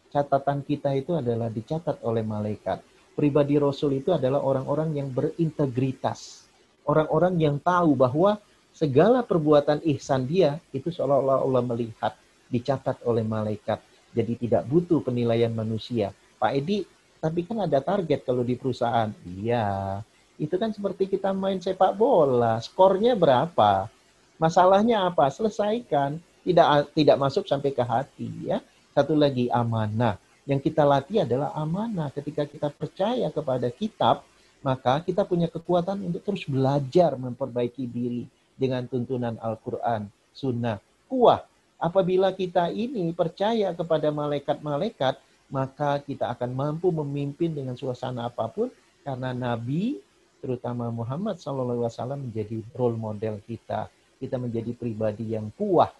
Catatan 0.08 0.64
kita 0.64 0.96
itu 0.96 1.12
adalah 1.20 1.52
dicatat 1.52 2.00
oleh 2.00 2.24
malaikat. 2.24 2.80
Pribadi 3.12 3.60
Rasul 3.60 4.00
itu 4.00 4.16
adalah 4.16 4.40
orang-orang 4.40 4.96
yang 4.96 5.12
berintegritas. 5.12 6.48
Orang-orang 6.88 7.36
yang 7.36 7.56
tahu 7.60 7.92
bahwa 7.92 8.40
segala 8.72 9.20
perbuatan 9.20 9.84
ihsan 9.84 10.24
dia 10.24 10.56
itu 10.72 10.88
seolah-olah 10.88 11.44
Allah 11.44 11.62
melihat, 11.66 12.16
dicatat 12.48 13.04
oleh 13.04 13.20
malaikat. 13.20 13.84
Jadi 14.16 14.48
tidak 14.48 14.64
butuh 14.64 15.04
penilaian 15.04 15.52
manusia. 15.52 16.16
Pak 16.40 16.56
Edi, 16.56 16.88
tapi 17.18 17.42
kan 17.42 17.66
ada 17.66 17.82
target 17.82 18.22
kalau 18.22 18.46
di 18.46 18.54
perusahaan. 18.54 19.10
Iya, 19.26 20.00
itu 20.38 20.54
kan 20.54 20.70
seperti 20.70 21.10
kita 21.10 21.34
main 21.34 21.58
sepak 21.58 21.98
bola. 21.98 22.62
Skornya 22.62 23.18
berapa? 23.18 23.90
Masalahnya 24.38 25.10
apa? 25.10 25.26
Selesaikan. 25.34 26.22
Tidak 26.46 26.94
tidak 26.94 27.16
masuk 27.18 27.44
sampai 27.44 27.74
ke 27.74 27.82
hati 27.82 28.30
ya. 28.46 28.62
Satu 28.94 29.18
lagi 29.18 29.50
amanah. 29.50 30.16
Yang 30.48 30.70
kita 30.72 30.86
latih 30.86 31.26
adalah 31.26 31.52
amanah. 31.52 32.08
Ketika 32.14 32.48
kita 32.48 32.72
percaya 32.72 33.28
kepada 33.28 33.68
kitab, 33.68 34.24
maka 34.62 35.02
kita 35.04 35.26
punya 35.26 35.50
kekuatan 35.50 36.08
untuk 36.08 36.22
terus 36.24 36.46
belajar 36.48 37.18
memperbaiki 37.18 37.84
diri 37.84 38.24
dengan 38.56 38.86
tuntunan 38.88 39.36
Al-Quran, 39.38 40.08
Sunnah. 40.32 40.80
Kuah, 41.10 41.44
apabila 41.78 42.32
kita 42.32 42.72
ini 42.72 43.12
percaya 43.12 43.70
kepada 43.76 44.08
malaikat-malaikat, 44.10 45.20
maka 45.48 46.00
kita 46.04 46.28
akan 46.32 46.50
mampu 46.52 46.92
memimpin 46.92 47.52
dengan 47.52 47.74
suasana 47.74 48.28
apa 48.28 48.48
pun, 48.48 48.68
karena 49.02 49.32
Nabi, 49.32 50.00
terutama 50.44 50.92
Muhammad 50.92 51.40
SAW 51.40 52.16
menjadi 52.16 52.60
role 52.76 53.00
model 53.00 53.40
kita. 53.44 53.88
Kita 54.18 54.36
menjadi 54.36 54.74
pribadi 54.74 55.32
yang 55.32 55.48
kuah. 55.54 55.90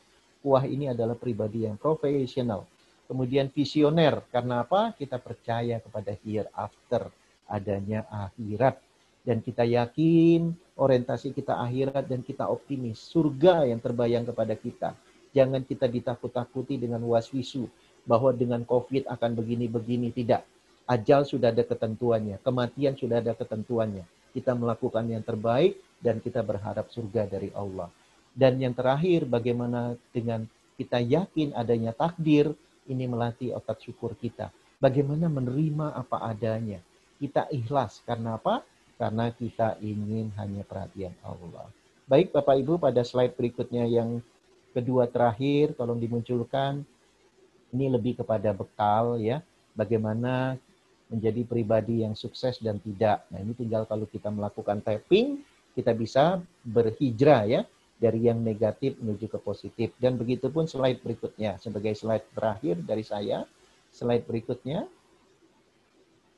Kuah 0.42 0.64
ini 0.66 0.90
adalah 0.90 1.14
pribadi 1.14 1.64
yang 1.64 1.78
profesional. 1.78 2.66
Kemudian 3.08 3.48
visioner, 3.48 4.20
karena 4.28 4.66
apa? 4.66 4.92
Kita 4.92 5.16
percaya 5.16 5.80
kepada 5.80 6.12
hereafter, 6.22 7.08
adanya 7.48 8.04
akhirat 8.12 8.76
dan 9.28 9.44
kita 9.44 9.64
yakin 9.68 10.56
orientasi 10.80 11.36
kita 11.36 11.60
akhirat 11.60 12.08
dan 12.08 12.24
kita 12.24 12.48
optimis 12.48 12.96
surga 12.96 13.68
yang 13.68 13.76
terbayang 13.76 14.24
kepada 14.24 14.56
kita 14.56 14.96
jangan 15.36 15.60
kita 15.68 15.84
ditakut-takuti 15.84 16.80
dengan 16.80 17.04
waswisu 17.04 17.68
bahwa 18.09 18.32
dengan 18.32 18.64
covid 18.64 19.05
akan 19.05 19.36
begini-begini. 19.36 20.09
Tidak. 20.16 20.40
Ajal 20.89 21.28
sudah 21.28 21.52
ada 21.52 21.60
ketentuannya. 21.60 22.40
Kematian 22.40 22.97
sudah 22.97 23.20
ada 23.20 23.36
ketentuannya. 23.36 24.09
Kita 24.32 24.56
melakukan 24.56 25.05
yang 25.05 25.20
terbaik 25.20 25.76
dan 26.01 26.24
kita 26.24 26.40
berharap 26.40 26.89
surga 26.89 27.28
dari 27.28 27.52
Allah. 27.52 27.93
Dan 28.32 28.56
yang 28.56 28.72
terakhir 28.72 29.28
bagaimana 29.28 29.93
dengan 30.09 30.48
kita 30.80 30.97
yakin 31.05 31.52
adanya 31.52 31.93
takdir 31.93 32.56
ini 32.89 33.05
melatih 33.05 33.52
otak 33.52 33.85
syukur 33.85 34.16
kita. 34.16 34.48
Bagaimana 34.80 35.28
menerima 35.28 35.93
apa 35.93 36.24
adanya. 36.24 36.80
Kita 37.20 37.52
ikhlas. 37.52 38.01
Karena 38.09 38.40
apa? 38.40 38.64
Karena 38.97 39.28
kita 39.28 39.76
ingin 39.85 40.32
hanya 40.40 40.64
perhatian 40.64 41.12
Allah. 41.20 41.68
Baik 42.09 42.32
Bapak 42.32 42.56
Ibu 42.56 42.80
pada 42.80 43.05
slide 43.05 43.36
berikutnya 43.36 43.85
yang 43.85 44.24
kedua 44.72 45.05
terakhir 45.10 45.76
tolong 45.76 46.01
dimunculkan 46.01 46.86
ini 47.72 47.92
lebih 47.92 48.20
kepada 48.20 48.52
bekal 48.56 49.20
ya 49.20 49.44
bagaimana 49.76 50.56
menjadi 51.08 51.40
pribadi 51.48 52.04
yang 52.04 52.12
sukses 52.12 52.60
dan 52.60 52.76
tidak. 52.84 53.24
Nah, 53.32 53.40
ini 53.40 53.56
tinggal 53.56 53.88
kalau 53.88 54.04
kita 54.04 54.28
melakukan 54.28 54.84
tapping 54.84 55.40
kita 55.72 55.94
bisa 55.94 56.42
berhijrah 56.66 57.46
ya 57.46 57.62
dari 57.98 58.26
yang 58.26 58.42
negatif 58.42 58.98
menuju 58.98 59.30
ke 59.30 59.38
positif 59.38 59.94
dan 60.02 60.18
begitu 60.18 60.50
pun 60.50 60.66
slide 60.66 60.98
berikutnya 61.02 61.56
sebagai 61.62 61.94
slide 61.94 62.26
terakhir 62.34 62.82
dari 62.82 63.04
saya. 63.06 63.46
Slide 63.88 64.28
berikutnya 64.28 64.84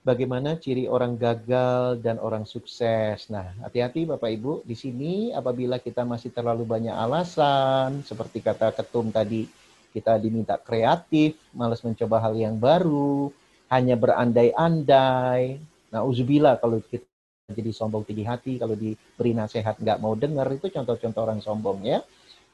bagaimana 0.01 0.57
ciri 0.57 0.89
orang 0.89 1.16
gagal 1.19 2.01
dan 2.01 2.16
orang 2.23 2.48
sukses. 2.48 3.28
Nah, 3.28 3.52
hati-hati 3.65 4.09
Bapak 4.09 4.31
Ibu, 4.32 4.52
di 4.65 4.77
sini 4.77 5.35
apabila 5.35 5.77
kita 5.82 6.07
masih 6.07 6.32
terlalu 6.32 6.65
banyak 6.65 6.94
alasan, 6.94 8.01
seperti 8.07 8.40
kata 8.40 8.73
ketum 8.73 9.12
tadi, 9.12 9.44
kita 9.91 10.17
diminta 10.23 10.57
kreatif, 10.57 11.37
malas 11.55 11.83
mencoba 11.83 12.23
hal 12.23 12.35
yang 12.39 12.57
baru, 12.57 13.31
hanya 13.71 13.95
berandai-andai. 13.95 15.59
Nah, 15.91 16.03
uzubillah 16.07 16.59
kalau 16.59 16.83
kita 16.87 17.07
jadi 17.51 17.71
sombong 17.75 18.07
tinggi 18.07 18.23
hati, 18.23 18.53
kalau 18.62 18.79
diberi 18.79 19.35
nasihat 19.35 19.79
nggak 19.79 19.99
mau 19.99 20.15
dengar, 20.15 20.47
itu 20.55 20.71
contoh-contoh 20.71 21.23
orang 21.23 21.41
sombong 21.43 21.83
ya. 21.83 22.03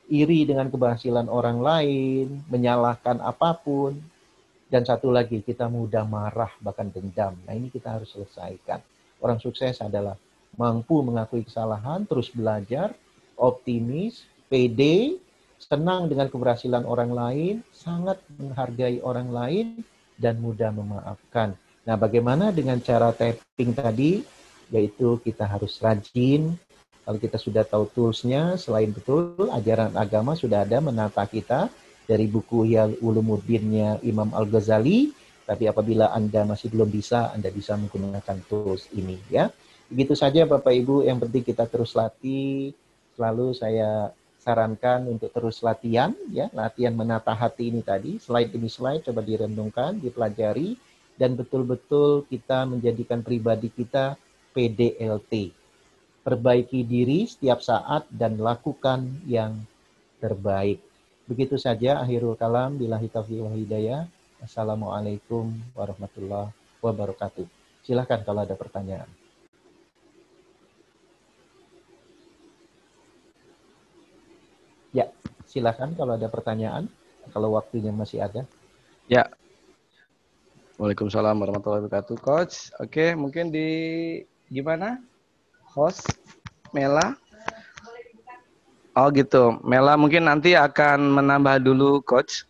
Iri 0.07 0.47
dengan 0.47 0.71
keberhasilan 0.73 1.29
orang 1.29 1.61
lain, 1.61 2.47
menyalahkan 2.49 3.21
apa 3.21 3.59
pun, 3.59 3.99
dan 4.67 4.83
satu 4.87 5.13
lagi, 5.13 5.43
kita 5.45 5.69
mudah 5.69 6.07
marah, 6.07 6.51
bahkan 6.63 6.89
dendam. 6.89 7.37
Nah 7.45 7.53
ini 7.53 7.69
kita 7.69 7.99
harus 8.01 8.15
selesaikan. 8.15 8.81
Orang 9.21 9.39
sukses 9.43 9.79
adalah 9.83 10.17
mampu 10.57 11.05
mengakui 11.05 11.45
kesalahan, 11.45 12.09
terus 12.09 12.33
belajar, 12.33 12.97
optimis, 13.37 14.25
pede, 14.49 15.21
senang 15.59 16.09
dengan 16.09 16.29
keberhasilan 16.29 16.85
orang 16.85 17.11
lain, 17.13 17.55
sangat 17.73 18.21
menghargai 18.37 19.01
orang 19.01 19.29
lain, 19.33 19.67
dan 20.17 20.41
mudah 20.41 20.73
memaafkan. 20.73 21.57
Nah, 21.87 21.95
bagaimana 21.95 22.51
dengan 22.51 22.81
cara 22.81 23.13
tapping 23.13 23.77
tadi? 23.77 24.25
Yaitu 24.73 25.23
kita 25.23 25.47
harus 25.47 25.79
rajin. 25.79 26.57
Kalau 27.07 27.19
kita 27.23 27.39
sudah 27.39 27.63
tahu 27.63 27.87
toolsnya, 27.95 28.59
selain 28.59 28.91
betul 28.91 29.47
ajaran 29.55 29.95
agama 29.95 30.35
sudah 30.35 30.67
ada 30.67 30.83
menata 30.83 31.23
kita 31.31 31.71
dari 32.03 32.27
buku 32.27 32.75
yang 32.75 32.99
Ulumuddinnya 32.99 34.03
Imam 34.03 34.35
Al-Ghazali, 34.35 35.15
tapi 35.47 35.71
apabila 35.71 36.11
Anda 36.11 36.43
masih 36.43 36.75
belum 36.75 36.91
bisa, 36.91 37.31
Anda 37.31 37.55
bisa 37.55 37.79
menggunakan 37.79 38.43
tools 38.51 38.91
ini 38.91 39.23
ya. 39.31 39.47
Begitu 39.87 40.19
saja 40.19 40.43
Bapak 40.43 40.75
Ibu, 40.75 41.07
yang 41.07 41.23
penting 41.23 41.47
kita 41.47 41.71
terus 41.71 41.95
latih. 41.95 42.75
Selalu 43.15 43.55
saya 43.55 44.11
sarankan 44.47 45.11
untuk 45.11 45.35
terus 45.35 45.59
latihan 45.67 46.15
ya, 46.31 46.47
latihan 46.55 46.95
menata 46.95 47.35
hati 47.35 47.75
ini 47.75 47.83
tadi. 47.83 48.23
Slide 48.23 48.55
demi 48.55 48.71
slide 48.71 49.03
coba 49.03 49.27
direnungkan, 49.27 49.99
dipelajari 49.99 50.79
dan 51.19 51.35
betul-betul 51.35 52.31
kita 52.31 52.63
menjadikan 52.63 53.27
pribadi 53.27 53.75
kita 53.75 54.15
PDLT. 54.55 55.51
Perbaiki 56.23 56.87
diri 56.87 57.27
setiap 57.27 57.59
saat 57.59 58.07
dan 58.07 58.39
lakukan 58.39 59.03
yang 59.27 59.59
terbaik. 60.23 60.79
Begitu 61.27 61.59
saja 61.59 61.99
akhirul 61.99 62.39
kalam. 62.39 62.79
Billahi 62.79 63.11
taufiq 63.11 63.43
wa 63.43 63.51
hidayah. 63.51 64.07
Assalamualaikum 64.39 65.51
warahmatullahi 65.75 66.55
wabarakatuh. 66.79 67.47
Silahkan 67.83 68.23
kalau 68.23 68.47
ada 68.47 68.55
pertanyaan. 68.55 69.26
Silahkan 75.57 75.89
kalau 75.97 76.21
ada 76.21 76.29
pertanyaan. 76.29 76.85
Kalau 77.33 77.57
waktunya 77.57 77.89
masih 77.89 78.21
ada. 78.21 78.45
Ya, 79.09 79.25
Waalaikumsalam 80.77 81.41
warahmatullahi 81.41 81.89
wabarakatuh, 81.89 82.21
Coach. 82.21 82.69
Oke, 82.77 83.17
mungkin 83.17 83.49
di 83.49 83.69
gimana? 84.53 85.01
Host 85.73 86.21
Mela. 86.77 87.17
Oh 88.93 89.09
gitu, 89.09 89.57
Mela 89.65 89.97
mungkin 89.97 90.29
nanti 90.29 90.53
akan 90.53 91.17
menambah 91.17 91.65
dulu, 91.65 92.05
Coach. 92.05 92.45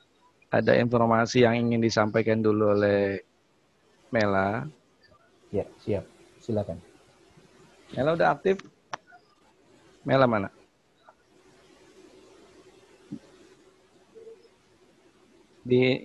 Ada 0.50 0.74
informasi 0.74 1.46
yang 1.46 1.54
ingin 1.54 1.78
disampaikan 1.78 2.42
dulu 2.42 2.74
oleh 2.74 3.22
Mela. 4.10 4.66
Ya, 5.54 5.62
siap. 5.86 6.02
Silakan. 6.42 6.82
Mela 7.94 8.18
udah 8.18 8.34
aktif? 8.34 8.58
Mela 10.02 10.26
mana? 10.26 10.55
Di 15.66 15.98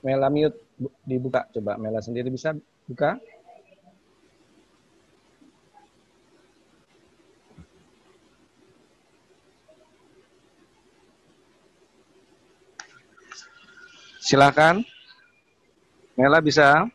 Mela 0.00 0.32
mute 0.32 0.56
dibuka. 1.04 1.44
Coba 1.52 1.76
Mela 1.76 2.00
sendiri 2.00 2.32
bisa 2.32 2.56
buka. 2.88 3.20
Silakan. 14.24 14.80
Mela 16.16 16.40
bisa. 16.40 16.88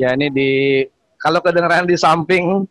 Ya 0.00 0.16
ini 0.16 0.32
di 0.32 0.50
kalau 1.20 1.44
kedengeran 1.44 1.84
di 1.84 2.00
samping 2.00 2.64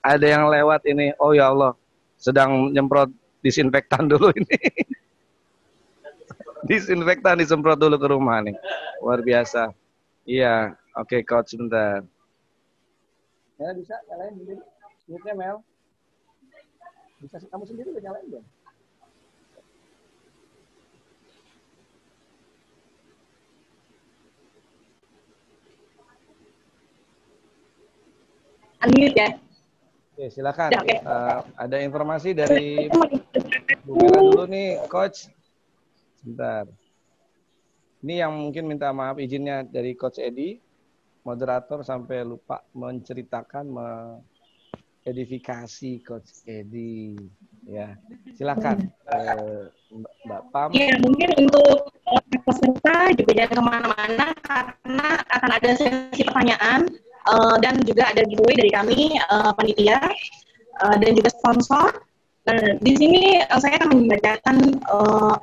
ada 0.00 0.24
yang 0.24 0.48
lewat 0.48 0.88
ini. 0.88 1.12
Oh 1.20 1.36
ya 1.36 1.52
Allah 1.52 1.76
sedang 2.18 2.74
nyemprot 2.74 3.08
disinfektan 3.40 4.10
dulu 4.10 4.34
ini 4.34 4.58
disinfektan 6.68 7.38
disemprot 7.38 7.78
dulu 7.78 7.96
ke 7.96 8.08
rumah 8.10 8.42
nih. 8.42 8.56
Luar 9.00 9.22
biasa. 9.22 9.70
Iya, 10.28 10.76
oke 10.98 11.16
okay, 11.16 11.20
coach 11.24 11.54
sebentar. 11.54 12.04
Mel 13.58 13.72
bisa 13.78 13.96
nyalain 14.10 14.34
sendiri? 14.36 14.62
Mute-nya 15.08 15.34
Mel. 15.34 15.56
Bisa 17.22 17.42
kamu 17.48 17.64
sendiri 17.66 17.88
bisa 17.94 18.04
nyalain 18.04 18.28
dong. 18.28 18.46
Unmute 28.78 29.18
ya. 29.18 29.47
Oke, 30.18 30.34
silakan. 30.34 30.74
Okay. 30.82 30.98
Uh, 31.06 31.06
eh, 31.06 31.38
ada 31.62 31.78
informasi 31.78 32.34
dari 32.34 32.90
Bu 33.86 34.02
Mela 34.02 34.18
dulu 34.18 34.50
nih, 34.50 34.82
coach. 34.90 35.30
Sebentar. 36.18 36.66
Ini 38.02 38.26
yang 38.26 38.34
mungkin 38.34 38.66
minta 38.66 38.90
maaf 38.90 39.22
izinnya 39.22 39.62
dari 39.62 39.94
Coach 39.94 40.18
Edi, 40.18 40.58
moderator 41.22 41.86
sampai 41.86 42.26
lupa 42.26 42.66
menceritakan, 42.74 43.70
mengedifikasi 43.70 46.02
Coach 46.02 46.42
Edi. 46.50 47.14
Ya, 47.70 47.94
silakan 48.34 48.90
eh, 49.14 49.70
Mbak 50.26 50.42
Pam. 50.50 50.74
Ya, 50.74 50.98
mungkin 50.98 51.46
untuk 51.46 51.94
peserta 52.42 53.14
juga 53.14 53.38
jangan 53.38 53.54
ke 53.54 53.62
mana-mana 53.62 54.34
karena 54.42 55.22
akan 55.30 55.50
ada 55.62 55.78
sesi 55.78 56.26
pertanyaan 56.26 56.90
uh, 57.28 57.56
dan 57.60 57.84
juga 57.84 58.08
ada 58.08 58.24
giveaway 58.24 58.56
dari 58.56 58.72
kami 58.72 58.98
uh, 59.28 59.52
panitia 59.52 60.00
uh, 60.80 60.96
dan 60.96 61.10
juga 61.12 61.30
sponsor. 61.36 61.92
Nah, 62.48 62.80
di 62.80 62.92
sini 62.96 63.44
uh, 63.44 63.60
saya 63.60 63.76
akan 63.78 63.90
membacakan 63.92 64.56
uh, 64.88 65.36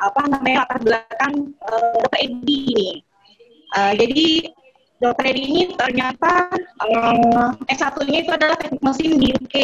apa 0.00 0.20
namanya 0.28 0.64
latar 0.64 0.80
belakang 0.84 1.34
uh, 1.64 1.96
dokter 2.04 2.20
Edi 2.28 2.58
ini. 2.72 2.90
Uh, 3.76 3.92
jadi 3.96 4.28
dokter 5.00 5.24
Edi 5.32 5.42
ini 5.48 5.62
ternyata 5.76 6.52
uh, 6.84 7.48
S1-nya 7.68 8.18
itu 8.24 8.32
adalah 8.32 8.56
teknik 8.60 8.84
mesin 8.84 9.16
di 9.16 9.32
UK 9.32 9.56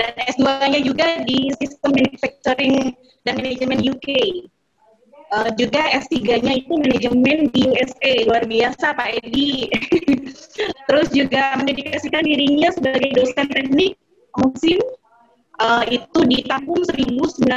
dan 0.00 0.12
S2-nya 0.34 0.80
juga 0.82 1.06
di 1.22 1.52
sistem 1.58 1.94
manufacturing 1.94 2.94
dan 3.22 3.38
manajemen 3.38 3.78
UK. 3.82 4.08
Uh, 5.32 5.48
juga 5.56 5.80
S3-nya 5.96 6.60
itu 6.60 6.76
manajemen 6.76 7.48
di 7.56 7.64
USA. 7.72 8.28
Luar 8.28 8.44
biasa 8.44 8.92
Pak 8.92 9.24
Edi. 9.24 9.64
Terus 10.92 11.08
juga 11.08 11.56
mendedikasikan 11.56 12.20
dirinya 12.20 12.68
sebagai 12.68 13.16
dosen 13.16 13.48
teknik 13.48 13.96
mesin 14.36 14.76
uh, 15.60 15.84
itu 15.88 16.20
di 16.28 16.44
tahun 16.44 16.80
1991 16.84 17.48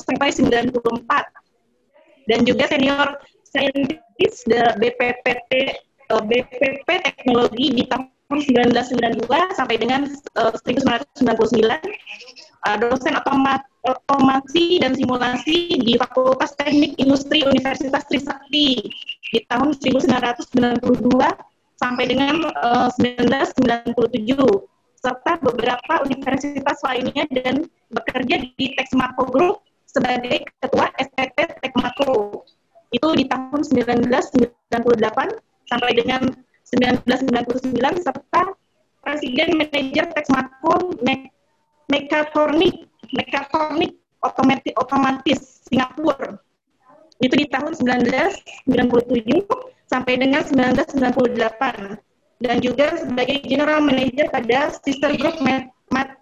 sampai 0.00 0.28
94 0.32 0.72
dan 2.28 2.40
juga 2.44 2.64
senior 2.68 3.20
saintis 3.48 4.44
BPPT 4.76 5.52
uh, 6.12 6.22
BPP 6.24 6.88
teknologi 6.88 7.66
di 7.72 7.84
tahun 7.88 8.12
1992 8.28 9.56
sampai 9.56 9.76
dengan 9.80 10.04
uh, 10.36 10.52
1999 10.52 11.24
uh, 12.66 12.76
dosen 12.80 13.14
otomat, 13.14 13.62
otomasi 13.86 14.82
dan 14.82 14.96
simulasi 14.96 15.78
di 15.78 15.94
Fakultas 16.00 16.56
Teknik 16.58 16.98
Industri 16.98 17.46
Universitas 17.46 18.02
Trisakti 18.10 18.82
di 19.28 19.38
tahun 19.46 19.76
1992 19.76 20.82
sampai 21.78 22.04
dengan 22.10 22.42
uh, 22.58 22.90
1997 22.98 23.94
serta 24.98 25.38
beberapa 25.38 26.02
universitas 26.02 26.82
lainnya 26.82 27.22
dan 27.30 27.70
bekerja 27.94 28.50
di 28.58 28.74
Texmaco 28.74 29.30
Group 29.30 29.62
sebagai 29.86 30.42
Ketua 30.58 30.90
SPT 30.98 31.38
Texmaco. 31.62 32.42
Itu 32.90 33.14
di 33.14 33.28
tahun 33.30 33.62
1998 33.62 34.74
sampai 35.70 35.92
dengan 35.94 36.22
1999 36.66 38.04
serta 38.04 38.42
Presiden 39.04 39.56
Manajer 39.56 40.06
Texmaco 40.12 40.98
Mekatronik 41.88 42.88
Mekatronik 43.12 43.96
Otomatis, 44.20 44.74
Otomatis 44.76 45.40
Singapura. 45.68 46.36
Itu 47.18 47.34
di 47.34 47.46
tahun 47.50 47.74
1997 47.74 49.48
sampai 49.88 50.20
dengan 50.20 50.44
1998 50.44 51.98
dan 52.38 52.56
juga 52.62 52.94
sebagai 53.02 53.42
General 53.42 53.82
Manager 53.82 54.30
pada 54.30 54.70
Sister 54.84 55.16
Group 55.18 55.40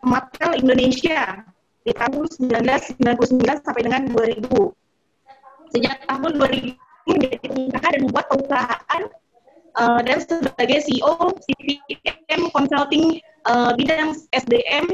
Mattel 0.07 0.53
Indonesia 0.57 1.45
di 1.85 1.93
tahun 1.93 2.25
1999 3.03 3.67
sampai 3.67 3.83
dengan 3.85 4.03
2000. 4.11 4.49
Sejak 5.75 5.97
tahun 6.09 6.31
2000 6.41 6.79
menjadi 7.07 7.37
pengusaha 7.47 7.87
dan 7.87 8.01
membuat 8.03 8.27
perusahaan 8.31 9.03
uh, 9.79 10.01
dan 10.03 10.19
sebagai 10.25 10.79
CEO 10.87 11.15
CPM 11.45 12.41
Consulting 12.51 13.21
uh, 13.47 13.71
bidang 13.77 14.17
SDM, 14.35 14.87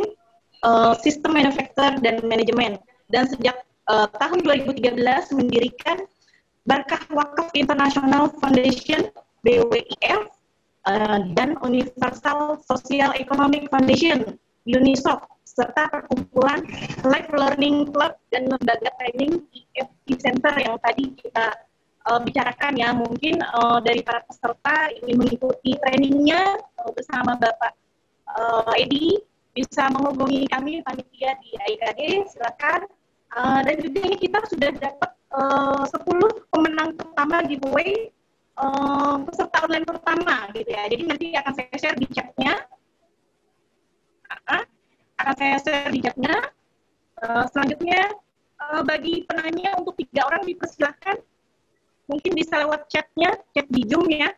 uh, 0.62 0.94
Sistem 0.98 1.36
Manufacture 1.36 1.98
dan 2.00 2.22
Manajemen. 2.26 2.78
Dan 3.12 3.28
sejak 3.28 3.62
uh, 3.90 4.08
tahun 4.16 4.40
2013 4.46 4.96
mendirikan 5.36 6.00
Barkah 6.64 7.02
Wakaf 7.10 7.50
International 7.58 8.30
Foundation 8.38 9.10
BWIF 9.42 10.22
uh, 10.86 11.18
dan 11.34 11.58
Universal 11.60 12.62
Social 12.62 13.10
Economic 13.18 13.66
Foundation 13.68 14.38
UNISOC, 14.62 15.26
serta 15.42 15.90
perkumpulan 15.90 16.62
Life 17.02 17.30
Learning 17.34 17.90
Club 17.90 18.14
dan 18.30 18.46
lembaga 18.46 18.88
training 19.02 19.42
EFT 19.74 20.22
Center 20.22 20.54
yang 20.62 20.78
tadi 20.78 21.10
kita 21.18 21.50
uh, 22.06 22.22
bicarakan 22.22 22.78
ya. 22.78 22.94
Mungkin 22.94 23.42
uh, 23.42 23.82
dari 23.82 24.06
para 24.06 24.22
peserta 24.22 24.94
ingin 25.02 25.18
mengikuti 25.18 25.74
trainingnya 25.82 26.62
bersama 26.94 27.34
Bapak 27.34 27.74
uh, 28.30 28.72
Edi 28.78 29.18
bisa 29.52 29.88
menghubungi 29.92 30.48
kami 30.48 30.80
panitia 30.80 31.36
di 31.44 31.56
AIKD, 31.56 32.00
silakan. 32.32 32.88
Uh, 33.32 33.64
dan 33.64 33.80
juga 33.80 33.98
ini 34.04 34.16
kita 34.20 34.44
sudah 34.44 34.70
dapat 34.76 35.10
uh, 35.32 35.84
10 35.88 36.52
pemenang 36.52 36.92
pertama 36.92 37.40
giveaway 37.48 38.12
um, 38.60 39.24
peserta 39.24 39.64
online 39.64 39.86
pertama 39.88 40.48
gitu 40.52 40.68
ya. 40.68 40.84
Jadi 40.88 41.02
nanti 41.08 41.26
akan 41.36 41.52
saya 41.56 41.76
share 41.80 41.98
di 41.98 42.08
chatnya. 42.12 42.54
Uh, 44.48 44.64
akan 45.20 45.34
saya 45.36 45.56
share 45.64 45.92
di 45.92 46.00
chatnya. 46.04 46.36
Uh, 47.22 47.44
selanjutnya 47.54 48.12
uh, 48.58 48.82
bagi 48.82 49.24
penanya 49.24 49.78
untuk 49.78 49.94
tiga 49.96 50.26
orang 50.26 50.42
dipersilahkan 50.42 51.22
mungkin 52.10 52.32
bisa 52.34 52.60
lewat 52.60 52.90
chatnya, 52.90 53.30
chat 53.56 53.66
di 53.70 53.86
Zoom 53.88 54.10
ya. 54.10 54.28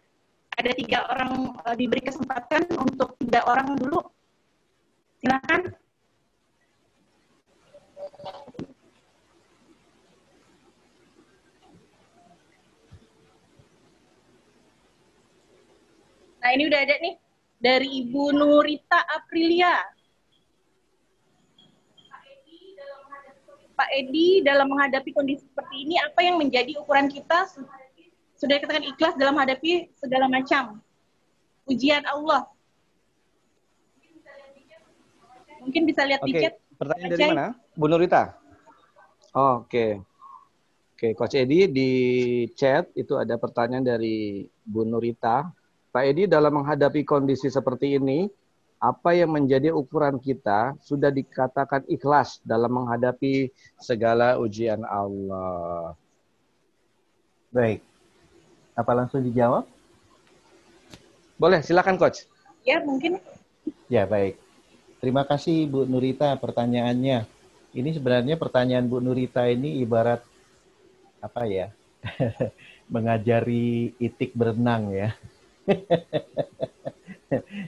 Ada 0.55 0.70
tiga 0.78 1.03
orang 1.11 1.59
uh, 1.66 1.74
diberi 1.74 2.05
kesempatan 2.05 2.70
untuk 2.78 3.19
tiga 3.19 3.43
orang 3.51 3.74
dulu. 3.74 3.99
Silakan. 5.25 5.73
Nah 16.45 16.51
ini 16.53 16.69
udah 16.69 16.77
ada 16.77 17.01
nih 17.01 17.17
dari 17.57 18.05
Ibu 18.05 18.37
Nurita 18.37 19.01
Aprilia. 19.17 19.81
Pak 23.73 23.89
Edi 23.97 24.45
dalam 24.45 24.69
menghadapi 24.69 25.09
kondisi 25.17 25.49
seperti 25.49 25.89
ini 25.89 25.97
apa 26.05 26.21
yang 26.21 26.37
menjadi 26.37 26.77
ukuran 26.85 27.09
kita 27.09 27.49
sudah 28.37 28.61
dikatakan 28.61 28.85
ikhlas 28.93 29.17
dalam 29.17 29.41
menghadapi 29.41 29.89
segala 29.97 30.29
macam 30.29 30.85
ujian 31.65 32.05
Allah. 32.05 32.54
Mungkin 35.75 35.91
bisa 35.91 36.07
lihat 36.07 36.23
Oke, 36.23 36.31
di 36.31 36.39
chat. 36.39 36.55
pertanyaan 36.79 37.11
dari 37.11 37.27
mana? 37.35 37.47
Bu 37.75 37.91
Nurita. 37.91 38.39
Oh, 39.35 39.67
Oke. 39.67 39.99
Oke, 40.95 41.19
Coach 41.19 41.35
Edi 41.35 41.67
di 41.67 41.91
chat 42.55 42.87
itu 42.95 43.19
ada 43.19 43.35
pertanyaan 43.35 43.83
dari 43.83 44.47
Bu 44.63 44.87
Nurita. 44.87 45.51
Pak 45.91 46.07
Edi 46.07 46.31
dalam 46.31 46.63
menghadapi 46.63 47.03
kondisi 47.03 47.51
seperti 47.51 47.99
ini, 47.99 48.31
apa 48.79 49.19
yang 49.19 49.35
menjadi 49.35 49.75
ukuran 49.75 50.23
kita 50.23 50.79
sudah 50.79 51.11
dikatakan 51.11 51.83
ikhlas 51.91 52.39
dalam 52.47 52.71
menghadapi 52.71 53.51
segala 53.83 54.39
ujian 54.39 54.87
Allah. 54.87 55.99
Baik. 57.51 57.83
Apa 58.79 58.95
langsung 58.95 59.27
dijawab? 59.27 59.67
Boleh, 61.35 61.67
silakan 61.67 61.99
coach. 61.99 62.31
Ya, 62.63 62.79
mungkin 62.79 63.19
Ya, 63.91 64.07
baik. 64.07 64.44
Terima 65.05 65.29
kasih 65.29 65.69
Bu 65.69 65.85
Nurita 65.85 66.33
pertanyaannya. 66.41 67.29
Ini 67.77 67.91
sebenarnya 67.93 68.41
pertanyaan 68.41 68.89
Bu 68.89 69.05
Nurita 69.05 69.45
ini 69.45 69.85
ibarat 69.85 70.25
apa 71.21 71.45
ya? 71.45 71.69
Mengajari 72.89 73.93
itik 74.01 74.33
berenang 74.33 74.97
ya. 74.97 75.13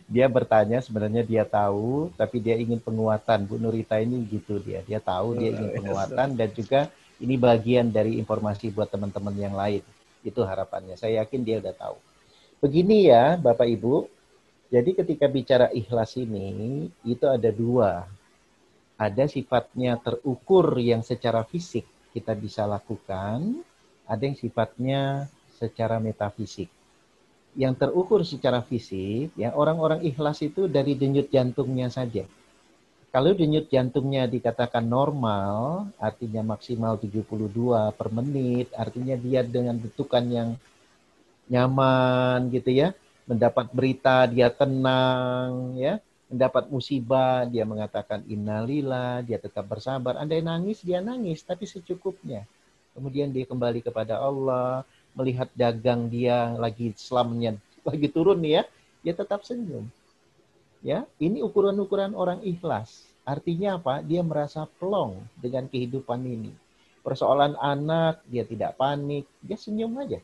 dia 0.09 0.33
bertanya 0.33 0.81
sebenarnya 0.81 1.29
dia 1.29 1.45
tahu 1.45 2.09
tapi 2.17 2.41
dia 2.41 2.57
ingin 2.57 2.81
penguatan 2.81 3.45
Bu 3.45 3.61
Nurita 3.61 4.01
ini 4.01 4.25
gitu 4.33 4.57
dia 4.57 4.81
dia 4.81 4.97
tahu 4.97 5.37
dia 5.37 5.53
ingin 5.53 5.77
penguatan 5.77 6.41
dan 6.41 6.49
juga 6.57 6.89
ini 7.21 7.37
bagian 7.37 7.93
dari 7.93 8.17
informasi 8.17 8.73
buat 8.73 8.89
teman-teman 8.89 9.37
yang 9.37 9.53
lain 9.53 9.85
itu 10.25 10.41
harapannya 10.41 10.97
saya 10.97 11.21
yakin 11.21 11.45
dia 11.45 11.61
udah 11.61 11.77
tahu 11.77 12.01
begini 12.65 13.13
ya 13.13 13.37
Bapak 13.37 13.69
Ibu 13.69 14.15
jadi 14.72 14.90
ketika 15.02 15.26
bicara 15.30 15.66
ikhlas 15.70 16.18
ini 16.18 16.86
itu 17.06 17.26
ada 17.26 17.51
dua 17.51 18.06
ada 18.97 19.24
sifatnya 19.28 20.01
terukur 20.01 20.76
yang 20.80 21.05
secara 21.05 21.44
fisik 21.44 21.84
kita 22.16 22.32
bisa 22.32 22.64
lakukan 22.64 23.62
ada 24.06 24.22
yang 24.22 24.38
sifatnya 24.38 25.30
secara 25.56 26.01
metafisik 26.01 26.70
yang 27.56 27.72
terukur 27.72 28.20
secara 28.20 28.60
fisik, 28.60 29.32
ya 29.32 29.56
orang-orang 29.56 30.05
ikhlas 30.05 30.44
itu 30.44 30.68
dari 30.68 30.93
denyut 30.93 31.32
jantungnya 31.32 31.88
saja. 31.88 32.28
Kalau 33.09 33.32
denyut 33.32 33.72
jantungnya 33.72 34.28
dikatakan 34.28 34.84
normal, 34.84 35.88
artinya 35.97 36.44
maksimal 36.52 37.01
72 37.01 37.97
per 37.97 38.12
menit, 38.12 38.68
artinya 38.76 39.16
dia 39.16 39.40
dengan 39.40 39.80
detukan 39.80 40.24
yang 40.28 40.48
nyaman 41.48 42.52
gitu 42.52 42.76
ya, 42.76 42.93
mendapat 43.27 43.66
berita 43.74 44.24
dia 44.31 44.48
tenang 44.48 45.74
ya, 45.74 45.98
mendapat 46.31 46.70
musibah 46.70 47.47
dia 47.47 47.66
mengatakan 47.66 48.23
innalillah, 48.27 49.23
dia 49.27 49.36
tetap 49.36 49.66
bersabar. 49.66 50.19
Andai 50.19 50.40
nangis 50.40 50.81
dia 50.82 51.03
nangis 51.03 51.43
tapi 51.43 51.66
secukupnya. 51.66 52.47
Kemudian 52.94 53.28
dia 53.28 53.44
kembali 53.44 53.85
kepada 53.85 54.16
Allah, 54.16 54.86
melihat 55.12 55.53
dagang 55.53 56.09
dia 56.09 56.57
lagi 56.57 56.97
selamnya 56.97 57.59
lagi 57.89 58.09
turun 58.11 58.43
nih 58.43 58.62
ya, 58.62 58.62
dia 59.07 59.15
tetap 59.15 59.47
senyum. 59.47 59.86
Ya, 60.82 61.03
ini 61.19 61.43
ukuran-ukuran 61.43 62.15
orang 62.15 62.43
ikhlas. 62.47 63.07
Artinya 63.27 63.78
apa? 63.78 64.07
Dia 64.07 64.23
merasa 64.23 64.70
plong 64.78 65.19
dengan 65.43 65.66
kehidupan 65.66 66.23
ini. 66.23 66.55
Persoalan 67.03 67.59
anak, 67.59 68.23
dia 68.27 68.47
tidak 68.47 68.78
panik, 68.78 69.27
dia 69.43 69.59
senyum 69.59 69.98
aja. 69.98 70.23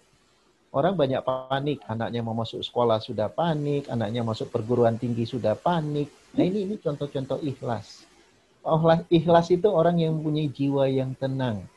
Orang 0.73 0.97
banyak 0.97 1.21
panik, 1.21 1.85
anaknya 1.85 2.25
mau 2.25 2.33
masuk 2.33 2.65
sekolah 2.65 2.97
sudah 2.97 3.29
panik, 3.29 3.93
anaknya 3.93 4.25
masuk 4.25 4.49
perguruan 4.49 4.97
tinggi 4.97 5.29
sudah 5.29 5.53
panik. 5.53 6.09
Nah 6.33 6.49
ini 6.49 6.65
ini 6.65 6.81
contoh-contoh 6.81 7.45
ikhlas. 7.45 8.09
Ikhlas 9.13 9.47
itu 9.53 9.69
orang 9.69 10.01
yang 10.01 10.17
mempunyai 10.17 10.49
jiwa 10.49 10.89
yang 10.89 11.13
tenang, 11.21 11.69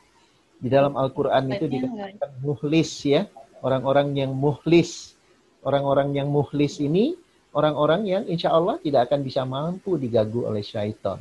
di 0.56 0.72
dalam 0.72 0.96
Al-Quran 0.96 1.52
itu 1.52 1.68
dikatakan 1.68 2.40
muhlis 2.40 3.04
ya. 3.04 3.28
Orang-orang 3.60 4.16
yang 4.16 4.32
muhlis. 4.32 5.12
Orang-orang 5.60 6.16
yang 6.16 6.32
muhlis 6.32 6.80
ini 6.80 7.18
orang-orang 7.52 8.06
yang 8.06 8.22
insya 8.30 8.54
Allah 8.54 8.80
tidak 8.80 9.10
akan 9.10 9.20
bisa 9.20 9.42
mampu 9.44 10.00
diganggu 10.00 10.46
oleh 10.48 10.64
syaitan. 10.64 11.20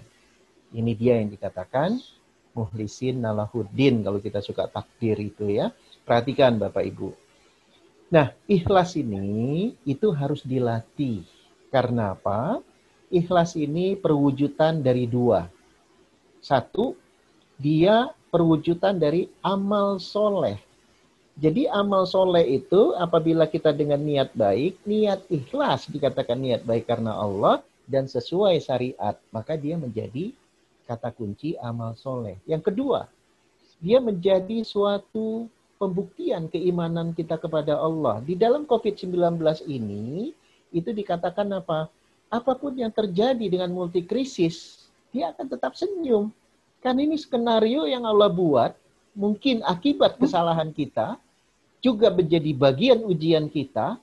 Ini 0.72 0.92
dia 0.96 1.20
yang 1.20 1.34
dikatakan 1.34 2.00
muhlisin 2.56 3.20
nalahuddin 3.20 4.06
kalau 4.06 4.24
kita 4.24 4.40
suka 4.40 4.72
takdir 4.72 5.20
itu 5.20 5.50
ya. 5.50 5.74
Perhatikan 6.06 6.56
Bapak 6.62 6.86
Ibu. 6.86 7.25
Nah, 8.16 8.32
ikhlas 8.48 8.96
ini 8.96 9.76
itu 9.84 10.08
harus 10.16 10.40
dilatih. 10.48 11.28
Karena 11.68 12.16
apa? 12.16 12.64
Ikhlas 13.12 13.60
ini 13.60 14.00
perwujudan 14.00 14.80
dari 14.80 15.04
dua. 15.04 15.52
Satu, 16.40 16.96
dia 17.60 18.08
perwujudan 18.32 18.96
dari 18.96 19.28
amal 19.44 20.00
soleh. 20.00 20.56
Jadi 21.36 21.68
amal 21.68 22.08
soleh 22.08 22.64
itu 22.64 22.96
apabila 22.96 23.52
kita 23.52 23.76
dengan 23.76 24.00
niat 24.00 24.32
baik, 24.32 24.80
niat 24.88 25.28
ikhlas 25.28 25.92
dikatakan 25.92 26.40
niat 26.40 26.64
baik 26.64 26.88
karena 26.88 27.20
Allah 27.20 27.60
dan 27.84 28.08
sesuai 28.08 28.64
syariat, 28.64 29.20
maka 29.36 29.60
dia 29.60 29.76
menjadi 29.76 30.32
kata 30.88 31.12
kunci 31.12 31.60
amal 31.60 32.00
soleh. 32.00 32.40
Yang 32.48 32.72
kedua, 32.72 33.12
dia 33.84 34.00
menjadi 34.00 34.64
suatu 34.64 35.52
pembuktian 35.78 36.48
keimanan 36.48 37.12
kita 37.12 37.36
kepada 37.40 37.76
Allah. 37.80 38.24
Di 38.24 38.36
dalam 38.38 38.64
COVID-19 38.64 39.40
ini, 39.68 40.32
itu 40.72 40.90
dikatakan 40.92 41.48
apa? 41.56 41.92
Apa 42.32 42.58
pun 42.58 42.76
yang 42.76 42.92
terjadi 42.92 43.46
dengan 43.48 43.72
multikrisis, 43.72 44.88
dia 45.14 45.32
akan 45.32 45.46
tetap 45.48 45.78
senyum 45.78 46.34
Kan 46.86 47.02
ini 47.02 47.18
skenario 47.18 47.90
yang 47.90 48.06
Allah 48.06 48.30
buat, 48.30 48.78
mungkin 49.18 49.66
akibat 49.66 50.22
kesalahan 50.22 50.70
kita, 50.70 51.18
juga 51.82 52.14
menjadi 52.14 52.54
bagian 52.54 53.02
ujian 53.02 53.50
kita. 53.50 53.98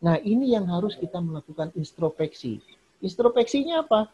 Nah 0.00 0.16
ini 0.24 0.56
yang 0.56 0.64
harus 0.72 0.96
kita 0.96 1.20
melakukan 1.20 1.68
introspeksi. 1.76 2.64
Introspeksinya 3.04 3.84
apa? 3.84 4.08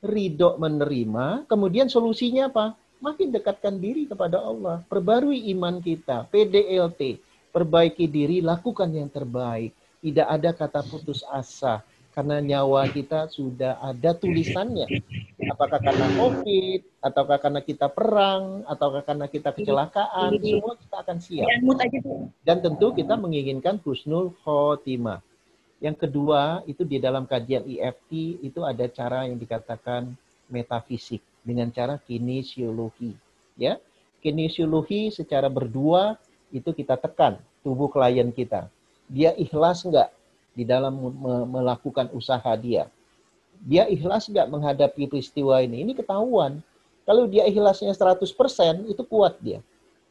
Ridho 0.00 0.56
menerima, 0.56 1.44
kemudian 1.44 1.92
solusinya 1.92 2.48
apa? 2.48 2.72
Makin 3.00 3.32
dekatkan 3.32 3.80
diri 3.80 4.04
kepada 4.04 4.36
Allah. 4.36 4.84
Perbarui 4.84 5.48
iman 5.56 5.80
kita, 5.80 6.28
PDLT. 6.28 7.16
Perbaiki 7.48 8.04
diri, 8.04 8.44
lakukan 8.44 8.92
yang 8.92 9.08
terbaik. 9.08 9.72
Tidak 10.04 10.28
ada 10.28 10.52
kata 10.52 10.84
putus 10.84 11.24
asa 11.26 11.80
karena 12.10 12.36
nyawa 12.42 12.84
kita 12.92 13.32
sudah 13.32 13.80
ada 13.80 14.12
tulisannya. 14.12 14.84
Apakah 15.48 15.80
karena 15.80 16.06
COVID, 16.20 16.80
ataukah 17.00 17.38
karena 17.40 17.60
kita 17.64 17.86
perang, 17.88 18.66
ataukah 18.68 19.02
karena 19.06 19.26
kita 19.30 19.56
kecelakaan, 19.56 20.36
semua 20.36 20.74
kita 20.76 20.96
akan 21.00 21.16
siap. 21.22 21.48
Dan 22.44 22.60
tentu 22.60 22.92
kita 22.92 23.16
menginginkan 23.16 23.80
husnul 23.80 24.36
khotimah. 24.44 25.24
Yang 25.80 25.96
kedua, 26.04 26.60
itu 26.68 26.84
di 26.84 27.00
dalam 27.00 27.24
kajian 27.24 27.64
EFT 27.64 28.44
itu 28.44 28.60
ada 28.60 28.84
cara 28.92 29.24
yang 29.24 29.40
dikatakan 29.40 30.12
metafisik 30.52 31.24
dengan 31.44 31.72
cara 31.72 31.96
kinesiologi. 32.02 33.16
Ya, 33.56 33.76
kinesiologi 34.24 35.12
secara 35.12 35.48
berdua 35.48 36.16
itu 36.50 36.72
kita 36.72 36.96
tekan 36.96 37.40
tubuh 37.60 37.88
klien 37.92 38.32
kita. 38.32 38.68
Dia 39.10 39.34
ikhlas 39.36 39.84
enggak 39.84 40.10
di 40.54 40.64
dalam 40.64 40.96
melakukan 41.50 42.10
usaha 42.14 42.52
dia? 42.56 42.88
Dia 43.60 43.84
ikhlas 43.90 44.30
enggak 44.32 44.48
menghadapi 44.48 45.10
peristiwa 45.10 45.60
ini? 45.60 45.84
Ini 45.84 45.92
ketahuan. 45.92 46.64
Kalau 47.04 47.26
dia 47.26 47.42
ikhlasnya 47.48 47.90
100%, 47.90 48.22
itu 48.86 49.02
kuat 49.08 49.34
dia. 49.42 49.58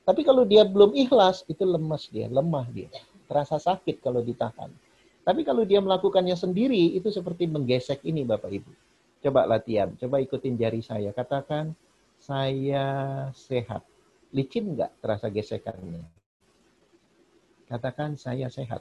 Tapi 0.04 0.26
kalau 0.26 0.44
dia 0.44 0.66
belum 0.66 0.98
ikhlas, 0.98 1.46
itu 1.48 1.64
lemas 1.64 2.10
dia, 2.12 2.28
lemah 2.28 2.66
dia. 2.74 2.90
Terasa 3.30 3.62
sakit 3.62 4.02
kalau 4.02 4.20
ditahan. 4.26 4.74
Tapi 5.24 5.46
kalau 5.46 5.62
dia 5.64 5.78
melakukannya 5.80 6.34
sendiri, 6.34 6.98
itu 6.98 7.14
seperti 7.14 7.46
menggesek 7.46 8.02
ini 8.02 8.26
Bapak 8.26 8.50
Ibu. 8.50 8.89
Coba 9.20 9.44
latihan, 9.44 9.92
coba 10.00 10.24
ikutin 10.24 10.56
jari 10.56 10.80
saya. 10.80 11.12
Katakan, 11.12 11.76
saya 12.20 12.86
sehat. 13.36 13.84
Licin 14.32 14.76
nggak 14.78 15.04
terasa 15.04 15.28
gesekannya? 15.28 16.08
Katakan, 17.68 18.16
saya 18.16 18.48
sehat. 18.48 18.80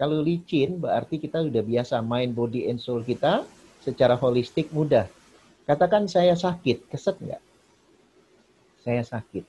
Kalau 0.00 0.18
licin, 0.18 0.80
berarti 0.80 1.20
kita 1.20 1.44
sudah 1.44 1.62
biasa 1.62 2.00
main 2.02 2.32
body 2.34 2.66
and 2.66 2.80
soul 2.82 3.04
kita 3.04 3.46
secara 3.84 4.18
holistik 4.18 4.72
mudah. 4.74 5.06
Katakan, 5.68 6.10
saya 6.10 6.34
sakit. 6.34 6.90
Keset 6.90 7.16
nggak? 7.20 7.42
Saya 8.82 9.02
sakit. 9.04 9.44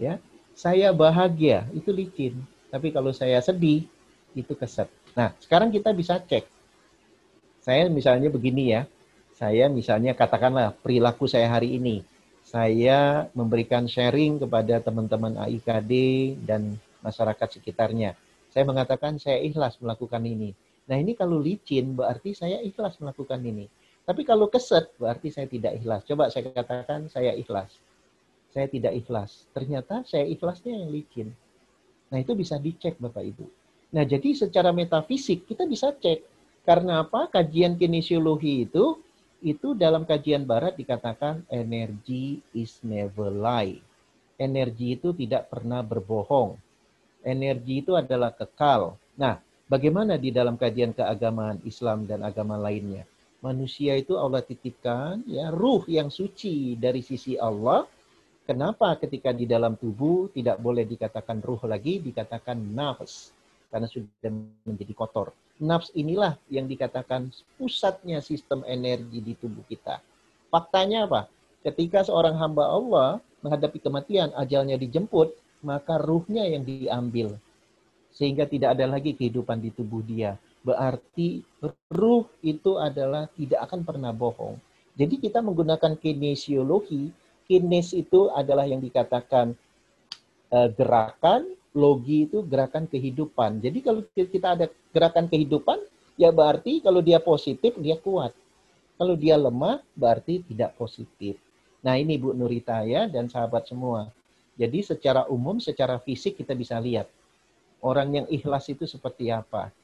Ya, 0.00 0.18
Saya 0.52 0.92
bahagia, 0.92 1.64
itu 1.72 1.94
licin. 1.94 2.36
Tapi 2.68 2.92
kalau 2.92 3.12
saya 3.14 3.40
sedih, 3.40 3.86
itu 4.32 4.52
keset. 4.56 4.88
Nah, 5.12 5.32
sekarang 5.40 5.68
kita 5.68 5.92
bisa 5.92 6.20
cek. 6.20 6.44
Saya 7.62 7.88
misalnya 7.88 8.28
begini 8.32 8.72
ya, 8.74 8.88
saya 9.42 9.66
misalnya 9.66 10.14
katakanlah 10.14 10.70
perilaku 10.70 11.26
saya 11.26 11.50
hari 11.50 11.74
ini. 11.74 12.06
Saya 12.46 13.26
memberikan 13.34 13.90
sharing 13.90 14.38
kepada 14.38 14.78
teman-teman 14.78 15.34
AIKD 15.34 15.92
dan 16.46 16.78
masyarakat 17.02 17.58
sekitarnya. 17.58 18.14
Saya 18.54 18.62
mengatakan 18.62 19.18
saya 19.18 19.42
ikhlas 19.42 19.82
melakukan 19.82 20.22
ini. 20.22 20.54
Nah 20.86 20.94
ini 20.94 21.18
kalau 21.18 21.42
licin 21.42 21.98
berarti 21.98 22.38
saya 22.38 22.62
ikhlas 22.62 23.02
melakukan 23.02 23.42
ini. 23.42 23.66
Tapi 24.06 24.22
kalau 24.22 24.46
keset 24.46 24.94
berarti 24.94 25.34
saya 25.34 25.50
tidak 25.50 25.74
ikhlas. 25.74 26.06
Coba 26.06 26.30
saya 26.30 26.46
katakan 26.54 27.10
saya 27.10 27.34
ikhlas. 27.34 27.74
Saya 28.54 28.70
tidak 28.70 28.94
ikhlas. 28.94 29.50
Ternyata 29.50 30.06
saya 30.06 30.22
ikhlasnya 30.22 30.70
yang 30.70 30.94
licin. 30.94 31.34
Nah 32.14 32.22
itu 32.22 32.38
bisa 32.38 32.62
dicek 32.62 32.94
Bapak 33.02 33.26
Ibu. 33.26 33.46
Nah, 33.92 34.08
jadi 34.08 34.32
secara 34.32 34.70
metafisik 34.70 35.44
kita 35.50 35.66
bisa 35.68 35.90
cek. 35.92 36.24
Karena 36.62 37.02
apa? 37.02 37.26
Kajian 37.26 37.74
kinesiologi 37.74 38.70
itu 38.70 39.02
itu 39.42 39.74
dalam 39.74 40.06
kajian 40.06 40.46
barat 40.46 40.78
dikatakan 40.78 41.42
energi 41.50 42.38
is 42.54 42.78
never 42.86 43.28
lie. 43.28 43.82
Energi 44.38 44.94
itu 44.94 45.10
tidak 45.10 45.50
pernah 45.50 45.82
berbohong. 45.82 46.54
Energi 47.26 47.82
itu 47.82 47.98
adalah 47.98 48.30
kekal. 48.30 48.94
Nah, 49.18 49.42
bagaimana 49.66 50.14
di 50.14 50.30
dalam 50.30 50.54
kajian 50.54 50.94
keagamaan 50.94 51.58
Islam 51.66 52.06
dan 52.06 52.22
agama 52.22 52.54
lainnya? 52.54 53.02
Manusia 53.42 53.98
itu 53.98 54.14
Allah 54.14 54.38
titipkan 54.46 55.26
ya 55.26 55.50
ruh 55.50 55.82
yang 55.90 56.14
suci 56.14 56.78
dari 56.78 57.02
sisi 57.02 57.34
Allah. 57.34 57.82
Kenapa 58.46 58.94
ketika 58.98 59.34
di 59.34 59.46
dalam 59.46 59.74
tubuh 59.74 60.30
tidak 60.30 60.62
boleh 60.62 60.86
dikatakan 60.86 61.42
ruh 61.42 61.62
lagi, 61.66 61.98
dikatakan 61.98 62.58
nafs 62.58 63.34
karena 63.70 63.90
sudah 63.90 64.30
menjadi 64.66 64.94
kotor. 64.94 65.34
Nafs 65.62 65.94
inilah 65.94 66.34
yang 66.50 66.66
dikatakan 66.66 67.30
pusatnya 67.54 68.18
sistem 68.18 68.66
energi 68.66 69.22
di 69.22 69.38
tubuh 69.38 69.62
kita. 69.70 70.02
Faktanya 70.50 71.06
apa? 71.06 71.30
Ketika 71.62 72.02
seorang 72.02 72.34
hamba 72.34 72.66
Allah 72.66 73.10
menghadapi 73.46 73.78
kematian, 73.78 74.34
ajalnya 74.34 74.74
dijemput, 74.74 75.30
maka 75.62 76.02
ruhnya 76.02 76.42
yang 76.50 76.66
diambil. 76.66 77.38
Sehingga 78.10 78.44
tidak 78.50 78.74
ada 78.74 78.90
lagi 78.90 79.14
kehidupan 79.14 79.62
di 79.62 79.70
tubuh 79.70 80.02
dia. 80.02 80.34
Berarti 80.66 81.46
ruh 81.94 82.26
itu 82.42 82.82
adalah 82.82 83.30
tidak 83.30 83.62
akan 83.70 83.86
pernah 83.86 84.10
bohong. 84.10 84.58
Jadi 84.98 85.22
kita 85.22 85.38
menggunakan 85.40 85.94
kinesiologi. 85.94 87.14
Kines 87.42 87.90
itu 87.92 88.30
adalah 88.30 88.64
yang 88.66 88.78
dikatakan 88.78 89.52
uh, 90.54 90.68
gerakan, 90.70 91.50
logi 91.72 92.28
itu 92.28 92.44
gerakan 92.44 92.84
kehidupan. 92.84 93.60
Jadi 93.64 93.78
kalau 93.80 94.04
kita 94.12 94.56
ada 94.56 94.66
gerakan 94.92 95.26
kehidupan, 95.28 95.80
ya 96.20 96.28
berarti 96.28 96.84
kalau 96.84 97.00
dia 97.00 97.18
positif, 97.18 97.72
dia 97.80 97.96
kuat. 97.96 98.32
Kalau 99.00 99.16
dia 99.16 99.40
lemah, 99.40 99.80
berarti 99.96 100.44
tidak 100.46 100.76
positif. 100.76 101.40
Nah 101.82 101.98
ini 101.98 102.20
Bu 102.20 102.36
Nurita 102.36 102.86
ya 102.86 103.10
dan 103.10 103.26
sahabat 103.26 103.66
semua. 103.66 104.06
Jadi 104.54 104.84
secara 104.84 105.26
umum, 105.26 105.58
secara 105.58 105.98
fisik 105.98 106.38
kita 106.38 106.52
bisa 106.54 106.78
lihat. 106.78 107.08
Orang 107.82 108.14
yang 108.14 108.26
ikhlas 108.30 108.70
itu 108.70 108.86
seperti 108.86 109.32
apa. 109.32 109.74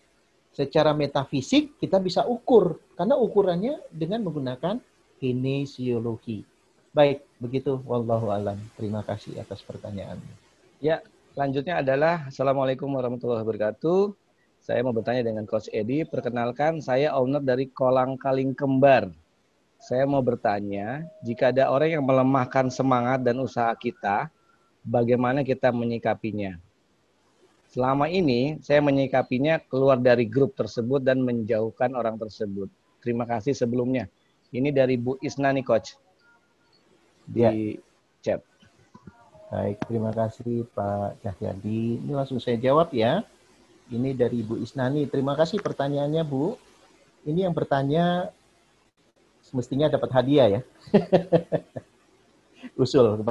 Secara 0.55 0.95
metafisik 0.95 1.75
kita 1.83 1.99
bisa 1.99 2.23
ukur. 2.29 2.79
Karena 2.95 3.19
ukurannya 3.19 3.83
dengan 3.91 4.23
menggunakan 4.23 4.79
kinesiologi. 5.19 6.47
Baik, 6.95 7.27
begitu. 7.43 7.83
Wallahu 7.83 8.31
alam. 8.31 8.61
Terima 8.79 9.03
kasih 9.03 9.43
atas 9.43 9.67
pertanyaannya. 9.67 10.35
Ya, 10.79 11.03
Selanjutnya 11.39 11.87
adalah 11.87 12.27
Assalamualaikum 12.27 12.91
warahmatullahi 12.99 13.47
wabarakatuh. 13.47 14.11
Saya 14.59 14.83
mau 14.83 14.91
bertanya 14.91 15.23
dengan 15.23 15.47
Coach 15.47 15.71
Edi. 15.71 16.03
Perkenalkan, 16.03 16.83
saya 16.83 17.15
owner 17.15 17.39
dari 17.39 17.71
Kolang 17.71 18.19
Kaling 18.19 18.59
Kembar. 18.59 19.07
Saya 19.79 20.03
mau 20.03 20.19
bertanya, 20.19 21.07
jika 21.23 21.55
ada 21.55 21.71
orang 21.71 21.95
yang 21.95 22.03
melemahkan 22.03 22.75
semangat 22.75 23.23
dan 23.23 23.39
usaha 23.39 23.71
kita, 23.79 24.35
bagaimana 24.83 25.47
kita 25.47 25.71
menyikapinya? 25.71 26.59
Selama 27.71 28.11
ini, 28.11 28.59
saya 28.59 28.83
menyikapinya 28.83 29.63
keluar 29.63 30.03
dari 30.03 30.27
grup 30.27 30.59
tersebut 30.59 31.07
dan 31.07 31.23
menjauhkan 31.23 31.95
orang 31.95 32.19
tersebut. 32.19 32.67
Terima 32.99 33.31
kasih 33.31 33.55
sebelumnya. 33.55 34.11
Ini 34.51 34.75
dari 34.75 34.99
Bu 34.99 35.15
Isna 35.23 35.55
nih, 35.55 35.63
Coach. 35.63 35.95
Di 37.31 37.47
ya. 37.47 37.51
chat. 38.27 38.43
Baik, 39.49 39.81
terima 39.89 40.13
kasih 40.13 40.69
Pak 40.77 41.25
Cahyadi. 41.25 42.05
Ini 42.05 42.13
langsung 42.13 42.37
saya 42.37 42.61
jawab 42.61 42.93
ya. 42.93 43.25
Ini 43.89 44.13
dari 44.13 44.45
Bu 44.45 44.61
Isnani. 44.61 45.09
Terima 45.09 45.33
kasih 45.33 45.65
pertanyaannya 45.65 46.21
Bu. 46.21 46.53
Ini 47.25 47.49
yang 47.49 47.57
bertanya 47.57 48.29
semestinya 49.41 49.89
dapat 49.89 50.13
hadiah 50.13 50.49
ya. 50.53 50.61
Usul 52.77 53.25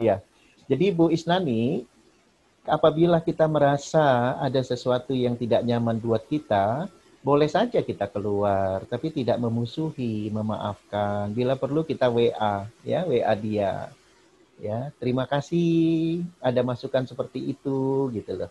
ya. 0.00 0.24
Jadi 0.72 0.86
Bu 0.96 1.12
Isnani, 1.12 1.84
apabila 2.64 3.20
kita 3.20 3.44
merasa 3.44 4.40
ada 4.40 4.64
sesuatu 4.64 5.12
yang 5.12 5.36
tidak 5.36 5.60
nyaman 5.68 6.00
buat 6.00 6.24
kita, 6.24 6.88
boleh 7.20 7.52
saja 7.52 7.84
kita 7.84 8.08
keluar, 8.08 8.88
tapi 8.88 9.12
tidak 9.12 9.36
memusuhi, 9.36 10.32
memaafkan. 10.32 11.28
Bila 11.36 11.60
perlu 11.60 11.84
kita 11.84 12.08
WA, 12.08 12.64
ya 12.88 13.04
WA 13.04 13.36
dia 13.36 13.92
ya 14.60 14.92
terima 15.00 15.24
kasih. 15.28 16.22
Ada 16.40 16.60
masukan 16.64 17.04
seperti 17.08 17.52
itu 17.52 18.08
gitu 18.12 18.32
loh. 18.34 18.50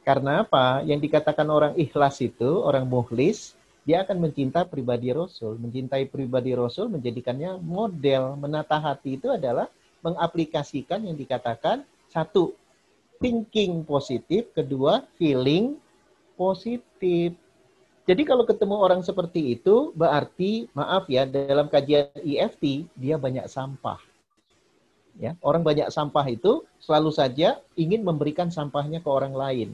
Karena 0.00 0.44
apa? 0.44 0.80
Yang 0.82 1.10
dikatakan 1.10 1.46
orang 1.48 1.74
ikhlas 1.76 2.24
itu 2.24 2.64
orang 2.64 2.88
muhlis 2.88 3.54
dia 3.84 4.04
akan 4.04 4.28
mencinta 4.28 4.64
pribadi 4.64 5.12
Rasul. 5.12 5.56
Mencintai 5.60 6.08
pribadi 6.08 6.52
Rasul 6.56 6.92
menjadikannya 6.92 7.60
model. 7.60 8.36
Menata 8.36 8.80
hati 8.80 9.16
itu 9.20 9.28
adalah 9.32 9.68
mengaplikasikan 10.00 11.04
yang 11.04 11.16
dikatakan 11.16 11.84
satu 12.08 12.56
thinking 13.20 13.84
positif 13.84 14.48
kedua 14.56 15.04
feeling 15.20 15.76
positif. 16.34 17.36
Jadi 18.08 18.22
kalau 18.24 18.48
ketemu 18.48 18.80
orang 18.80 19.04
seperti 19.04 19.60
itu 19.60 19.92
berarti 19.92 20.66
maaf 20.72 21.06
ya 21.06 21.28
dalam 21.28 21.68
kajian 21.68 22.10
EFT 22.16 22.88
dia 22.96 23.20
banyak 23.20 23.46
sampah 23.46 24.09
Ya, 25.20 25.36
orang 25.44 25.60
banyak 25.60 25.92
sampah 25.92 26.24
itu 26.32 26.64
selalu 26.80 27.12
saja 27.12 27.60
ingin 27.76 28.00
memberikan 28.00 28.48
sampahnya 28.48 29.04
ke 29.04 29.08
orang 29.12 29.36
lain. 29.36 29.68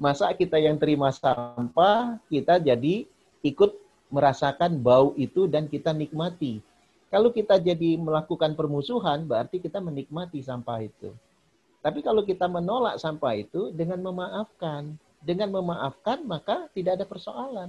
Masa 0.00 0.32
kita 0.32 0.56
yang 0.56 0.80
terima 0.80 1.12
sampah, 1.12 2.16
kita 2.32 2.56
jadi 2.56 3.04
ikut 3.44 3.76
merasakan 4.08 4.80
bau 4.80 5.12
itu 5.20 5.44
dan 5.44 5.68
kita 5.68 5.92
nikmati. 5.92 6.64
Kalau 7.12 7.28
kita 7.36 7.60
jadi 7.60 8.00
melakukan 8.00 8.56
permusuhan, 8.56 9.28
berarti 9.28 9.60
kita 9.60 9.76
menikmati 9.84 10.40
sampah 10.40 10.80
itu. 10.80 11.12
Tapi 11.84 12.00
kalau 12.00 12.24
kita 12.24 12.48
menolak 12.48 12.96
sampah 12.96 13.36
itu 13.36 13.68
dengan 13.76 14.00
memaafkan, 14.00 14.96
dengan 15.20 15.52
memaafkan 15.52 16.24
maka 16.24 16.64
tidak 16.72 16.96
ada 16.96 17.04
persoalan 17.04 17.68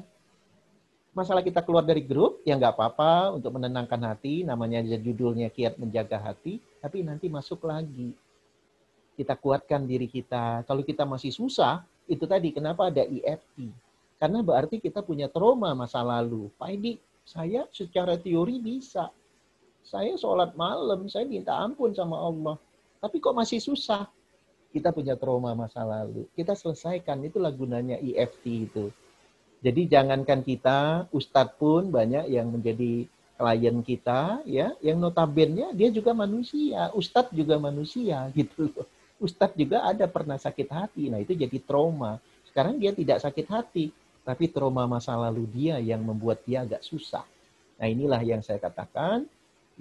masalah 1.15 1.39
kita 1.39 1.63
keluar 1.63 1.87
dari 1.87 2.03
grup, 2.03 2.43
ya 2.43 2.59
nggak 2.59 2.75
apa-apa 2.75 3.39
untuk 3.39 3.55
menenangkan 3.55 4.03
hati, 4.03 4.43
namanya 4.43 4.83
judulnya 4.83 5.47
kiat 5.47 5.79
menjaga 5.79 6.19
hati, 6.19 6.59
tapi 6.83 7.07
nanti 7.07 7.31
masuk 7.31 7.63
lagi. 7.63 8.11
Kita 9.15 9.39
kuatkan 9.39 9.87
diri 9.87 10.11
kita. 10.11 10.67
Kalau 10.67 10.83
kita 10.83 11.07
masih 11.07 11.31
susah, 11.31 11.87
itu 12.03 12.27
tadi 12.27 12.51
kenapa 12.51 12.91
ada 12.91 13.07
EFT. 13.07 13.71
Karena 14.19 14.43
berarti 14.43 14.83
kita 14.83 14.99
punya 14.99 15.31
trauma 15.31 15.71
masa 15.71 16.03
lalu. 16.03 16.51
Pak 16.59 16.67
Edi, 16.67 16.99
saya 17.23 17.63
secara 17.71 18.19
teori 18.19 18.59
bisa. 18.59 19.07
Saya 19.87 20.19
sholat 20.19 20.51
malam, 20.59 21.07
saya 21.07 21.23
minta 21.23 21.55
ampun 21.55 21.95
sama 21.95 22.19
Allah. 22.19 22.59
Tapi 22.99 23.23
kok 23.23 23.31
masih 23.31 23.63
susah? 23.63 24.11
Kita 24.75 24.91
punya 24.91 25.15
trauma 25.15 25.55
masa 25.55 25.87
lalu. 25.87 26.27
Kita 26.35 26.51
selesaikan, 26.51 27.23
itulah 27.23 27.55
gunanya 27.55 27.95
EFT 28.03 28.67
itu. 28.67 28.91
Jadi 29.65 29.89
jangankan 29.89 30.45
kita, 30.45 31.09
Ustadz 31.09 31.57
pun 31.57 31.89
banyak 31.89 32.29
yang 32.29 32.53
menjadi 32.53 33.09
klien 33.33 33.77
kita, 33.81 34.45
ya, 34.45 34.77
yang 34.77 35.01
notabene 35.01 35.73
dia 35.73 35.89
juga 35.89 36.13
manusia, 36.13 36.93
Ustadz 36.93 37.33
juga 37.33 37.57
manusia, 37.57 38.29
gitu 38.37 38.69
loh. 38.69 38.85
Ustadz 39.17 39.57
juga 39.57 39.81
ada 39.81 40.05
pernah 40.05 40.37
sakit 40.37 40.69
hati, 40.69 41.09
nah 41.09 41.17
itu 41.17 41.33
jadi 41.33 41.57
trauma. 41.65 42.21
Sekarang 42.45 42.77
dia 42.77 42.93
tidak 42.93 43.25
sakit 43.25 43.47
hati, 43.49 43.89
tapi 44.21 44.53
trauma 44.53 44.85
masa 44.85 45.17
lalu 45.17 45.49
dia 45.49 45.81
yang 45.81 46.05
membuat 46.05 46.45
dia 46.45 46.61
agak 46.61 46.85
susah. 46.85 47.25
Nah 47.81 47.87
inilah 47.89 48.21
yang 48.21 48.45
saya 48.45 48.61
katakan, 48.61 49.25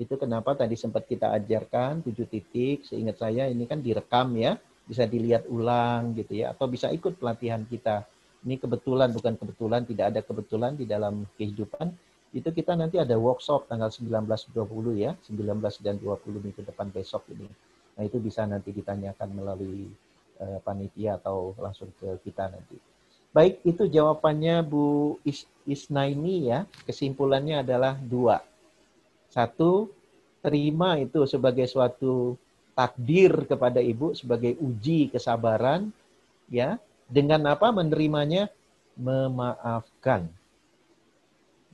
itu 0.01 0.17
kenapa 0.17 0.57
tadi 0.57 0.81
sempat 0.81 1.05
kita 1.05 1.29
ajarkan 1.37 2.01
tujuh 2.09 2.25
titik, 2.25 2.89
seingat 2.89 3.21
saya 3.21 3.53
ini 3.53 3.69
kan 3.69 3.85
direkam 3.85 4.33
ya, 4.33 4.57
bisa 4.89 5.05
dilihat 5.05 5.45
ulang 5.45 6.17
gitu 6.17 6.41
ya, 6.41 6.57
atau 6.57 6.73
bisa 6.73 6.89
ikut 6.89 7.21
pelatihan 7.21 7.61
kita. 7.69 8.09
Ini 8.45 8.61
kebetulan, 8.61 9.09
bukan 9.11 9.41
kebetulan, 9.41 9.89
tidak 9.89 10.07
ada 10.13 10.21
kebetulan 10.21 10.77
di 10.77 10.85
dalam 10.85 11.25
kehidupan, 11.41 11.89
itu 12.35 12.49
kita 12.51 12.77
nanti 12.77 13.01
ada 13.01 13.17
workshop 13.17 13.71
tanggal 13.71 13.89
19-20 13.89 15.01
ya, 15.01 15.17
19 15.25 15.65
dan 15.81 15.97
20 15.97 16.45
minggu 16.45 16.61
depan 16.61 16.93
besok 16.93 17.25
ini. 17.33 17.49
Nah 17.95 18.03
itu 18.05 18.19
bisa 18.19 18.43
nanti 18.45 18.75
ditanyakan 18.75 19.29
melalui 19.33 19.87
uh, 20.43 20.59
panitia 20.61 21.17
atau 21.17 21.55
langsung 21.57 21.89
ke 21.97 22.21
kita 22.27 22.51
nanti. 22.51 22.77
Baik, 23.31 23.63
itu 23.67 23.87
jawabannya 23.87 24.63
Bu 24.67 25.19
Is 25.27 25.47
Isnaini 25.67 26.51
ya. 26.51 26.67
Kesimpulannya 26.87 27.67
adalah 27.67 27.99
dua. 27.99 28.43
Satu, 29.31 29.91
terima 30.43 30.99
itu 31.03 31.27
sebagai 31.27 31.67
suatu 31.67 32.39
takdir 32.75 33.47
kepada 33.47 33.79
ibu 33.79 34.13
sebagai 34.19 34.59
uji 34.59 35.09
kesabaran 35.09 35.95
ya 36.51 36.77
dengan 37.09 37.41
apa? 37.51 37.71
Menerimanya 37.71 38.51
memaafkan. 38.95 40.31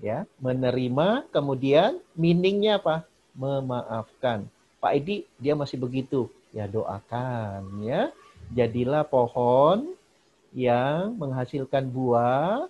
Ya 0.00 0.24
menerima 0.40 1.28
kemudian 1.28 2.00
meaningnya 2.16 2.80
apa? 2.80 3.04
Memaafkan. 3.36 4.48
Pak 4.80 4.92
Edi 4.96 5.28
dia 5.36 5.52
masih 5.52 5.76
begitu. 5.76 6.32
Ya 6.50 6.64
doakan 6.64 7.84
ya. 7.84 8.08
Jadilah 8.50 9.06
pohon 9.06 9.94
yang 10.50 11.14
menghasilkan 11.14 11.86
buah 11.86 12.66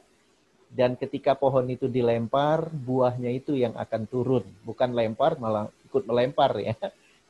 dan 0.70 0.94
ketika 0.94 1.34
pohon 1.34 1.66
itu 1.66 1.90
dilempar, 1.90 2.70
buahnya 2.70 3.34
itu 3.34 3.58
yang 3.58 3.74
akan 3.74 4.06
turun, 4.06 4.46
bukan 4.62 4.94
lempar 4.94 5.34
malah 5.40 5.66
ikut 5.90 6.06
melempar 6.06 6.54
ya. 6.62 6.78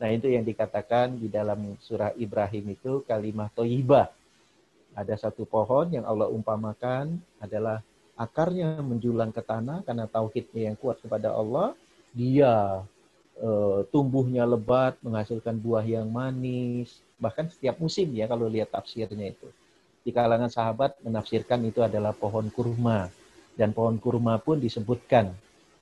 Nah, 0.00 0.08
itu 0.12 0.32
yang 0.32 0.44
dikatakan 0.44 1.16
di 1.16 1.28
dalam 1.28 1.76
surah 1.80 2.12
Ibrahim 2.16 2.72
itu 2.76 3.04
kalimat 3.04 3.52
toibah. 3.52 4.12
Ada 4.94 5.28
satu 5.28 5.46
pohon 5.46 5.90
yang 5.94 6.04
Allah 6.04 6.26
umpamakan 6.28 7.18
adalah 7.38 7.80
akarnya 8.18 8.82
menjulang 8.82 9.32
ke 9.32 9.40
tanah 9.40 9.86
karena 9.86 10.04
tauhidnya 10.10 10.72
yang 10.72 10.76
kuat 10.76 11.00
kepada 11.00 11.32
Allah, 11.32 11.72
dia 12.12 12.84
e, 13.38 13.48
tumbuhnya 13.88 14.44
lebat, 14.44 14.98
menghasilkan 15.00 15.56
buah 15.56 15.86
yang 15.86 16.10
manis, 16.10 17.00
bahkan 17.16 17.48
setiap 17.48 17.78
musim 17.78 18.10
ya 18.12 18.26
kalau 18.26 18.50
lihat 18.50 18.74
tafsirnya 18.74 19.32
itu 19.32 19.48
di 20.00 20.10
kalangan 20.16 20.48
sahabat 20.48 20.96
menafsirkan 21.04 21.60
itu 21.68 21.84
adalah 21.84 22.16
pohon 22.16 22.48
kurma. 22.48 23.12
Dan 23.52 23.76
pohon 23.76 24.00
kurma 24.00 24.40
pun 24.40 24.56
disebutkan 24.56 25.28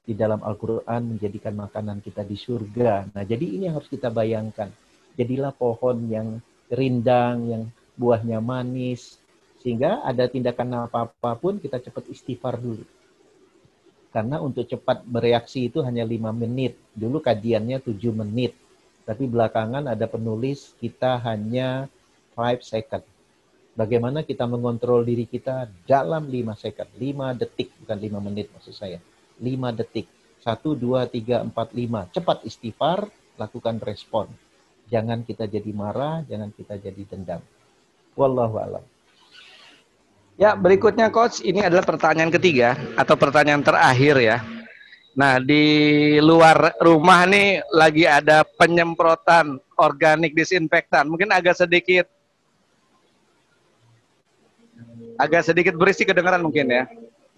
di 0.03 0.17
dalam 0.17 0.43
Al-Quran 0.43 1.15
menjadikan 1.15 1.55
makanan 1.55 2.03
kita 2.03 2.27
di 2.27 2.35
surga. 2.35 3.15
Nah, 3.15 3.23
jadi 3.23 3.45
ini 3.45 3.71
yang 3.71 3.79
harus 3.79 3.87
kita 3.87 4.11
bayangkan. 4.11 4.73
Jadilah 5.15 5.55
pohon 5.55 6.11
yang 6.11 6.43
rindang, 6.73 7.37
yang 7.47 7.63
buahnya 7.99 8.39
manis, 8.39 9.19
sehingga 9.61 10.01
ada 10.07 10.31
tindakan 10.31 10.87
apa-apa 10.87 11.35
pun 11.37 11.59
kita 11.59 11.83
cepat 11.83 12.07
istighfar 12.09 12.57
dulu. 12.63 12.87
Karena 14.15 14.41
untuk 14.41 14.65
cepat 14.65 15.05
bereaksi 15.05 15.69
itu 15.69 15.85
hanya 15.85 16.07
lima 16.07 16.33
menit. 16.33 16.79
Dulu 16.97 17.21
kajiannya 17.21 17.85
tujuh 17.85 18.15
menit. 18.17 18.57
Tapi 19.05 19.29
belakangan 19.29 19.85
ada 19.91 20.07
penulis 20.09 20.73
kita 20.81 21.21
hanya 21.21 21.93
five 22.33 22.65
second 22.65 23.05
bagaimana 23.79 24.27
kita 24.27 24.43
mengontrol 24.51 25.07
diri 25.07 25.31
kita 25.31 25.71
dalam 25.87 26.27
5 26.27 26.59
second, 26.59 26.91
5 26.99 27.39
detik, 27.39 27.71
bukan 27.79 27.99
5 28.19 28.27
menit 28.27 28.51
maksud 28.51 28.75
saya. 28.75 28.99
5 29.39 29.71
detik. 29.79 30.11
1, 30.43 30.75
2, 30.75 31.07
3, 31.07 31.47
4, 31.47 31.55
5. 31.55 32.11
Cepat 32.11 32.39
istighfar, 32.43 33.07
lakukan 33.39 33.79
respon. 33.79 34.27
Jangan 34.91 35.23
kita 35.23 35.47
jadi 35.47 35.71
marah, 35.71 36.27
jangan 36.27 36.51
kita 36.51 36.75
jadi 36.83 37.03
dendam. 37.07 37.39
Wallahu 38.19 38.59
alam. 38.59 38.85
Ya, 40.39 40.59
berikutnya 40.59 41.11
coach, 41.11 41.43
ini 41.43 41.63
adalah 41.63 41.87
pertanyaan 41.87 42.31
ketiga 42.35 42.75
atau 42.99 43.15
pertanyaan 43.15 43.63
terakhir 43.63 44.19
ya. 44.19 44.39
Nah, 45.19 45.43
di 45.43 45.67
luar 46.23 46.79
rumah 46.79 47.27
nih 47.27 47.59
lagi 47.75 48.07
ada 48.07 48.47
penyemprotan 48.47 49.59
organik 49.75 50.35
disinfektan. 50.35 51.11
Mungkin 51.11 51.35
agak 51.35 51.59
sedikit 51.59 52.07
agak 55.19 55.43
sedikit 55.43 55.75
berisik 55.75 56.15
kedengaran 56.15 56.39
mungkin 56.39 56.71
ya. 56.71 56.87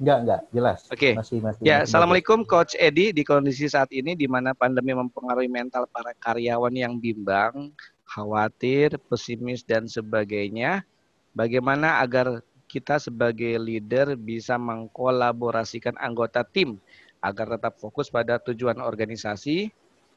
Enggak, 0.01 0.19
enggak, 0.24 0.40
jelas. 0.52 0.78
Oke. 0.89 0.97
Okay. 0.97 1.12
Masih, 1.16 1.39
masih. 1.40 1.61
Ya, 1.65 1.85
Assalamualaikum 1.85 2.44
Coach 2.44 2.77
Edi. 2.77 3.16
Di 3.16 3.24
kondisi 3.24 3.69
saat 3.69 3.89
ini 3.93 4.12
di 4.12 4.28
mana 4.28 4.52
pandemi 4.57 4.93
mempengaruhi 4.93 5.48
mental 5.48 5.85
para 5.89 6.12
karyawan 6.20 6.73
yang 6.73 6.97
bimbang, 7.01 7.73
khawatir, 8.10 8.98
pesimis 9.06 9.62
dan 9.62 9.86
sebagainya, 9.86 10.82
bagaimana 11.30 12.02
agar 12.02 12.42
kita 12.66 12.98
sebagai 12.98 13.58
leader 13.58 14.14
bisa 14.14 14.58
mengkolaborasikan 14.58 15.94
anggota 15.98 16.42
tim 16.46 16.78
agar 17.22 17.58
tetap 17.58 17.78
fokus 17.78 18.10
pada 18.10 18.38
tujuan 18.38 18.78
organisasi. 18.78 19.70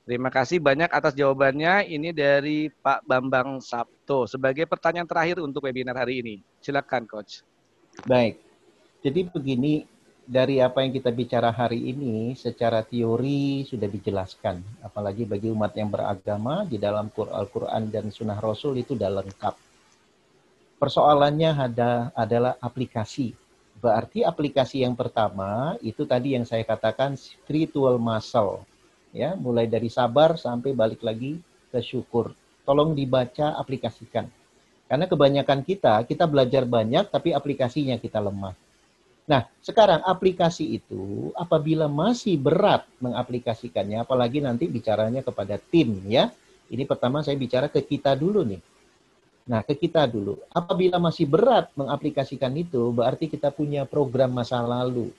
Terima 0.03 0.27
kasih 0.27 0.59
banyak 0.59 0.91
atas 0.91 1.15
jawabannya. 1.15 1.87
Ini 1.87 2.11
dari 2.11 2.67
Pak 2.67 3.07
Bambang 3.07 3.63
Sabto. 3.63 4.27
Sebagai 4.27 4.67
pertanyaan 4.67 5.07
terakhir 5.07 5.39
untuk 5.39 5.63
webinar 5.63 5.95
hari 5.95 6.19
ini. 6.19 6.35
Silakan, 6.59 7.07
Coach. 7.07 7.39
Baik. 8.03 8.35
Jadi 8.99 9.31
begini, 9.31 9.87
dari 10.23 10.63
apa 10.63 10.81
yang 10.81 10.95
kita 10.95 11.11
bicara 11.11 11.51
hari 11.51 11.91
ini 11.91 12.33
secara 12.33 12.81
teori 12.81 13.67
sudah 13.67 13.87
dijelaskan. 13.91 14.63
Apalagi 14.83 15.27
bagi 15.27 15.51
umat 15.51 15.75
yang 15.75 15.91
beragama 15.91 16.63
di 16.63 16.79
dalam 16.79 17.11
Al-Quran 17.11 17.91
dan 17.91 18.09
Sunnah 18.09 18.39
Rasul 18.39 18.79
itu 18.79 18.95
sudah 18.95 19.11
lengkap. 19.11 19.55
Persoalannya 20.79 21.51
ada, 21.55 22.11
adalah 22.15 22.59
aplikasi. 22.59 23.35
Berarti 23.79 24.23
aplikasi 24.23 24.83
yang 24.83 24.95
pertama 24.95 25.75
itu 25.83 26.07
tadi 26.07 26.35
yang 26.39 26.47
saya 26.47 26.63
katakan 26.63 27.19
spiritual 27.19 27.99
muscle. 27.99 28.63
Ya, 29.13 29.37
mulai 29.37 29.69
dari 29.69 29.93
sabar 29.93 30.39
sampai 30.39 30.73
balik 30.73 31.05
lagi 31.05 31.37
ke 31.69 31.79
syukur. 31.83 32.33
Tolong 32.63 32.95
dibaca, 32.95 33.59
aplikasikan 33.59 34.25
karena 34.93 35.09
kebanyakan 35.09 35.65
kita, 35.65 36.05
kita 36.05 36.29
belajar 36.29 36.69
banyak 36.69 37.09
tapi 37.09 37.33
aplikasinya 37.33 37.97
kita 37.97 38.21
lemah. 38.21 38.53
Nah, 39.23 39.47
sekarang 39.63 40.03
aplikasi 40.03 40.75
itu 40.83 41.31
apabila 41.39 41.87
masih 41.87 42.35
berat 42.35 42.83
mengaplikasikannya, 42.99 44.03
apalagi 44.03 44.43
nanti 44.43 44.67
bicaranya 44.67 45.23
kepada 45.23 45.55
tim 45.55 46.03
ya. 46.07 46.27
Ini 46.67 46.83
pertama 46.83 47.23
saya 47.23 47.39
bicara 47.39 47.71
ke 47.71 47.79
kita 47.83 48.17
dulu 48.19 48.43
nih. 48.43 48.59
Nah, 49.47 49.63
ke 49.63 49.75
kita 49.75 50.07
dulu. 50.07 50.39
Apabila 50.51 50.99
masih 50.99 51.27
berat 51.27 51.71
mengaplikasikan 51.75 52.51
itu, 52.55 52.91
berarti 52.91 53.31
kita 53.31 53.51
punya 53.51 53.83
program 53.87 54.31
masa 54.31 54.63
lalu. 54.63 55.11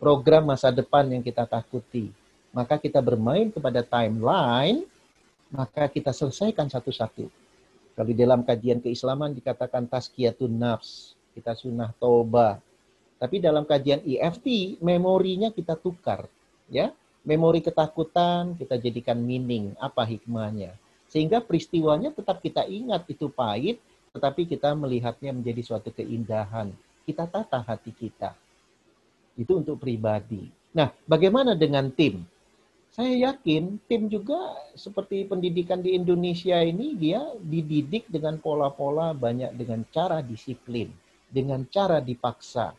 Program 0.00 0.48
masa 0.48 0.72
depan 0.72 1.08
yang 1.08 1.24
kita 1.24 1.44
takuti. 1.44 2.12
Maka 2.52 2.80
kita 2.80 3.00
bermain 3.04 3.52
kepada 3.52 3.84
timeline, 3.84 4.84
maka 5.52 5.88
kita 5.88 6.12
selesaikan 6.12 6.68
satu-satu 6.68 7.28
kalau 7.98 8.14
di 8.14 8.14
dalam 8.14 8.46
kajian 8.46 8.78
keislaman 8.78 9.34
dikatakan 9.34 9.90
tazkiyatun 9.90 10.54
nafs, 10.54 11.17
kita 11.38 11.54
sunnah 11.54 11.94
toba. 12.02 12.58
Tapi 13.22 13.38
dalam 13.38 13.62
kajian 13.62 14.02
EFT, 14.02 14.78
memorinya 14.82 15.54
kita 15.54 15.78
tukar. 15.78 16.26
ya 16.66 16.90
Memori 17.22 17.60
ketakutan 17.62 18.58
kita 18.58 18.78
jadikan 18.80 19.18
meaning, 19.22 19.74
apa 19.78 20.02
hikmahnya. 20.02 20.74
Sehingga 21.06 21.38
peristiwanya 21.38 22.10
tetap 22.10 22.42
kita 22.42 22.66
ingat 22.66 23.06
itu 23.06 23.30
pahit, 23.30 23.78
tetapi 24.16 24.48
kita 24.48 24.74
melihatnya 24.74 25.30
menjadi 25.30 25.62
suatu 25.62 25.94
keindahan. 25.94 26.74
Kita 27.06 27.30
tata 27.30 27.62
hati 27.62 27.94
kita. 27.94 28.34
Itu 29.38 29.62
untuk 29.62 29.78
pribadi. 29.78 30.50
Nah, 30.74 30.90
bagaimana 31.06 31.54
dengan 31.54 31.90
tim? 31.94 32.26
saya 32.98 33.30
yakin 33.30 33.78
tim 33.86 34.10
juga 34.10 34.58
seperti 34.74 35.22
pendidikan 35.28 35.78
di 35.78 35.94
Indonesia 35.94 36.58
ini 36.58 36.98
dia 36.98 37.22
dididik 37.38 38.10
dengan 38.10 38.42
pola-pola 38.42 39.14
banyak 39.14 39.54
dengan 39.54 39.86
cara 39.94 40.18
disiplin. 40.18 40.90
Dengan 41.28 41.64
cara 41.68 42.00
dipaksa. 42.00 42.72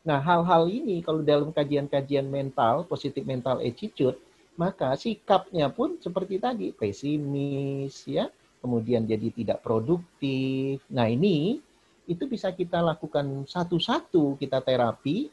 Nah, 0.00 0.16
hal-hal 0.16 0.64
ini 0.72 1.04
kalau 1.04 1.20
dalam 1.20 1.52
kajian-kajian 1.52 2.24
mental, 2.24 2.88
positif 2.88 3.20
mental 3.28 3.60
attitude, 3.60 4.16
maka 4.56 4.96
sikapnya 4.96 5.68
pun 5.68 6.00
seperti 6.00 6.40
tadi, 6.40 6.72
pesimis 6.72 8.08
ya, 8.08 8.32
kemudian 8.64 9.04
jadi 9.04 9.28
tidak 9.28 9.60
produktif. 9.60 10.80
Nah, 10.88 11.04
ini 11.04 11.60
itu 12.08 12.24
bisa 12.26 12.50
kita 12.50 12.80
lakukan 12.80 13.44
satu-satu 13.44 14.40
kita 14.40 14.64
terapi. 14.64 15.28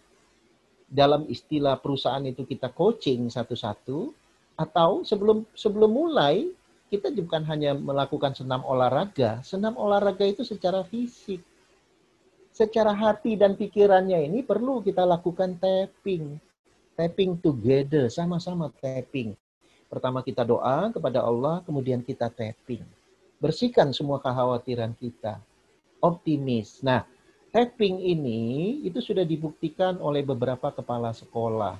Dalam 0.88 1.28
istilah 1.28 1.76
perusahaan 1.80 2.24
itu 2.24 2.48
kita 2.48 2.72
coaching 2.72 3.28
satu-satu. 3.32 4.12
Atau 4.58 5.06
sebelum 5.06 5.46
sebelum 5.54 5.92
mulai 5.92 6.50
kita 6.90 7.12
bukan 7.14 7.44
hanya 7.46 7.76
melakukan 7.76 8.34
senam 8.34 8.64
olahraga, 8.64 9.44
senam 9.44 9.76
olahraga 9.76 10.24
itu 10.24 10.42
secara 10.42 10.82
fisik 10.88 11.44
secara 12.58 12.90
hati 12.90 13.38
dan 13.38 13.54
pikirannya 13.54 14.26
ini 14.26 14.42
perlu 14.42 14.82
kita 14.82 15.06
lakukan 15.06 15.62
tapping. 15.62 16.42
Tapping 16.98 17.38
together, 17.38 18.10
sama-sama 18.10 18.74
tapping. 18.82 19.38
Pertama 19.86 20.26
kita 20.26 20.42
doa 20.42 20.90
kepada 20.90 21.22
Allah, 21.22 21.62
kemudian 21.62 22.02
kita 22.02 22.34
tapping. 22.34 22.82
Bersihkan 23.38 23.94
semua 23.94 24.18
kekhawatiran 24.18 24.98
kita. 24.98 25.38
Optimis. 26.02 26.82
Nah, 26.82 27.06
tapping 27.54 28.02
ini 28.02 28.82
itu 28.82 28.98
sudah 29.06 29.22
dibuktikan 29.22 30.02
oleh 30.02 30.26
beberapa 30.26 30.74
kepala 30.74 31.14
sekolah. 31.14 31.78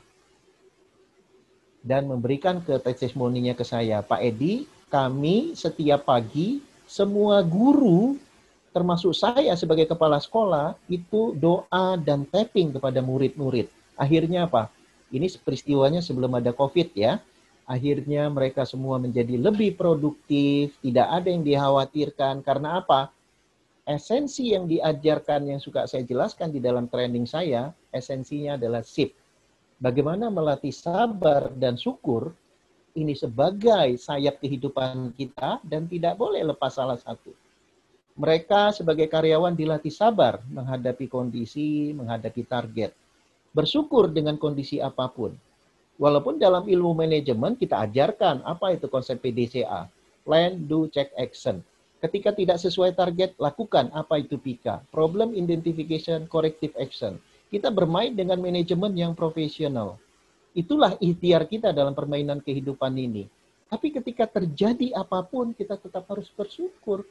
Dan 1.82 2.06
memberikan 2.06 2.62
ke 2.62 2.78
testimoninya 2.78 3.58
ke 3.58 3.66
saya, 3.66 4.06
Pak 4.06 4.22
Edi, 4.22 4.70
kami 4.94 5.58
setiap 5.58 6.06
pagi 6.06 6.62
semua 6.86 7.42
guru 7.42 8.27
termasuk 8.78 9.18
saya 9.18 9.58
sebagai 9.58 9.90
kepala 9.90 10.22
sekolah 10.22 10.78
itu 10.86 11.34
doa 11.34 11.98
dan 11.98 12.30
tapping 12.30 12.78
kepada 12.78 13.02
murid-murid. 13.02 13.66
Akhirnya 13.98 14.46
apa? 14.46 14.70
Ini 15.10 15.26
peristiwanya 15.42 16.06
sebelum 16.06 16.38
ada 16.38 16.54
COVID 16.54 16.94
ya. 16.94 17.18
Akhirnya 17.66 18.30
mereka 18.30 18.70
semua 18.70 19.02
menjadi 19.02 19.34
lebih 19.34 19.74
produktif, 19.74 20.78
tidak 20.86 21.10
ada 21.10 21.28
yang 21.34 21.42
dikhawatirkan 21.42 22.46
karena 22.46 22.86
apa? 22.86 23.10
Esensi 23.82 24.54
yang 24.54 24.70
diajarkan 24.70 25.50
yang 25.50 25.58
suka 25.58 25.90
saya 25.90 26.06
jelaskan 26.06 26.54
di 26.54 26.62
dalam 26.62 26.86
training 26.86 27.26
saya, 27.26 27.74
esensinya 27.90 28.62
adalah 28.62 28.86
SIP. 28.86 29.18
Bagaimana 29.82 30.30
melatih 30.30 30.76
sabar 30.76 31.50
dan 31.58 31.82
syukur 31.82 32.30
ini 32.94 33.18
sebagai 33.18 33.98
sayap 33.98 34.38
kehidupan 34.38 35.18
kita 35.18 35.66
dan 35.66 35.90
tidak 35.90 36.14
boleh 36.14 36.46
lepas 36.46 36.78
salah 36.78 37.00
satu. 37.02 37.47
Mereka 38.18 38.74
sebagai 38.74 39.06
karyawan 39.06 39.54
dilatih 39.54 39.94
sabar 39.94 40.42
menghadapi 40.50 41.06
kondisi, 41.06 41.94
menghadapi 41.94 42.50
target. 42.50 42.90
Bersyukur 43.54 44.10
dengan 44.10 44.42
kondisi 44.42 44.82
apa 44.82 45.06
pun. 45.06 45.38
Walaupun 46.02 46.42
dalam 46.42 46.66
ilmu 46.66 46.98
manajemen 46.98 47.54
kita 47.54 47.78
ajarkan 47.86 48.42
apa 48.42 48.74
itu 48.74 48.90
konsep 48.90 49.22
PDCA. 49.22 49.86
Plan, 50.26 50.66
do, 50.66 50.90
check, 50.90 51.14
action. 51.14 51.62
Ketika 52.02 52.34
tidak 52.34 52.58
sesuai 52.58 52.98
target, 52.98 53.38
lakukan 53.38 53.94
apa 53.94 54.22
itu 54.22 54.38
PIKA. 54.42 54.82
Problem 54.90 55.38
Identification, 55.38 56.26
Corrective 56.26 56.74
Action. 56.78 57.22
Kita 57.54 57.70
bermain 57.70 58.14
dengan 58.14 58.42
manajemen 58.42 58.98
yang 58.98 59.14
profesional. 59.14 59.98
Itulah 60.58 60.98
ikhtiar 60.98 61.46
kita 61.46 61.70
dalam 61.70 61.94
permainan 61.94 62.42
kehidupan 62.42 62.94
ini. 62.98 63.30
Tapi 63.70 63.94
ketika 63.94 64.26
terjadi 64.26 64.94
apa 64.98 65.22
pun, 65.22 65.54
kita 65.54 65.78
tetap 65.78 66.06
harus 66.10 66.30
bersyukur 66.34 67.06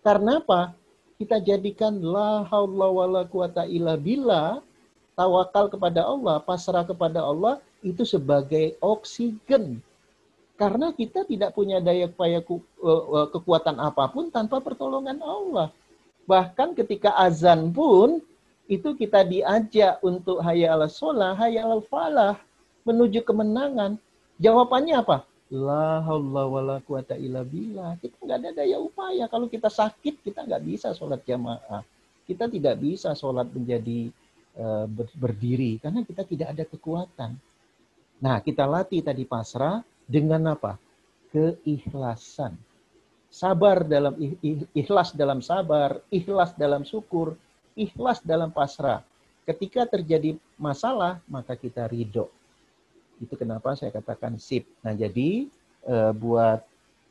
karena 0.00 0.40
apa? 0.40 0.72
Kita 1.20 1.36
jadikan 1.36 2.00
la 2.00 2.48
haula 2.48 2.88
wala 2.88 3.22
quwata 3.28 3.68
illa 3.68 4.00
billah, 4.00 4.64
tawakal 5.12 5.68
kepada 5.68 6.08
Allah, 6.08 6.40
pasrah 6.40 6.80
kepada 6.88 7.20
Allah 7.20 7.60
itu 7.84 8.08
sebagai 8.08 8.80
oksigen. 8.80 9.84
Karena 10.56 10.92
kita 10.92 11.24
tidak 11.24 11.56
punya 11.56 11.80
daya 11.80 12.08
upaya 12.08 12.40
e, 12.40 12.56
e, 12.84 13.18
kekuatan 13.32 13.80
apa 13.80 14.08
pun 14.12 14.28
tanpa 14.32 14.60
pertolongan 14.60 15.20
Allah. 15.20 15.72
Bahkan 16.24 16.76
ketika 16.76 17.16
azan 17.16 17.72
pun 17.72 18.20
itu 18.68 18.92
kita 18.96 19.24
diajak 19.24 20.00
untuk 20.04 20.40
hayya 20.40 20.76
ala 20.76 20.88
sholah, 20.88 21.36
ala 21.36 21.80
falah, 21.88 22.36
menuju 22.84 23.24
kemenangan. 23.24 23.96
Jawabannya 24.40 25.00
apa? 25.00 25.24
La 25.50 25.98
haula 26.06 26.46
wala 26.46 26.76
quwata 26.78 27.18
illa 27.18 27.42
billah. 27.42 27.98
Kita 27.98 28.22
nggak 28.22 28.38
ada 28.38 28.50
daya 28.54 28.78
upaya. 28.78 29.26
Kalau 29.26 29.50
kita 29.50 29.66
sakit, 29.66 30.22
kita 30.22 30.46
nggak 30.46 30.62
bisa 30.62 30.94
sholat 30.94 31.26
jamaah. 31.26 31.82
Kita 32.22 32.46
tidak 32.46 32.78
bisa 32.78 33.10
sholat 33.18 33.50
menjadi 33.50 34.14
uh, 34.54 34.86
berdiri 35.18 35.82
karena 35.82 36.06
kita 36.06 36.22
tidak 36.22 36.48
ada 36.54 36.64
kekuatan. 36.70 37.30
Nah, 38.22 38.38
kita 38.38 38.62
latih 38.62 39.02
tadi 39.02 39.26
pasrah 39.26 39.82
dengan 40.06 40.54
apa? 40.54 40.78
Keikhlasan. 41.34 42.54
Sabar 43.26 43.82
dalam 43.82 44.14
ikhlas 44.70 45.18
dalam 45.18 45.42
sabar, 45.42 45.98
ikhlas 46.14 46.54
dalam 46.54 46.86
syukur, 46.86 47.34
ikhlas 47.74 48.22
dalam 48.22 48.54
pasrah. 48.54 49.02
Ketika 49.42 49.82
terjadi 49.82 50.38
masalah, 50.54 51.18
maka 51.26 51.58
kita 51.58 51.90
ridho 51.90 52.30
itu 53.20 53.34
kenapa 53.36 53.76
saya 53.76 53.92
katakan 53.92 54.40
sip. 54.40 54.64
Nah, 54.80 54.96
jadi 54.96 55.46
uh, 55.84 56.12
buat 56.16 56.64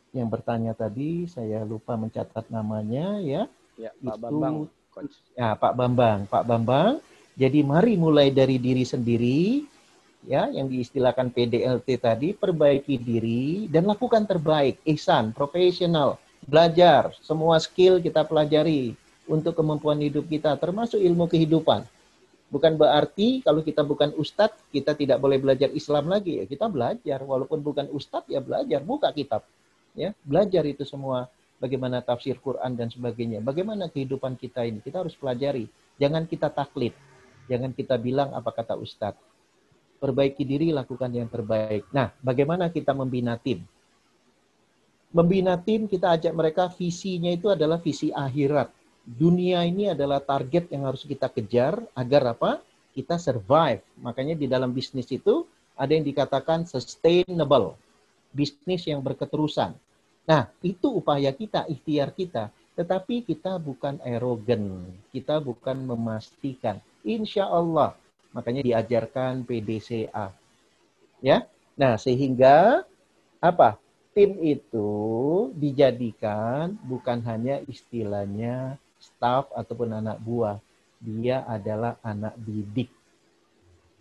yang 0.09 0.27
bertanya 0.27 0.73
tadi, 0.73 1.29
saya 1.29 1.61
lupa 1.61 1.93
mencatat 1.93 2.49
namanya 2.49 3.21
ya. 3.21 3.45
Ya, 3.77 3.93
Pak 4.01 4.17
itu, 4.17 4.21
Bambang. 4.25 4.55
Coach. 4.89 5.15
Ya, 5.37 5.53
Pak 5.53 5.73
Bambang. 5.77 6.19
Pak 6.25 6.43
Bambang. 6.49 6.93
Jadi 7.39 7.63
mari 7.63 7.95
mulai 7.95 8.33
dari 8.35 8.59
diri 8.59 8.83
sendiri, 8.83 9.63
ya, 10.27 10.51
yang 10.51 10.67
diistilahkan 10.67 11.31
PDLT 11.31 11.87
tadi, 12.01 12.29
perbaiki 12.35 12.99
diri 12.99 13.69
dan 13.71 13.87
lakukan 13.87 14.27
terbaik. 14.27 14.81
Ihsan, 14.83 15.31
profesional, 15.31 16.19
belajar, 16.43 17.15
semua 17.23 17.55
skill 17.63 18.03
kita 18.03 18.27
pelajari 18.27 18.97
untuk 19.29 19.55
kemampuan 19.55 20.01
hidup 20.03 20.27
kita, 20.27 20.57
termasuk 20.59 20.99
ilmu 20.99 21.29
kehidupan. 21.31 21.85
Bukan 22.49 22.81
berarti 22.81 23.45
kalau 23.45 23.61
kita 23.61 23.85
bukan 23.85 24.09
ustadz, 24.17 24.57
kita 24.73 24.97
tidak 24.97 25.21
boleh 25.21 25.37
belajar 25.37 25.69
Islam 25.69 26.09
lagi. 26.09 26.41
Ya, 26.41 26.45
kita 26.49 26.65
belajar, 26.65 27.21
walaupun 27.21 27.61
bukan 27.61 27.85
ustadz 27.93 28.25
ya 28.25 28.41
belajar, 28.41 28.81
buka 28.81 29.13
kitab. 29.13 29.45
Ya, 29.93 30.17
belajar 30.25 30.65
itu 30.65 30.81
semua 30.81 31.29
bagaimana 31.61 32.01
tafsir 32.01 32.41
Quran 32.41 32.73
dan 32.73 32.89
sebagainya. 32.89 33.45
Bagaimana 33.45 33.85
kehidupan 33.85 34.33
kita 34.33 34.65
ini, 34.65 34.81
kita 34.81 35.05
harus 35.05 35.13
pelajari. 35.13 35.69
Jangan 36.01 36.25
kita 36.25 36.49
taklid. 36.49 36.97
Jangan 37.45 37.69
kita 37.77 38.01
bilang 38.01 38.33
apa 38.33 38.49
kata 38.49 38.81
ustadz. 38.81 39.21
Perbaiki 40.01 40.41
diri, 40.41 40.73
lakukan 40.73 41.13
yang 41.13 41.29
terbaik. 41.29 41.85
Nah, 41.93 42.09
bagaimana 42.17 42.73
kita 42.73 42.97
membina 42.97 43.37
tim? 43.37 43.61
Membina 45.13 45.53
tim, 45.61 45.85
kita 45.85 46.17
ajak 46.17 46.33
mereka 46.33 46.65
visinya 46.73 47.29
itu 47.29 47.53
adalah 47.53 47.77
visi 47.77 48.09
akhirat 48.09 48.78
dunia 49.09 49.65
ini 49.65 49.89
adalah 49.89 50.21
target 50.21 50.69
yang 50.69 50.85
harus 50.85 51.01
kita 51.01 51.25
kejar 51.33 51.81
agar 51.97 52.37
apa? 52.37 52.51
Kita 52.93 53.17
survive. 53.17 53.81
Makanya 54.05 54.37
di 54.37 54.45
dalam 54.45 54.69
bisnis 54.69 55.09
itu 55.09 55.49
ada 55.73 55.89
yang 55.89 56.05
dikatakan 56.05 56.69
sustainable. 56.69 57.73
Bisnis 58.29 58.85
yang 58.85 59.01
berketerusan. 59.01 59.73
Nah, 60.29 60.45
itu 60.61 60.93
upaya 60.93 61.33
kita, 61.33 61.65
ikhtiar 61.65 62.13
kita. 62.13 62.53
Tetapi 62.77 63.25
kita 63.25 63.57
bukan 63.57 63.97
erogen. 64.05 64.93
Kita 65.09 65.41
bukan 65.41 65.89
memastikan. 65.89 66.77
Insya 67.01 67.49
Allah. 67.49 67.97
Makanya 68.29 68.61
diajarkan 68.61 69.41
PDCA. 69.41 70.29
Ya. 71.25 71.49
Nah, 71.73 71.97
sehingga 71.97 72.85
apa? 73.41 73.81
Tim 74.13 74.37
itu 74.43 74.89
dijadikan 75.55 76.75
bukan 76.85 77.23
hanya 77.23 77.63
istilahnya 77.65 78.77
staff 79.19 79.51
ataupun 79.51 79.99
anak 79.99 80.15
buah. 80.23 80.63
Dia 81.03 81.43
adalah 81.43 81.99
anak 81.99 82.39
didik. 82.39 82.87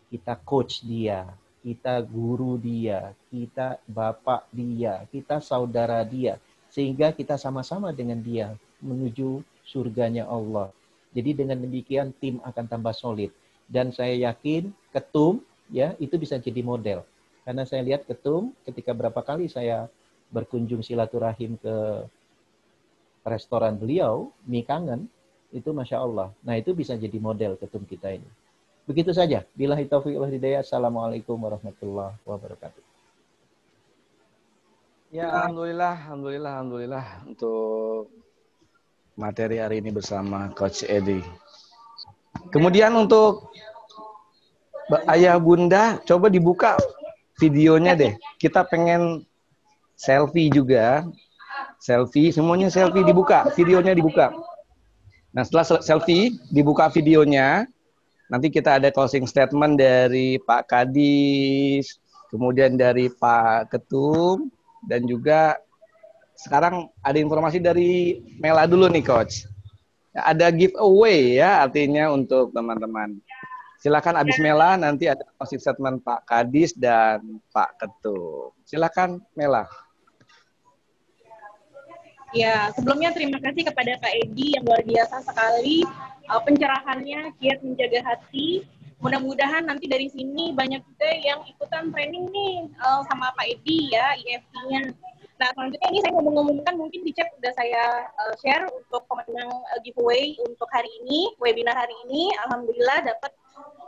Kita 0.08 0.38
coach 0.38 0.86
dia, 0.86 1.26
kita 1.66 1.98
guru 2.06 2.54
dia, 2.56 3.12
kita 3.28 3.82
bapak 3.84 4.46
dia, 4.54 5.02
kita 5.10 5.42
saudara 5.42 6.06
dia. 6.06 6.38
Sehingga 6.70 7.10
kita 7.10 7.34
sama-sama 7.34 7.90
dengan 7.90 8.22
dia 8.22 8.54
menuju 8.78 9.42
surganya 9.66 10.30
Allah. 10.30 10.70
Jadi 11.10 11.34
dengan 11.44 11.58
demikian 11.58 12.14
tim 12.22 12.38
akan 12.46 12.64
tambah 12.70 12.94
solid. 12.94 13.34
Dan 13.68 13.90
saya 13.90 14.14
yakin 14.32 14.70
ketum 14.94 15.42
ya 15.68 15.98
itu 16.00 16.14
bisa 16.16 16.38
jadi 16.40 16.62
model. 16.62 17.04
Karena 17.44 17.66
saya 17.68 17.84
lihat 17.84 18.06
ketum 18.08 18.54
ketika 18.64 18.94
berapa 18.94 19.20
kali 19.20 19.50
saya 19.50 19.88
berkunjung 20.28 20.84
silaturahim 20.84 21.56
ke 21.60 21.74
restoran 23.28 23.76
beliau, 23.76 24.32
mie 24.48 24.64
kangen, 24.64 25.06
itu 25.52 25.72
Masya 25.72 26.00
Allah. 26.00 26.28
Nah 26.44 26.56
itu 26.56 26.76
bisa 26.76 26.96
jadi 26.96 27.16
model 27.16 27.56
ketum 27.56 27.84
kita 27.88 28.12
ini. 28.12 28.28
Begitu 28.88 29.12
saja. 29.12 29.44
Bila 29.52 29.76
taufiq 29.76 30.16
wal 30.16 30.32
hidayah. 30.32 30.64
Assalamualaikum 30.64 31.36
warahmatullahi 31.36 32.16
wabarakatuh. 32.24 32.84
Ya, 35.08 35.28
alhamdulillah, 35.32 35.96
alhamdulillah, 36.04 36.52
alhamdulillah 36.60 37.06
untuk 37.24 38.12
materi 39.16 39.56
hari 39.56 39.80
ini 39.80 39.88
bersama 39.88 40.52
Coach 40.52 40.84
Edi. 40.84 41.24
Kemudian 42.52 42.92
untuk 42.92 43.48
ayah 45.08 45.40
bunda, 45.40 45.96
coba 46.04 46.28
dibuka 46.28 46.76
videonya 47.40 47.96
deh. 47.96 48.12
Kita 48.36 48.68
pengen 48.68 49.24
selfie 49.96 50.52
juga. 50.52 51.08
Selfie, 51.78 52.34
semuanya 52.34 52.68
selfie 52.68 53.06
dibuka, 53.06 53.46
videonya 53.54 53.94
dibuka. 53.94 54.34
Nah 55.30 55.46
setelah 55.46 55.78
selfie, 55.78 56.34
dibuka 56.50 56.90
videonya, 56.90 57.70
nanti 58.26 58.50
kita 58.50 58.82
ada 58.82 58.90
closing 58.90 59.30
statement 59.30 59.78
dari 59.78 60.42
Pak 60.42 60.68
Kadis, 60.68 62.02
kemudian 62.34 62.74
dari 62.74 63.06
Pak 63.08 63.70
Ketum, 63.70 64.50
dan 64.90 65.06
juga 65.06 65.56
sekarang 66.38 66.90
ada 67.02 67.18
informasi 67.18 67.58
dari 67.58 68.22
Mela 68.38 68.66
dulu 68.66 68.86
nih 68.90 69.02
Coach. 69.02 69.46
Ada 70.18 70.50
giveaway 70.50 71.38
ya 71.38 71.62
artinya 71.62 72.10
untuk 72.10 72.50
teman-teman. 72.50 73.22
Silakan 73.78 74.18
abis 74.18 74.42
Mela 74.42 74.74
nanti 74.74 75.06
ada 75.06 75.22
closing 75.38 75.62
statement 75.62 76.02
Pak 76.02 76.26
Kadis 76.26 76.74
dan 76.74 77.38
Pak 77.54 77.78
Ketum. 77.78 78.50
Silakan 78.66 79.22
Mela. 79.38 79.70
Ya, 82.36 82.68
sebelumnya 82.76 83.08
terima 83.16 83.40
kasih 83.40 83.64
kepada 83.64 83.96
Pak 84.04 84.12
Edi 84.12 84.52
yang 84.52 84.68
luar 84.68 84.84
biasa 84.84 85.24
sekali 85.24 85.80
uh, 86.28 86.40
pencerahannya, 86.44 87.32
kiat 87.40 87.64
menjaga 87.64 88.04
hati. 88.04 88.68
Mudah-mudahan 89.00 89.64
nanti 89.64 89.88
dari 89.88 90.12
sini 90.12 90.52
banyak 90.52 90.82
juga 90.84 91.08
yang 91.24 91.40
ikutan 91.48 91.88
training 91.88 92.28
nih 92.28 92.68
uh, 92.84 93.00
sama 93.08 93.32
Pak 93.32 93.48
Edi 93.48 93.96
ya, 93.96 94.12
IFT-nya. 94.20 94.92
Nah, 95.38 95.48
selanjutnya 95.54 95.88
ini 95.88 95.98
saya 96.04 96.12
ngomong-ngomongkan 96.18 96.74
mungkin 96.76 97.00
di 97.06 97.14
chat 97.16 97.32
sudah 97.32 97.52
saya 97.56 97.84
uh, 98.20 98.34
share 98.44 98.66
untuk 98.76 99.08
pemenang 99.08 99.48
uh, 99.48 99.78
giveaway 99.80 100.36
untuk 100.44 100.68
hari 100.68 100.90
ini, 101.00 101.32
webinar 101.40 101.80
hari 101.80 101.96
ini. 102.10 102.28
Alhamdulillah 102.44 103.08
dapat 103.08 103.32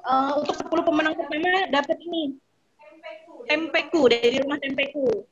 uh, 0.09 0.41
untuk 0.41 0.57
10 0.57 0.89
pemenang 0.89 1.13
pertama 1.13 1.69
dapat 1.69 1.99
ini. 2.09 2.41
Tempeku 3.51 4.09
dari 4.09 4.41
rumah 4.41 4.57
Tempeku 4.63 5.29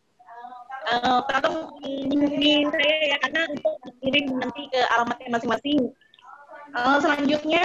uh, 0.88 1.20
tolong 1.28 1.58
menghubungi 1.84 2.66
saya 2.72 2.96
ya 3.12 3.16
karena 3.24 3.42
untuk 3.52 3.74
dikirim 3.84 4.26
nanti 4.40 4.62
ke 4.72 4.80
alamatnya 4.96 5.28
masing-masing. 5.36 5.80
Uh, 6.72 6.96
selanjutnya 7.00 7.64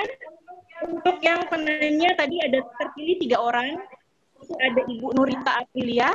untuk 0.83 1.17
yang 1.23 1.43
penanya 1.47 2.11
tadi 2.19 2.39
ada 2.43 2.59
terpilih 2.79 3.15
tiga 3.23 3.37
orang, 3.39 3.79
ada 4.59 4.81
Ibu 4.83 5.07
Nurita 5.15 5.63
Aprilia, 5.63 6.11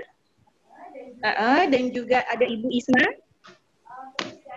uh, 1.24 1.62
dan 1.68 1.82
juga 1.92 2.24
ada 2.28 2.44
Ibu 2.44 2.68
Isna, 2.72 3.06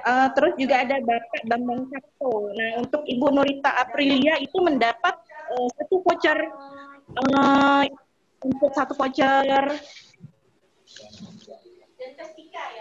uh, 0.08 0.28
terus 0.36 0.54
juga 0.60 0.84
ada 0.84 1.00
Bapak 1.00 1.44
Bambang 1.48 1.88
Sabto. 1.92 2.52
Nah 2.56 2.84
untuk 2.84 3.04
Ibu 3.08 3.28
Nurita 3.32 3.72
Aprilia 3.80 4.36
itu 4.40 4.58
mendapat 4.60 5.16
uh, 5.56 5.68
satu 5.80 6.04
voucher 6.04 6.40
uh, 7.16 7.84
untuk 8.42 8.72
satu 8.74 8.94
voucher 8.98 9.66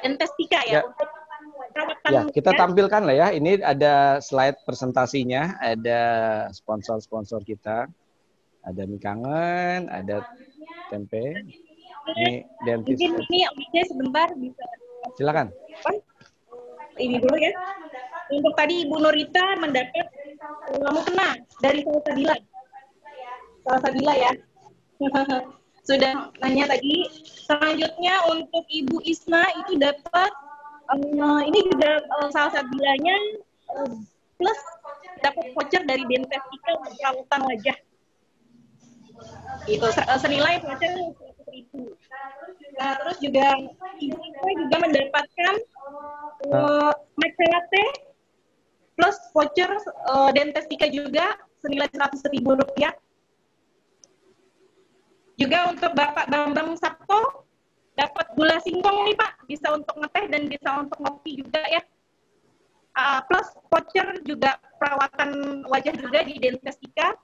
Dentastika 0.01 0.61
ya, 0.65 0.81
ya. 0.81 0.83
Ya, 2.11 2.23
kita 2.35 2.51
tampilkan 2.59 3.07
lah 3.07 3.15
ya. 3.15 3.29
Ini 3.31 3.63
ada 3.63 4.19
slide 4.19 4.59
presentasinya, 4.67 5.61
ada 5.63 6.01
sponsor-sponsor 6.51 7.47
kita. 7.47 7.87
Ada 8.61 8.85
mie 8.85 9.01
kangen, 9.01 9.89
ada 9.89 10.21
tempe. 10.93 11.33
Ini 12.13 12.45
dentis. 12.67 12.99
Mungkin 13.01 13.25
ini 13.31 13.41
Oke 13.49 13.81
sebentar 13.89 14.29
bisa. 14.37 14.67
Silakan. 15.17 15.49
Ini 17.01 17.17
dulu 17.23 17.37
ya. 17.41 17.53
Untuk 18.31 18.53
tadi 18.55 18.85
Ibu 18.85 18.97
Norita 19.01 19.57
mendapat 19.59 20.07
kamu 20.71 21.01
kena 21.09 21.29
dari 21.65 21.81
Salsabila. 21.87 22.37
Salsabila 23.65 24.15
ya. 24.19 24.33
sudah 25.85 26.33
nanya 26.45 26.71
tadi. 26.71 27.09
Selanjutnya 27.25 28.15
untuk 28.31 28.65
Ibu 28.69 29.03
Isna 29.03 29.49
itu 29.65 29.81
dapat 29.81 30.31
um, 30.93 31.41
ini 31.43 31.67
juga 31.73 32.01
uh, 32.21 32.29
salah 32.31 32.53
satu 32.55 32.69
bilanya 32.75 33.17
uh, 33.75 33.93
plus 34.39 34.61
dapat 35.21 35.53
voucher 35.53 35.83
dari 35.85 36.05
Dentastika 36.09 36.71
untuk 36.81 36.95
perawatan 36.97 37.41
wajah. 37.49 37.77
Itu 39.69 39.87
senilai 39.93 40.65
voucher 40.65 40.93
ribu. 41.51 41.93
Nah, 42.79 42.97
terus 43.05 43.19
juga 43.21 43.47
Ibu 44.01 44.17
Isna 44.17 44.51
juga 44.65 44.77
mendapatkan 44.81 45.55
uh, 46.49 46.93
Latte 47.21 47.85
plus 48.97 49.17
voucher 49.33 49.71
uh, 50.09 50.31
Dentastika 50.33 50.87
juga 50.89 51.37
senilai 51.61 51.89
seratus 51.93 52.25
ribu 52.33 52.57
rupiah 52.57 52.93
juga 55.41 55.73
untuk 55.73 55.97
Bapak 55.97 56.29
Bambang 56.29 56.77
Sabto 56.77 57.49
dapat 57.97 58.27
gula 58.37 58.61
singkong 58.61 59.09
nih 59.09 59.17
Pak, 59.17 59.33
bisa 59.49 59.73
untuk 59.73 59.97
ngeteh 59.97 60.25
dan 60.29 60.43
bisa 60.53 60.69
untuk 60.77 61.01
ngopi 61.01 61.41
juga 61.41 61.65
ya. 61.65 61.83
Uh, 62.91 63.23
plus 63.25 63.49
voucher 63.73 64.09
juga 64.29 64.61
perawatan 64.77 65.63
wajah 65.65 65.95
juga 65.97 66.21
di 66.29 66.37
Dentastika. 66.37 67.17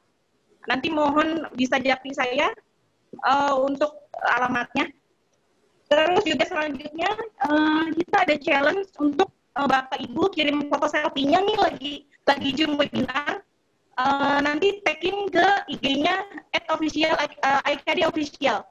Nanti 0.66 0.88
mohon 0.88 1.46
bisa 1.54 1.76
japri 1.78 2.16
saya 2.16 2.50
uh, 3.22 3.54
untuk 3.60 3.92
alamatnya. 4.36 4.88
Terus 5.86 6.22
juga 6.26 6.44
selanjutnya 6.50 7.10
uh, 7.46 7.86
kita 7.94 8.16
ada 8.26 8.34
challenge 8.42 8.90
untuk 8.98 9.30
uh, 9.54 9.68
Bapak 9.70 10.02
Ibu 10.02 10.34
kirim 10.34 10.66
foto 10.66 10.90
selfie-nya 10.90 11.38
nih 11.46 11.56
lagi 11.62 11.94
lagi 12.26 12.50
Zoom 12.58 12.74
webinar 12.74 13.45
uh, 13.96 14.38
nanti 14.44 14.80
tagin 14.84 15.28
ke 15.32 15.46
IG-nya 15.72 16.16
at 16.52 16.64
official 16.70 17.16
uh, 17.16 17.60
official. 18.08 18.64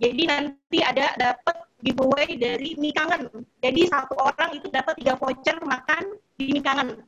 Jadi 0.00 0.22
nanti 0.26 0.82
ada 0.82 1.14
dapat 1.14 1.56
giveaway 1.84 2.34
dari 2.34 2.74
mie 2.80 2.90
kangen. 2.90 3.30
Jadi 3.62 3.86
satu 3.86 4.18
orang 4.18 4.58
itu 4.58 4.66
dapat 4.72 4.98
tiga 4.98 5.14
voucher 5.20 5.56
makan 5.62 6.18
di 6.40 6.50
mie 6.50 6.64
kangen. 6.64 7.04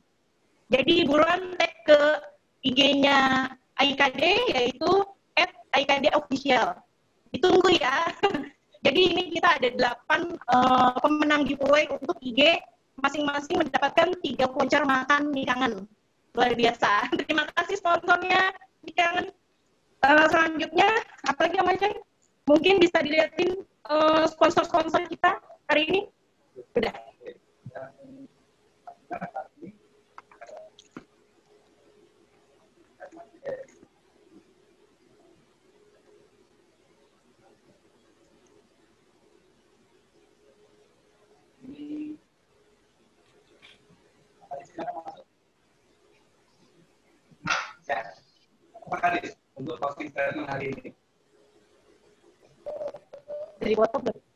Jadi 0.71 1.03
buruan 1.03 1.57
tag 1.59 1.73
ke 1.83 2.01
IG-nya 2.63 3.51
IKD 3.77 4.21
yaitu 4.55 4.91
at 5.35 5.51
IKD 5.75 6.13
official. 6.15 6.79
Ditunggu 7.33 7.75
ya. 7.75 8.07
Jadi 8.85 8.99
ini 9.11 9.23
kita 9.35 9.59
ada 9.59 9.69
delapan 9.73 10.21
uh, 10.47 10.95
pemenang 11.03 11.43
giveaway 11.43 11.91
untuk 11.91 12.15
IG 12.23 12.55
masing-masing 13.03 13.59
mendapatkan 13.59 14.15
tiga 14.23 14.47
voucher 14.47 14.85
makan 14.87 15.33
mie 15.35 15.43
kangen 15.43 15.85
luar 16.37 16.53
biasa. 16.53 17.09
Terima 17.25 17.43
kasih 17.57 17.75
sponsornya. 17.81 18.53
Yang 18.93 19.33
uh, 20.05 20.25
selanjutnya, 20.29 20.89
apa 21.25 21.39
lagi 21.49 21.55
namanya? 21.57 21.89
Mungkin 22.45 22.77
bisa 22.79 23.01
dilihatin 23.01 23.65
uh, 23.89 24.29
sponsor-sponsor 24.29 25.09
kita 25.09 25.41
hari 25.65 25.83
ini. 25.89 26.01
Sudah. 26.77 26.93
Kali 48.95 49.19
untuk 49.59 49.75
closing 49.83 50.07
statement 50.07 50.47
hari 50.47 50.71
ini? 50.71 50.87
Dari 53.59 53.73
WhatsApp 53.75 54.27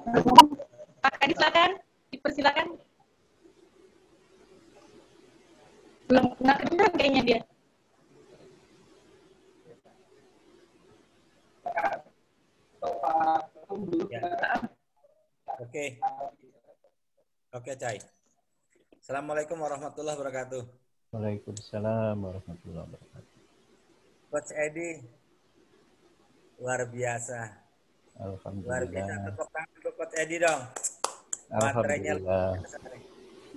Pak 0.00 1.14
Kadi 1.20 1.32
silakan, 1.36 1.70
dipersilakan. 2.08 2.66
Belum 6.08 6.24
nggak 6.40 6.58
kedengeran 6.64 6.92
kayaknya 6.96 7.22
dia. 7.22 7.40
Ya. 14.08 14.20
Oke. 15.60 15.84
Oke, 17.52 17.72
Cai. 17.76 18.00
Assalamualaikum 19.04 19.60
warahmatullahi 19.60 20.16
wabarakatuh. 20.16 20.62
Waalaikumsalam 21.12 22.16
warahmatullahi 22.16 22.86
wabarakatuh. 22.88 23.38
Coach 24.30 24.52
Edi, 24.54 25.02
luar 26.62 26.86
biasa 26.86 27.70
Alhamdulillah. 28.20 28.84
Luar 28.84 28.84
biasa. 28.92 29.14
Tepuk 29.32 29.48
tangan 29.48 29.78
Coach 30.00 30.16
Edi 30.16 30.40
dong. 30.40 30.64
Materinya. 31.52 32.16
Alhamdulillah. 32.16 32.52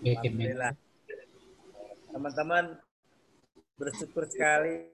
Alhamdulillah. 0.03 0.71
Teman-teman 2.11 2.65
bersyukur 3.79 4.27
sekali 4.27 4.91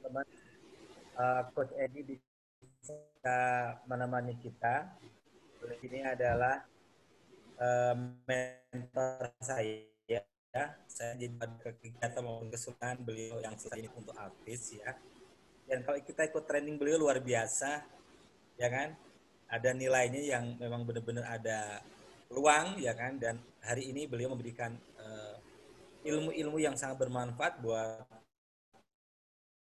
teman 0.00 0.24
uh, 1.20 1.44
Coach 1.52 1.76
Edi 1.76 2.16
bisa 2.16 3.36
menemani 3.84 4.32
kita. 4.40 4.96
Ini 5.76 6.08
adalah 6.08 6.64
uh, 7.60 8.00
mentor 8.24 9.28
saya. 9.44 10.24
Ya. 10.48 10.64
Saya 10.88 11.20
jadi 11.20 11.36
pada 11.36 11.76
kegiatan 11.76 12.24
maupun 12.24 12.48
kesulitan 12.48 13.04
beliau 13.04 13.44
yang 13.44 13.52
selesai 13.60 13.76
ini 13.76 13.92
untuk 13.92 14.16
Hafiz 14.16 14.72
ya. 14.72 14.96
Dan 15.68 15.84
kalau 15.84 16.00
kita 16.00 16.24
ikut 16.24 16.48
training 16.48 16.80
beliau 16.80 16.96
luar 16.96 17.20
biasa, 17.20 17.84
ya 18.56 18.72
kan? 18.72 18.96
Ada 19.48 19.72
nilainya 19.72 20.20
yang 20.20 20.44
memang 20.60 20.84
benar-benar 20.84 21.24
ada 21.24 21.80
peluang, 22.28 22.76
ya 22.76 22.92
kan? 22.92 23.16
Dan 23.16 23.40
hari 23.64 23.88
ini 23.88 24.04
beliau 24.04 24.36
memberikan 24.36 24.76
uh, 25.00 25.40
ilmu-ilmu 26.04 26.60
yang 26.60 26.76
sangat 26.76 27.00
bermanfaat 27.00 27.64
buat 27.64 28.04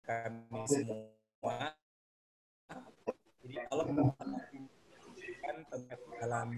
kami 0.03 0.67
semua. 0.67 1.71
Jadi 3.47 3.55
kalau 3.71 3.85
kan 5.41 5.57
dalam 6.19 6.49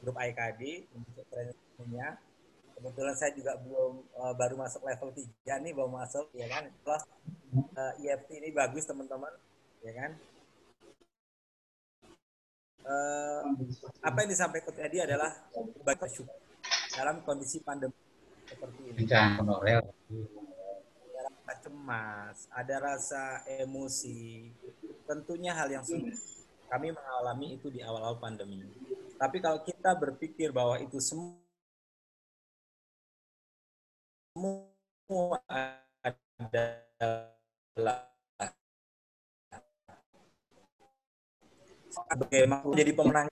grup 0.00 0.16
IKD 0.16 0.88
untuk 0.96 1.24
trainingnya, 1.28 2.16
kebetulan 2.72 3.14
saya 3.20 3.36
juga 3.36 3.52
belum 3.60 4.00
uh, 4.16 4.32
baru 4.32 4.56
masuk 4.56 4.80
level 4.88 5.12
3 5.12 5.60
nih, 5.60 5.72
baru 5.76 5.92
masuk, 5.92 6.32
ya 6.32 6.48
kan? 6.48 6.72
Plus 6.80 7.04
uh, 7.76 7.92
EFT 8.00 8.40
ini 8.40 8.48
bagus 8.48 8.88
teman-teman, 8.88 9.36
ya 9.84 9.92
kan? 9.92 10.16
Uh, 12.80 13.44
apa 14.00 14.24
yang 14.24 14.30
disampaikan 14.32 14.72
tadi 14.72 14.98
adalah 15.04 15.30
baik 15.84 16.08
syukur 16.08 16.32
dalam 16.96 17.20
kondisi 17.22 17.60
pandemi 17.60 17.94
seperti 18.48 18.80
ini. 18.90 19.06
Ada 19.06 19.30
rasa 21.28 21.54
cemas, 21.60 22.36
ada 22.50 22.76
rasa 22.80 23.22
emosi. 23.62 24.50
Tentunya 25.06 25.52
hal 25.54 25.68
yang 25.70 25.84
sulit. 25.84 26.16
Kami 26.70 26.94
mengalami 26.94 27.58
itu 27.58 27.66
di 27.70 27.82
awal-awal 27.82 28.18
pandemi. 28.18 28.62
Tapi 29.20 29.36
kalau 29.42 29.60
kita 29.60 29.92
berpikir 29.98 30.48
bahwa 30.54 30.80
itu 30.80 30.96
semua 31.02 31.36
adalah 36.40 38.09
bagaimana 42.16 42.62
menjadi 42.66 42.92
pemenang. 42.94 43.26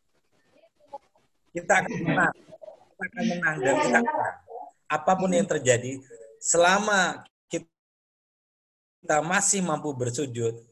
Kita 1.55 1.73
akan 1.83 1.93
menang. 2.07 2.35
Kita 2.35 3.05
akan 3.07 3.25
menang 3.31 3.57
dan 3.63 3.75
kita 3.83 3.99
akan 4.03 4.17
apa 4.89 5.13
pun 5.21 5.29
yang 5.29 5.45
terjadi, 5.45 6.01
selama 6.41 7.21
kita 7.53 9.21
masih 9.21 9.61
mampu 9.61 9.93
bersujud, 9.93 10.65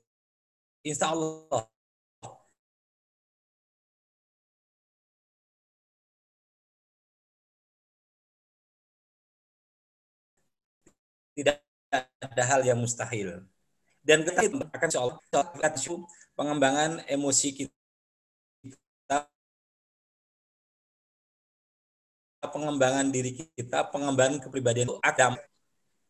insya 0.81 1.13
Allah 1.13 1.69
tidak 11.37 11.61
ada 12.25 12.45
hal 12.49 12.65
yang 12.65 12.81
mustahil. 12.81 13.45
Dan 14.01 14.25
kita 14.25 14.49
akan 14.49 14.89
soal 14.89 15.21
pengembangan 16.33 17.05
emosi 17.05 17.53
kita 17.53 17.76
pengembangan 22.51 23.09
diri 23.11 23.35
kita, 23.55 23.89
pengembangan 23.91 24.43
kepribadian 24.43 24.91
Adam. 25.03 25.35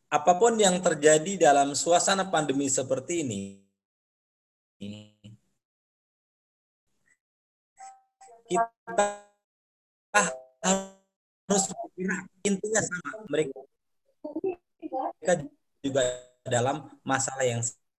Apa 0.06 0.38
pun 0.38 0.54
yang 0.54 0.78
terjadi 0.78 1.50
dalam 1.50 1.74
suasana 1.74 2.26
pandemi 2.30 2.70
seperti 2.70 3.26
ini, 3.26 3.40
kita 8.46 9.04
harus. 10.14 11.64
Intinya 12.46 12.80
sama. 12.84 13.10
Mereka 13.30 13.56
juga 15.82 16.02
dalam 16.46 16.86
masalah 17.02 17.42
yang 17.42 17.62